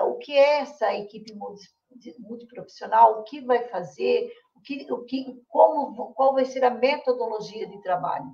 uh, 0.00 0.04
o 0.10 0.18
que 0.18 0.32
é 0.32 0.60
essa 0.60 0.92
equipe 0.94 1.32
multiprofissional, 2.18 3.20
o 3.20 3.22
que 3.24 3.40
vai 3.40 3.68
fazer, 3.68 4.32
o 4.54 4.60
que, 4.60 4.92
o 4.92 5.04
que, 5.04 5.42
como, 5.48 6.12
qual 6.14 6.34
vai 6.34 6.44
ser 6.44 6.64
a 6.64 6.70
metodologia 6.70 7.66
de 7.66 7.80
trabalho. 7.82 8.30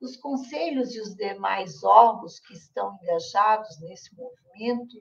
Os 0.00 0.16
conselhos 0.16 0.94
e 0.94 1.00
os 1.00 1.14
demais 1.14 1.84
órgãos 1.84 2.38
que 2.40 2.54
estão 2.54 2.96
engajados 3.02 3.78
nesse 3.80 4.14
movimento 4.16 4.96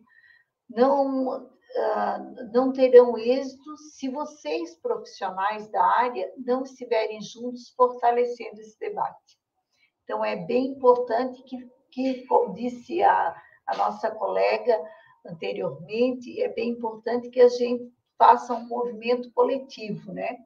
não, 0.70 1.50
uh, 1.76 2.52
não 2.52 2.72
terão 2.72 3.18
êxito 3.18 3.78
se 3.78 4.10
vocês, 4.10 4.76
profissionais 4.76 5.70
da 5.70 5.84
área, 5.84 6.32
não 6.38 6.64
estiverem 6.64 7.22
juntos 7.22 7.70
fortalecendo 7.70 8.60
esse 8.62 8.78
debate. 8.80 9.40
Então, 10.04 10.24
é 10.26 10.36
bem 10.36 10.68
importante 10.68 11.44
que, 11.44 11.70
que 11.92 12.26
como 12.26 12.54
disse 12.54 13.04
a, 13.04 13.36
a 13.68 13.78
nossa 13.78 14.10
colega 14.10 14.80
anteriormente, 15.26 16.42
é 16.42 16.48
bem 16.50 16.70
importante 16.70 17.30
que 17.30 17.42
a 17.42 17.50
gente 17.50 17.92
faça 18.18 18.54
um 18.54 18.68
movimento 18.68 19.32
coletivo, 19.32 20.12
né? 20.12 20.38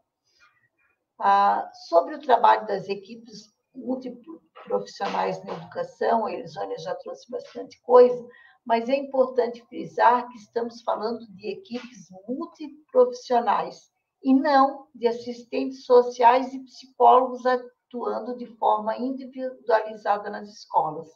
Ah, 1.19 1.69
sobre 1.87 2.15
o 2.15 2.19
trabalho 2.19 2.67
das 2.67 2.89
equipes 2.89 3.53
multiprofissionais 3.75 5.43
na 5.43 5.53
educação, 5.53 6.25
a 6.25 6.33
Elisânia 6.33 6.77
já 6.79 6.93
trouxe 6.95 7.29
bastante 7.29 7.81
coisa, 7.81 8.27
mas 8.65 8.87
é 8.87 8.95
importante 8.95 9.65
frisar 9.67 10.27
que 10.29 10.37
estamos 10.37 10.81
falando 10.81 11.27
de 11.33 11.49
equipes 11.49 12.07
multiprofissionais 12.27 13.91
e 14.23 14.33
não 14.33 14.87
de 14.95 15.07
assistentes 15.07 15.85
sociais 15.85 16.53
e 16.53 16.63
psicólogos 16.63 17.45
atuando 17.45 18.37
de 18.37 18.45
forma 18.57 18.97
individualizada 18.97 20.29
nas 20.29 20.49
escolas. 20.49 21.09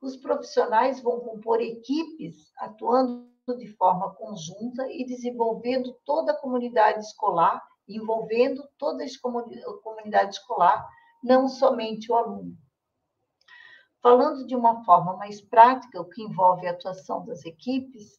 Os 0.00 0.16
profissionais 0.16 1.00
vão 1.00 1.20
compor 1.20 1.60
equipes 1.60 2.52
atuando 2.58 3.28
de 3.56 3.66
forma 3.76 4.14
conjunta 4.14 4.86
e 4.90 5.06
desenvolvendo 5.06 5.96
toda 6.04 6.32
a 6.32 6.36
comunidade 6.36 7.00
escolar, 7.00 7.66
envolvendo 7.88 8.62
toda 8.76 9.02
a 9.02 9.82
comunidade 9.82 10.34
escolar, 10.34 10.86
não 11.24 11.48
somente 11.48 12.12
o 12.12 12.14
aluno. 12.14 12.56
Falando 14.00 14.46
de 14.46 14.54
uma 14.54 14.84
forma 14.84 15.16
mais 15.16 15.40
prática, 15.40 16.00
o 16.00 16.08
que 16.08 16.22
envolve 16.22 16.66
a 16.66 16.70
atuação 16.70 17.24
das 17.24 17.44
equipes, 17.44 18.18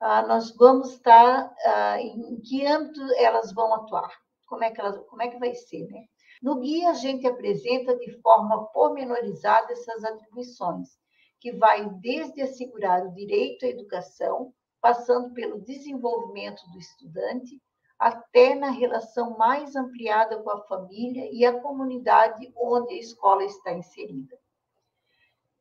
ah, 0.00 0.22
nós 0.22 0.50
vamos 0.56 0.94
estar 0.94 1.54
ah, 1.64 2.00
em 2.00 2.40
que 2.40 2.66
âmbito 2.66 3.00
elas 3.16 3.52
vão 3.52 3.72
atuar, 3.74 4.10
como 4.46 4.64
é 4.64 4.70
que 4.70 4.80
elas, 4.80 4.98
como 5.06 5.22
é 5.22 5.28
que 5.28 5.38
vai 5.38 5.54
ser, 5.54 5.86
né? 5.86 6.04
No 6.42 6.60
guia 6.60 6.90
a 6.90 6.94
gente 6.94 7.26
apresenta 7.26 7.96
de 7.96 8.20
forma 8.20 8.66
pormenorizada 8.66 9.72
essas 9.72 10.04
atribuições, 10.04 10.88
que 11.40 11.52
vai 11.52 11.88
desde 12.00 12.42
assegurar 12.42 13.06
o 13.06 13.14
direito 13.14 13.64
à 13.64 13.68
educação, 13.68 14.52
passando 14.80 15.32
pelo 15.32 15.60
desenvolvimento 15.60 16.60
do 16.72 16.78
estudante, 16.78 17.62
até 17.98 18.54
na 18.54 18.70
relação 18.70 19.38
mais 19.38 19.76
ampliada 19.76 20.42
com 20.42 20.50
a 20.50 20.64
família 20.64 21.30
e 21.32 21.44
a 21.46 21.60
comunidade 21.62 22.52
onde 22.56 22.94
a 22.94 22.98
escola 22.98 23.44
está 23.44 23.72
inserida. 23.72 24.36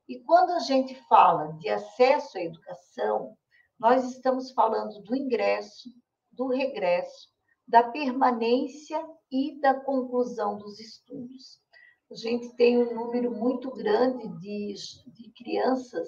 E 0.08 0.20
quando 0.20 0.52
a 0.52 0.60
gente 0.60 0.96
fala 1.08 1.54
de 1.54 1.70
acesso 1.70 2.38
à 2.38 2.42
educação, 2.42 3.38
nós 3.80 4.04
estamos 4.12 4.52
falando 4.52 5.02
do 5.02 5.16
ingresso, 5.16 5.90
do 6.32 6.48
regresso, 6.48 7.30
da 7.68 7.84
permanência 7.84 9.02
e 9.32 9.60
da 9.60 9.74
conclusão 9.74 10.58
dos 10.58 10.80
estudos 10.80 11.64
a 12.14 12.16
gente 12.16 12.56
tem 12.56 12.78
um 12.78 12.94
número 12.94 13.32
muito 13.32 13.72
grande 13.72 14.28
de, 14.40 14.76
de 15.08 15.32
crianças 15.32 16.08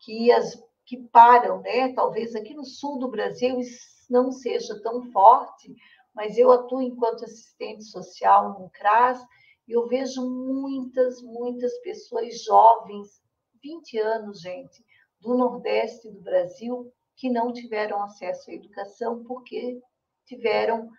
que, 0.00 0.32
as, 0.32 0.60
que 0.84 0.96
param, 1.08 1.60
né? 1.60 1.92
Talvez 1.94 2.34
aqui 2.34 2.52
no 2.52 2.64
sul 2.64 2.98
do 2.98 3.08
Brasil 3.08 3.60
isso 3.60 3.80
não 4.10 4.32
seja 4.32 4.80
tão 4.82 5.04
forte, 5.12 5.72
mas 6.12 6.36
eu 6.36 6.50
atuo 6.50 6.82
enquanto 6.82 7.24
assistente 7.24 7.84
social 7.84 8.58
no 8.58 8.68
CRAS 8.70 9.24
e 9.68 9.72
eu 9.72 9.86
vejo 9.86 10.28
muitas, 10.28 11.22
muitas 11.22 11.78
pessoas 11.78 12.42
jovens, 12.42 13.22
20 13.62 13.98
anos, 13.98 14.40
gente, 14.40 14.84
do 15.20 15.36
Nordeste 15.36 16.10
do 16.10 16.20
Brasil, 16.20 16.92
que 17.16 17.30
não 17.30 17.52
tiveram 17.52 18.02
acesso 18.02 18.50
à 18.50 18.54
educação 18.54 19.24
porque 19.24 19.80
tiveram 20.26 20.90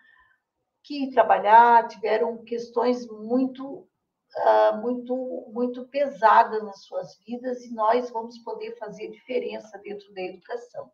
que 0.82 1.10
trabalhar, 1.10 1.86
tiveram 1.88 2.42
questões 2.44 3.06
muito 3.06 3.88
uh, 4.36 4.80
muito, 4.80 5.14
muito 5.52 5.86
pesada 5.88 6.62
nas 6.62 6.84
suas 6.84 7.18
vidas 7.26 7.64
e 7.64 7.74
nós 7.74 8.10
vamos 8.10 8.38
poder 8.38 8.76
fazer 8.78 9.10
diferença 9.10 9.78
dentro 9.78 10.12
da 10.12 10.22
educação. 10.22 10.90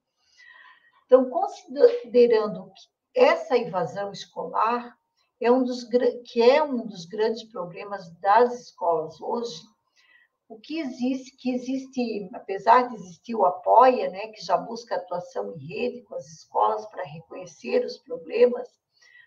Então, 1.06 1.28
considerando 1.28 2.70
que 2.72 3.20
essa 3.20 3.56
evasão 3.56 4.10
escolar 4.10 4.96
é 5.40 5.50
um 5.50 5.62
dos, 5.62 5.84
que 6.24 6.42
é 6.42 6.62
um 6.62 6.86
dos 6.86 7.04
grandes 7.04 7.44
problemas 7.50 8.10
das 8.20 8.60
escolas 8.60 9.20
hoje, 9.20 9.62
o 10.54 10.60
que 10.60 10.78
existe, 10.78 11.36
que 11.36 11.52
existe, 11.52 12.30
apesar 12.32 12.88
de 12.88 12.94
existir 12.94 13.34
o 13.34 13.44
Apoia, 13.44 14.08
né, 14.08 14.28
que 14.28 14.40
já 14.40 14.56
busca 14.56 14.94
atuação 14.94 15.52
em 15.52 15.66
rede 15.66 16.02
com 16.02 16.14
as 16.14 16.26
escolas 16.26 16.86
para 16.86 17.02
reconhecer 17.02 17.84
os 17.84 17.98
problemas, 17.98 18.68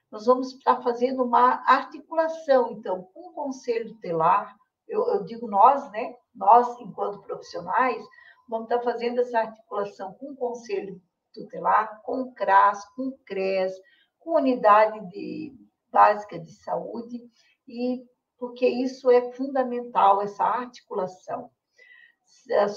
nós 0.09 0.25
vamos 0.25 0.53
estar 0.53 0.81
fazendo 0.81 1.23
uma 1.23 1.61
articulação, 1.69 2.71
então, 2.71 3.03
com 3.13 3.29
o 3.29 3.33
Conselho 3.33 3.93
Tutelar, 3.93 4.55
eu, 4.87 5.05
eu 5.09 5.25
digo 5.25 5.49
nós, 5.49 5.91
né? 5.91 6.15
Nós, 6.33 6.79
enquanto 6.79 7.21
profissionais, 7.21 8.01
vamos 8.47 8.71
estar 8.71 8.81
fazendo 8.81 9.19
essa 9.19 9.39
articulação 9.39 10.13
com 10.13 10.31
o 10.31 10.37
Conselho 10.37 11.01
Tutelar, 11.33 12.01
com 12.03 12.21
o 12.21 12.33
CRAS, 12.33 12.85
com 12.95 13.09
o 13.09 13.17
CRES, 13.25 13.73
com 14.17 14.37
a 14.37 14.39
Unidade 14.39 15.05
de, 15.09 15.53
Básica 15.91 16.39
de 16.39 16.53
Saúde, 16.53 17.19
e 17.67 18.05
porque 18.37 18.67
isso 18.67 19.09
é 19.09 19.31
fundamental, 19.33 20.21
essa 20.21 20.43
articulação. 20.43 21.49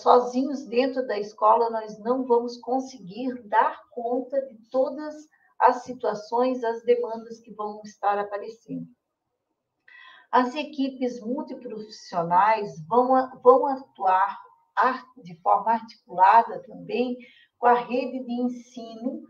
Sozinhos 0.00 0.64
dentro 0.66 1.06
da 1.06 1.18
escola, 1.18 1.70
nós 1.70 1.98
não 1.98 2.24
vamos 2.24 2.56
conseguir 2.58 3.42
dar 3.48 3.80
conta 3.90 4.40
de 4.46 4.56
todas 4.70 5.14
as 5.58 5.84
situações, 5.84 6.64
as 6.64 6.82
demandas 6.84 7.40
que 7.40 7.52
vão 7.52 7.80
estar 7.84 8.18
aparecendo. 8.18 8.86
As 10.30 10.54
equipes 10.54 11.20
multiprofissionais 11.20 12.80
vão, 12.86 13.08
vão 13.42 13.66
atuar 13.66 14.38
de 15.22 15.36
forma 15.42 15.72
articulada 15.72 16.62
também 16.62 17.18
com 17.58 17.66
a 17.66 17.74
rede 17.74 18.24
de 18.24 18.32
ensino, 18.32 19.22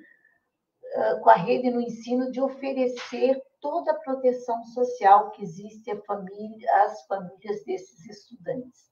com 1.23 1.31
a 1.31 1.35
rede 1.35 1.70
no 1.70 1.81
ensino 1.81 2.31
de 2.31 2.40
oferecer 2.40 3.43
toda 3.61 3.93
a 3.93 3.99
proteção 3.99 4.65
social 4.65 5.31
que 5.31 5.43
existe 5.43 5.91
às 5.91 6.05
famílias, 6.05 7.07
famílias 7.07 7.65
desses 7.65 8.05
estudantes. 8.07 8.91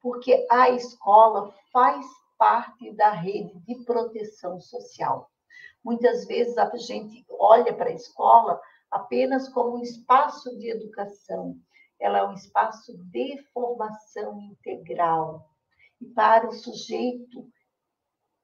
Porque 0.00 0.46
a 0.50 0.70
escola 0.70 1.52
faz 1.72 2.06
parte 2.38 2.92
da 2.92 3.10
rede 3.10 3.58
de 3.60 3.84
proteção 3.84 4.60
social. 4.60 5.30
Muitas 5.82 6.26
vezes 6.26 6.56
a 6.58 6.74
gente 6.76 7.24
olha 7.30 7.74
para 7.74 7.90
a 7.90 7.94
escola 7.94 8.60
apenas 8.90 9.48
como 9.48 9.76
um 9.76 9.82
espaço 9.82 10.56
de 10.58 10.70
educação, 10.70 11.58
ela 11.98 12.18
é 12.18 12.24
um 12.24 12.34
espaço 12.34 12.96
de 13.10 13.42
formação 13.52 14.40
integral. 14.40 15.50
E 16.00 16.06
para 16.06 16.48
o 16.48 16.52
sujeito 16.52 17.50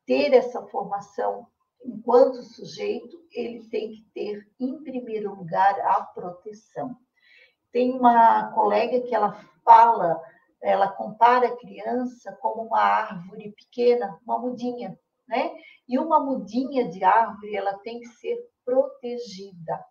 ter 0.06 0.32
essa 0.32 0.66
formação 0.68 1.46
enquanto 1.84 2.42
sujeito, 2.42 3.24
ele 3.32 3.68
tem 3.68 3.92
que 3.92 4.02
ter, 4.14 4.48
em 4.58 4.82
primeiro 4.82 5.34
lugar, 5.34 5.78
a 5.80 6.02
proteção. 6.02 6.96
Tem 7.72 7.92
uma 7.92 8.52
colega 8.52 9.00
que 9.02 9.14
ela 9.14 9.32
fala, 9.64 10.20
ela 10.62 10.88
compara 10.88 11.48
a 11.48 11.56
criança 11.56 12.36
como 12.40 12.62
uma 12.62 12.80
árvore 12.80 13.52
pequena, 13.52 14.18
uma 14.24 14.38
mudinha, 14.38 14.98
né? 15.28 15.52
E 15.88 15.98
uma 15.98 16.20
mudinha 16.20 16.88
de 16.88 17.02
árvore, 17.04 17.54
ela 17.54 17.78
tem 17.78 18.00
que 18.00 18.08
ser 18.08 18.36
protegida 18.64 19.84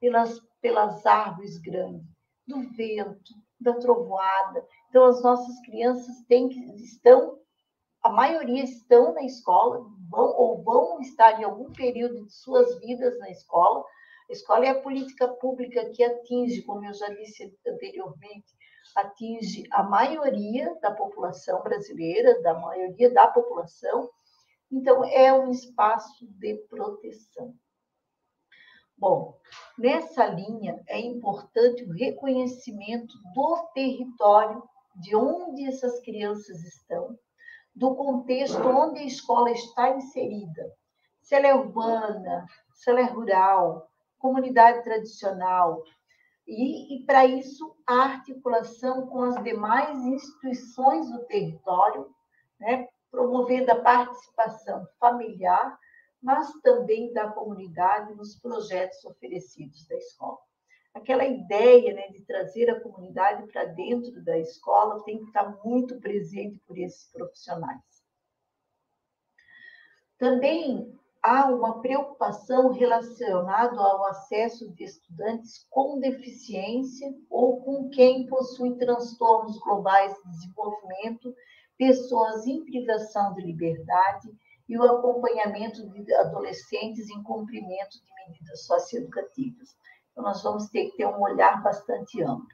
pelas, 0.00 0.38
pelas 0.60 1.04
árvores 1.04 1.58
grandes, 1.58 2.06
do 2.46 2.60
vento, 2.70 3.34
da 3.60 3.74
trovoada. 3.74 4.64
Então, 4.88 5.04
as 5.04 5.22
nossas 5.22 5.60
crianças 5.62 6.22
têm 6.28 6.48
que, 6.48 6.60
estão, 6.82 7.38
a 8.02 8.10
maioria 8.10 8.62
estão 8.62 9.12
na 9.14 9.22
escola, 9.24 9.84
vão, 10.08 10.36
ou 10.36 10.62
vão 10.62 11.00
estar 11.00 11.40
em 11.40 11.44
algum 11.44 11.72
período 11.72 12.24
de 12.26 12.32
suas 12.32 12.78
vidas 12.80 13.18
na 13.18 13.30
escola. 13.30 13.84
A 14.28 14.32
escola 14.32 14.66
é 14.66 14.70
a 14.70 14.80
política 14.80 15.28
pública 15.28 15.90
que 15.90 16.02
atinge, 16.02 16.62
como 16.62 16.84
eu 16.84 16.92
já 16.92 17.08
disse 17.08 17.56
anteriormente, 17.66 18.56
atinge 18.96 19.64
a 19.70 19.82
maioria 19.82 20.74
da 20.80 20.90
população 20.90 21.62
brasileira, 21.62 22.40
da 22.42 22.54
maioria 22.54 23.12
da 23.12 23.26
população. 23.28 24.10
Então, 24.70 25.04
é 25.04 25.32
um 25.32 25.50
espaço 25.50 26.26
de 26.26 26.54
proteção. 26.68 27.54
Bom, 28.96 29.38
nessa 29.78 30.26
linha 30.26 30.82
é 30.88 30.98
importante 30.98 31.84
o 31.84 31.92
reconhecimento 31.92 33.14
do 33.32 33.68
território, 33.72 34.62
de 34.96 35.14
onde 35.14 35.64
essas 35.64 36.00
crianças 36.00 36.60
estão, 36.64 37.16
do 37.78 37.94
contexto 37.94 38.58
onde 38.66 39.00
a 39.00 39.06
escola 39.06 39.50
está 39.50 39.90
inserida. 39.90 40.72
Se 41.20 41.34
ela 41.34 41.46
é 41.46 41.54
urbana, 41.54 42.46
se 42.74 42.90
ela 42.90 43.00
é 43.00 43.04
rural, 43.04 43.88
comunidade 44.18 44.82
tradicional. 44.82 45.82
E, 46.46 46.96
e 46.96 47.04
para 47.04 47.24
isso, 47.24 47.76
a 47.86 48.02
articulação 48.02 49.06
com 49.06 49.22
as 49.22 49.42
demais 49.42 50.04
instituições 50.04 51.10
do 51.10 51.24
território, 51.26 52.12
né, 52.58 52.88
promovendo 53.10 53.70
a 53.70 53.80
participação 53.80 54.86
familiar 54.98 55.78
mas 56.22 56.50
também 56.62 57.12
da 57.12 57.30
comunidade 57.30 58.14
nos 58.14 58.34
projetos 58.36 59.04
oferecidos 59.04 59.86
da 59.86 59.96
escola. 59.96 60.38
Aquela 60.94 61.24
ideia 61.24 61.94
né, 61.94 62.08
de 62.08 62.20
trazer 62.22 62.70
a 62.70 62.80
comunidade 62.80 63.46
para 63.52 63.64
dentro 63.66 64.22
da 64.24 64.38
escola 64.38 65.02
tem 65.04 65.18
que 65.18 65.26
estar 65.26 65.58
muito 65.64 66.00
presente 66.00 66.58
por 66.66 66.76
esses 66.76 67.10
profissionais. 67.12 67.82
Também 70.18 70.92
há 71.22 71.46
uma 71.46 71.80
preocupação 71.80 72.72
relacionada 72.72 73.78
ao 73.80 74.04
acesso 74.06 74.72
de 74.74 74.84
estudantes 74.84 75.66
com 75.70 76.00
deficiência 76.00 77.14
ou 77.30 77.60
com 77.60 77.88
quem 77.90 78.26
possui 78.26 78.76
transtornos 78.76 79.58
globais 79.60 80.14
de 80.14 80.30
desenvolvimento, 80.30 81.34
pessoas 81.76 82.46
em 82.46 82.64
privação 82.64 83.32
de 83.34 83.42
liberdade 83.42 84.28
e 84.68 84.76
o 84.76 84.82
acompanhamento 84.82 85.88
de 85.88 86.14
adolescentes 86.14 87.08
em 87.08 87.22
cumprimento 87.22 88.02
de 88.02 88.14
medidas 88.26 88.64
socioeducativas. 88.64 89.76
Então, 90.18 90.26
nós 90.26 90.42
vamos 90.42 90.68
ter 90.68 90.86
que 90.86 90.96
ter 90.96 91.06
um 91.06 91.22
olhar 91.22 91.62
bastante 91.62 92.20
amplo. 92.20 92.48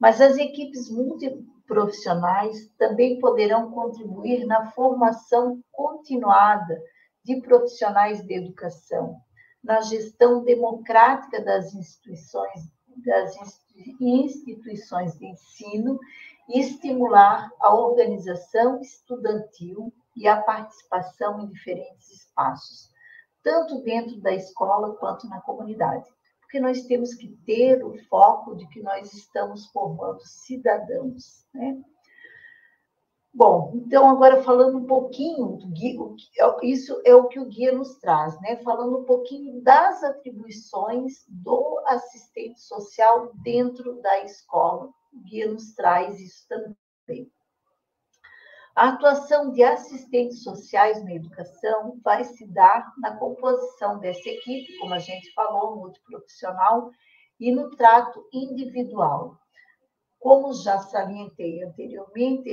Mas 0.00 0.18
as 0.18 0.38
equipes 0.38 0.90
multiprofissionais 0.90 2.70
também 2.78 3.18
poderão 3.18 3.70
contribuir 3.70 4.46
na 4.46 4.70
formação 4.70 5.62
continuada 5.70 6.74
de 7.22 7.38
profissionais 7.42 8.24
de 8.24 8.32
educação, 8.32 9.14
na 9.62 9.82
gestão 9.82 10.42
democrática 10.42 11.38
das 11.42 11.74
instituições, 11.74 12.62
das 13.04 13.36
instituições 14.00 15.18
de 15.18 15.26
ensino 15.26 16.00
e 16.48 16.60
estimular 16.60 17.50
a 17.60 17.74
organização 17.74 18.80
estudantil 18.80 19.92
e 20.16 20.26
a 20.26 20.40
participação 20.40 21.42
em 21.42 21.48
diferentes 21.48 22.10
espaços, 22.10 22.90
tanto 23.42 23.82
dentro 23.82 24.18
da 24.22 24.32
escola 24.32 24.96
quanto 24.96 25.28
na 25.28 25.42
comunidade. 25.42 26.15
Porque 26.56 26.60
nós 26.60 26.86
temos 26.86 27.12
que 27.12 27.28
ter 27.44 27.84
o 27.84 27.98
foco 28.08 28.56
de 28.56 28.66
que 28.68 28.80
nós 28.80 29.12
estamos 29.12 29.66
formando 29.66 30.22
cidadãos, 30.22 31.44
né? 31.52 31.78
Bom, 33.34 33.72
então 33.74 34.08
agora 34.08 34.42
falando 34.42 34.78
um 34.78 34.86
pouquinho 34.86 35.58
do 35.58 35.66
guia, 35.66 36.00
é 36.40 36.66
isso 36.66 36.98
é 37.04 37.14
o 37.14 37.28
que 37.28 37.38
o 37.38 37.44
guia 37.44 37.72
nos 37.72 37.98
traz, 37.98 38.40
né? 38.40 38.56
Falando 38.62 39.00
um 39.00 39.04
pouquinho 39.04 39.60
das 39.60 40.02
atribuições 40.02 41.26
do 41.28 41.78
assistente 41.88 42.58
social 42.62 43.30
dentro 43.42 44.00
da 44.00 44.24
escola. 44.24 44.88
O 45.12 45.20
guia 45.24 45.52
nos 45.52 45.74
traz 45.74 46.18
isso 46.18 46.46
também. 46.48 47.30
A 48.76 48.90
atuação 48.90 49.52
de 49.52 49.62
assistentes 49.62 50.42
sociais 50.42 51.02
na 51.02 51.14
educação 51.14 51.98
vai 52.04 52.22
se 52.24 52.46
dar 52.46 52.92
na 52.98 53.16
composição 53.16 53.98
dessa 53.98 54.28
equipe, 54.28 54.76
como 54.76 54.92
a 54.92 54.98
gente 54.98 55.32
falou, 55.32 55.76
multiprofissional, 55.76 56.90
e 57.40 57.50
no 57.50 57.74
trato 57.74 58.28
individual. 58.30 59.38
Como 60.18 60.52
já 60.52 60.78
salientei 60.78 61.62
anteriormente, 61.62 62.50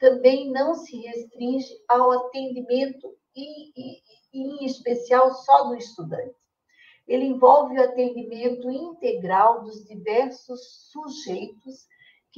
também 0.00 0.50
não 0.50 0.74
se 0.74 0.96
restringe 1.02 1.68
ao 1.86 2.12
atendimento 2.12 3.14
e, 3.36 4.00
em 4.32 4.64
especial 4.64 5.34
só 5.34 5.64
do 5.64 5.76
estudante. 5.76 6.34
Ele 7.06 7.26
envolve 7.26 7.78
o 7.78 7.84
atendimento 7.84 8.70
integral 8.70 9.64
dos 9.64 9.84
diversos 9.84 10.88
sujeitos 10.90 11.86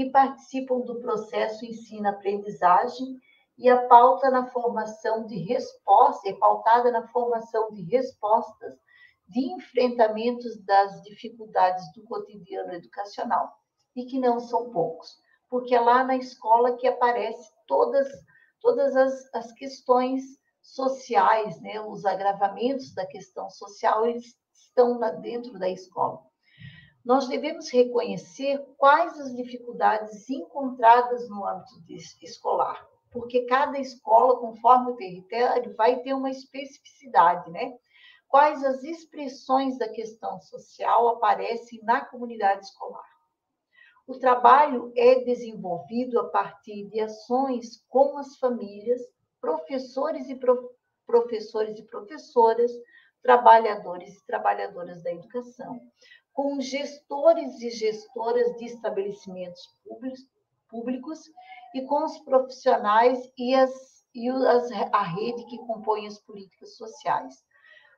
que 0.01 0.09
participam 0.09 0.81
do 0.81 0.99
processo 0.99 1.63
ensino-aprendizagem 1.63 3.21
e 3.59 3.69
a 3.69 3.87
pauta 3.87 4.31
na 4.31 4.47
formação 4.47 5.27
de 5.27 5.37
respostas, 5.37 6.33
é 6.33 6.39
pautada 6.39 6.91
na 6.91 7.07
formação 7.09 7.71
de 7.71 7.83
respostas 7.83 8.79
de 9.29 9.53
enfrentamentos 9.53 10.59
das 10.65 11.03
dificuldades 11.03 11.85
do 11.93 12.03
cotidiano 12.05 12.73
educacional, 12.73 13.53
e 13.95 14.07
que 14.07 14.19
não 14.19 14.41
são 14.41 14.71
poucos, 14.71 15.19
porque 15.51 15.75
é 15.75 15.81
lá 15.81 16.03
na 16.03 16.17
escola 16.17 16.79
que 16.79 16.89
aparecem 16.89 17.53
todas, 17.67 18.09
todas 18.59 18.97
as, 18.97 19.35
as 19.35 19.53
questões 19.53 20.23
sociais, 20.63 21.61
né? 21.61 21.79
os 21.79 22.07
agravamentos 22.07 22.95
da 22.95 23.05
questão 23.05 23.51
social, 23.51 24.07
eles 24.07 24.35
estão 24.55 24.99
lá 24.99 25.11
dentro 25.11 25.59
da 25.59 25.69
escola 25.69 26.30
nós 27.11 27.27
devemos 27.27 27.69
reconhecer 27.71 28.65
quais 28.77 29.19
as 29.19 29.35
dificuldades 29.35 30.31
encontradas 30.31 31.29
no 31.29 31.45
âmbito 31.45 31.83
escolar, 32.23 32.87
porque 33.11 33.47
cada 33.47 33.81
escola, 33.81 34.39
conforme 34.39 34.93
o 34.93 34.97
território, 34.97 35.75
vai 35.75 35.99
ter 36.03 36.15
uma 36.15 36.31
especificidade, 36.31 37.51
né? 37.51 37.77
Quais 38.29 38.63
as 38.63 38.85
expressões 38.85 39.77
da 39.77 39.89
questão 39.89 40.41
social 40.41 41.09
aparecem 41.09 41.83
na 41.83 42.05
comunidade 42.05 42.65
escolar? 42.65 43.11
O 44.07 44.17
trabalho 44.17 44.93
é 44.97 45.17
desenvolvido 45.25 46.17
a 46.21 46.29
partir 46.29 46.87
de 46.91 47.01
ações 47.01 47.85
com 47.89 48.19
as 48.19 48.37
famílias, 48.37 49.03
professores 49.41 50.29
e 50.29 50.37
pro, 50.37 50.73
professores 51.05 51.77
e 51.77 51.83
professoras, 51.83 52.71
trabalhadores 53.21 54.17
e 54.17 54.27
trabalhadoras 54.27 55.03
da 55.03 55.13
educação, 55.13 55.81
com 56.33 56.61
gestores 56.61 57.61
e 57.61 57.71
gestoras 57.71 58.57
de 58.57 58.67
estabelecimentos 58.67 59.63
públicos, 60.69 61.21
e 61.75 61.83
com 61.83 62.05
os 62.05 62.19
profissionais 62.21 63.31
e, 63.39 63.55
as, 63.55 64.05
e 64.15 64.29
as, 64.29 64.71
a 64.93 65.03
rede 65.03 65.45
que 65.47 65.59
compõe 65.67 66.07
as 66.07 66.19
políticas 66.21 66.77
sociais, 66.77 67.35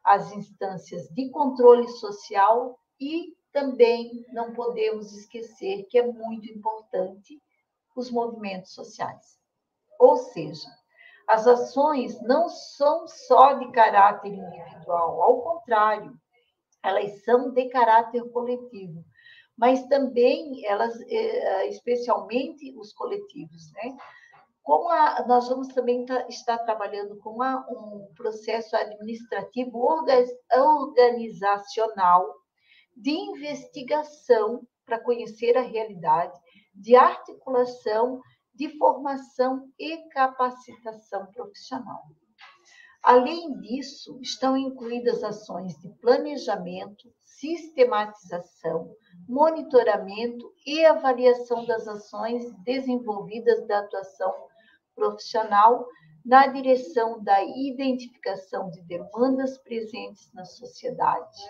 as 0.04 0.32
instâncias 0.32 1.08
de 1.08 1.30
controle 1.30 1.88
social 1.88 2.78
e 3.00 3.34
também 3.52 4.24
não 4.32 4.52
podemos 4.52 5.12
esquecer 5.12 5.84
que 5.84 5.98
é 5.98 6.06
muito 6.06 6.50
importante 6.50 7.40
os 7.94 8.10
movimentos 8.10 8.72
sociais. 8.72 9.38
Ou 9.98 10.16
seja, 10.16 10.68
As 11.28 11.46
ações 11.46 12.20
não 12.22 12.48
são 12.48 13.06
só 13.06 13.54
de 13.54 13.70
caráter 13.72 14.32
individual, 14.32 15.22
ao 15.22 15.40
contrário, 15.42 16.12
elas 16.82 17.22
são 17.24 17.52
de 17.52 17.68
caráter 17.68 18.22
coletivo, 18.30 19.04
mas 19.56 19.86
também 19.86 20.64
elas, 20.66 20.98
eh, 21.08 21.68
especialmente 21.68 22.74
os 22.76 22.92
coletivos, 22.92 23.70
né? 23.72 23.96
Como 24.62 24.88
a, 24.88 25.24
nós 25.26 25.48
vamos 25.48 25.68
também 25.68 26.04
tá, 26.06 26.26
estar 26.28 26.58
trabalhando 26.58 27.16
com 27.18 27.30
uma, 27.30 27.66
um 27.68 28.12
processo 28.14 28.76
administrativo 28.76 29.78
organizacional 30.52 32.34
de 32.96 33.10
investigação 33.10 34.66
para 34.84 35.00
conhecer 35.00 35.56
a 35.56 35.62
realidade, 35.62 36.38
de 36.74 36.94
articulação, 36.94 38.20
de 38.54 38.68
formação 38.78 39.68
e 39.78 39.96
capacitação 40.10 41.26
profissional. 41.32 42.02
Além 43.02 43.58
disso, 43.60 44.16
estão 44.20 44.56
incluídas 44.56 45.24
ações 45.24 45.76
de 45.80 45.88
planejamento, 46.00 47.12
sistematização, 47.24 48.94
monitoramento 49.28 50.52
e 50.64 50.84
avaliação 50.84 51.66
das 51.66 51.88
ações 51.88 52.44
desenvolvidas 52.62 53.66
da 53.66 53.80
atuação 53.80 54.32
profissional 54.94 55.84
na 56.24 56.46
direção 56.46 57.20
da 57.24 57.42
identificação 57.42 58.70
de 58.70 58.80
demandas 58.82 59.58
presentes 59.58 60.32
na 60.32 60.44
sociedade, 60.44 61.40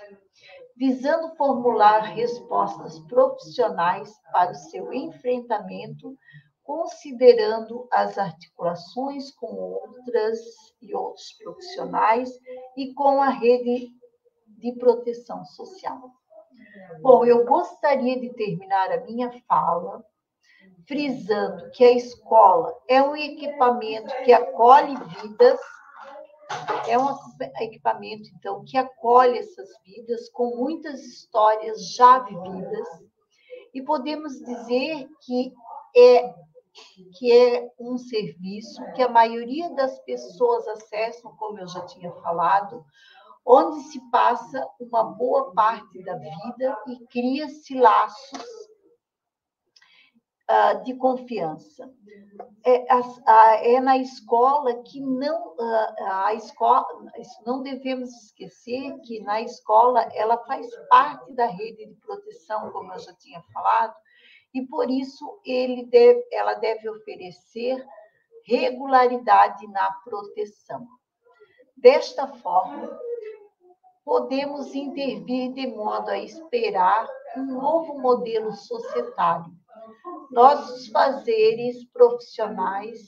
visando 0.74 1.36
formular 1.36 2.00
respostas 2.14 2.98
profissionais 3.00 4.10
para 4.32 4.52
o 4.52 4.54
seu 4.54 4.90
enfrentamento, 4.90 6.16
considerando 6.64 7.88
as 7.90 8.18
articulações 8.18 9.30
com 9.32 9.46
outras 9.46 10.38
e 10.80 10.94
outros 10.94 11.32
profissionais 11.42 12.30
e 12.76 12.92
com 12.94 13.20
a 13.20 13.28
rede 13.28 13.90
de 14.46 14.72
proteção 14.78 15.44
social. 15.44 16.10
Bom, 17.00 17.24
eu 17.24 17.44
gostaria 17.44 18.20
de 18.20 18.30
terminar 18.34 18.92
a 18.92 19.04
minha 19.04 19.30
fala 19.48 20.04
frisando 20.86 21.70
que 21.70 21.84
a 21.84 21.92
escola 21.92 22.74
é 22.88 23.02
um 23.02 23.16
equipamento 23.16 24.12
que 24.24 24.32
acolhe 24.32 24.94
vidas, 25.20 25.58
é 26.86 26.98
um 26.98 27.08
equipamento, 27.60 28.28
então, 28.36 28.64
que 28.64 28.76
acolhe 28.76 29.38
essas 29.38 29.68
vidas 29.84 30.28
com 30.30 30.56
muitas 30.56 31.00
histórias 31.00 31.94
já 31.94 32.18
vividas, 32.20 32.88
e 33.72 33.80
podemos 33.82 34.38
dizer 34.38 35.08
que 35.24 35.52
é 35.96 36.34
que 37.18 37.30
é 37.32 37.70
um 37.78 37.98
serviço 37.98 38.82
que 38.94 39.02
a 39.02 39.08
maioria 39.08 39.70
das 39.74 39.98
pessoas 40.00 40.66
acessam, 40.68 41.34
como 41.36 41.58
eu 41.58 41.68
já 41.68 41.84
tinha 41.86 42.10
falado, 42.12 42.84
onde 43.44 43.80
se 43.84 44.00
passa 44.10 44.68
uma 44.80 45.02
boa 45.04 45.52
parte 45.52 46.02
da 46.04 46.14
vida 46.16 46.78
e 46.88 47.06
cria-se 47.08 47.74
laços 47.74 48.44
uh, 50.50 50.82
de 50.84 50.94
confiança. 50.94 51.90
É, 52.64 53.74
é, 53.74 53.80
na 53.80 53.98
escola 53.98 54.82
que 54.82 55.00
não 55.00 55.54
uh, 55.54 56.04
a 56.24 56.34
escola 56.34 56.86
não 57.44 57.62
devemos 57.62 58.10
esquecer 58.24 58.98
que 59.00 59.20
na 59.20 59.40
escola 59.40 60.02
ela 60.14 60.38
faz 60.44 60.66
parte 60.88 61.32
da 61.34 61.46
rede 61.46 61.86
de 61.86 61.94
proteção, 61.96 62.70
como 62.70 62.92
eu 62.92 62.98
já 62.98 63.12
tinha 63.14 63.42
falado, 63.52 63.94
e 64.54 64.62
por 64.66 64.90
isso 64.90 65.40
deve, 65.44 66.26
ela 66.30 66.54
deve 66.54 66.88
oferecer 66.88 67.84
regularidade 68.44 69.66
na 69.68 69.90
proteção. 70.04 70.86
Desta 71.76 72.26
forma, 72.26 72.98
podemos 74.04 74.74
intervir 74.74 75.52
de 75.52 75.66
modo 75.68 76.10
a 76.10 76.18
esperar 76.18 77.08
um 77.36 77.44
novo 77.44 77.98
modelo 77.98 78.52
societário. 78.52 79.52
Nossos 80.30 80.88
fazeres 80.88 81.84
profissionais, 81.92 83.00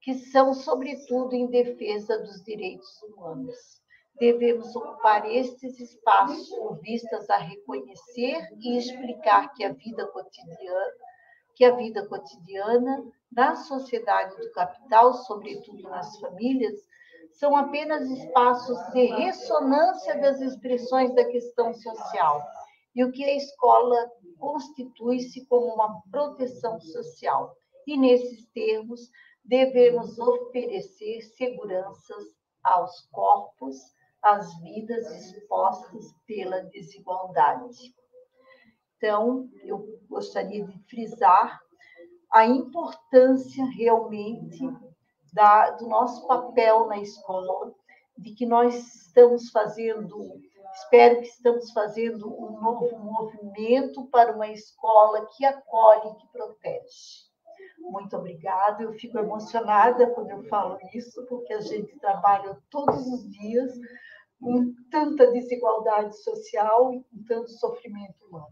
que 0.00 0.14
são, 0.14 0.52
sobretudo, 0.52 1.34
em 1.34 1.46
defesa 1.46 2.18
dos 2.18 2.42
direitos 2.44 3.02
humanos. 3.02 3.83
Devemos 4.18 4.74
ocupar 4.76 5.28
estes 5.28 5.78
espaços 5.80 6.48
com 6.50 6.74
vistas 6.76 7.28
a 7.28 7.36
reconhecer 7.36 8.48
e 8.60 8.78
explicar 8.78 9.52
que 9.54 9.64
a 9.64 9.72
vida 9.72 10.06
cotidiana, 10.06 10.92
que 11.56 11.64
a 11.64 11.74
vida 11.74 12.06
cotidiana 12.06 13.04
na 13.32 13.56
sociedade 13.56 14.36
do 14.36 14.52
capital, 14.52 15.12
sobretudo 15.14 15.82
nas 15.82 16.18
famílias, 16.20 16.74
são 17.32 17.56
apenas 17.56 18.08
espaços 18.08 18.78
de 18.92 19.06
ressonância 19.06 20.20
das 20.20 20.40
expressões 20.40 21.12
da 21.14 21.24
questão 21.24 21.74
social, 21.74 22.40
e 22.94 23.04
o 23.04 23.10
que 23.10 23.24
a 23.24 23.36
escola 23.36 24.10
constitui-se 24.38 25.44
como 25.46 25.74
uma 25.74 26.00
proteção 26.12 26.80
social. 26.80 27.56
E 27.86 27.96
nesses 27.98 28.46
termos, 28.52 29.10
devemos 29.44 30.16
oferecer 30.18 31.20
seguranças 31.36 32.24
aos 32.62 33.06
corpos, 33.10 33.76
às 34.24 34.58
vidas 34.60 35.06
expostas 35.10 36.14
pela 36.26 36.62
desigualdade. 36.64 37.94
Então, 38.96 39.48
eu 39.62 39.86
gostaria 40.08 40.64
de 40.64 40.78
frisar 40.88 41.60
a 42.32 42.46
importância 42.46 43.64
realmente 43.76 44.66
da, 45.32 45.72
do 45.72 45.86
nosso 45.86 46.26
papel 46.26 46.86
na 46.86 46.98
escola, 46.98 47.74
de 48.16 48.32
que 48.32 48.46
nós 48.46 48.74
estamos 48.74 49.50
fazendo, 49.50 50.40
espero 50.74 51.20
que 51.20 51.28
estamos 51.28 51.70
fazendo 51.72 52.26
um 52.26 52.60
novo 52.60 52.98
movimento 52.98 54.06
para 54.06 54.34
uma 54.34 54.48
escola 54.48 55.26
que 55.36 55.44
acolhe 55.44 56.12
e 56.12 56.16
que 56.16 56.28
protege. 56.28 57.24
Muito 57.78 58.16
obrigada, 58.16 58.82
eu 58.82 58.92
fico 58.94 59.18
emocionada 59.18 60.10
quando 60.14 60.30
eu 60.30 60.44
falo 60.44 60.78
isso, 60.94 61.26
porque 61.26 61.52
a 61.52 61.60
gente 61.60 61.98
trabalha 61.98 62.58
todos 62.70 63.06
os 63.06 63.30
dias 63.30 63.72
com 64.44 64.74
tanta 64.90 65.32
desigualdade 65.32 66.16
social 66.22 66.92
e 66.92 67.02
com 67.02 67.24
tanto 67.26 67.50
sofrimento 67.50 68.24
humano. 68.28 68.48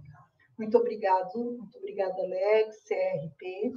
Muito 0.59 0.79
obrigado, 0.79 1.37
muito 1.37 1.79
obrigada, 1.79 2.15
Alex, 2.23 2.85
CRP 2.85 3.73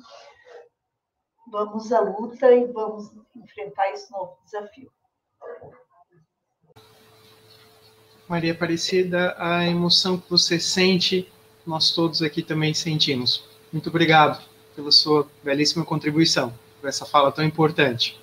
vamos 1.48 1.92
à 1.92 2.00
luta 2.00 2.52
e 2.52 2.66
vamos 2.66 3.12
enfrentar 3.36 3.92
esse 3.92 4.12
novo 4.12 4.38
desafio. 4.44 4.92
Maria 8.28 8.54
Aparecida, 8.54 9.36
a 9.38 9.66
emoção 9.68 10.18
que 10.18 10.30
você 10.30 10.60
sente, 10.60 11.32
nós 11.66 11.92
todos 11.92 12.24
aqui 12.24 12.42
também 12.42 12.74
sentimos. 12.74 13.48
Muito 13.72 13.90
obrigado 13.90 14.44
pela 14.76 14.92
sua 14.92 15.30
belíssima 15.44 15.86
contribuição, 15.86 16.52
por 16.82 16.88
essa 16.88 17.06
fala 17.06 17.32
tão 17.32 17.46
importante. 17.46 18.20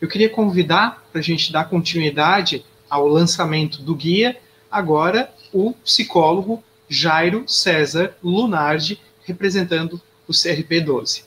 Eu 0.00 0.08
queria 0.08 0.30
convidar 0.30 1.04
para 1.10 1.20
a 1.20 1.22
gente 1.22 1.52
dar 1.52 1.68
continuidade 1.68 2.64
ao 2.90 3.06
lançamento 3.06 3.80
do 3.82 3.94
guia, 3.94 4.36
agora 4.70 5.32
o 5.52 5.72
psicólogo 5.72 6.62
Jairo 6.88 7.48
César 7.48 8.16
Lunardi, 8.22 9.00
representando 9.24 10.00
o 10.28 10.32
CRP 10.32 10.80
12. 10.80 11.24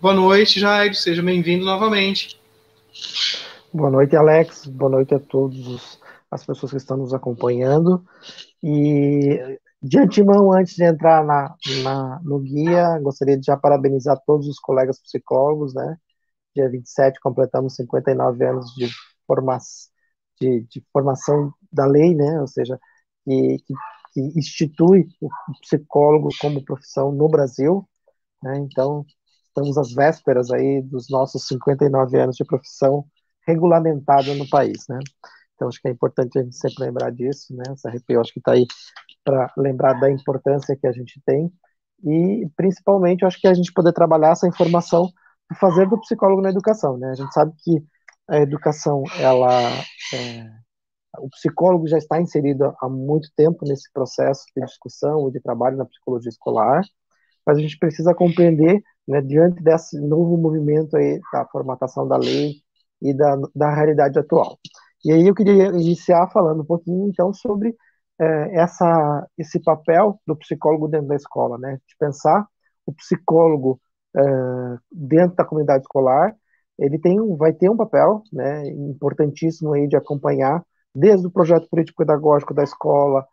Boa 0.00 0.14
noite, 0.14 0.60
Jair. 0.60 0.94
Seja 0.94 1.22
bem-vindo 1.22 1.64
novamente. 1.64 2.38
Boa 3.72 3.90
noite, 3.90 4.14
Alex. 4.14 4.66
Boa 4.66 4.90
noite 4.90 5.14
a 5.14 5.18
todas 5.18 5.98
as 6.30 6.44
pessoas 6.44 6.72
que 6.72 6.78
estão 6.78 6.96
nos 6.96 7.14
acompanhando. 7.14 8.04
E 8.62 9.58
de 9.82 9.98
antemão, 9.98 10.52
antes 10.52 10.74
de 10.74 10.84
entrar 10.84 11.24
na, 11.24 11.54
na, 11.82 12.20
no 12.22 12.38
guia, 12.38 12.98
gostaria 13.00 13.38
de 13.38 13.46
já 13.46 13.56
parabenizar 13.56 14.20
todos 14.26 14.46
os 14.46 14.58
colegas 14.58 15.00
psicólogos, 15.00 15.72
né? 15.74 15.96
Dia 16.54 16.68
27 16.68 17.18
completamos 17.20 17.74
59 17.76 18.44
anos 18.44 18.74
de, 18.74 18.90
forma, 19.26 19.58
de, 20.40 20.62
de 20.62 20.84
formação 20.92 21.52
da 21.72 21.86
lei, 21.86 22.14
né? 22.14 22.40
Ou 22.40 22.46
seja, 22.46 22.78
que, 23.24 23.58
que, 23.66 23.74
que 24.14 24.20
institui 24.38 25.06
o 25.20 25.28
psicólogo 25.60 26.28
como 26.40 26.64
profissão 26.64 27.12
no 27.12 27.28
Brasil. 27.28 27.88
Né? 28.42 28.58
Então, 28.58 29.04
estamos 29.48 29.76
às 29.78 29.92
vésperas 29.92 30.50
aí 30.50 30.82
dos 30.82 31.08
nossos 31.10 31.46
59 31.46 32.18
anos 32.18 32.36
de 32.36 32.44
profissão 32.44 33.04
regulamentada 33.46 34.34
no 34.34 34.48
país, 34.48 34.86
né? 34.88 34.98
Então, 35.54 35.68
acho 35.68 35.80
que 35.80 35.88
é 35.88 35.90
importante 35.90 36.38
a 36.38 36.42
gente 36.42 36.56
sempre 36.56 36.84
lembrar 36.84 37.10
disso, 37.10 37.54
né? 37.54 37.64
Essa 37.70 37.90
eu 38.08 38.20
acho 38.20 38.32
que 38.32 38.38
está 38.38 38.52
aí 38.52 38.66
para 39.24 39.52
lembrar 39.56 39.94
da 39.94 40.10
importância 40.10 40.76
que 40.76 40.86
a 40.86 40.92
gente 40.92 41.20
tem 41.26 41.52
e, 42.04 42.48
principalmente, 42.56 43.24
acho 43.24 43.38
que 43.40 43.46
a 43.46 43.54
gente 43.54 43.72
poder 43.72 43.92
trabalhar 43.92 44.30
essa 44.30 44.48
informação 44.48 45.10
do 45.50 45.56
fazer 45.56 45.88
do 45.88 46.00
psicólogo 46.00 46.40
na 46.40 46.50
educação, 46.50 46.96
né? 46.96 47.10
A 47.10 47.14
gente 47.14 47.32
sabe 47.32 47.52
que 47.58 47.84
a 48.30 48.38
educação, 48.38 49.02
ela... 49.18 49.50
É, 50.14 50.60
o 51.18 51.28
psicólogo 51.30 51.88
já 51.88 51.98
está 51.98 52.20
inserido 52.20 52.72
há 52.80 52.88
muito 52.88 53.30
tempo 53.36 53.64
nesse 53.66 53.92
processo 53.92 54.44
de 54.56 54.64
discussão 54.64 55.28
e 55.28 55.32
de 55.32 55.40
trabalho 55.40 55.76
na 55.76 55.84
psicologia 55.84 56.28
escolar, 56.28 56.82
mas 57.44 57.58
a 57.58 57.60
gente 57.60 57.78
precisa 57.78 58.14
compreender 58.14 58.80
né, 59.08 59.20
diante 59.20 59.62
desse 59.62 59.98
novo 60.00 60.36
movimento 60.36 60.96
aí 60.96 61.20
da 61.32 61.44
formatação 61.46 62.06
da 62.06 62.16
lei 62.16 62.54
e 63.02 63.12
da, 63.12 63.36
da 63.54 63.74
realidade 63.74 64.18
atual. 64.18 64.56
E 65.04 65.12
aí 65.12 65.26
eu 65.26 65.34
queria 65.34 65.68
iniciar 65.68 66.28
falando 66.30 66.62
um 66.62 66.66
pouquinho, 66.66 67.08
então, 67.08 67.32
sobre 67.32 67.74
é, 68.20 68.60
essa, 68.60 69.26
esse 69.38 69.58
papel 69.60 70.20
do 70.26 70.36
psicólogo 70.36 70.88
dentro 70.88 71.08
da 71.08 71.16
escola, 71.16 71.58
né, 71.58 71.78
de 71.88 71.96
pensar 71.98 72.46
o 72.86 72.92
psicólogo 72.92 73.80
é, 74.16 74.20
dentro 74.92 75.36
da 75.36 75.44
comunidade 75.44 75.82
escolar, 75.82 76.36
ele 76.80 76.98
tem, 76.98 77.18
vai 77.36 77.52
ter 77.52 77.68
um 77.68 77.76
papel 77.76 78.22
né, 78.32 78.66
importantíssimo 78.68 79.74
aí 79.74 79.86
de 79.86 79.96
acompanhar, 79.96 80.64
desde 80.94 81.26
o 81.26 81.30
projeto 81.30 81.68
político-pedagógico 81.68 82.54
da 82.54 82.64
escola, 82.64 83.24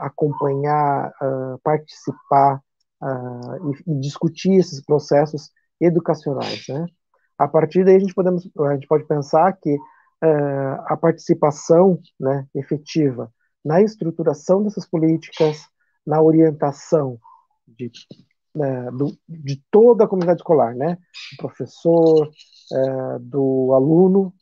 acompanhar, 0.00 1.12
participar 1.62 2.60
e, 3.86 3.92
e, 3.92 4.00
discutir 4.00 4.52
esses 4.54 4.84
processos 4.84 5.50
educacionais. 5.80 6.64
Né? 6.68 6.86
A 7.38 7.48
partir 7.48 7.84
daí 7.84 7.96
a 7.96 7.98
gente, 7.98 8.14
podemos, 8.14 8.48
a 8.58 8.74
gente 8.74 8.86
pode 8.86 9.04
pensar 9.04 9.52
que 9.52 9.78
a 10.86 10.96
participação 10.96 11.98
né, 12.18 12.46
efetiva 12.54 13.32
na 13.64 13.80
estruturação 13.80 14.62
dessas 14.62 14.86
políticas, 14.86 15.62
na 16.06 16.20
orientação 16.20 17.18
de, 17.66 17.90
né, 18.54 18.90
do, 18.90 19.16
de 19.28 19.62
toda 19.70 20.04
a 20.04 20.08
comunidade 20.08 20.40
escolar, 20.40 20.74
né, 20.74 20.98
professor, 21.38 22.30
é, 22.72 23.18
do 23.20 23.72
aluno 23.74 24.32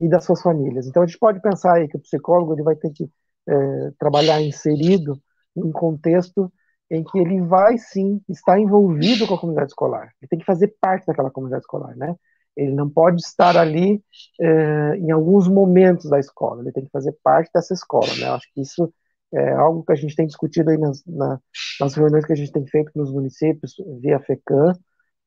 e 0.00 0.08
das 0.08 0.24
suas 0.24 0.42
famílias. 0.42 0.86
Então 0.86 1.02
a 1.02 1.06
gente 1.06 1.18
pode 1.18 1.40
pensar 1.40 1.74
aí 1.74 1.88
que 1.88 1.96
o 1.96 2.00
psicólogo 2.00 2.52
ele 2.52 2.62
vai 2.62 2.76
ter 2.76 2.90
que 2.90 3.10
é, 3.48 3.90
trabalhar 3.98 4.40
inserido 4.42 5.20
em 5.56 5.62
um 5.64 5.72
contexto 5.72 6.52
em 6.90 7.02
que 7.02 7.18
ele 7.18 7.40
vai 7.42 7.78
sim 7.78 8.20
estar 8.28 8.60
envolvido 8.60 9.26
com 9.26 9.34
a 9.34 9.38
comunidade 9.38 9.70
escolar. 9.70 10.12
Ele 10.20 10.28
tem 10.28 10.38
que 10.38 10.44
fazer 10.44 10.74
parte 10.80 11.06
daquela 11.06 11.30
comunidade 11.30 11.62
escolar, 11.62 11.96
né? 11.96 12.14
Ele 12.56 12.72
não 12.72 12.88
pode 12.88 13.20
estar 13.20 13.56
ali 13.56 14.02
é, 14.40 14.96
em 14.96 15.10
alguns 15.10 15.48
momentos 15.48 16.08
da 16.08 16.18
escola. 16.18 16.62
Ele 16.62 16.72
tem 16.72 16.84
que 16.84 16.90
fazer 16.90 17.14
parte 17.22 17.50
dessa 17.52 17.74
escola, 17.74 18.14
né? 18.18 18.28
Acho 18.28 18.46
que 18.54 18.62
isso 18.62 18.92
é 19.34 19.52
algo 19.52 19.84
que 19.84 19.92
a 19.92 19.96
gente 19.96 20.14
tem 20.14 20.26
discutido 20.26 20.70
aí 20.70 20.78
nas, 20.78 21.04
na, 21.04 21.40
nas 21.80 21.94
reuniões 21.94 22.24
que 22.24 22.32
a 22.32 22.36
gente 22.36 22.52
tem 22.52 22.66
feito 22.66 22.92
nos 22.94 23.12
municípios 23.12 23.74
via 24.00 24.20
FECAM, 24.20 24.72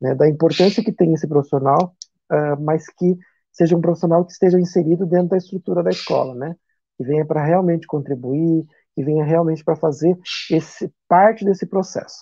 né? 0.02 0.16
Da 0.16 0.28
importância 0.28 0.84
que 0.84 0.94
tem 0.94 1.14
esse 1.14 1.28
profissional, 1.28 1.94
uh, 2.32 2.62
mas 2.62 2.88
que 2.88 3.18
seja 3.52 3.76
um 3.76 3.82
profissional 3.82 4.26
que 4.26 4.32
esteja 4.32 4.60
inserido 4.60 5.06
dentro 5.06 5.30
da 5.30 5.38
estrutura 5.38 5.84
da 5.84 5.90
escola, 5.90 6.36
né? 6.36 6.56
que 6.98 7.04
venha 7.04 7.26
para 7.26 7.44
realmente 7.44 7.88
contribuir, 7.88 8.66
que 8.94 9.04
venha 9.04 9.24
realmente 9.24 9.64
para 9.64 9.76
fazer 9.76 10.18
esse, 10.52 10.92
parte 11.08 11.46
desse 11.46 11.66
processo. 11.66 12.20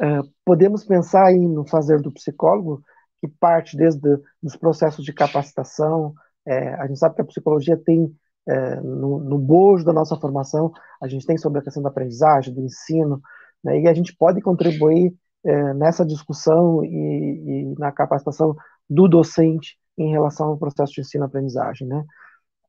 Uh, 0.00 0.28
podemos 0.44 0.84
pensar 0.84 1.26
aí 1.26 1.38
no 1.38 1.66
fazer 1.66 2.00
do 2.00 2.12
psicólogo, 2.12 2.82
que 3.20 3.28
parte 3.28 3.76
desde 3.76 4.20
os 4.42 4.56
processos 4.56 5.04
de 5.04 5.12
capacitação, 5.12 6.14
é, 6.46 6.74
a 6.74 6.86
gente 6.86 6.98
sabe 6.98 7.14
que 7.14 7.22
a 7.22 7.26
psicologia 7.26 7.76
tem, 7.76 8.14
é, 8.46 8.76
no, 8.80 9.18
no 9.18 9.38
bojo 9.38 9.84
da 9.84 9.92
nossa 9.92 10.16
formação, 10.16 10.72
a 11.00 11.08
gente 11.08 11.26
tem 11.26 11.38
sobre 11.38 11.58
a 11.60 11.62
questão 11.62 11.82
da 11.82 11.88
aprendizagem, 11.88 12.54
do 12.54 12.60
ensino, 12.60 13.20
né, 13.62 13.80
e 13.80 13.88
a 13.88 13.94
gente 13.94 14.14
pode 14.14 14.40
contribuir 14.42 15.14
é, 15.44 15.74
nessa 15.74 16.04
discussão 16.04 16.84
e, 16.84 16.88
e, 16.88 17.74
na 17.78 17.92
capacitação 17.92 18.56
do 18.88 19.08
docente 19.08 19.76
em 19.96 20.10
relação 20.10 20.48
ao 20.48 20.58
processo 20.58 20.92
de 20.92 21.00
ensino-aprendizagem, 21.00 21.86
né? 21.86 22.04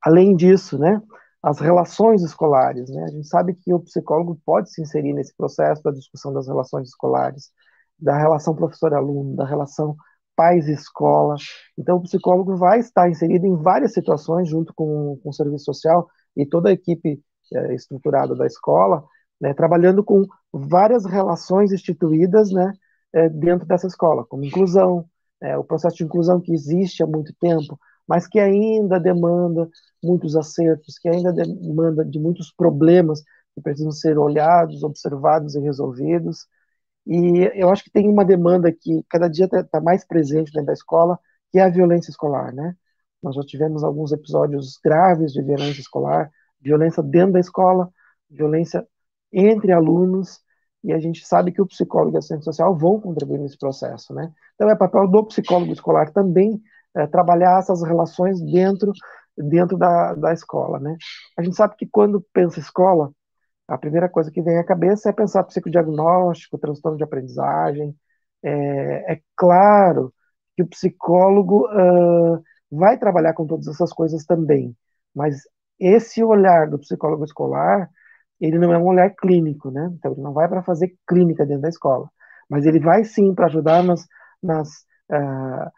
Além 0.02 0.35
disso, 0.35 0.77
né, 0.77 1.02
as 1.41 1.60
relações 1.60 2.22
escolares, 2.23 2.89
né, 2.89 3.03
a 3.03 3.07
gente 3.07 3.27
sabe 3.27 3.56
que 3.56 3.73
o 3.73 3.80
psicólogo 3.80 4.39
pode 4.45 4.72
se 4.72 4.81
inserir 4.81 5.14
nesse 5.14 5.35
processo 5.35 5.81
da 5.84 5.91
discussão 5.91 6.31
das 6.34 6.47
relações 6.47 6.89
escolares, 6.89 7.52
da 7.97 8.18
relação 8.18 8.56
professor-aluno, 8.56 9.35
da 9.35 9.45
relação 9.45 9.95
pais-escola. 10.35 11.35
Então, 11.77 11.97
o 11.97 12.02
psicólogo 12.02 12.56
vai 12.56 12.80
estar 12.80 13.10
inserido 13.10 13.45
em 13.45 13.56
várias 13.56 13.93
situações, 13.93 14.49
junto 14.49 14.73
com, 14.76 15.19
com 15.23 15.30
o 15.30 15.34
serviço 15.34 15.65
social 15.65 16.07
e 16.35 16.45
toda 16.45 16.69
a 16.69 16.73
equipe 16.73 17.22
é, 17.53 17.73
estruturada 17.73 18.35
da 18.35 18.45
escola, 18.45 19.03
né, 19.40 19.53
trabalhando 19.53 20.03
com 20.03 20.26
várias 20.52 21.06
relações 21.06 21.72
instituídas 21.72 22.52
né, 22.52 22.74
é, 23.14 23.30
dentro 23.30 23.68
dessa 23.68 23.88
escola, 23.88 24.26
como 24.26 24.45
inclusão, 24.45 25.06
é, 25.41 25.57
o 25.57 25.64
processo 25.64 25.98
de 25.98 26.03
inclusão 26.03 26.40
que 26.40 26.53
existe 26.53 27.03
há 27.03 27.07
muito 27.07 27.34
tempo, 27.40 27.80
mas 28.07 28.28
que 28.28 28.40
ainda 28.40 28.99
demanda 28.99 29.70
muitos 30.03 30.36
acertos, 30.36 30.98
que 30.99 31.10
ainda 31.10 31.34
demanda 31.34 32.06
de 32.06 32.20
muitos 32.20 32.52
problemas 32.52 33.22
que 33.53 33.62
precisam 33.62 33.91
ser 33.91 34.18
olhados, 34.18 34.84
observados 34.84 35.56
e 35.56 35.60
resolvidos. 35.60 36.48
E 37.06 37.49
eu 37.56 37.70
acho 37.70 37.84
que 37.84 37.91
tem 37.91 38.07
uma 38.10 38.26
demanda 38.26 38.72
que 38.72 39.03
cada 39.10 39.28
dia 39.28 39.45
está 39.45 39.64
tá 39.64 39.82
mais 39.82 40.06
presente 40.06 40.52
dentro 40.52 40.68
da 40.68 40.74
escola, 40.74 41.20
que 41.52 41.60
é 41.60 41.64
a 41.64 41.70
violência 41.70 42.12
escolar, 42.12 42.53
né? 42.53 42.76
Nós 43.24 43.36
já 43.36 43.44
tivemos 43.44 43.84
alguns 43.84 44.12
episódios 44.12 44.78
graves 44.84 45.32
de 45.34 45.41
violência 45.41 45.82
escolar, 45.82 46.32
violência 46.62 47.02
dentro 47.02 47.34
da 47.34 47.40
escola, 47.40 47.90
violência 48.30 48.86
entre 49.36 49.72
alunos, 49.72 50.40
e 50.84 50.94
a 50.94 50.99
gente 50.99 51.26
sabe 51.26 51.52
que 51.52 51.62
o 51.62 51.66
psicólogo 51.66 52.16
e 52.16 52.18
a 52.18 52.20
assistente 52.20 52.45
social 52.45 52.76
vão 52.76 52.99
contribuir 52.99 53.40
nesse 53.40 53.57
processo, 53.57 54.14
né? 54.14 54.32
Então 54.56 54.70
é 54.70 54.76
papel 54.76 55.07
do 55.07 55.24
psicólogo 55.26 55.72
escolar 55.74 56.12
também 56.12 56.62
é, 56.95 57.07
trabalhar 57.07 57.60
essas 57.60 57.84
relações 57.84 58.40
dentro 58.41 58.91
dentro 59.38 59.78
da, 59.78 60.14
da 60.14 60.34
escola, 60.34 60.80
né? 60.80 60.95
A 61.38 61.44
gente 61.44 61.56
sabe 61.56 61.76
que 61.76 61.86
quando 61.86 62.26
pensa 62.34 62.60
escola, 62.60 63.12
a 63.68 63.78
primeira 63.78 64.07
coisa 64.07 64.32
que 64.32 64.41
vem 64.41 64.57
à 64.57 64.64
cabeça 64.64 65.10
é 65.10 65.14
pensar 65.14 65.44
psicodiagnóstico, 65.44 66.57
transtorno 66.57 66.98
de 66.98 67.03
aprendizagem. 67.03 67.95
É, 68.44 69.14
é 69.14 69.22
claro 69.36 70.14
que 70.56 70.64
o 70.64 70.68
psicólogo 70.68 71.68
uh, 71.68 72.41
vai 72.72 72.98
trabalhar 72.98 73.34
com 73.34 73.45
todas 73.45 73.68
essas 73.68 73.91
coisas 73.91 74.26
também, 74.26 74.76
mas 75.14 75.41
esse 75.80 76.24
olhar 76.24 76.70
do 76.70 76.80
psicólogo 76.80 77.26
escolar, 77.26 77.90
ele 78.40 78.60
não 78.60 78.74
é 78.74 78.78
um 78.78 78.86
olhar 78.86 79.10
clínico, 79.12 79.72
né? 79.72 79.90
Então 79.94 80.12
ele 80.12 80.22
não 80.22 80.34
vai 80.34 80.48
para 80.48 80.64
fazer 80.64 80.94
clínica 81.07 81.45
dentro 81.45 81.62
da 81.64 81.70
escola, 81.70 82.10
mas 82.49 82.66
ele 82.66 82.80
vai 82.80 83.03
sim 83.03 83.34
para 83.34 83.48
ajudar 83.48 83.84
nas, 83.84 84.06
nas 84.41 84.70
uh, 85.12 85.72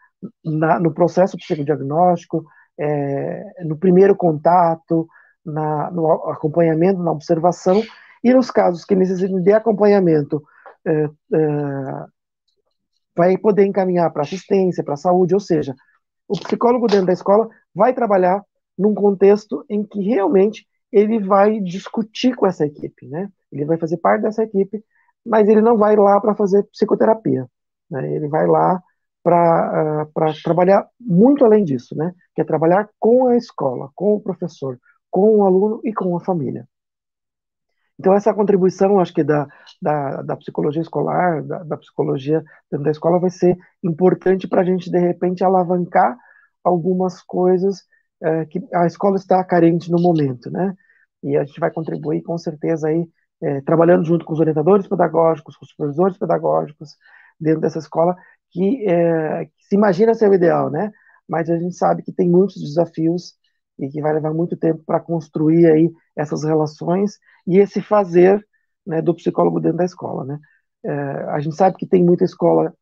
na, 0.44 0.80
no 0.80 0.92
processo 0.92 1.36
psicodiagnóstico, 1.36 2.44
é, 2.78 3.64
no 3.64 3.76
primeiro 3.76 4.16
contato, 4.16 5.08
na, 5.44 5.90
no 5.90 6.10
acompanhamento, 6.30 7.02
na 7.02 7.12
observação, 7.12 7.82
e 8.22 8.32
nos 8.32 8.50
casos 8.50 8.84
que 8.84 8.94
necessitem 8.94 9.42
de 9.42 9.52
acompanhamento, 9.52 10.42
é, 10.84 11.04
é, 11.04 11.08
vai 13.16 13.36
poder 13.36 13.64
encaminhar 13.64 14.12
para 14.12 14.22
assistência, 14.22 14.84
para 14.84 14.96
saúde, 14.96 15.34
ou 15.34 15.40
seja, 15.40 15.74
o 16.28 16.38
psicólogo 16.38 16.86
dentro 16.86 17.06
da 17.06 17.12
escola 17.12 17.48
vai 17.74 17.92
trabalhar 17.92 18.42
num 18.76 18.94
contexto 18.94 19.64
em 19.68 19.84
que 19.84 20.00
realmente 20.00 20.66
ele 20.92 21.20
vai 21.20 21.60
discutir 21.60 22.34
com 22.34 22.46
essa 22.46 22.66
equipe, 22.66 23.06
né? 23.06 23.30
Ele 23.52 23.64
vai 23.64 23.78
fazer 23.78 23.98
parte 23.98 24.22
dessa 24.22 24.42
equipe, 24.42 24.82
mas 25.24 25.48
ele 25.48 25.60
não 25.60 25.76
vai 25.76 25.96
lá 25.96 26.20
para 26.20 26.34
fazer 26.34 26.64
psicoterapia, 26.64 27.46
né? 27.90 28.14
Ele 28.14 28.28
vai 28.28 28.46
lá 28.46 28.82
para 29.22 30.06
uh, 30.06 30.42
trabalhar 30.42 30.88
muito 30.98 31.44
além 31.44 31.64
disso, 31.64 31.96
né? 31.96 32.14
Que 32.34 32.40
é 32.42 32.44
trabalhar 32.44 32.88
com 32.98 33.28
a 33.28 33.36
escola, 33.36 33.90
com 33.94 34.14
o 34.14 34.20
professor, 34.20 34.78
com 35.10 35.38
o 35.38 35.44
aluno 35.44 35.80
e 35.84 35.92
com 35.92 36.16
a 36.16 36.20
família. 36.20 36.66
Então, 37.98 38.14
essa 38.14 38.32
contribuição, 38.32 39.00
acho 39.00 39.12
que 39.12 39.24
da, 39.24 39.48
da, 39.82 40.22
da 40.22 40.36
psicologia 40.36 40.80
escolar, 40.80 41.42
da, 41.42 41.64
da, 41.64 41.76
psicologia 41.76 42.44
dentro 42.70 42.84
da 42.84 42.92
escola, 42.92 43.18
vai 43.18 43.30
ser 43.30 43.58
importante 43.82 44.46
para 44.46 44.60
a 44.60 44.64
gente, 44.64 44.88
de 44.88 44.98
repente, 44.98 45.42
alavancar 45.42 46.16
algumas 46.62 47.20
coisas 47.22 47.82
uh, 48.22 48.46
que 48.48 48.60
a 48.74 48.86
escola 48.86 49.16
está 49.16 49.42
carente 49.44 49.90
no 49.90 50.00
momento, 50.00 50.50
né? 50.50 50.74
E 51.22 51.36
a 51.36 51.44
gente 51.44 51.60
vai 51.60 51.70
contribuir, 51.70 52.22
com 52.22 52.38
certeza, 52.38 52.88
aí, 52.88 53.04
eh, 53.42 53.60
trabalhando 53.62 54.04
junto 54.04 54.24
com 54.24 54.32
os 54.32 54.40
orientadores 54.40 54.86
pedagógicos, 54.86 55.56
com 55.56 55.64
os 55.64 55.70
supervisores 55.70 56.16
pedagógicos, 56.16 56.96
dentro 57.40 57.60
dessa 57.60 57.78
escola, 57.78 58.16
que, 58.50 58.86
é, 58.88 59.46
que 59.46 59.64
se 59.68 59.74
imagina 59.76 60.14
ser 60.14 60.30
o 60.30 60.34
ideal, 60.34 60.70
né? 60.70 60.90
Mas 61.28 61.50
a 61.50 61.58
gente 61.58 61.76
sabe 61.76 62.02
que 62.02 62.12
tem 62.12 62.28
muitos 62.28 62.56
desafios 62.62 63.34
e 63.78 63.88
que 63.88 64.00
vai 64.00 64.12
levar 64.14 64.32
muito 64.34 64.56
tempo 64.56 64.82
para 64.84 65.00
construir 65.00 65.66
aí 65.66 65.90
essas 66.16 66.44
relações 66.44 67.18
e 67.46 67.58
esse 67.58 67.80
fazer 67.80 68.44
né, 68.86 69.02
do 69.02 69.14
psicólogo 69.14 69.60
dentro 69.60 69.78
da 69.78 69.84
escola, 69.84 70.24
né? 70.24 70.38
É, 70.84 70.90
a 71.30 71.40
gente 71.40 71.56
sabe 71.56 71.76
que 71.76 71.86
tem 71.86 72.04
muita 72.04 72.24
escola, 72.24 72.66
é, 72.68 72.72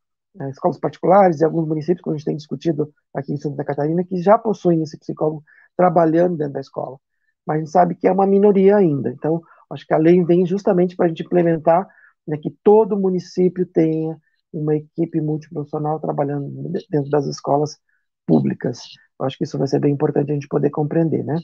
escolas 0.50 0.78
particulares 0.78 1.40
e 1.40 1.44
alguns 1.44 1.66
municípios, 1.66 2.02
que 2.02 2.10
a 2.10 2.12
gente 2.12 2.24
tem 2.24 2.36
discutido 2.36 2.92
aqui 3.14 3.32
em 3.32 3.36
Santa 3.36 3.64
Catarina, 3.64 4.04
que 4.04 4.20
já 4.20 4.38
possuem 4.38 4.82
esse 4.82 4.98
psicólogo 4.98 5.42
trabalhando 5.76 6.36
dentro 6.36 6.54
da 6.54 6.60
escola. 6.60 6.98
Mas 7.46 7.56
a 7.56 7.58
gente 7.60 7.70
sabe 7.70 7.94
que 7.94 8.08
é 8.08 8.12
uma 8.12 8.26
minoria 8.26 8.76
ainda. 8.76 9.10
Então, 9.10 9.40
acho 9.70 9.86
que 9.86 9.94
a 9.94 9.98
lei 9.98 10.22
vem 10.24 10.46
justamente 10.46 10.96
para 10.96 11.06
a 11.06 11.08
gente 11.08 11.22
implementar 11.22 11.86
né, 12.26 12.36
que 12.36 12.50
todo 12.62 12.98
município 12.98 13.64
tenha 13.66 14.16
uma 14.52 14.74
equipe 14.74 15.20
multiprofissional 15.20 16.00
trabalhando 16.00 16.50
dentro 16.90 17.10
das 17.10 17.26
escolas 17.26 17.78
públicas. 18.26 18.80
Eu 19.18 19.26
acho 19.26 19.38
que 19.38 19.44
isso 19.44 19.58
vai 19.58 19.66
ser 19.66 19.80
bem 19.80 19.92
importante 19.92 20.30
a 20.30 20.34
gente 20.34 20.48
poder 20.48 20.70
compreender, 20.70 21.24
né? 21.24 21.38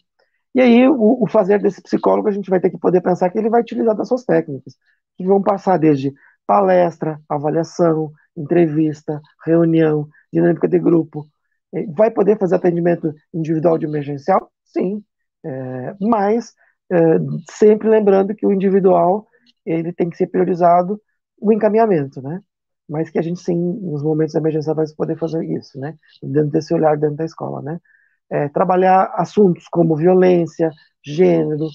E 0.54 0.60
aí, 0.60 0.86
o, 0.88 1.22
o, 1.22 1.26
fazer 1.26 1.60
desse 1.60 1.80
psicólogo, 1.80 2.28
a 2.28 2.32
gente 2.32 2.50
vai 2.50 2.60
ter 2.60 2.68
que 2.68 2.78
poder 2.78 3.00
pensar 3.00 3.30
que 3.30 3.38
ele 3.38 3.48
vai 3.48 3.62
utilizar 3.62 3.96
das 3.96 4.08
suas 4.08 4.24
técnicas, 4.24 4.76
que 5.16 5.24
vão 5.24 5.42
passar 5.42 5.78
desde 5.78 6.12
palestra, 6.46 7.18
avaliação, 7.28 8.12
entrevista, 8.36 9.20
reunião, 9.44 10.08
dinâmica 10.32 10.68
de 10.68 10.78
grupo. 10.78 11.26
Vai 11.94 12.10
poder 12.10 12.38
fazer 12.38 12.56
atendimento 12.56 13.12
individual 13.32 13.78
de 13.78 13.86
emergencial? 13.86 14.50
Sim, 14.64 15.02
é, 15.44 15.94
mas 16.00 16.52
é, 16.90 16.96
sempre 17.50 17.88
lembrando 17.88 18.34
que 18.34 18.46
o 18.46 18.52
individual 18.52 19.26
ele 19.64 19.92
tem 19.92 20.10
que 20.10 20.16
ser 20.16 20.26
priorizado 20.26 21.00
o 21.40 21.52
encaminhamento, 21.52 22.20
né? 22.22 22.40
Mas 22.88 23.10
que 23.10 23.18
a 23.18 23.22
gente 23.22 23.40
sim, 23.40 23.56
nos 23.56 24.02
momentos 24.02 24.32
de 24.32 24.38
emergência, 24.38 24.74
vai 24.74 24.84
poder 24.96 25.18
fazer 25.18 25.44
isso, 25.44 25.78
né? 25.78 25.96
Dentro 26.22 26.50
desse 26.50 26.74
olhar 26.74 26.96
dentro 26.96 27.16
da 27.16 27.24
escola, 27.24 27.62
né? 27.62 27.80
É, 28.30 28.48
trabalhar 28.48 29.12
assuntos 29.16 29.66
como 29.68 29.96
violência, 29.96 30.70
gênero, 31.04 31.68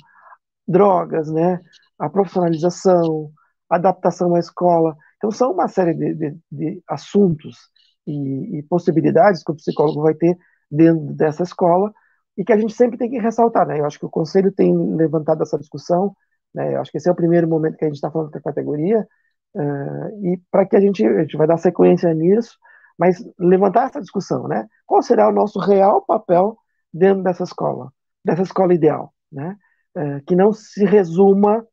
drogas, 0.67 1.31
né? 1.31 1.59
A 1.99 2.09
profissionalização, 2.09 3.31
adaptação 3.69 4.35
à 4.35 4.39
escola. 4.39 4.95
Então, 5.17 5.31
são 5.31 5.51
uma 5.51 5.67
série 5.67 5.93
de, 5.93 6.13
de, 6.13 6.37
de 6.51 6.83
assuntos 6.87 7.57
e, 8.05 8.59
e, 8.59 8.63
possibilidades 8.63 9.43
que 9.43 9.51
o 9.51 9.55
psicólogo 9.55 10.01
vai 10.01 10.13
ter 10.13 10.37
dentro 10.71 11.13
dessa 11.13 11.43
escola 11.43 11.91
e 12.37 12.43
que 12.45 12.53
a 12.53 12.57
gente 12.57 12.73
sempre 12.73 12.97
tem 12.97 13.09
que 13.09 13.19
ressaltar, 13.19 13.67
né? 13.67 13.79
Eu 13.79 13.85
acho 13.85 13.99
que 13.99 14.05
o 14.05 14.09
Conselho 14.09 14.51
tem 14.51 14.75
levantado 14.95 15.41
essa 15.41 15.57
discussão, 15.57 16.15
né? 16.53 16.75
Eu 16.75 16.81
acho 16.81 16.91
que 16.91 16.97
esse 16.97 17.09
é 17.09 17.11
o 17.11 17.15
primeiro 17.15 17.47
momento 17.47 17.77
que 17.77 17.85
a 17.85 17.87
gente 17.87 17.95
está 17.95 18.11
falando 18.11 18.31
da 18.31 18.41
categoria, 18.41 19.07
uh, 19.55 20.25
e 20.25 20.41
para 20.51 20.65
que 20.65 20.75
a 20.75 20.79
gente, 20.79 21.05
a 21.05 21.21
gente 21.21 21.37
vai 21.37 21.47
dar 21.47 21.57
sequência 21.57 22.13
nisso, 22.13 22.57
mas 22.97 23.23
levantar 23.39 23.87
essa 23.87 24.01
discussão, 24.01 24.47
né? 24.47 24.67
Qual 24.85 25.01
será 25.01 25.27
o 25.29 25.33
nosso 25.33 25.59
real 25.59 26.01
papel 26.05 26.57
dentro 26.93 27.23
dessa 27.23 27.43
escola, 27.43 27.91
dessa 28.23 28.43
escola 28.43 28.73
ideal, 28.73 29.13
né? 29.31 29.57
Uh, 29.97 30.23
que 30.25 30.35
não 30.35 30.53
se 30.53 30.85
resuma 30.85 31.65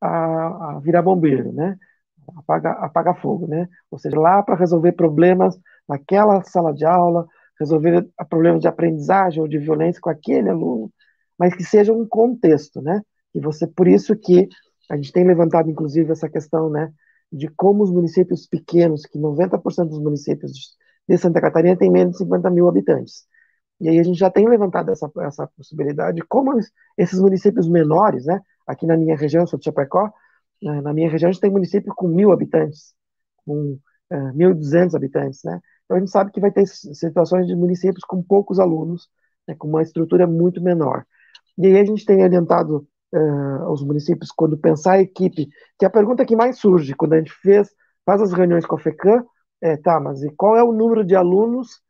a, 0.00 0.76
a 0.76 0.80
virar 0.80 1.02
bombeiro, 1.02 1.52
né? 1.52 1.76
Apaga, 2.36 2.72
apaga 2.72 3.14
fogo, 3.14 3.46
né? 3.46 3.68
Ou 3.90 3.98
seja, 3.98 4.18
lá 4.18 4.42
para 4.42 4.54
resolver 4.54 4.92
problemas 4.92 5.58
naquela 5.88 6.42
sala 6.42 6.72
de 6.72 6.84
aula, 6.84 7.26
resolver 7.58 8.08
problemas 8.28 8.60
de 8.60 8.68
aprendizagem 8.68 9.40
ou 9.40 9.48
de 9.48 9.58
violência 9.58 10.00
com 10.00 10.10
aquele 10.10 10.48
aluno, 10.48 10.90
mas 11.38 11.54
que 11.54 11.64
seja 11.64 11.92
um 11.92 12.06
contexto, 12.06 12.80
né? 12.80 13.02
E 13.34 13.40
você, 13.40 13.66
por 13.66 13.88
isso 13.88 14.16
que 14.16 14.48
a 14.90 14.96
gente 14.96 15.12
tem 15.12 15.26
levantado, 15.26 15.70
inclusive, 15.70 16.12
essa 16.12 16.28
questão, 16.28 16.68
né, 16.68 16.92
de 17.32 17.48
como 17.48 17.82
os 17.82 17.90
municípios 17.90 18.46
pequenos, 18.46 19.06
que 19.06 19.18
90% 19.18 19.88
dos 19.88 20.00
municípios 20.00 20.76
de 21.08 21.18
Santa 21.18 21.40
Catarina 21.40 21.76
tem 21.76 21.90
menos 21.90 22.12
de 22.12 22.18
50 22.18 22.50
mil 22.50 22.68
habitantes. 22.68 23.24
E 23.80 23.88
aí 23.88 23.98
a 23.98 24.02
gente 24.02 24.18
já 24.18 24.30
tem 24.30 24.46
levantado 24.46 24.90
essa, 24.90 25.10
essa 25.20 25.46
possibilidade, 25.56 26.20
como 26.28 26.52
esses 26.96 27.18
municípios 27.18 27.68
menores, 27.68 28.26
né, 28.26 28.40
aqui 28.66 28.86
na 28.86 28.96
minha 28.96 29.16
região, 29.16 29.46
sou 29.46 29.58
de 29.58 29.64
Chapecó, 29.64 30.12
na 30.62 30.92
minha 30.92 31.10
região 31.10 31.28
a 31.28 31.32
gente 31.32 31.40
tem 31.40 31.50
município 31.50 31.92
com 31.94 32.08
mil 32.08 32.32
habitantes, 32.32 32.94
com 33.44 33.78
é, 34.10 34.16
1.200 34.32 34.94
habitantes, 34.94 35.42
né, 35.44 35.60
então 35.84 35.96
a 35.96 36.00
gente 36.00 36.10
sabe 36.10 36.30
que 36.30 36.40
vai 36.40 36.50
ter 36.50 36.66
situações 36.66 37.46
de 37.46 37.54
municípios 37.54 38.04
com 38.04 38.22
poucos 38.22 38.58
alunos, 38.58 39.08
né, 39.46 39.54
com 39.54 39.68
uma 39.68 39.82
estrutura 39.82 40.26
muito 40.26 40.62
menor. 40.62 41.04
E 41.58 41.66
aí 41.66 41.78
a 41.78 41.84
gente 41.84 42.06
tem 42.06 42.22
orientado 42.22 42.86
uh, 43.14 43.62
aos 43.64 43.84
municípios 43.84 44.30
quando 44.30 44.56
pensar 44.56 44.92
a 44.92 45.02
equipe, 45.02 45.48
que 45.78 45.84
é 45.84 45.86
a 45.86 45.90
pergunta 45.90 46.24
que 46.24 46.36
mais 46.36 46.58
surge 46.58 46.94
quando 46.94 47.12
a 47.14 47.18
gente 47.18 47.32
fez, 47.32 47.68
faz 48.06 48.22
as 48.22 48.32
reuniões 48.32 48.64
com 48.64 48.76
a 48.76 48.78
FECAM, 48.78 49.24
é, 49.60 49.76
tá, 49.76 50.00
mas 50.00 50.22
e 50.22 50.30
qual 50.30 50.56
é 50.56 50.62
o 50.62 50.72
número 50.72 51.04
de 51.04 51.14
alunos 51.14 51.80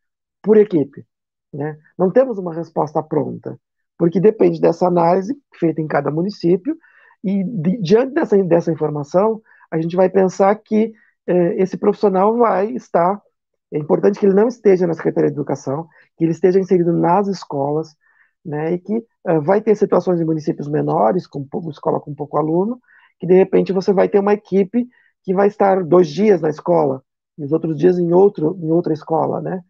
por 0.43 0.57
equipe? 0.57 1.07
Né? 1.53 1.79
Não 1.97 2.11
temos 2.11 2.39
uma 2.39 2.53
resposta 2.53 3.03
pronta, 3.03 3.59
porque 3.97 4.21
depende 4.21 4.61
dessa 4.61 4.87
análise 4.87 5.35
feita 5.55 5.81
em 5.81 5.87
cada 5.87 6.11
município, 6.11 6.77
e 7.25 7.45
de, 7.45 7.79
diante 7.79 8.15
dessa, 8.15 8.43
dessa 8.45 8.73
informação, 8.73 9.41
a 9.71 9.81
gente 9.81 9.97
vai 9.97 10.09
pensar 10.09 10.55
que 10.57 10.93
eh, 11.27 11.63
esse 11.63 11.77
profissional 11.77 12.37
vai 12.37 12.73
estar. 12.73 13.21
É 13.73 13.79
importante 13.79 14.19
que 14.19 14.27
ele 14.27 14.35
não 14.35 14.49
esteja 14.49 14.87
na 14.87 14.95
Secretaria 14.95 15.31
de 15.31 15.37
Educação, 15.37 15.89
que 16.17 16.25
ele 16.25 16.33
esteja 16.33 16.59
inserido 16.61 16.93
nas 16.93 17.27
escolas, 17.29 17.97
né, 18.45 18.73
e 18.75 18.79
que 18.79 18.99
uh, 18.99 19.41
vai 19.43 19.61
ter 19.63 19.75
situações 19.77 20.21
em 20.21 20.25
municípios 20.25 20.69
menores, 20.69 21.27
com 21.27 21.45
pouco, 21.47 21.71
escola 21.71 22.01
com 22.01 22.15
pouco 22.15 22.37
aluno, 22.37 22.81
que 23.19 23.27
de 23.27 23.35
repente 23.35 23.73
você 23.73 23.93
vai 23.93 24.09
ter 24.09 24.19
uma 24.19 24.35
equipe 24.35 24.89
que 25.25 25.33
vai 25.33 25.47
estar 25.49 25.85
dois 25.85 26.09
dias 26.09 26.41
na 26.41 26.49
escola, 26.51 27.03
e 27.39 27.45
os 27.45 27.53
outros 27.53 27.79
dias 27.79 27.99
em, 27.99 28.13
outro, 28.13 28.59
em 28.61 28.71
outra 28.71 28.93
escola, 28.93 29.41
né, 29.41 29.63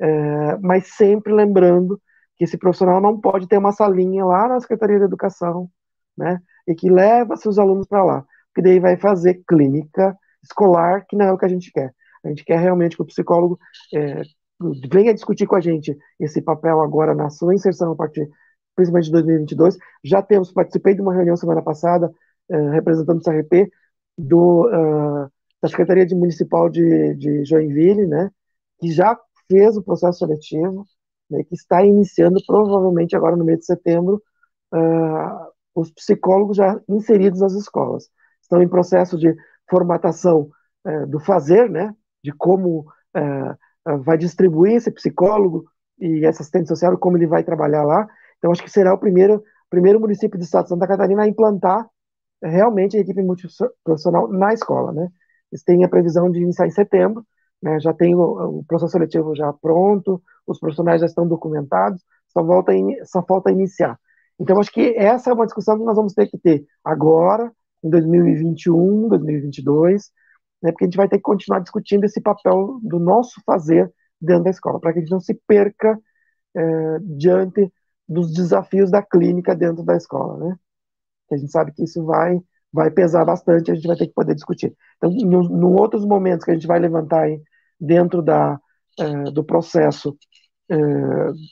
é, 0.00 0.56
mas 0.58 0.88
sempre 0.94 1.32
lembrando 1.32 2.00
que 2.36 2.44
esse 2.44 2.56
profissional 2.56 3.00
não 3.00 3.20
pode 3.20 3.48
ter 3.48 3.58
uma 3.58 3.72
salinha 3.72 4.24
lá 4.24 4.48
na 4.48 4.60
Secretaria 4.60 4.98
de 4.98 5.04
Educação, 5.04 5.68
né, 6.16 6.40
e 6.66 6.74
que 6.74 6.90
leva 6.90 7.36
seus 7.36 7.58
alunos 7.58 7.86
para 7.86 8.04
lá, 8.04 8.24
porque 8.48 8.62
daí 8.62 8.78
vai 8.78 8.96
fazer 8.96 9.42
clínica 9.46 10.16
escolar, 10.42 11.06
que 11.06 11.16
não 11.16 11.26
é 11.26 11.32
o 11.32 11.38
que 11.38 11.44
a 11.46 11.48
gente 11.48 11.70
quer. 11.72 11.94
A 12.24 12.28
gente 12.28 12.44
quer 12.44 12.58
realmente 12.58 12.96
que 12.96 13.02
o 13.02 13.06
psicólogo 13.06 13.58
é, 13.94 14.22
venha 14.90 15.14
discutir 15.14 15.46
com 15.46 15.56
a 15.56 15.60
gente 15.60 15.96
esse 16.20 16.40
papel 16.40 16.80
agora 16.80 17.14
na 17.14 17.30
sua 17.30 17.54
inserção 17.54 17.92
a 17.92 17.96
partir, 17.96 18.28
principalmente 18.74 19.06
de 19.06 19.12
2022. 19.12 19.78
Já 20.04 20.22
temos, 20.22 20.52
participei 20.52 20.94
de 20.94 21.00
uma 21.00 21.14
reunião 21.14 21.36
semana 21.36 21.62
passada, 21.62 22.12
uh, 22.48 22.68
representando 22.70 23.18
o 23.18 23.22
CRP, 23.22 23.70
do, 24.16 24.66
uh, 24.68 25.30
da 25.60 25.68
Secretaria 25.68 26.06
de 26.06 26.14
Municipal 26.14 26.68
de, 26.68 27.14
de 27.14 27.44
Joinville, 27.44 28.06
né, 28.06 28.30
que 28.78 28.90
já 28.92 29.18
fez 29.48 29.76
o 29.76 29.82
processo 29.82 30.18
seletivo, 30.18 30.84
né, 31.30 31.42
que 31.44 31.54
está 31.54 31.84
iniciando, 31.84 32.40
provavelmente 32.46 33.16
agora 33.16 33.36
no 33.36 33.44
mês 33.44 33.60
de 33.60 33.66
setembro, 33.66 34.22
uh, 34.72 35.51
os 35.74 35.90
psicólogos 35.90 36.56
já 36.56 36.80
inseridos 36.88 37.40
nas 37.40 37.54
escolas. 37.54 38.08
Estão 38.40 38.62
em 38.62 38.68
processo 38.68 39.18
de 39.18 39.34
formatação 39.68 40.50
do 41.08 41.20
fazer, 41.20 41.70
né, 41.70 41.94
de 42.24 42.32
como 42.32 42.84
ah, 43.14 43.56
vai 43.98 44.16
distribuir 44.16 44.76
esse 44.76 44.90
psicólogo 44.90 45.64
e 45.98 46.24
essa 46.24 46.42
assistente 46.42 46.68
social, 46.68 46.96
como 46.98 47.16
ele 47.16 47.26
vai 47.26 47.44
trabalhar 47.44 47.84
lá. 47.84 48.06
Então, 48.38 48.50
acho 48.50 48.62
que 48.62 48.70
será 48.70 48.92
o 48.94 48.98
primeiro, 48.98 49.42
primeiro 49.70 50.00
município 50.00 50.38
do 50.38 50.44
estado 50.44 50.64
de 50.64 50.70
Santa 50.70 50.86
Catarina 50.86 51.22
a 51.22 51.28
implantar 51.28 51.88
realmente 52.42 52.96
a 52.96 53.00
equipe 53.00 53.22
multiprofissional 53.22 54.28
na 54.28 54.52
escola, 54.52 54.92
né? 54.92 55.08
Eles 55.50 55.62
têm 55.62 55.84
a 55.84 55.88
previsão 55.88 56.30
de 56.30 56.40
iniciar 56.40 56.66
em 56.66 56.70
setembro, 56.70 57.24
né? 57.62 57.78
Já 57.80 57.92
tem 57.92 58.14
o, 58.14 58.58
o 58.58 58.64
processo 58.64 58.92
seletivo 58.92 59.34
já 59.34 59.52
pronto, 59.52 60.22
os 60.46 60.58
profissionais 60.58 61.00
já 61.00 61.06
estão 61.06 61.26
documentados, 61.26 62.02
só, 62.28 62.42
volta 62.42 62.74
in, 62.74 62.96
só 63.04 63.22
falta 63.22 63.50
iniciar. 63.50 63.98
Então, 64.42 64.58
acho 64.58 64.72
que 64.72 64.94
essa 64.96 65.30
é 65.30 65.32
uma 65.32 65.46
discussão 65.46 65.78
que 65.78 65.84
nós 65.84 65.94
vamos 65.94 66.14
ter 66.14 66.26
que 66.26 66.36
ter 66.36 66.66
agora, 66.84 67.52
em 67.82 67.88
2021, 67.88 69.08
2022, 69.08 70.10
né, 70.60 70.72
porque 70.72 70.84
a 70.84 70.86
gente 70.88 70.96
vai 70.96 71.08
ter 71.08 71.18
que 71.18 71.22
continuar 71.22 71.60
discutindo 71.60 72.02
esse 72.02 72.20
papel 72.20 72.80
do 72.82 72.98
nosso 72.98 73.40
fazer 73.46 73.92
dentro 74.20 74.42
da 74.44 74.50
escola, 74.50 74.80
para 74.80 74.92
que 74.92 74.98
a 74.98 75.02
gente 75.02 75.12
não 75.12 75.20
se 75.20 75.34
perca 75.46 75.96
é, 76.56 76.98
diante 77.00 77.72
dos 78.08 78.32
desafios 78.32 78.90
da 78.90 79.00
clínica 79.00 79.54
dentro 79.54 79.84
da 79.84 79.96
escola, 79.96 80.36
né? 80.38 80.56
A 81.30 81.36
gente 81.36 81.50
sabe 81.52 81.72
que 81.72 81.84
isso 81.84 82.04
vai 82.04 82.40
vai 82.72 82.90
pesar 82.90 83.24
bastante, 83.24 83.70
a 83.70 83.74
gente 83.74 83.86
vai 83.86 83.96
ter 83.96 84.06
que 84.06 84.14
poder 84.14 84.34
discutir. 84.34 84.74
Então, 84.96 85.10
em, 85.10 85.22
em 85.22 85.64
outros 85.64 86.04
momentos 86.06 86.44
que 86.44 86.50
a 86.50 86.54
gente 86.54 86.66
vai 86.66 86.78
levantar 86.80 87.22
aí 87.22 87.40
dentro 87.78 88.22
da 88.22 88.58
é, 88.98 89.30
do 89.30 89.44
processo 89.44 90.16
é, 90.70 90.76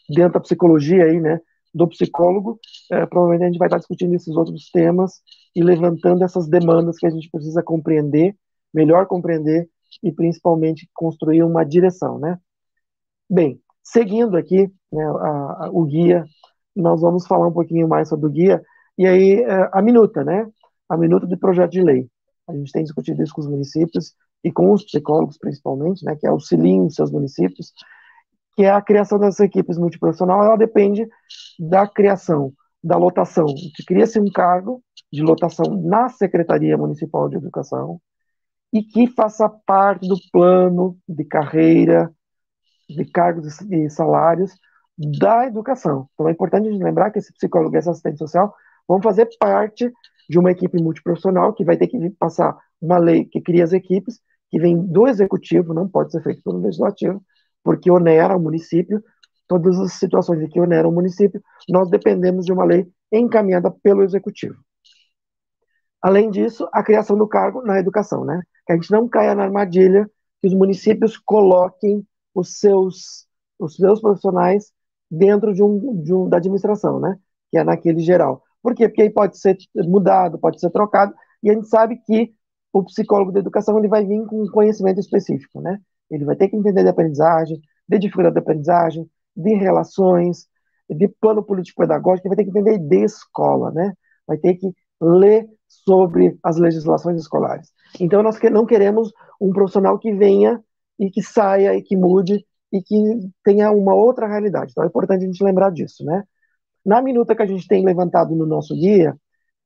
dentro 0.08 0.32
da 0.34 0.40
psicologia 0.40 1.04
aí, 1.04 1.20
né? 1.20 1.40
Do 1.72 1.88
psicólogo, 1.88 2.58
é, 2.90 3.06
provavelmente 3.06 3.44
a 3.44 3.46
gente 3.46 3.58
vai 3.58 3.68
estar 3.68 3.78
discutindo 3.78 4.14
esses 4.14 4.34
outros 4.34 4.70
temas 4.72 5.20
e 5.54 5.62
levantando 5.62 6.24
essas 6.24 6.48
demandas 6.48 6.96
que 6.96 7.06
a 7.06 7.10
gente 7.10 7.30
precisa 7.30 7.62
compreender 7.62 8.36
melhor 8.72 9.06
compreender 9.06 9.68
e 10.02 10.12
principalmente 10.12 10.88
construir 10.94 11.42
uma 11.42 11.64
direção, 11.64 12.18
né? 12.18 12.38
Bem, 13.28 13.60
seguindo 13.82 14.36
aqui 14.36 14.72
né, 14.92 15.04
a, 15.04 15.66
a, 15.66 15.70
o 15.72 15.84
guia, 15.84 16.24
nós 16.74 17.00
vamos 17.00 17.26
falar 17.26 17.48
um 17.48 17.52
pouquinho 17.52 17.88
mais 17.88 18.08
sobre 18.08 18.26
o 18.26 18.30
guia 18.30 18.62
e 18.96 19.06
aí 19.06 19.42
é, 19.42 19.68
a 19.72 19.82
minuta, 19.82 20.24
né? 20.24 20.48
A 20.88 20.96
minuta 20.96 21.26
de 21.26 21.36
projeto 21.36 21.72
de 21.72 21.82
lei. 21.82 22.08
A 22.48 22.52
gente 22.52 22.72
tem 22.72 22.82
discutido 22.82 23.22
isso 23.22 23.34
com 23.34 23.40
os 23.40 23.48
municípios 23.48 24.14
e 24.42 24.50
com 24.50 24.72
os 24.72 24.84
psicólogos 24.84 25.38
principalmente, 25.38 26.04
né? 26.04 26.16
Que 26.16 26.26
auxiliam 26.26 26.88
seus 26.90 27.10
municípios, 27.10 27.72
que 28.56 28.64
é 28.64 28.70
a 28.70 28.82
criação 28.82 29.18
dessas 29.18 29.40
equipes 29.40 29.78
multiprofissional. 29.78 30.42
Ela 30.42 30.56
depende 30.56 31.06
da 31.58 31.86
criação, 31.86 32.52
da 32.82 32.96
lotação. 32.96 33.46
Cria-se 33.86 34.20
um 34.20 34.30
cargo 34.30 34.82
de 35.12 35.22
lotação 35.22 35.80
na 35.82 36.08
Secretaria 36.08 36.76
Municipal 36.76 37.28
de 37.28 37.36
Educação, 37.36 38.00
e 38.72 38.82
que 38.82 39.06
faça 39.08 39.48
parte 39.48 40.06
do 40.06 40.16
plano 40.32 40.96
de 41.08 41.24
carreira, 41.24 42.12
de 42.88 43.04
cargos 43.04 43.60
e 43.62 43.90
salários 43.90 44.52
da 44.96 45.46
educação. 45.46 46.08
Então 46.14 46.28
é 46.28 46.32
importante 46.32 46.68
a 46.68 46.72
gente 46.72 46.82
lembrar 46.82 47.10
que 47.10 47.18
esse 47.18 47.32
psicólogo 47.32 47.74
e 47.74 47.78
esse 47.78 47.88
assistente 47.88 48.18
social 48.18 48.54
vão 48.86 49.00
fazer 49.00 49.28
parte 49.38 49.90
de 50.28 50.38
uma 50.38 50.50
equipe 50.50 50.80
multiprofissional 50.80 51.52
que 51.52 51.64
vai 51.64 51.76
ter 51.76 51.88
que 51.88 52.10
passar 52.10 52.56
uma 52.80 52.98
lei 52.98 53.24
que 53.24 53.40
cria 53.40 53.64
as 53.64 53.72
equipes, 53.72 54.20
que 54.50 54.58
vem 54.58 54.76
do 54.78 55.06
executivo, 55.06 55.74
não 55.74 55.88
pode 55.88 56.12
ser 56.12 56.22
feito 56.22 56.42
pelo 56.42 56.60
legislativo, 56.60 57.22
porque 57.62 57.90
onera 57.90 58.36
o 58.36 58.40
município, 58.40 59.02
todas 59.46 59.78
as 59.80 59.94
situações 59.94 60.42
em 60.42 60.48
que 60.48 60.60
onera 60.60 60.88
o 60.88 60.92
município, 60.92 61.42
nós 61.68 61.90
dependemos 61.90 62.46
de 62.46 62.52
uma 62.52 62.64
lei 62.64 62.86
encaminhada 63.12 63.70
pelo 63.70 64.02
executivo. 64.02 64.56
Além 66.00 66.30
disso, 66.30 66.68
a 66.72 66.82
criação 66.82 67.16
do 67.16 67.28
cargo 67.28 67.62
na 67.62 67.78
educação, 67.78 68.24
né? 68.24 68.40
Que 68.66 68.72
a 68.72 68.76
gente 68.76 68.90
não 68.90 69.08
caia 69.08 69.34
na 69.34 69.44
armadilha 69.44 70.08
que 70.40 70.46
os 70.48 70.54
municípios 70.54 71.18
coloquem 71.18 72.06
os 72.34 72.58
seus, 72.58 73.26
os 73.58 73.76
seus 73.76 74.00
profissionais 74.00 74.72
dentro 75.10 75.52
de 75.52 75.62
um, 75.62 76.02
de 76.02 76.14
um 76.14 76.28
da 76.28 76.38
administração, 76.38 76.98
né? 76.98 77.18
Que 77.50 77.58
é 77.58 77.64
naquele 77.64 78.00
geral. 78.00 78.42
Por 78.62 78.74
quê? 78.74 78.88
Porque 78.88 79.02
aí 79.02 79.10
pode 79.10 79.38
ser 79.38 79.58
mudado, 79.74 80.38
pode 80.38 80.60
ser 80.60 80.70
trocado, 80.70 81.14
e 81.42 81.50
a 81.50 81.54
gente 81.54 81.68
sabe 81.68 81.96
que 81.96 82.32
o 82.72 82.84
psicólogo 82.84 83.32
da 83.32 83.40
educação 83.40 83.78
ele 83.78 83.88
vai 83.88 84.06
vir 84.06 84.24
com 84.26 84.42
um 84.42 84.50
conhecimento 84.50 85.00
específico, 85.00 85.60
né? 85.60 85.80
Ele 86.10 86.24
vai 86.24 86.36
ter 86.36 86.48
que 86.48 86.56
entender 86.56 86.82
de 86.82 86.88
aprendizagem, 86.88 87.60
de 87.88 87.98
dificuldade 87.98 88.34
de 88.34 88.40
aprendizagem, 88.40 89.10
de 89.36 89.54
relações, 89.54 90.48
de 90.88 91.08
plano 91.08 91.42
político-pedagógico, 91.42 92.26
ele 92.26 92.34
vai 92.34 92.44
ter 92.44 92.50
que 92.50 92.58
entender 92.58 92.78
de 92.78 93.04
escola, 93.04 93.70
né? 93.70 93.92
Vai 94.26 94.38
ter 94.38 94.54
que 94.54 94.72
ler 95.00 95.48
sobre 95.66 96.36
as 96.42 96.56
legislações 96.56 97.20
escolares. 97.20 97.72
Então, 97.98 98.22
nós 98.22 98.38
não 98.50 98.66
queremos 98.66 99.12
um 99.40 99.52
profissional 99.52 99.98
que 99.98 100.12
venha 100.12 100.62
e 100.98 101.10
que 101.10 101.22
saia 101.22 101.74
e 101.74 101.82
que 101.82 101.96
mude 101.96 102.44
e 102.72 102.82
que 102.82 102.96
tenha 103.44 103.70
uma 103.70 103.94
outra 103.94 104.26
realidade. 104.26 104.72
Então, 104.72 104.84
é 104.84 104.86
importante 104.86 105.24
a 105.24 105.26
gente 105.26 105.42
lembrar 105.42 105.70
disso, 105.70 106.04
né? 106.04 106.24
Na 106.84 107.00
minuta 107.02 107.34
que 107.34 107.42
a 107.42 107.46
gente 107.46 107.66
tem 107.66 107.84
levantado 107.84 108.34
no 108.34 108.46
nosso 108.46 108.74
guia, 108.74 109.16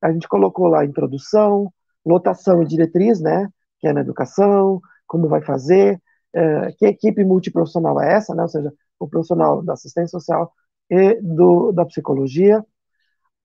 a 0.01 0.11
gente 0.11 0.27
colocou 0.27 0.67
lá 0.67 0.85
introdução, 0.85 1.71
lotação 2.05 2.61
e 2.61 2.67
diretriz, 2.67 3.19
né? 3.19 3.49
Que 3.79 3.87
é 3.87 3.93
na 3.93 4.01
educação, 4.01 4.79
como 5.07 5.27
vai 5.27 5.41
fazer, 5.41 6.01
é, 6.35 6.71
que 6.73 6.85
equipe 6.85 7.23
multiprofissional 7.23 8.01
é 8.01 8.13
essa, 8.13 8.35
né? 8.35 8.43
Ou 8.43 8.49
seja, 8.49 8.73
o 8.99 9.07
profissional 9.07 9.63
da 9.63 9.73
assistência 9.73 10.19
social 10.19 10.51
e 10.89 11.15
do, 11.21 11.71
da 11.71 11.85
psicologia, 11.85 12.63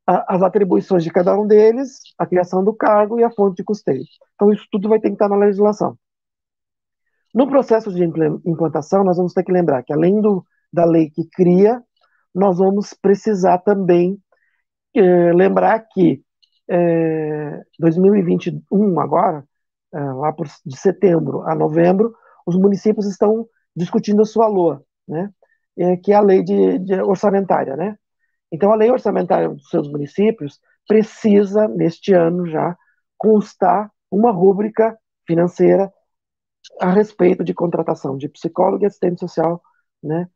a, 0.07 0.35
as 0.35 0.43
atribuições 0.43 1.05
de 1.05 1.11
cada 1.11 1.39
um 1.39 1.47
deles, 1.47 2.01
a 2.19 2.27
criação 2.27 2.65
do 2.65 2.75
cargo 2.75 3.19
e 3.21 3.25
a 3.25 3.31
fonte 3.31 3.57
de 3.57 3.65
custeio. 3.65 4.03
Então, 4.35 4.53
isso 4.53 4.67
tudo 4.71 4.89
vai 4.89 4.99
ter 5.01 5.09
que 5.09 5.15
estar 5.15 5.29
na 5.29 5.37
legislação. 5.37 5.97
No 7.33 7.49
processo 7.49 7.93
de 7.95 8.03
implantação, 8.05 9.05
nós 9.05 9.17
vamos 9.17 9.33
ter 9.33 9.45
que 9.45 9.53
lembrar 9.53 9.85
que, 9.85 9.93
além 9.93 10.21
do, 10.21 10.45
da 10.73 10.85
lei 10.85 11.09
que 11.11 11.29
cria, 11.33 11.81
nós 12.35 12.59
vamos 12.59 12.93
precisar 12.93 13.59
também 13.59 14.19
é, 14.95 15.33
lembrar 15.33 15.79
que 15.81 16.23
é, 16.69 17.63
2021, 17.79 19.01
agora, 19.01 19.45
é, 19.93 20.01
lá 20.01 20.33
por, 20.33 20.47
de 20.65 20.77
setembro 20.77 21.43
a 21.43 21.55
novembro, 21.55 22.15
os 22.47 22.57
municípios 22.57 23.07
estão 23.07 23.47
discutindo 23.75 24.23
a 24.23 24.25
sua 24.25 24.47
LOA, 24.47 24.83
né? 25.07 25.31
É, 25.79 25.97
que 25.97 26.13
é 26.13 26.17
a 26.17 26.21
lei 26.21 26.43
de, 26.43 26.79
de 26.79 27.01
orçamentária, 27.01 27.77
né? 27.77 27.97
Então, 28.53 28.73
a 28.73 28.77
lei 28.77 28.91
orçamentária 28.91 29.49
dos 29.49 29.69
seus 29.71 29.91
municípios 29.91 30.61
precisa, 30.87 31.69
neste 31.69 32.13
ano 32.13 32.47
já, 32.47 32.77
constar 33.17 33.91
uma 34.11 34.33
rúbrica 34.33 34.99
financeira 35.27 35.93
a 36.81 36.91
respeito 36.91 37.45
de 37.45 37.55
contratação 37.55 38.17
de 38.17 38.29
psicólogo 38.29 38.83
e 38.83 38.87
assistente 38.87 39.21
social, 39.21 39.63
né, 40.03 40.29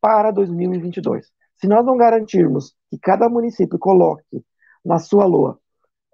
para 0.00 0.30
2022. 0.30 1.30
Se 1.56 1.66
nós 1.66 1.84
não 1.84 1.96
garantirmos 1.96 2.74
que 2.90 2.98
cada 2.98 3.28
município 3.28 3.78
coloque 3.78 4.44
na 4.84 4.98
sua 4.98 5.26
LOA, 5.26 5.58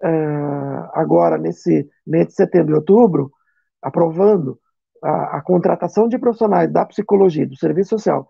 uh, 0.03 0.89
agora 0.93 1.37
nesse 1.37 1.89
mês 2.05 2.27
de 2.27 2.33
setembro 2.33 2.73
e 2.73 2.75
outubro, 2.75 3.31
aprovando 3.81 4.59
a, 5.03 5.37
a, 5.37 5.41
contratação 5.41 6.07
de 6.07 6.17
profissionais 6.17 6.71
da 6.71 6.85
psicologia, 6.85 7.47
do 7.47 7.57
serviço 7.57 7.91
social 7.91 8.27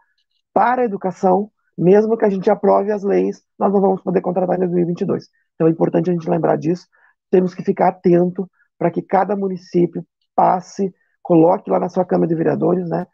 para 0.53 0.81
a 0.81 0.85
educação, 0.85 1.51
mesmo 1.77 2.17
que 2.17 2.25
a 2.25 2.29
gente 2.29 2.49
aprove 2.49 2.91
as 2.91 3.03
leis, 3.03 3.43
nós 3.59 3.71
não 3.71 3.79
vamos 3.79 4.01
poder 4.01 4.21
contratar 4.21 4.55
em 4.55 4.59
2022. 4.61 5.27
Então 5.53 5.67
é 5.67 5.69
importante 5.69 6.09
a 6.09 6.13
gente 6.13 6.29
lembrar 6.29 6.57
disso. 6.57 6.87
Temos 7.29 7.53
que 7.53 7.63
ficar 7.63 7.89
atento 7.89 8.49
para 8.77 8.89
que 8.89 9.01
cada 9.01 9.35
município 9.35 10.05
passe, 10.35 10.93
coloque 11.21 11.69
lá 11.69 11.79
na 11.79 11.89
sua 11.89 12.05
Câmara 12.05 12.27
de 12.27 12.35
Vereadores, 12.35 12.89
né, 12.89 13.05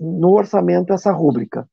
no 0.00 0.30
orçamento 0.30 0.92
essa 0.92 1.12
rúbrica. 1.12 1.68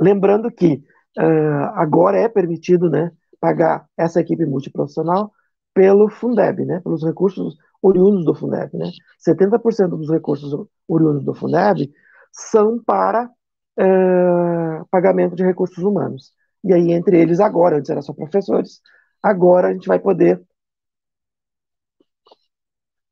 Lembrando 0.00 0.50
que 0.50 0.82
uh, 1.18 1.64
agora 1.74 2.18
é 2.18 2.28
permitido 2.28 2.88
né, 2.88 3.12
pagar 3.40 3.86
essa 3.96 4.20
equipe 4.20 4.44
multiprofissional 4.44 5.32
pelo 5.74 6.08
Fundeb, 6.08 6.64
né, 6.64 6.80
pelos 6.80 7.04
recursos 7.04 7.56
oriundos 7.82 8.24
do 8.24 8.34
Fundeb. 8.34 8.76
Né? 8.76 8.90
70% 9.26 9.90
dos 9.90 10.10
recursos 10.10 10.66
oriundos 10.86 11.24
do 11.24 11.34
Fundeb 11.34 11.90
são 12.32 12.82
para 12.82 13.24
uh, 13.24 14.86
pagamento 14.90 15.34
de 15.34 15.44
recursos 15.44 15.82
humanos. 15.82 16.32
E 16.64 16.72
aí, 16.72 16.92
entre 16.92 17.20
eles, 17.20 17.40
agora, 17.40 17.76
antes 17.76 17.90
era 17.90 18.02
só 18.02 18.12
professores, 18.12 18.80
agora 19.22 19.68
a 19.68 19.72
gente 19.72 19.86
vai 19.88 19.98
poder 19.98 20.42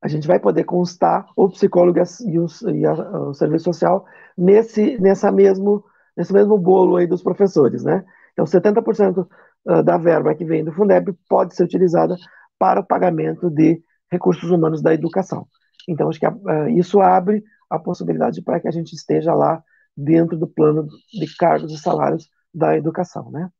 a 0.02 0.08
gente 0.08 0.28
vai 0.28 0.38
poder 0.38 0.62
constar 0.64 1.26
o 1.34 1.48
psicólogo 1.48 1.98
e, 1.98 2.38
o, 2.38 2.46
e 2.72 2.86
a, 2.86 2.92
o 2.92 3.34
serviço 3.34 3.64
social 3.64 4.04
nesse, 4.38 4.96
nessa 5.00 5.32
mesmo, 5.32 5.84
nesse 6.16 6.32
mesmo 6.32 6.56
bolo 6.56 6.96
aí 6.96 7.08
dos 7.08 7.22
professores, 7.22 7.82
né? 7.82 8.04
Então, 8.32 8.44
70% 8.44 9.26
ah, 9.66 9.82
da 9.82 9.96
verba 9.96 10.34
que 10.34 10.44
vem 10.44 10.64
do 10.64 10.72
Fundeb 10.72 11.12
pode 11.28 11.56
ser 11.56 11.64
utilizada 11.64 12.14
para 12.58 12.80
o 12.80 12.86
pagamento 12.86 13.50
de 13.50 13.82
recursos 14.10 14.50
humanos 14.50 14.82
da 14.82 14.94
educação. 14.94 15.46
Então, 15.88 16.08
acho 16.08 16.18
que 16.18 16.26
uh, 16.26 16.68
isso 16.76 17.00
abre 17.00 17.42
a 17.70 17.78
possibilidade 17.78 18.42
para 18.42 18.60
que 18.60 18.68
a 18.68 18.70
gente 18.70 18.92
esteja 18.94 19.34
lá 19.34 19.62
dentro 19.96 20.36
do 20.36 20.46
plano 20.46 20.86
de 21.12 21.36
cargos 21.36 21.72
e 21.72 21.78
salários 21.78 22.28
da 22.52 22.76
educação, 22.76 23.30
né? 23.30 23.50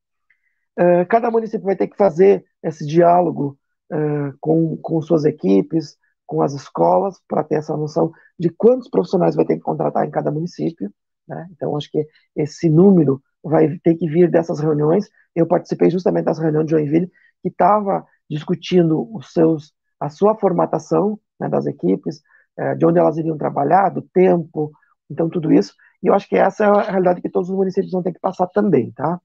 Uh, 0.79 1.07
cada 1.09 1.31
município 1.31 1.65
vai 1.65 1.77
ter 1.77 1.87
que 1.87 1.97
fazer 1.97 2.45
esse 2.63 2.87
diálogo 2.87 3.59
uh, 3.91 4.37
com, 4.41 4.77
com 4.77 5.01
suas 5.01 5.25
equipes, 5.25 5.97
com 6.27 6.43
as 6.43 6.53
escolas, 6.53 7.19
para 7.27 7.45
ter 7.45 7.57
essa 7.57 7.77
noção 7.77 8.13
de 8.39 8.51
quantos 8.51 8.89
profissionais 8.89 9.35
vai 9.35 9.47
ter 9.47 9.55
que 9.57 9.63
contratar 9.63 10.07
em 10.07 10.11
cada 10.11 10.31
município, 10.31 10.93
né? 11.27 11.49
Então, 11.53 11.77
acho 11.77 11.91
que 11.91 12.07
esse 12.35 12.69
número 12.69 13.23
vai 13.43 13.79
ter 13.79 13.95
que 13.95 14.09
vir 14.09 14.31
dessas 14.31 14.61
reuniões. 14.61 15.09
Eu 15.35 15.47
participei 15.47 15.91
justamente 15.91 16.25
das 16.25 16.39
reuniões 16.39 16.67
de 16.67 16.73
Joinville, 16.73 17.11
que 17.43 17.49
estava 17.49 18.05
discutindo 18.29 19.09
os 19.15 19.33
seus, 19.33 19.73
a 20.01 20.09
sua 20.09 20.37
formatação 20.37 21.19
né, 21.41 21.49
das 21.49 21.67
equipes, 21.67 22.23
é, 22.59 22.75
de 22.75 22.87
onde 22.87 22.99
elas 22.99 23.17
iriam 23.17 23.37
trabalhar, 23.37 23.91
do 23.91 24.03
tempo, 24.03 24.71
então 25.11 25.29
tudo 25.29 25.53
isso. 25.53 25.75
E 26.03 26.09
eu 26.09 26.15
acho 26.15 26.29
que 26.29 26.37
essa 26.37 26.65
é 26.65 26.69
a 26.69 26.83
realidade 26.83 27.21
que 27.23 27.31
todos 27.31 27.51
os 27.51 27.57
municípios 27.57 27.93
vão 27.93 28.03
ter 28.03 28.13
que 28.13 28.21
passar 28.21 28.47
também, 28.49 28.93
tá? 28.93 29.21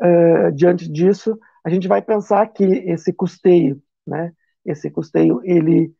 Uh, 0.00 0.52
diante 0.52 0.90
disso, 0.90 1.38
a 1.64 1.70
gente 1.70 1.88
vai 1.88 2.02
pensar 2.02 2.46
que 2.48 2.64
esse 2.64 3.12
custeio, 3.12 3.82
né, 4.06 4.32
esse 4.64 4.90
custeio, 4.90 5.40
ele 5.44 5.94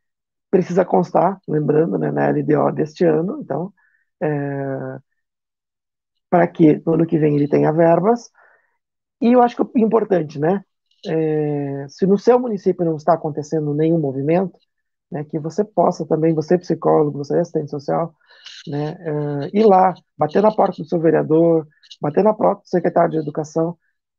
precisa 0.51 0.85
constar, 0.85 1.41
lembrando, 1.49 1.99
né, 1.99 2.11
na 2.13 2.29
LDO 2.29 2.73
deste 2.73 3.05
ano, 3.05 3.41
então, 3.43 3.73
é, 4.23 4.99
para 6.31 6.47
que 6.49 6.83
no 6.85 6.95
ano 6.95 7.07
que 7.07 7.19
vem 7.19 7.37
ele 7.37 7.49
tenha 7.49 7.73
verbas. 7.73 8.31
E 9.21 9.33
eu 9.33 9.43
acho 9.43 9.57
que 9.57 9.63
é 9.79 9.83
importante, 9.83 10.39
né? 10.39 10.65
É, 11.09 11.87
se 11.89 12.07
no 12.07 12.19
seu 12.19 12.39
município 12.39 12.85
não 12.85 12.97
está 12.97 13.15
acontecendo 13.15 13.75
nenhum 13.75 13.99
movimento, 13.99 14.59
né, 15.11 15.25
que 15.25 15.39
você 15.39 15.65
possa 15.65 16.07
também, 16.07 16.35
você 16.35 16.59
psicólogo, 16.59 17.19
você 17.19 17.39
assistente 17.39 17.71
social, 17.71 18.15
né, 18.67 18.97
é, 19.01 19.59
ir 19.59 19.65
lá, 19.65 19.95
bater 20.19 20.43
na 20.43 20.55
porta 20.55 20.83
do 20.83 20.89
seu 20.89 21.01
vereador, 21.01 21.67
bater 22.01 22.25
na 22.25 22.35
porta 22.35 22.63
do 22.63 22.69
secretário 22.69 23.11
de 23.13 23.19
educação, 23.19 23.77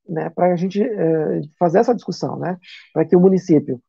né, 0.08 0.30
para 0.30 0.54
a 0.54 0.56
gente 0.56 0.82
é, 0.82 1.42
fazer 1.60 1.80
essa 1.80 1.96
discussão, 1.96 2.38
né, 2.40 2.58
para 2.94 3.06
que 3.06 3.16
o 3.16 3.20
município 3.20 3.82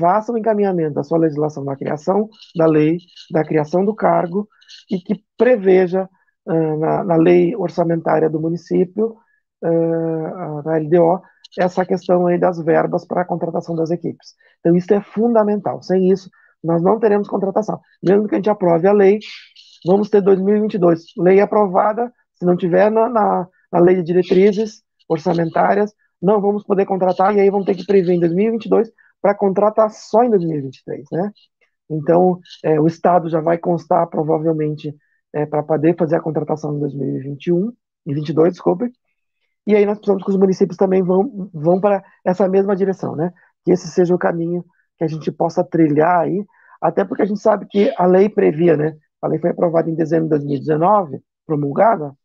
faça 0.00 0.30
o 0.32 0.34
um 0.34 0.38
encaminhamento 0.38 0.94
da 0.94 1.02
sua 1.02 1.18
legislação 1.18 1.64
da 1.64 1.76
criação 1.76 2.28
da 2.56 2.66
lei, 2.66 2.98
da 3.32 3.44
criação 3.44 3.84
do 3.84 3.94
cargo 3.94 4.48
e 4.90 4.98
que 5.00 5.24
preveja 5.36 6.08
uh, 6.46 6.78
na, 6.78 7.02
na, 7.02 7.16
lei 7.16 7.56
orçamentária 7.56 8.30
do 8.30 8.40
município, 8.40 9.16
na 9.60 10.76
LDO, 10.76 11.20
essa 11.58 11.84
questão 11.84 12.26
aí 12.26 12.38
das 12.38 12.58
verbas 12.58 13.06
para 13.06 13.22
a 13.22 13.24
contratação 13.24 13.74
das 13.74 13.90
equipes. 13.90 14.34
Então, 14.60 14.76
isso 14.76 14.92
é 14.92 15.00
fundamental. 15.00 15.82
Sem 15.82 16.10
isso, 16.10 16.30
nós 16.62 16.82
não 16.82 16.98
teremos 16.98 17.28
contratação. 17.28 17.80
Mesmo 18.02 18.28
que 18.28 18.34
a 18.34 18.38
gente 18.38 18.50
aprove 18.50 18.86
a 18.86 18.92
lei, 18.92 19.18
vamos 19.86 20.10
ter 20.10 20.20
2022, 20.20 21.04
lei 21.16 21.40
aprovada, 21.40 22.12
se 22.34 22.44
não 22.44 22.56
tiver 22.56 22.90
na, 22.90 23.08
na, 23.08 23.48
na 23.72 23.80
lei 23.80 23.96
de 23.96 24.02
diretrizes 24.02 24.82
orçamentárias, 25.08 25.92
não 26.20 26.40
vamos 26.40 26.64
poder 26.64 26.84
contratar, 26.84 27.34
e 27.34 27.40
aí 27.40 27.50
vamos 27.50 27.66
ter 27.66 27.74
que 27.74 27.86
prever 27.86 28.14
em 28.14 28.20
2022 28.20 28.90
para 29.20 29.34
contratar 29.34 29.90
só 29.90 30.22
em 30.24 30.30
2023, 30.30 31.04
né? 31.12 31.32
Então, 31.90 32.38
é, 32.62 32.78
o 32.80 32.86
Estado 32.86 33.28
já 33.28 33.40
vai 33.40 33.56
constar, 33.56 34.06
provavelmente, 34.08 34.94
é, 35.32 35.46
para 35.46 35.62
poder 35.62 35.96
fazer 35.96 36.16
a 36.16 36.20
contratação 36.20 36.76
em 36.76 36.80
2021, 36.80 37.72
em 38.06 38.14
22, 38.14 38.52
desculpe, 38.52 38.92
e 39.68 39.76
aí 39.76 39.84
nós 39.84 39.98
precisamos 39.98 40.24
que 40.24 40.30
os 40.30 40.38
municípios 40.38 40.78
também 40.78 41.02
vão, 41.02 41.50
vão 41.52 41.78
para 41.78 42.02
essa 42.24 42.48
mesma 42.48 42.74
direção, 42.74 43.14
né? 43.14 43.34
Que 43.62 43.72
esse 43.72 43.86
seja 43.88 44.14
o 44.14 44.18
caminho 44.18 44.64
que 44.96 45.04
a 45.04 45.06
gente 45.06 45.30
possa 45.30 45.62
trilhar 45.62 46.20
aí, 46.20 46.42
até 46.80 47.04
porque 47.04 47.20
a 47.22 47.26
gente 47.26 47.38
sabe 47.38 47.66
que 47.66 47.92
a 47.98 48.06
lei 48.06 48.30
previa, 48.30 48.78
né? 48.78 48.96
A 49.20 49.28
lei 49.28 49.38
foi 49.38 49.50
aprovada 49.50 49.90
em 49.90 49.94
dezembro 49.94 50.24
de 50.24 50.30
2019, 50.30 51.20
promulgada, 51.46 52.16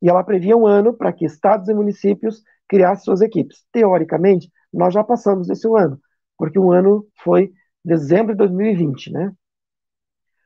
e 0.00 0.08
ela 0.08 0.22
previa 0.22 0.56
um 0.56 0.64
ano 0.64 0.94
para 0.94 1.12
que 1.12 1.24
estados 1.24 1.68
e 1.68 1.74
municípios 1.74 2.44
criassem 2.68 3.04
suas 3.04 3.20
equipes. 3.20 3.64
Teoricamente, 3.72 4.48
nós 4.72 4.94
já 4.94 5.02
passamos 5.02 5.48
desse 5.48 5.66
ano, 5.66 5.98
porque 6.38 6.56
um 6.56 6.70
ano 6.70 7.04
foi 7.24 7.52
dezembro 7.84 8.32
de 8.32 8.38
2020, 8.38 9.10
né? 9.10 9.32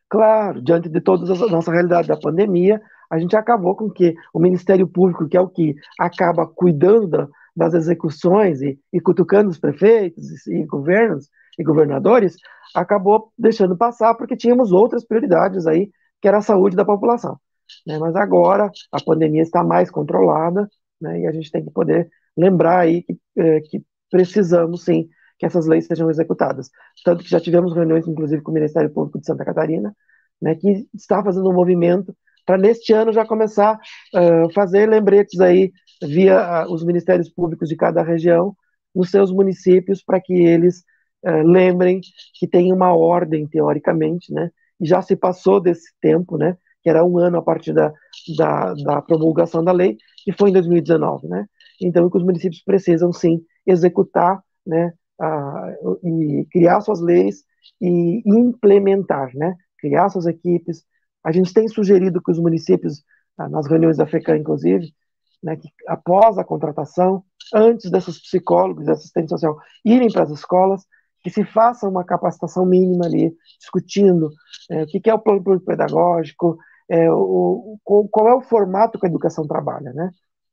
Claro, 0.09 0.63
diante 0.63 0.89
de 0.89 1.03
toda 1.03 1.31
a 1.31 1.51
nossa 1.51 1.71
realidade 1.71 2.09
da 2.09 2.17
pandemia, 2.17 2.81
a 3.11 3.19
gente 3.19 3.37
acabou 3.37 3.75
com 3.75 3.91
que 3.91 4.15
o 4.33 4.39
Ministério 4.39 4.87
Público, 4.87 5.29
que 5.29 5.37
é 5.37 5.41
o 5.41 5.49
que 5.49 5.75
acaba 5.99 6.47
cuidando 6.47 7.09
da, 7.09 7.29
das 7.55 7.75
execuções 7.75 8.63
e, 8.63 8.79
e, 8.93 9.01
cutucando 9.01 9.51
os 9.51 9.59
prefeitos 9.59 10.47
e, 10.47 10.61
e 10.61 10.65
governos 10.65 11.29
e 11.59 11.65
governadores, 11.65 12.37
acabou 12.75 13.33
deixando 13.37 13.77
passar 13.77 14.15
porque 14.15 14.37
tínhamos 14.37 14.71
outras 14.71 15.05
prioridades 15.05 15.67
aí, 15.67 15.91
que 16.23 16.29
era 16.29 16.39
a 16.39 16.43
saúde 16.43 16.77
da 16.77 16.85
população. 16.85 17.39
Né? 17.87 17.99
Mas 17.99 18.15
agora 18.15 18.71
a 18.93 19.03
pandemia 19.03 19.43
está 19.43 19.65
mais 19.65 19.91
controlada 19.91 20.69
né? 21.01 21.21
e 21.21 21.27
a 21.27 21.33
gente 21.33 21.51
tem 21.51 21.65
que 21.65 21.71
poder 21.71 22.09
lembrar 22.37 22.79
aí 22.81 23.03
que, 23.03 23.19
é, 23.37 23.61
que 23.61 23.83
precisamos 24.09 24.85
sim 24.85 25.09
que 25.39 25.47
essas 25.47 25.67
leis 25.67 25.87
sejam 25.87 26.11
executadas. 26.11 26.71
Tanto 27.03 27.25
que 27.25 27.31
já 27.31 27.41
tivemos 27.41 27.75
reuniões, 27.75 28.07
inclusive, 28.07 28.43
com 28.43 28.51
o 28.51 28.55
Ministério 28.55 28.91
Público 28.91 29.19
de 29.19 29.25
Santa 29.25 29.43
Catarina, 29.43 29.97
né, 30.41 30.55
que 30.55 30.87
está 30.95 31.25
fazendo 31.25 31.49
um 31.49 31.55
movimento 31.55 32.15
para 32.51 32.59
neste 32.59 32.93
ano 32.93 33.13
já 33.13 33.25
começar 33.25 33.79
a 34.13 34.21
uh, 34.21 34.53
fazer 34.53 34.89
lembretes 34.89 35.39
aí 35.41 35.71
via 36.03 36.67
uh, 36.67 36.73
os 36.73 36.85
ministérios 36.85 37.29
públicos 37.29 37.69
de 37.69 37.77
cada 37.77 38.03
região 38.03 38.57
nos 38.93 39.09
seus 39.09 39.31
municípios 39.31 40.03
para 40.03 40.21
que 40.21 40.33
eles 40.33 40.83
uh, 41.25 41.47
lembrem 41.47 42.01
que 42.35 42.49
tem 42.49 42.73
uma 42.73 42.93
ordem 42.93 43.47
teoricamente, 43.47 44.33
né? 44.35 44.51
E 44.81 44.87
já 44.87 45.01
se 45.01 45.15
passou 45.15 45.61
desse 45.61 45.93
tempo, 46.01 46.37
né? 46.37 46.57
Que 46.83 46.91
era 46.91 47.05
um 47.05 47.19
ano 47.19 47.39
a 47.39 47.43
partir 47.43 47.73
da, 47.73 47.93
da, 48.37 48.75
da 48.75 49.01
promulgação 49.01 49.63
da 49.63 49.71
lei, 49.71 49.97
que 50.25 50.33
foi 50.33 50.51
em 50.51 50.53
2019, 50.53 51.29
né? 51.29 51.47
Então, 51.81 52.11
que 52.11 52.17
os 52.17 52.25
municípios 52.25 52.65
precisam 52.65 53.13
sim 53.13 53.41
executar, 53.65 54.43
né? 54.67 54.93
e 56.03 56.47
criar 56.51 56.81
suas 56.81 56.99
leis 56.99 57.45
e 57.79 58.23
implementar, 58.27 59.31
né? 59.35 59.55
Criar 59.79 60.09
suas 60.09 60.27
equipes. 60.27 60.83
A 61.25 61.33
gente 61.33 61.53
tem 61.53 61.69
sugerido 61.69 62.23
que 62.23 62.31
os 62.31 62.39
municípios, 62.39 63.03
ah, 63.37 63.49
nas 63.49 63.67
reuniões 63.67 63.97
da 63.97 64.07
FECAM, 64.07 64.39
inclusive, 64.39 64.93
né, 65.43 65.57
que 65.57 65.69
após 65.87 66.39
a 66.39 66.45
contratação, 66.45 67.25
antes 67.55 67.91
desses 67.91 68.21
psicólogos 68.21 68.87
e 68.87 68.91
assistentes 68.91 69.31
social 69.31 69.59
irem 69.85 70.11
para 70.11 70.25
as 70.25 70.31
escolas, 70.31 70.85
que 71.23 71.31
se 71.31 71.45
faça 71.45 71.89
uma 71.89 72.05
capacitação 72.05 72.65
mínima 72.65 73.07
ali, 73.07 73.35
discutindo 73.59 74.31
é, 74.71 74.83
o 74.83 74.87
que, 74.87 75.11
é 75.11 75.15
o 75.15 75.19
plano 75.19 75.61
pedagógico, 75.61 76.59
é, 76.89 77.11
o, 77.11 77.79
qual 77.85 78.29
é 78.29 78.35
o 78.35 78.41
formato 78.41 78.99
que 78.99 79.07
a 79.07 79.09
educação 79.09 79.47
trabalha, 79.47 79.93
né? 79.93 80.11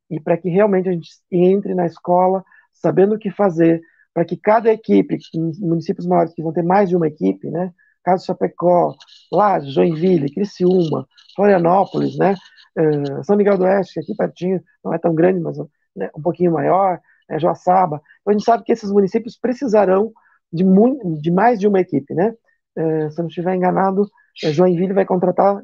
E 0.10 0.20
para 0.20 0.38
que 0.38 0.50
realmente 0.50 0.90
a 0.90 0.92
gente 0.92 1.10
entre 1.32 1.74
na 1.74 1.86
escola 1.86 2.44
sabendo 2.74 3.16
o 3.16 3.20
que 3.20 3.32
fazer, 3.32 3.82
para 4.14 4.26
que 4.26 4.38
cada 4.38 4.72
equipe, 4.72 5.18
municípios 5.60 6.06
maiores 6.06 6.34
que 6.34 6.44
vão 6.44 6.54
ter 6.54 6.64
mais 6.64 6.90
de 6.90 6.96
uma 6.96 7.08
equipe, 7.08 7.50
né? 7.50 7.74
Caso 8.08 8.26
Chapecó, 8.26 8.96
Laje, 9.30 9.70
Joinville, 9.70 10.34
Criciúma, 10.34 11.06
Florianópolis, 11.36 12.18
né? 12.18 12.36
Uh, 12.80 13.22
São 13.26 13.36
Miguel 13.36 13.58
do 13.58 13.66
Oeste, 13.66 14.00
aqui 14.00 14.16
pertinho, 14.16 14.64
não 14.82 14.94
é 14.94 14.98
tão 14.98 15.14
grande, 15.14 15.42
mas 15.42 15.58
né, 15.94 16.10
um 16.16 16.22
pouquinho 16.22 16.54
maior, 16.54 17.02
né, 17.30 17.38
Joaçaba. 17.38 18.02
Então 18.22 18.32
a 18.32 18.32
gente 18.32 18.46
sabe 18.46 18.64
que 18.64 18.72
esses 18.72 18.90
municípios 18.90 19.38
precisarão 19.38 20.14
de, 20.54 20.64
muito, 20.64 21.20
de 21.22 21.30
mais 21.30 21.60
de 21.60 21.68
uma 21.68 21.82
equipe, 21.82 22.14
né? 22.14 22.34
Uh, 22.78 23.12
se 23.12 23.20
eu 23.20 23.24
não 23.24 23.28
estiver 23.28 23.54
enganado, 23.54 24.04
uh, 24.04 24.54
Joinville 24.54 24.94
vai 24.94 25.06
contratar 25.06 25.62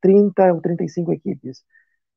30 0.00 0.54
ou 0.54 0.60
35 0.60 1.12
equipes. 1.12 1.62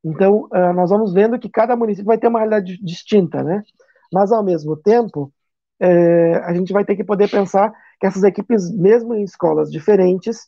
Então, 0.04 0.48
nós 0.74 0.90
vamos 0.90 1.14
vendo 1.14 1.38
que 1.38 1.50
cada 1.50 1.76
município 1.76 2.08
vai 2.08 2.18
ter 2.18 2.28
uma 2.28 2.40
realidade 2.40 2.78
distinta, 2.82 3.44
né? 3.44 3.62
Mas, 4.14 4.32
ao 4.32 4.42
mesmo 4.42 4.78
tempo, 4.78 5.32
a 5.80 6.54
gente 6.54 6.74
vai 6.74 6.84
ter 6.84 6.96
que 6.96 7.04
poder 7.04 7.30
pensar 7.30 7.72
que 8.00 8.08
essas 8.08 8.24
equipes, 8.24 8.72
mesmo 8.72 9.14
em 9.16 9.24
escolas 9.24 9.72
diferentes, 9.72 10.48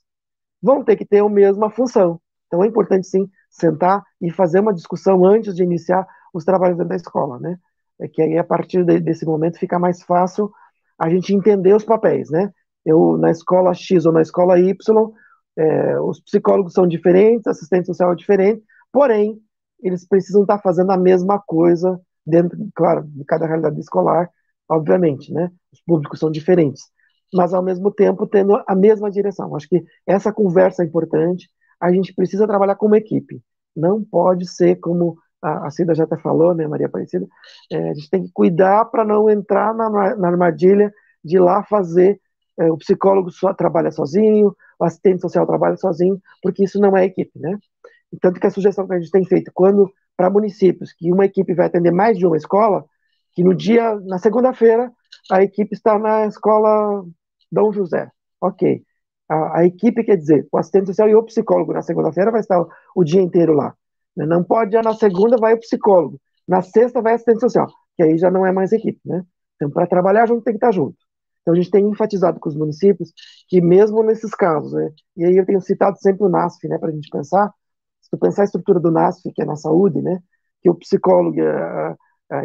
vão 0.61 0.83
ter 0.83 0.95
que 0.95 1.05
ter 1.05 1.19
a 1.23 1.29
mesma 1.29 1.69
função. 1.69 2.19
Então, 2.47 2.63
é 2.63 2.67
importante, 2.67 3.07
sim, 3.07 3.29
sentar 3.49 4.03
e 4.21 4.31
fazer 4.31 4.59
uma 4.59 4.73
discussão 4.73 5.25
antes 5.25 5.55
de 5.55 5.63
iniciar 5.63 6.05
os 6.33 6.43
trabalhos 6.45 6.77
dentro 6.77 6.89
da 6.89 6.95
escola, 6.95 7.39
né? 7.39 7.57
É 7.99 8.07
que 8.07 8.21
aí, 8.21 8.37
a 8.37 8.43
partir 8.43 8.83
de, 8.83 8.99
desse 8.99 9.25
momento, 9.25 9.59
fica 9.59 9.79
mais 9.79 10.01
fácil 10.03 10.51
a 10.99 11.09
gente 11.09 11.33
entender 11.33 11.73
os 11.73 11.83
papéis, 11.83 12.29
né? 12.29 12.51
Eu, 12.85 13.17
na 13.17 13.31
escola 13.31 13.73
X 13.73 14.05
ou 14.05 14.11
na 14.11 14.21
escola 14.21 14.59
Y, 14.59 15.11
é, 15.57 15.99
os 15.99 16.19
psicólogos 16.21 16.73
são 16.73 16.87
diferentes, 16.87 17.47
assistente 17.47 17.85
social 17.87 18.11
é 18.11 18.15
diferente, 18.15 18.63
porém, 18.91 19.39
eles 19.81 20.07
precisam 20.07 20.41
estar 20.43 20.59
fazendo 20.59 20.91
a 20.91 20.97
mesma 20.97 21.39
coisa 21.39 21.99
dentro, 22.25 22.57
claro, 22.75 23.03
de 23.03 23.23
cada 23.25 23.45
realidade 23.45 23.79
escolar, 23.79 24.29
obviamente, 24.71 25.33
né? 25.33 25.51
Os 25.71 25.81
públicos 25.81 26.19
são 26.19 26.31
diferentes, 26.31 26.83
mas 27.33 27.53
ao 27.53 27.61
mesmo 27.61 27.91
tempo 27.91 28.25
tendo 28.25 28.61
a 28.65 28.75
mesma 28.75 29.11
direção. 29.11 29.55
Acho 29.55 29.67
que 29.67 29.83
essa 30.07 30.31
conversa 30.31 30.83
é 30.83 30.85
importante, 30.85 31.49
a 31.79 31.91
gente 31.91 32.13
precisa 32.13 32.47
trabalhar 32.47 32.75
como 32.75 32.95
equipe. 32.95 33.41
Não 33.75 34.03
pode 34.03 34.47
ser 34.47 34.77
como 34.77 35.17
a, 35.41 35.69
Cida 35.71 35.95
já 35.95 36.03
até 36.03 36.17
falou, 36.17 36.53
né, 36.53 36.67
Maria 36.67 36.85
Aparecida, 36.85 37.27
é, 37.71 37.89
a 37.89 37.93
gente 37.93 38.09
tem 38.09 38.23
que 38.23 38.31
cuidar 38.31 38.85
para 38.85 39.03
não 39.03 39.29
entrar 39.29 39.73
na, 39.73 39.89
na, 40.15 40.27
armadilha 40.27 40.93
de 41.23 41.39
lá 41.39 41.63
fazer, 41.63 42.21
é, 42.59 42.71
o 42.71 42.77
psicólogo 42.77 43.31
só 43.31 43.53
trabalha 43.53 43.91
sozinho, 43.91 44.55
o 44.79 44.83
assistente 44.83 45.21
social 45.21 45.47
trabalha 45.47 45.77
sozinho, 45.77 46.21
porque 46.43 46.63
isso 46.63 46.79
não 46.79 46.95
é 46.95 47.05
equipe, 47.05 47.39
né? 47.39 47.57
Tanto 48.21 48.39
que 48.39 48.45
a 48.45 48.51
sugestão 48.51 48.87
que 48.87 48.93
a 48.93 48.99
gente 48.99 49.09
tem 49.09 49.25
feito, 49.25 49.51
quando 49.53 49.91
para 50.15 50.29
municípios 50.29 50.93
que 50.93 51.11
uma 51.11 51.25
equipe 51.25 51.53
vai 51.53 51.65
atender 51.65 51.91
mais 51.91 52.17
de 52.17 52.27
uma 52.27 52.37
escola, 52.37 52.85
que 53.33 53.43
no 53.43 53.53
dia, 53.55 53.95
na 54.01 54.17
segunda-feira, 54.17 54.91
a 55.31 55.43
equipe 55.43 55.73
está 55.73 55.97
na 55.97 56.25
escola 56.25 57.03
Dom 57.51 57.71
José. 57.71 58.09
Ok 58.39 58.83
a, 59.31 59.59
a, 59.59 59.65
equipe, 59.65 60.03
quer 60.03 60.17
dizer, 60.17 60.45
o 60.51 60.57
assistente 60.57 60.87
social 60.87 61.07
e 61.07 61.15
o 61.15 61.23
psicólogo 61.23 61.71
na 61.71 61.81
segunda-feira 61.81 62.31
vai 62.31 62.41
estar 62.41 62.61
o, 62.93 63.03
dia 63.03 63.21
inteiro 63.21 63.53
lá. 63.53 63.73
Né? 64.15 64.25
Não 64.25 64.43
pode, 64.43 64.73
já 64.73 64.81
na 64.81 64.93
segunda 64.93 65.37
vai 65.37 65.53
o 65.53 65.59
psicólogo, 65.59 66.19
na 66.45 66.61
sexta 66.61 67.01
vai 67.01 67.13
o 67.13 67.15
assistente 67.15 67.39
social, 67.39 67.67
que 67.95 68.03
aí 68.03 68.17
já 68.17 68.29
não 68.29 68.45
é 68.45 68.51
mais 68.51 68.73
equipe, 68.73 68.99
né? 69.05 69.23
Então, 69.55 69.69
para 69.69 69.87
trabalhar 69.87 70.27
junto, 70.27 70.43
tem 70.43 70.53
que 70.53 70.57
estar 70.57 70.71
junto. 70.71 70.97
Então, 71.41 71.53
a 71.53 71.57
gente 71.57 71.71
tem 71.71 71.87
enfatizado 71.87 72.39
com 72.39 72.49
os 72.49 72.55
municípios 72.55 73.13
que, 73.47 73.61
mesmo 73.61 74.03
nesses 74.03 74.35
casos, 74.35 74.73
né, 74.73 74.91
e 75.15 75.23
aí 75.25 75.37
eu 75.37 75.45
tenho 75.45 75.61
citado 75.61 75.97
sempre 75.99 76.25
o 76.25 76.29
NASF, 76.29 76.67
né, 76.67 76.77
para 76.77 76.89
a 76.89 76.91
gente 76.91 77.09
pensar, 77.09 77.51
se 78.01 78.09
tu 78.09 78.17
pensar 78.17 78.41
a 78.41 78.45
estrutura 78.45 78.79
do 78.79 78.91
NASF, 78.91 79.31
que 79.33 79.41
é 79.41 79.45
na 79.45 79.55
saúde, 79.55 80.01
né, 80.01 80.19
que 80.61 80.69
o 80.69 80.75
psicólogo 80.75 81.37
e 81.37 81.41
a, 81.41 81.95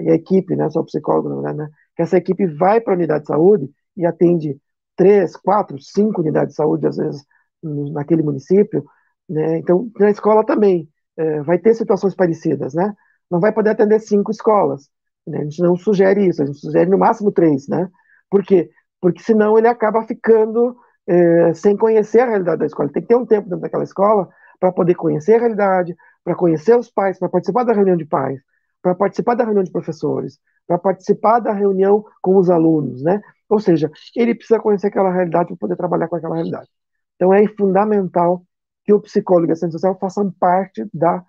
e 0.02 0.10
a 0.10 0.14
equipe, 0.14 0.56
né, 0.56 0.68
só 0.70 0.80
o 0.80 0.84
psicólogo, 0.84 1.40
né, 1.40 1.68
que 1.94 2.02
essa 2.02 2.16
equipe 2.16 2.46
vai 2.46 2.80
para 2.80 2.94
a 2.94 2.96
unidade 2.96 3.22
de 3.22 3.28
saúde 3.28 3.70
e 3.96 4.04
atende 4.04 4.60
três, 4.96 5.36
quatro, 5.36 5.78
cinco 5.80 6.20
unidades 6.20 6.50
de 6.50 6.56
saúde, 6.56 6.86
às 6.86 6.96
vezes, 6.96 7.24
naquele 7.62 8.22
município, 8.22 8.84
né? 9.28 9.58
Então, 9.58 9.90
na 9.98 10.10
escola 10.10 10.44
também 10.44 10.88
é, 11.16 11.42
vai 11.42 11.58
ter 11.58 11.74
situações 11.74 12.14
parecidas, 12.14 12.74
né? 12.74 12.94
Não 13.30 13.40
vai 13.40 13.52
poder 13.52 13.70
atender 13.70 14.00
cinco 14.00 14.30
escolas. 14.30 14.88
Né? 15.26 15.38
A 15.38 15.42
gente 15.44 15.62
não 15.62 15.76
sugere 15.76 16.26
isso, 16.26 16.42
a 16.42 16.46
gente 16.46 16.58
sugere 16.58 16.88
no 16.88 16.98
máximo 16.98 17.32
três, 17.32 17.68
né? 17.68 17.88
Por 18.30 18.42
quê? 18.44 18.70
Porque 19.00 19.22
senão 19.22 19.58
ele 19.58 19.68
acaba 19.68 20.02
ficando 20.04 20.76
é, 21.06 21.54
sem 21.54 21.76
conhecer 21.76 22.20
a 22.20 22.26
realidade 22.26 22.58
da 22.58 22.66
escola. 22.66 22.90
Tem 22.90 23.02
que 23.02 23.08
ter 23.08 23.16
um 23.16 23.26
tempo 23.26 23.48
dentro 23.48 23.62
daquela 23.62 23.84
escola 23.84 24.28
para 24.60 24.72
poder 24.72 24.94
conhecer 24.94 25.34
a 25.34 25.38
realidade, 25.38 25.94
para 26.24 26.34
conhecer 26.34 26.76
os 26.76 26.90
pais, 26.90 27.18
para 27.18 27.28
participar 27.28 27.64
da 27.64 27.72
reunião 27.72 27.96
de 27.96 28.04
pais, 28.04 28.40
para 28.86 28.94
participar 28.94 29.34
da 29.34 29.42
reunião 29.42 29.64
de 29.64 29.72
professores, 29.72 30.38
para 30.64 30.78
participar 30.78 31.40
da 31.40 31.52
reunião 31.52 32.04
com 32.22 32.36
os 32.36 32.48
alunos, 32.48 33.02
né? 33.02 33.20
Ou 33.48 33.58
seja, 33.58 33.90
ele 34.14 34.32
precisa 34.32 34.60
conhecer 34.60 34.86
aquela 34.86 35.12
realidade 35.12 35.48
para 35.48 35.56
poder 35.56 35.76
trabalhar 35.76 36.06
com 36.06 36.14
aquela 36.14 36.36
realidade. 36.36 36.68
Então 37.16 37.34
é 37.34 37.44
fundamental 37.48 38.44
que 38.84 38.92
o 38.92 39.00
psicólogo 39.00 39.48
e 39.48 39.50
a 39.50 39.52
assistente 39.54 39.72
social 39.72 39.98
façam 39.98 40.30
parte 40.38 40.88
da, 40.94 41.24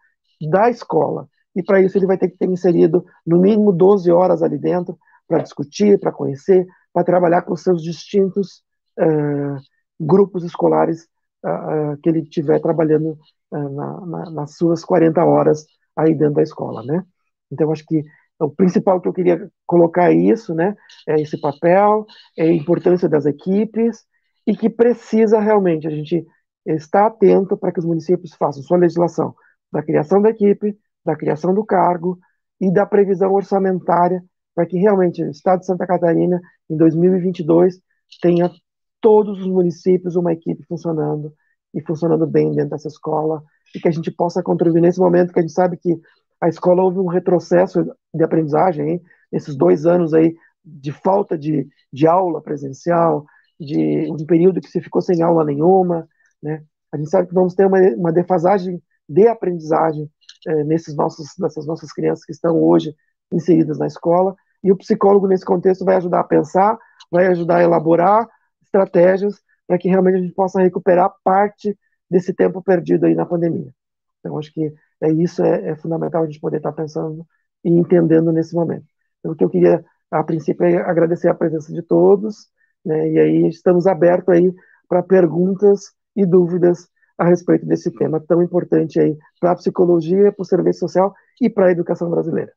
da 0.52 0.70
escola. 0.70 1.28
E 1.56 1.64
para 1.64 1.82
isso 1.82 1.98
ele 1.98 2.06
vai 2.06 2.16
ter 2.16 2.30
que 2.30 2.38
ter 2.38 2.48
inserido 2.48 3.04
no 3.26 3.40
mínimo 3.40 3.72
12 3.72 4.12
horas 4.12 4.44
ali 4.44 4.60
dentro 4.60 4.96
para 5.28 5.42
discutir, 5.42 6.00
para 6.00 6.12
conhecer, 6.12 6.68
para 6.94 7.04
trabalhar 7.04 7.42
com 7.42 7.56
seus 7.56 7.82
distintos 7.82 8.62
uh, 9.00 9.58
grupos 10.00 10.44
escolares 10.44 11.08
uh, 11.44 11.98
que 12.04 12.10
ele 12.10 12.20
estiver 12.20 12.62
trabalhando 12.62 13.18
uh, 13.50 13.70
na, 13.70 14.06
na, 14.06 14.30
nas 14.30 14.56
suas 14.58 14.86
40 14.86 15.26
horas 15.26 15.66
aí 15.96 16.14
dentro 16.14 16.36
da 16.36 16.44
escola, 16.44 16.84
né? 16.84 17.04
Então, 17.52 17.72
acho 17.72 17.86
que 17.86 18.04
o 18.40 18.50
principal 18.50 19.02
que 19.02 19.08
eu 19.08 19.14
queria 19.14 19.50
colocar 19.66 20.12
é 20.12 20.16
isso, 20.16 20.54
né? 20.54 20.76
É 21.08 21.20
esse 21.22 21.40
papel, 21.40 22.06
é 22.38 22.44
a 22.44 22.54
importância 22.54 23.10
das 23.10 23.26
equipes 23.26 24.06
e 24.46 24.56
que 24.56 24.70
precisa 24.70 25.40
realmente 25.40 25.88
a 25.88 25.90
gente 25.90 26.26
estar 26.66 27.08
atento 27.08 27.58
para 27.58 27.72
que 27.72 27.80
os 27.80 27.86
municípios 27.86 28.34
façam 28.34 28.62
sua 28.62 28.78
legislação 28.78 29.34
da 29.72 29.82
criação 29.82 30.22
da 30.22 30.30
equipe, 30.30 30.78
da 31.04 31.16
criação 31.16 31.54
do 31.54 31.66
cargo 31.66 32.20
e 32.60 32.72
da 32.72 32.86
previsão 32.86 33.34
orçamentária 33.34 34.24
para 34.54 34.66
que 34.66 34.78
realmente 34.78 35.24
o 35.24 35.30
Estado 35.30 35.60
de 35.60 35.68
Santa 35.68 35.86
Catarina, 35.86 36.42
em 36.70 36.76
2022, 36.76 37.80
tenha 38.22 38.52
todos 39.00 39.40
os 39.40 39.48
municípios 39.48 40.16
uma 40.16 40.34
equipe 40.34 40.64
funcionando 40.68 41.32
e 41.74 41.82
funcionando 41.82 42.26
bem 42.26 42.52
dentro 42.52 42.72
dessa 42.72 42.88
escola 42.88 43.44
e 43.76 43.80
que 43.80 43.88
a 43.88 43.92
gente 43.92 44.10
possa 44.10 44.42
contribuir 44.42 44.82
nesse 44.82 45.00
momento 45.00 45.32
que 45.32 45.40
a 45.40 45.42
gente 45.42 45.54
sabe 45.54 45.78
que 45.78 45.96
a 46.42 46.48
escola 46.48 46.84
houve 46.84 47.00
um 47.00 47.08
retrocesso 47.08 47.84
de 48.14 48.24
aprendizagem, 48.24 48.90
hein? 48.90 49.02
nesses 49.32 49.56
dois 49.56 49.86
anos 49.86 50.14
aí 50.14 50.36
de 50.64 50.92
falta 50.92 51.38
de, 51.38 51.68
de 51.92 52.08
aula 52.08 52.42
presencial, 52.42 53.26
de 53.60 54.12
um 54.12 54.26
período 54.26 54.62
que 54.62 54.70
se 54.70 54.82
ficou 54.82 55.02
sem 55.02 55.22
aula 55.22 55.44
nenhuma, 55.44 56.08
né? 56.42 56.64
A 56.92 56.98
gente 56.98 57.10
sabe 57.10 57.28
que 57.28 57.34
vamos 57.34 57.54
ter 57.54 57.66
uma, 57.66 57.80
uma 57.96 58.12
defasagem 58.12 58.82
de 59.08 59.28
aprendizagem 59.28 60.10
é, 60.46 60.64
nesses 60.64 60.96
nossos, 60.96 61.30
nessas 61.40 61.66
nossas 61.66 61.92
crianças 61.92 62.26
que 62.26 62.32
estão 62.32 62.62
hoje 62.62 62.94
inseridas 63.32 63.78
na 63.78 63.88
escola, 63.88 64.36
e 64.64 64.72
o 64.72 64.78
psicólogo, 64.78 65.28
nesse 65.28 65.46
contexto, 65.46 65.86
vai 65.86 65.96
ajudar 65.98 66.22
a 66.22 66.24
pensar, 66.24 66.78
vai 67.12 67.28
ajudar 67.28 67.58
a 67.58 67.64
elaborar 67.64 68.28
estratégias 68.62 69.42
para 69.66 69.78
que 69.78 69.88
realmente 69.88 70.16
a 70.16 70.22
gente 70.22 70.34
possa 70.34 70.62
recuperar 70.62 71.14
parte 71.24 71.78
desse 72.10 72.34
tempo 72.34 72.62
perdido 72.62 73.06
aí 73.06 73.16
na 73.16 73.26
pandemia. 73.26 73.72
Então, 74.20 74.38
acho 74.38 74.52
que 74.52 74.74
é 75.02 75.12
isso 75.12 75.44
é, 75.44 75.70
é 75.70 75.76
fundamental 75.76 76.24
a 76.24 76.26
gente 76.26 76.40
poder 76.40 76.58
estar 76.58 76.72
pensando 76.72 77.26
e 77.64 77.70
entendendo 77.70 78.32
nesse 78.32 78.56
momento. 78.56 78.86
Então, 79.20 79.32
o 79.32 79.36
que 79.36 79.44
eu 79.44 79.50
queria, 79.50 79.84
a 80.12 80.24
princípio, 80.24 80.66
é 80.66 80.78
agradecer 80.78 81.30
a 81.30 81.34
presença 81.34 81.72
de 81.74 81.82
todos, 81.82 82.48
né, 82.86 83.12
e 83.12 83.20
aí 83.20 83.48
estamos 83.48 83.88
abertos 83.88 84.34
aí 84.34 84.54
para 84.88 85.04
perguntas 85.04 85.92
e 86.16 86.26
dúvidas 86.26 86.88
a 87.18 87.26
respeito 87.26 87.66
desse 87.66 87.92
tema 87.92 88.20
tão 88.20 88.42
importante 88.44 89.00
aí 89.00 89.18
para 89.40 89.52
a 89.52 89.56
psicologia, 89.56 90.32
para 90.32 90.44
o 90.44 90.46
serviço 90.46 90.80
social 90.80 91.14
e 91.42 91.50
para 91.50 91.68
a 91.68 91.72
educação 91.72 92.10
brasileira. 92.10 92.54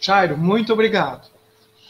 Jairo, 0.00 0.36
muito 0.36 0.72
obrigado. 0.72 1.30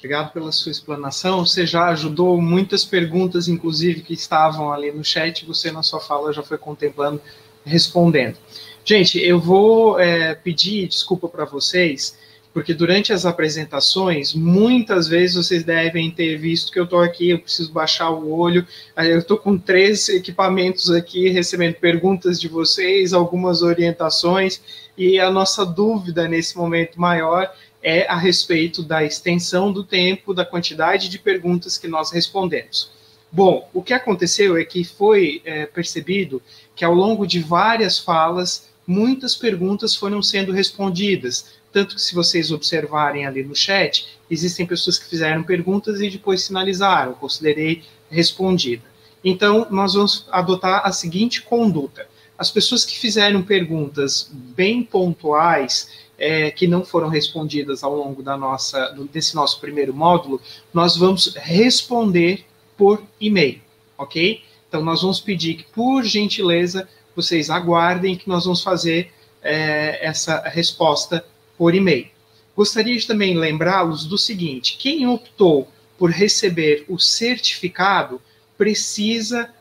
Obrigado 0.03 0.33
pela 0.33 0.51
sua 0.51 0.73
explanação. 0.73 1.47
Você 1.47 1.65
já 1.65 1.85
ajudou 1.91 2.43
muitas 2.43 2.85
perguntas, 2.85 3.47
inclusive, 3.47 4.01
que 4.01 4.15
estavam 4.15 4.73
ali 4.73 4.91
no 4.91 5.05
chat. 5.05 5.47
Você, 5.47 5.71
na 5.71 5.81
sua 5.85 6.01
fala, 6.01 6.33
já 6.33 6.43
foi 6.43 6.59
contemplando, 6.59 7.21
respondendo. 7.65 8.37
Gente, 8.85 9.21
eu 9.21 9.39
vou 9.39 10.01
é, 10.01 10.35
pedir 10.35 10.89
desculpa 10.89 11.29
para 11.29 11.45
vocês, 11.45 12.19
porque 12.53 12.75
durante 12.75 13.13
as 13.13 13.25
apresentações, 13.25 14.35
muitas 14.35 15.07
vezes 15.07 15.37
vocês 15.37 15.63
devem 15.63 16.11
ter 16.11 16.37
visto 16.37 16.73
que 16.73 16.81
eu 16.81 16.85
estou 16.85 16.99
aqui, 16.99 17.31
eu 17.31 17.39
preciso 17.39 17.71
baixar 17.71 18.11
o 18.11 18.29
olho. 18.33 18.67
Eu 18.97 19.21
estou 19.21 19.39
com 19.39 19.57
três 19.57 20.09
equipamentos 20.09 20.91
aqui, 20.91 21.29
recebendo 21.29 21.75
perguntas 21.75 22.41
de 22.41 22.49
vocês, 22.49 23.13
algumas 23.13 23.63
orientações, 23.63 24.61
e 24.99 25.21
a 25.21 25.31
nossa 25.31 25.65
dúvida 25.65 26.27
nesse 26.27 26.57
momento 26.59 27.01
maior 27.01 27.49
é 27.83 28.07
a 28.07 28.17
respeito 28.17 28.83
da 28.83 29.03
extensão 29.03 29.73
do 29.73 29.83
tempo, 29.83 30.33
da 30.33 30.45
quantidade 30.45 31.09
de 31.09 31.19
perguntas 31.19 31.77
que 31.77 31.89
nós 31.89 32.11
respondemos. 32.13 32.91
Bom, 33.31 33.69
o 33.73 33.83
que 33.83 33.95
aconteceu 33.95 34.57
é 34.57 34.65
que 34.65 34.85
foi 34.85 35.41
é, 35.45 35.67
percebido 35.67 36.41
que 36.77 36.85
ao 36.85 36.95
longo 36.95 37.27
de 37.27 37.41
várias 37.41 37.99
falas, 37.99 38.69
muitas 38.87 39.35
perguntas 39.35 39.97
foram 39.97 40.23
sendo 40.23 40.53
respondidas. 40.53 41.47
Tanto 41.73 41.95
que, 41.95 42.03
se 42.03 42.15
vocês 42.15 42.53
observarem 42.53 43.27
ali 43.27 43.43
no 43.43 43.57
chat, 43.57 44.07
existem 44.31 44.67
pessoas 44.67 44.99
que 44.99 45.09
fizeram 45.09 45.43
perguntas 45.43 46.01
e 46.01 46.11
depois 46.11 46.43
sinalizaram, 46.43 47.15
considerei 47.15 47.83
respondida. 48.11 48.83
Então, 49.25 49.67
nós 49.71 49.95
vamos 49.95 50.27
adotar 50.31 50.83
a 50.85 50.93
seguinte 50.93 51.41
conduta: 51.41 52.07
as 52.37 52.51
pessoas 52.51 52.85
que 52.85 52.99
fizeram 52.99 53.43
perguntas 53.43 54.31
bem 54.33 54.83
pontuais, 54.83 55.89
é, 56.23 56.53
que 56.53 56.69
não 56.69 56.85
foram 56.85 57.09
respondidas 57.09 57.83
ao 57.83 57.97
longo 57.97 58.23
da 58.23 58.37
nossa, 58.37 58.95
desse 59.13 59.35
nosso 59.35 59.59
primeiro 59.59 59.93
módulo, 59.93 60.41
nós 60.73 60.97
vamos 60.97 61.35
responder 61.35 62.45
por 62.77 63.03
e-mail, 63.21 63.61
ok? 63.99 64.41
Então, 64.69 64.85
nós 64.85 65.03
vamos 65.03 65.19
pedir 65.19 65.55
que, 65.55 65.65
por 65.65 66.05
gentileza, 66.05 66.89
vocês 67.17 67.51
aguardem 67.51 68.15
que 68.15 68.29
nós 68.29 68.45
vamos 68.45 68.63
fazer 68.63 69.13
é, 69.43 69.99
essa 70.07 70.41
resposta 70.49 71.25
por 71.59 71.75
e-mail. 71.75 72.07
Gostaria 72.55 72.97
de 72.97 73.05
também 73.05 73.37
lembrá-los 73.37 74.07
do 74.07 74.17
seguinte: 74.17 74.77
quem 74.79 75.09
optou 75.09 75.69
por 75.99 76.09
receber 76.11 76.85
o 76.89 77.01
certificado 77.01 78.23
precisa 78.57 79.53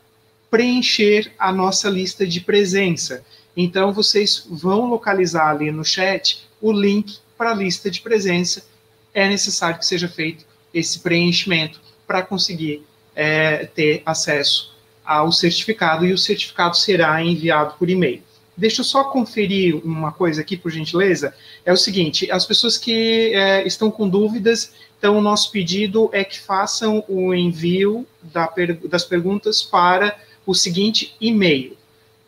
preencher 0.48 1.32
a 1.36 1.52
nossa 1.52 1.90
lista 1.90 2.24
de 2.24 2.40
presença. 2.40 3.24
Então, 3.56 3.92
vocês 3.92 4.46
vão 4.48 4.88
localizar 4.88 5.50
ali 5.50 5.72
no 5.72 5.84
chat 5.84 6.51
o 6.62 6.72
link 6.72 7.18
para 7.36 7.50
a 7.50 7.54
lista 7.54 7.90
de 7.90 8.00
presença. 8.00 8.64
É 9.12 9.28
necessário 9.28 9.78
que 9.78 9.84
seja 9.84 10.08
feito 10.08 10.46
esse 10.72 11.00
preenchimento 11.00 11.80
para 12.06 12.22
conseguir 12.22 12.86
é, 13.14 13.66
ter 13.66 14.02
acesso 14.06 14.72
ao 15.04 15.32
certificado 15.32 16.06
e 16.06 16.12
o 16.12 16.18
certificado 16.18 16.76
será 16.76 17.22
enviado 17.22 17.74
por 17.78 17.90
e-mail. 17.90 18.22
Deixa 18.56 18.80
eu 18.80 18.84
só 18.84 19.04
conferir 19.04 19.76
uma 19.84 20.12
coisa 20.12 20.40
aqui, 20.40 20.56
por 20.56 20.70
gentileza. 20.70 21.34
É 21.64 21.72
o 21.72 21.76
seguinte: 21.76 22.30
as 22.30 22.46
pessoas 22.46 22.78
que 22.78 23.34
é, 23.34 23.66
estão 23.66 23.90
com 23.90 24.08
dúvidas, 24.08 24.72
então 24.98 25.18
o 25.18 25.20
nosso 25.20 25.50
pedido 25.50 26.08
é 26.12 26.22
que 26.22 26.38
façam 26.38 27.04
o 27.08 27.34
envio 27.34 28.06
da, 28.22 28.52
das 28.88 29.04
perguntas 29.04 29.62
para 29.62 30.16
o 30.46 30.54
seguinte 30.54 31.16
e-mail: 31.20 31.76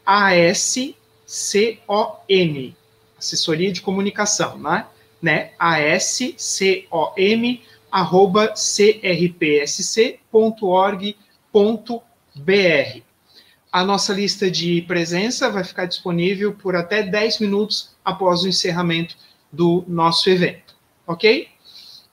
ascom 0.04 0.94
assessoria 3.24 3.72
de 3.72 3.80
comunicação, 3.80 4.58
né? 4.58 4.86
né? 5.20 5.52
ascom, 5.58 6.36
arroba 7.90 8.48
crpsc.org.br. 8.48 9.94
A 13.72 13.84
nossa 13.84 14.12
lista 14.12 14.50
de 14.50 14.82
presença 14.82 15.50
vai 15.50 15.64
ficar 15.64 15.86
disponível 15.86 16.52
por 16.54 16.76
até 16.76 17.02
10 17.02 17.40
minutos 17.40 17.90
após 18.04 18.42
o 18.42 18.48
encerramento 18.48 19.16
do 19.50 19.84
nosso 19.88 20.28
evento, 20.28 20.76
ok? 21.06 21.48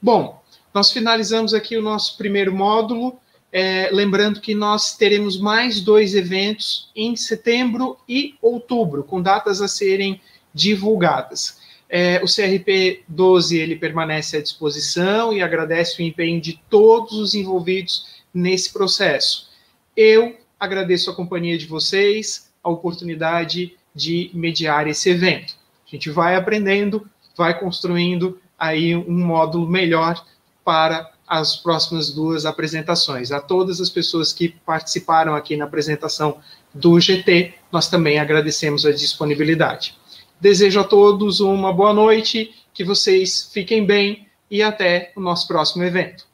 Bom, 0.02 0.42
nós 0.74 0.92
finalizamos 0.92 1.54
aqui 1.54 1.78
o 1.78 1.82
nosso 1.82 2.18
primeiro 2.18 2.56
módulo, 2.56 3.20
é, 3.52 3.90
lembrando 3.92 4.40
que 4.40 4.56
nós 4.56 4.96
teremos 4.96 5.38
mais 5.38 5.82
dois 5.82 6.16
eventos 6.16 6.90
em 6.96 7.16
setembro 7.16 7.98
e 8.08 8.36
outubro, 8.42 9.04
com 9.04 9.22
datas 9.22 9.62
a 9.62 9.68
serem 9.68 10.22
divulgadas. 10.54 11.60
É, 11.90 12.22
o 12.24 12.26
CRP 12.26 13.04
12 13.08 13.58
ele 13.58 13.76
permanece 13.76 14.38
à 14.38 14.42
disposição 14.42 15.34
e 15.34 15.42
agradece 15.42 16.02
o 16.02 16.06
empenho 16.06 16.40
de 16.40 16.60
todos 16.70 17.14
os 17.14 17.34
envolvidos 17.36 18.06
nesse 18.34 18.72
processo. 18.72 19.50
Eu 19.96 20.38
agradeço 20.60 21.10
a 21.10 21.16
companhia 21.16 21.58
de 21.58 21.66
vocês, 21.66 22.50
a 22.64 22.70
oportunidade 22.70 23.76
de 23.94 24.32
mediar 24.34 24.88
esse 24.88 25.10
evento. 25.10 25.56
A 25.86 25.90
gente 25.90 26.10
vai 26.10 26.36
aprendendo, 26.36 27.06
vai 27.36 27.60
construindo 27.60 28.40
aí 28.58 28.96
um 28.96 29.26
módulo 29.26 29.68
melhor 29.68 30.26
para 30.64 31.12
as 31.28 31.56
próximas 31.56 32.12
duas 32.12 32.46
apresentações. 32.46 33.32
A 33.32 33.42
todas 33.42 33.82
as 33.82 33.90
pessoas 33.90 34.32
que 34.32 34.50
participaram 34.66 35.36
aqui 35.36 35.58
na 35.58 35.66
apresentação 35.66 36.40
do 36.74 37.00
GT, 37.00 37.54
nós 37.72 37.90
também 37.90 38.20
agradecemos 38.20 38.86
a 38.86 38.92
disponibilidade. 38.92 39.98
Desejo 40.42 40.80
a 40.80 40.84
todos 40.84 41.40
uma 41.40 41.72
boa 41.72 41.94
noite, 41.94 42.52
que 42.74 42.84
vocês 42.84 43.52
fiquem 43.54 43.86
bem 43.86 44.28
e 44.50 44.64
até 44.64 45.14
o 45.16 45.22
nosso 45.22 45.48
próximo 45.48 45.84
evento. 45.84 46.26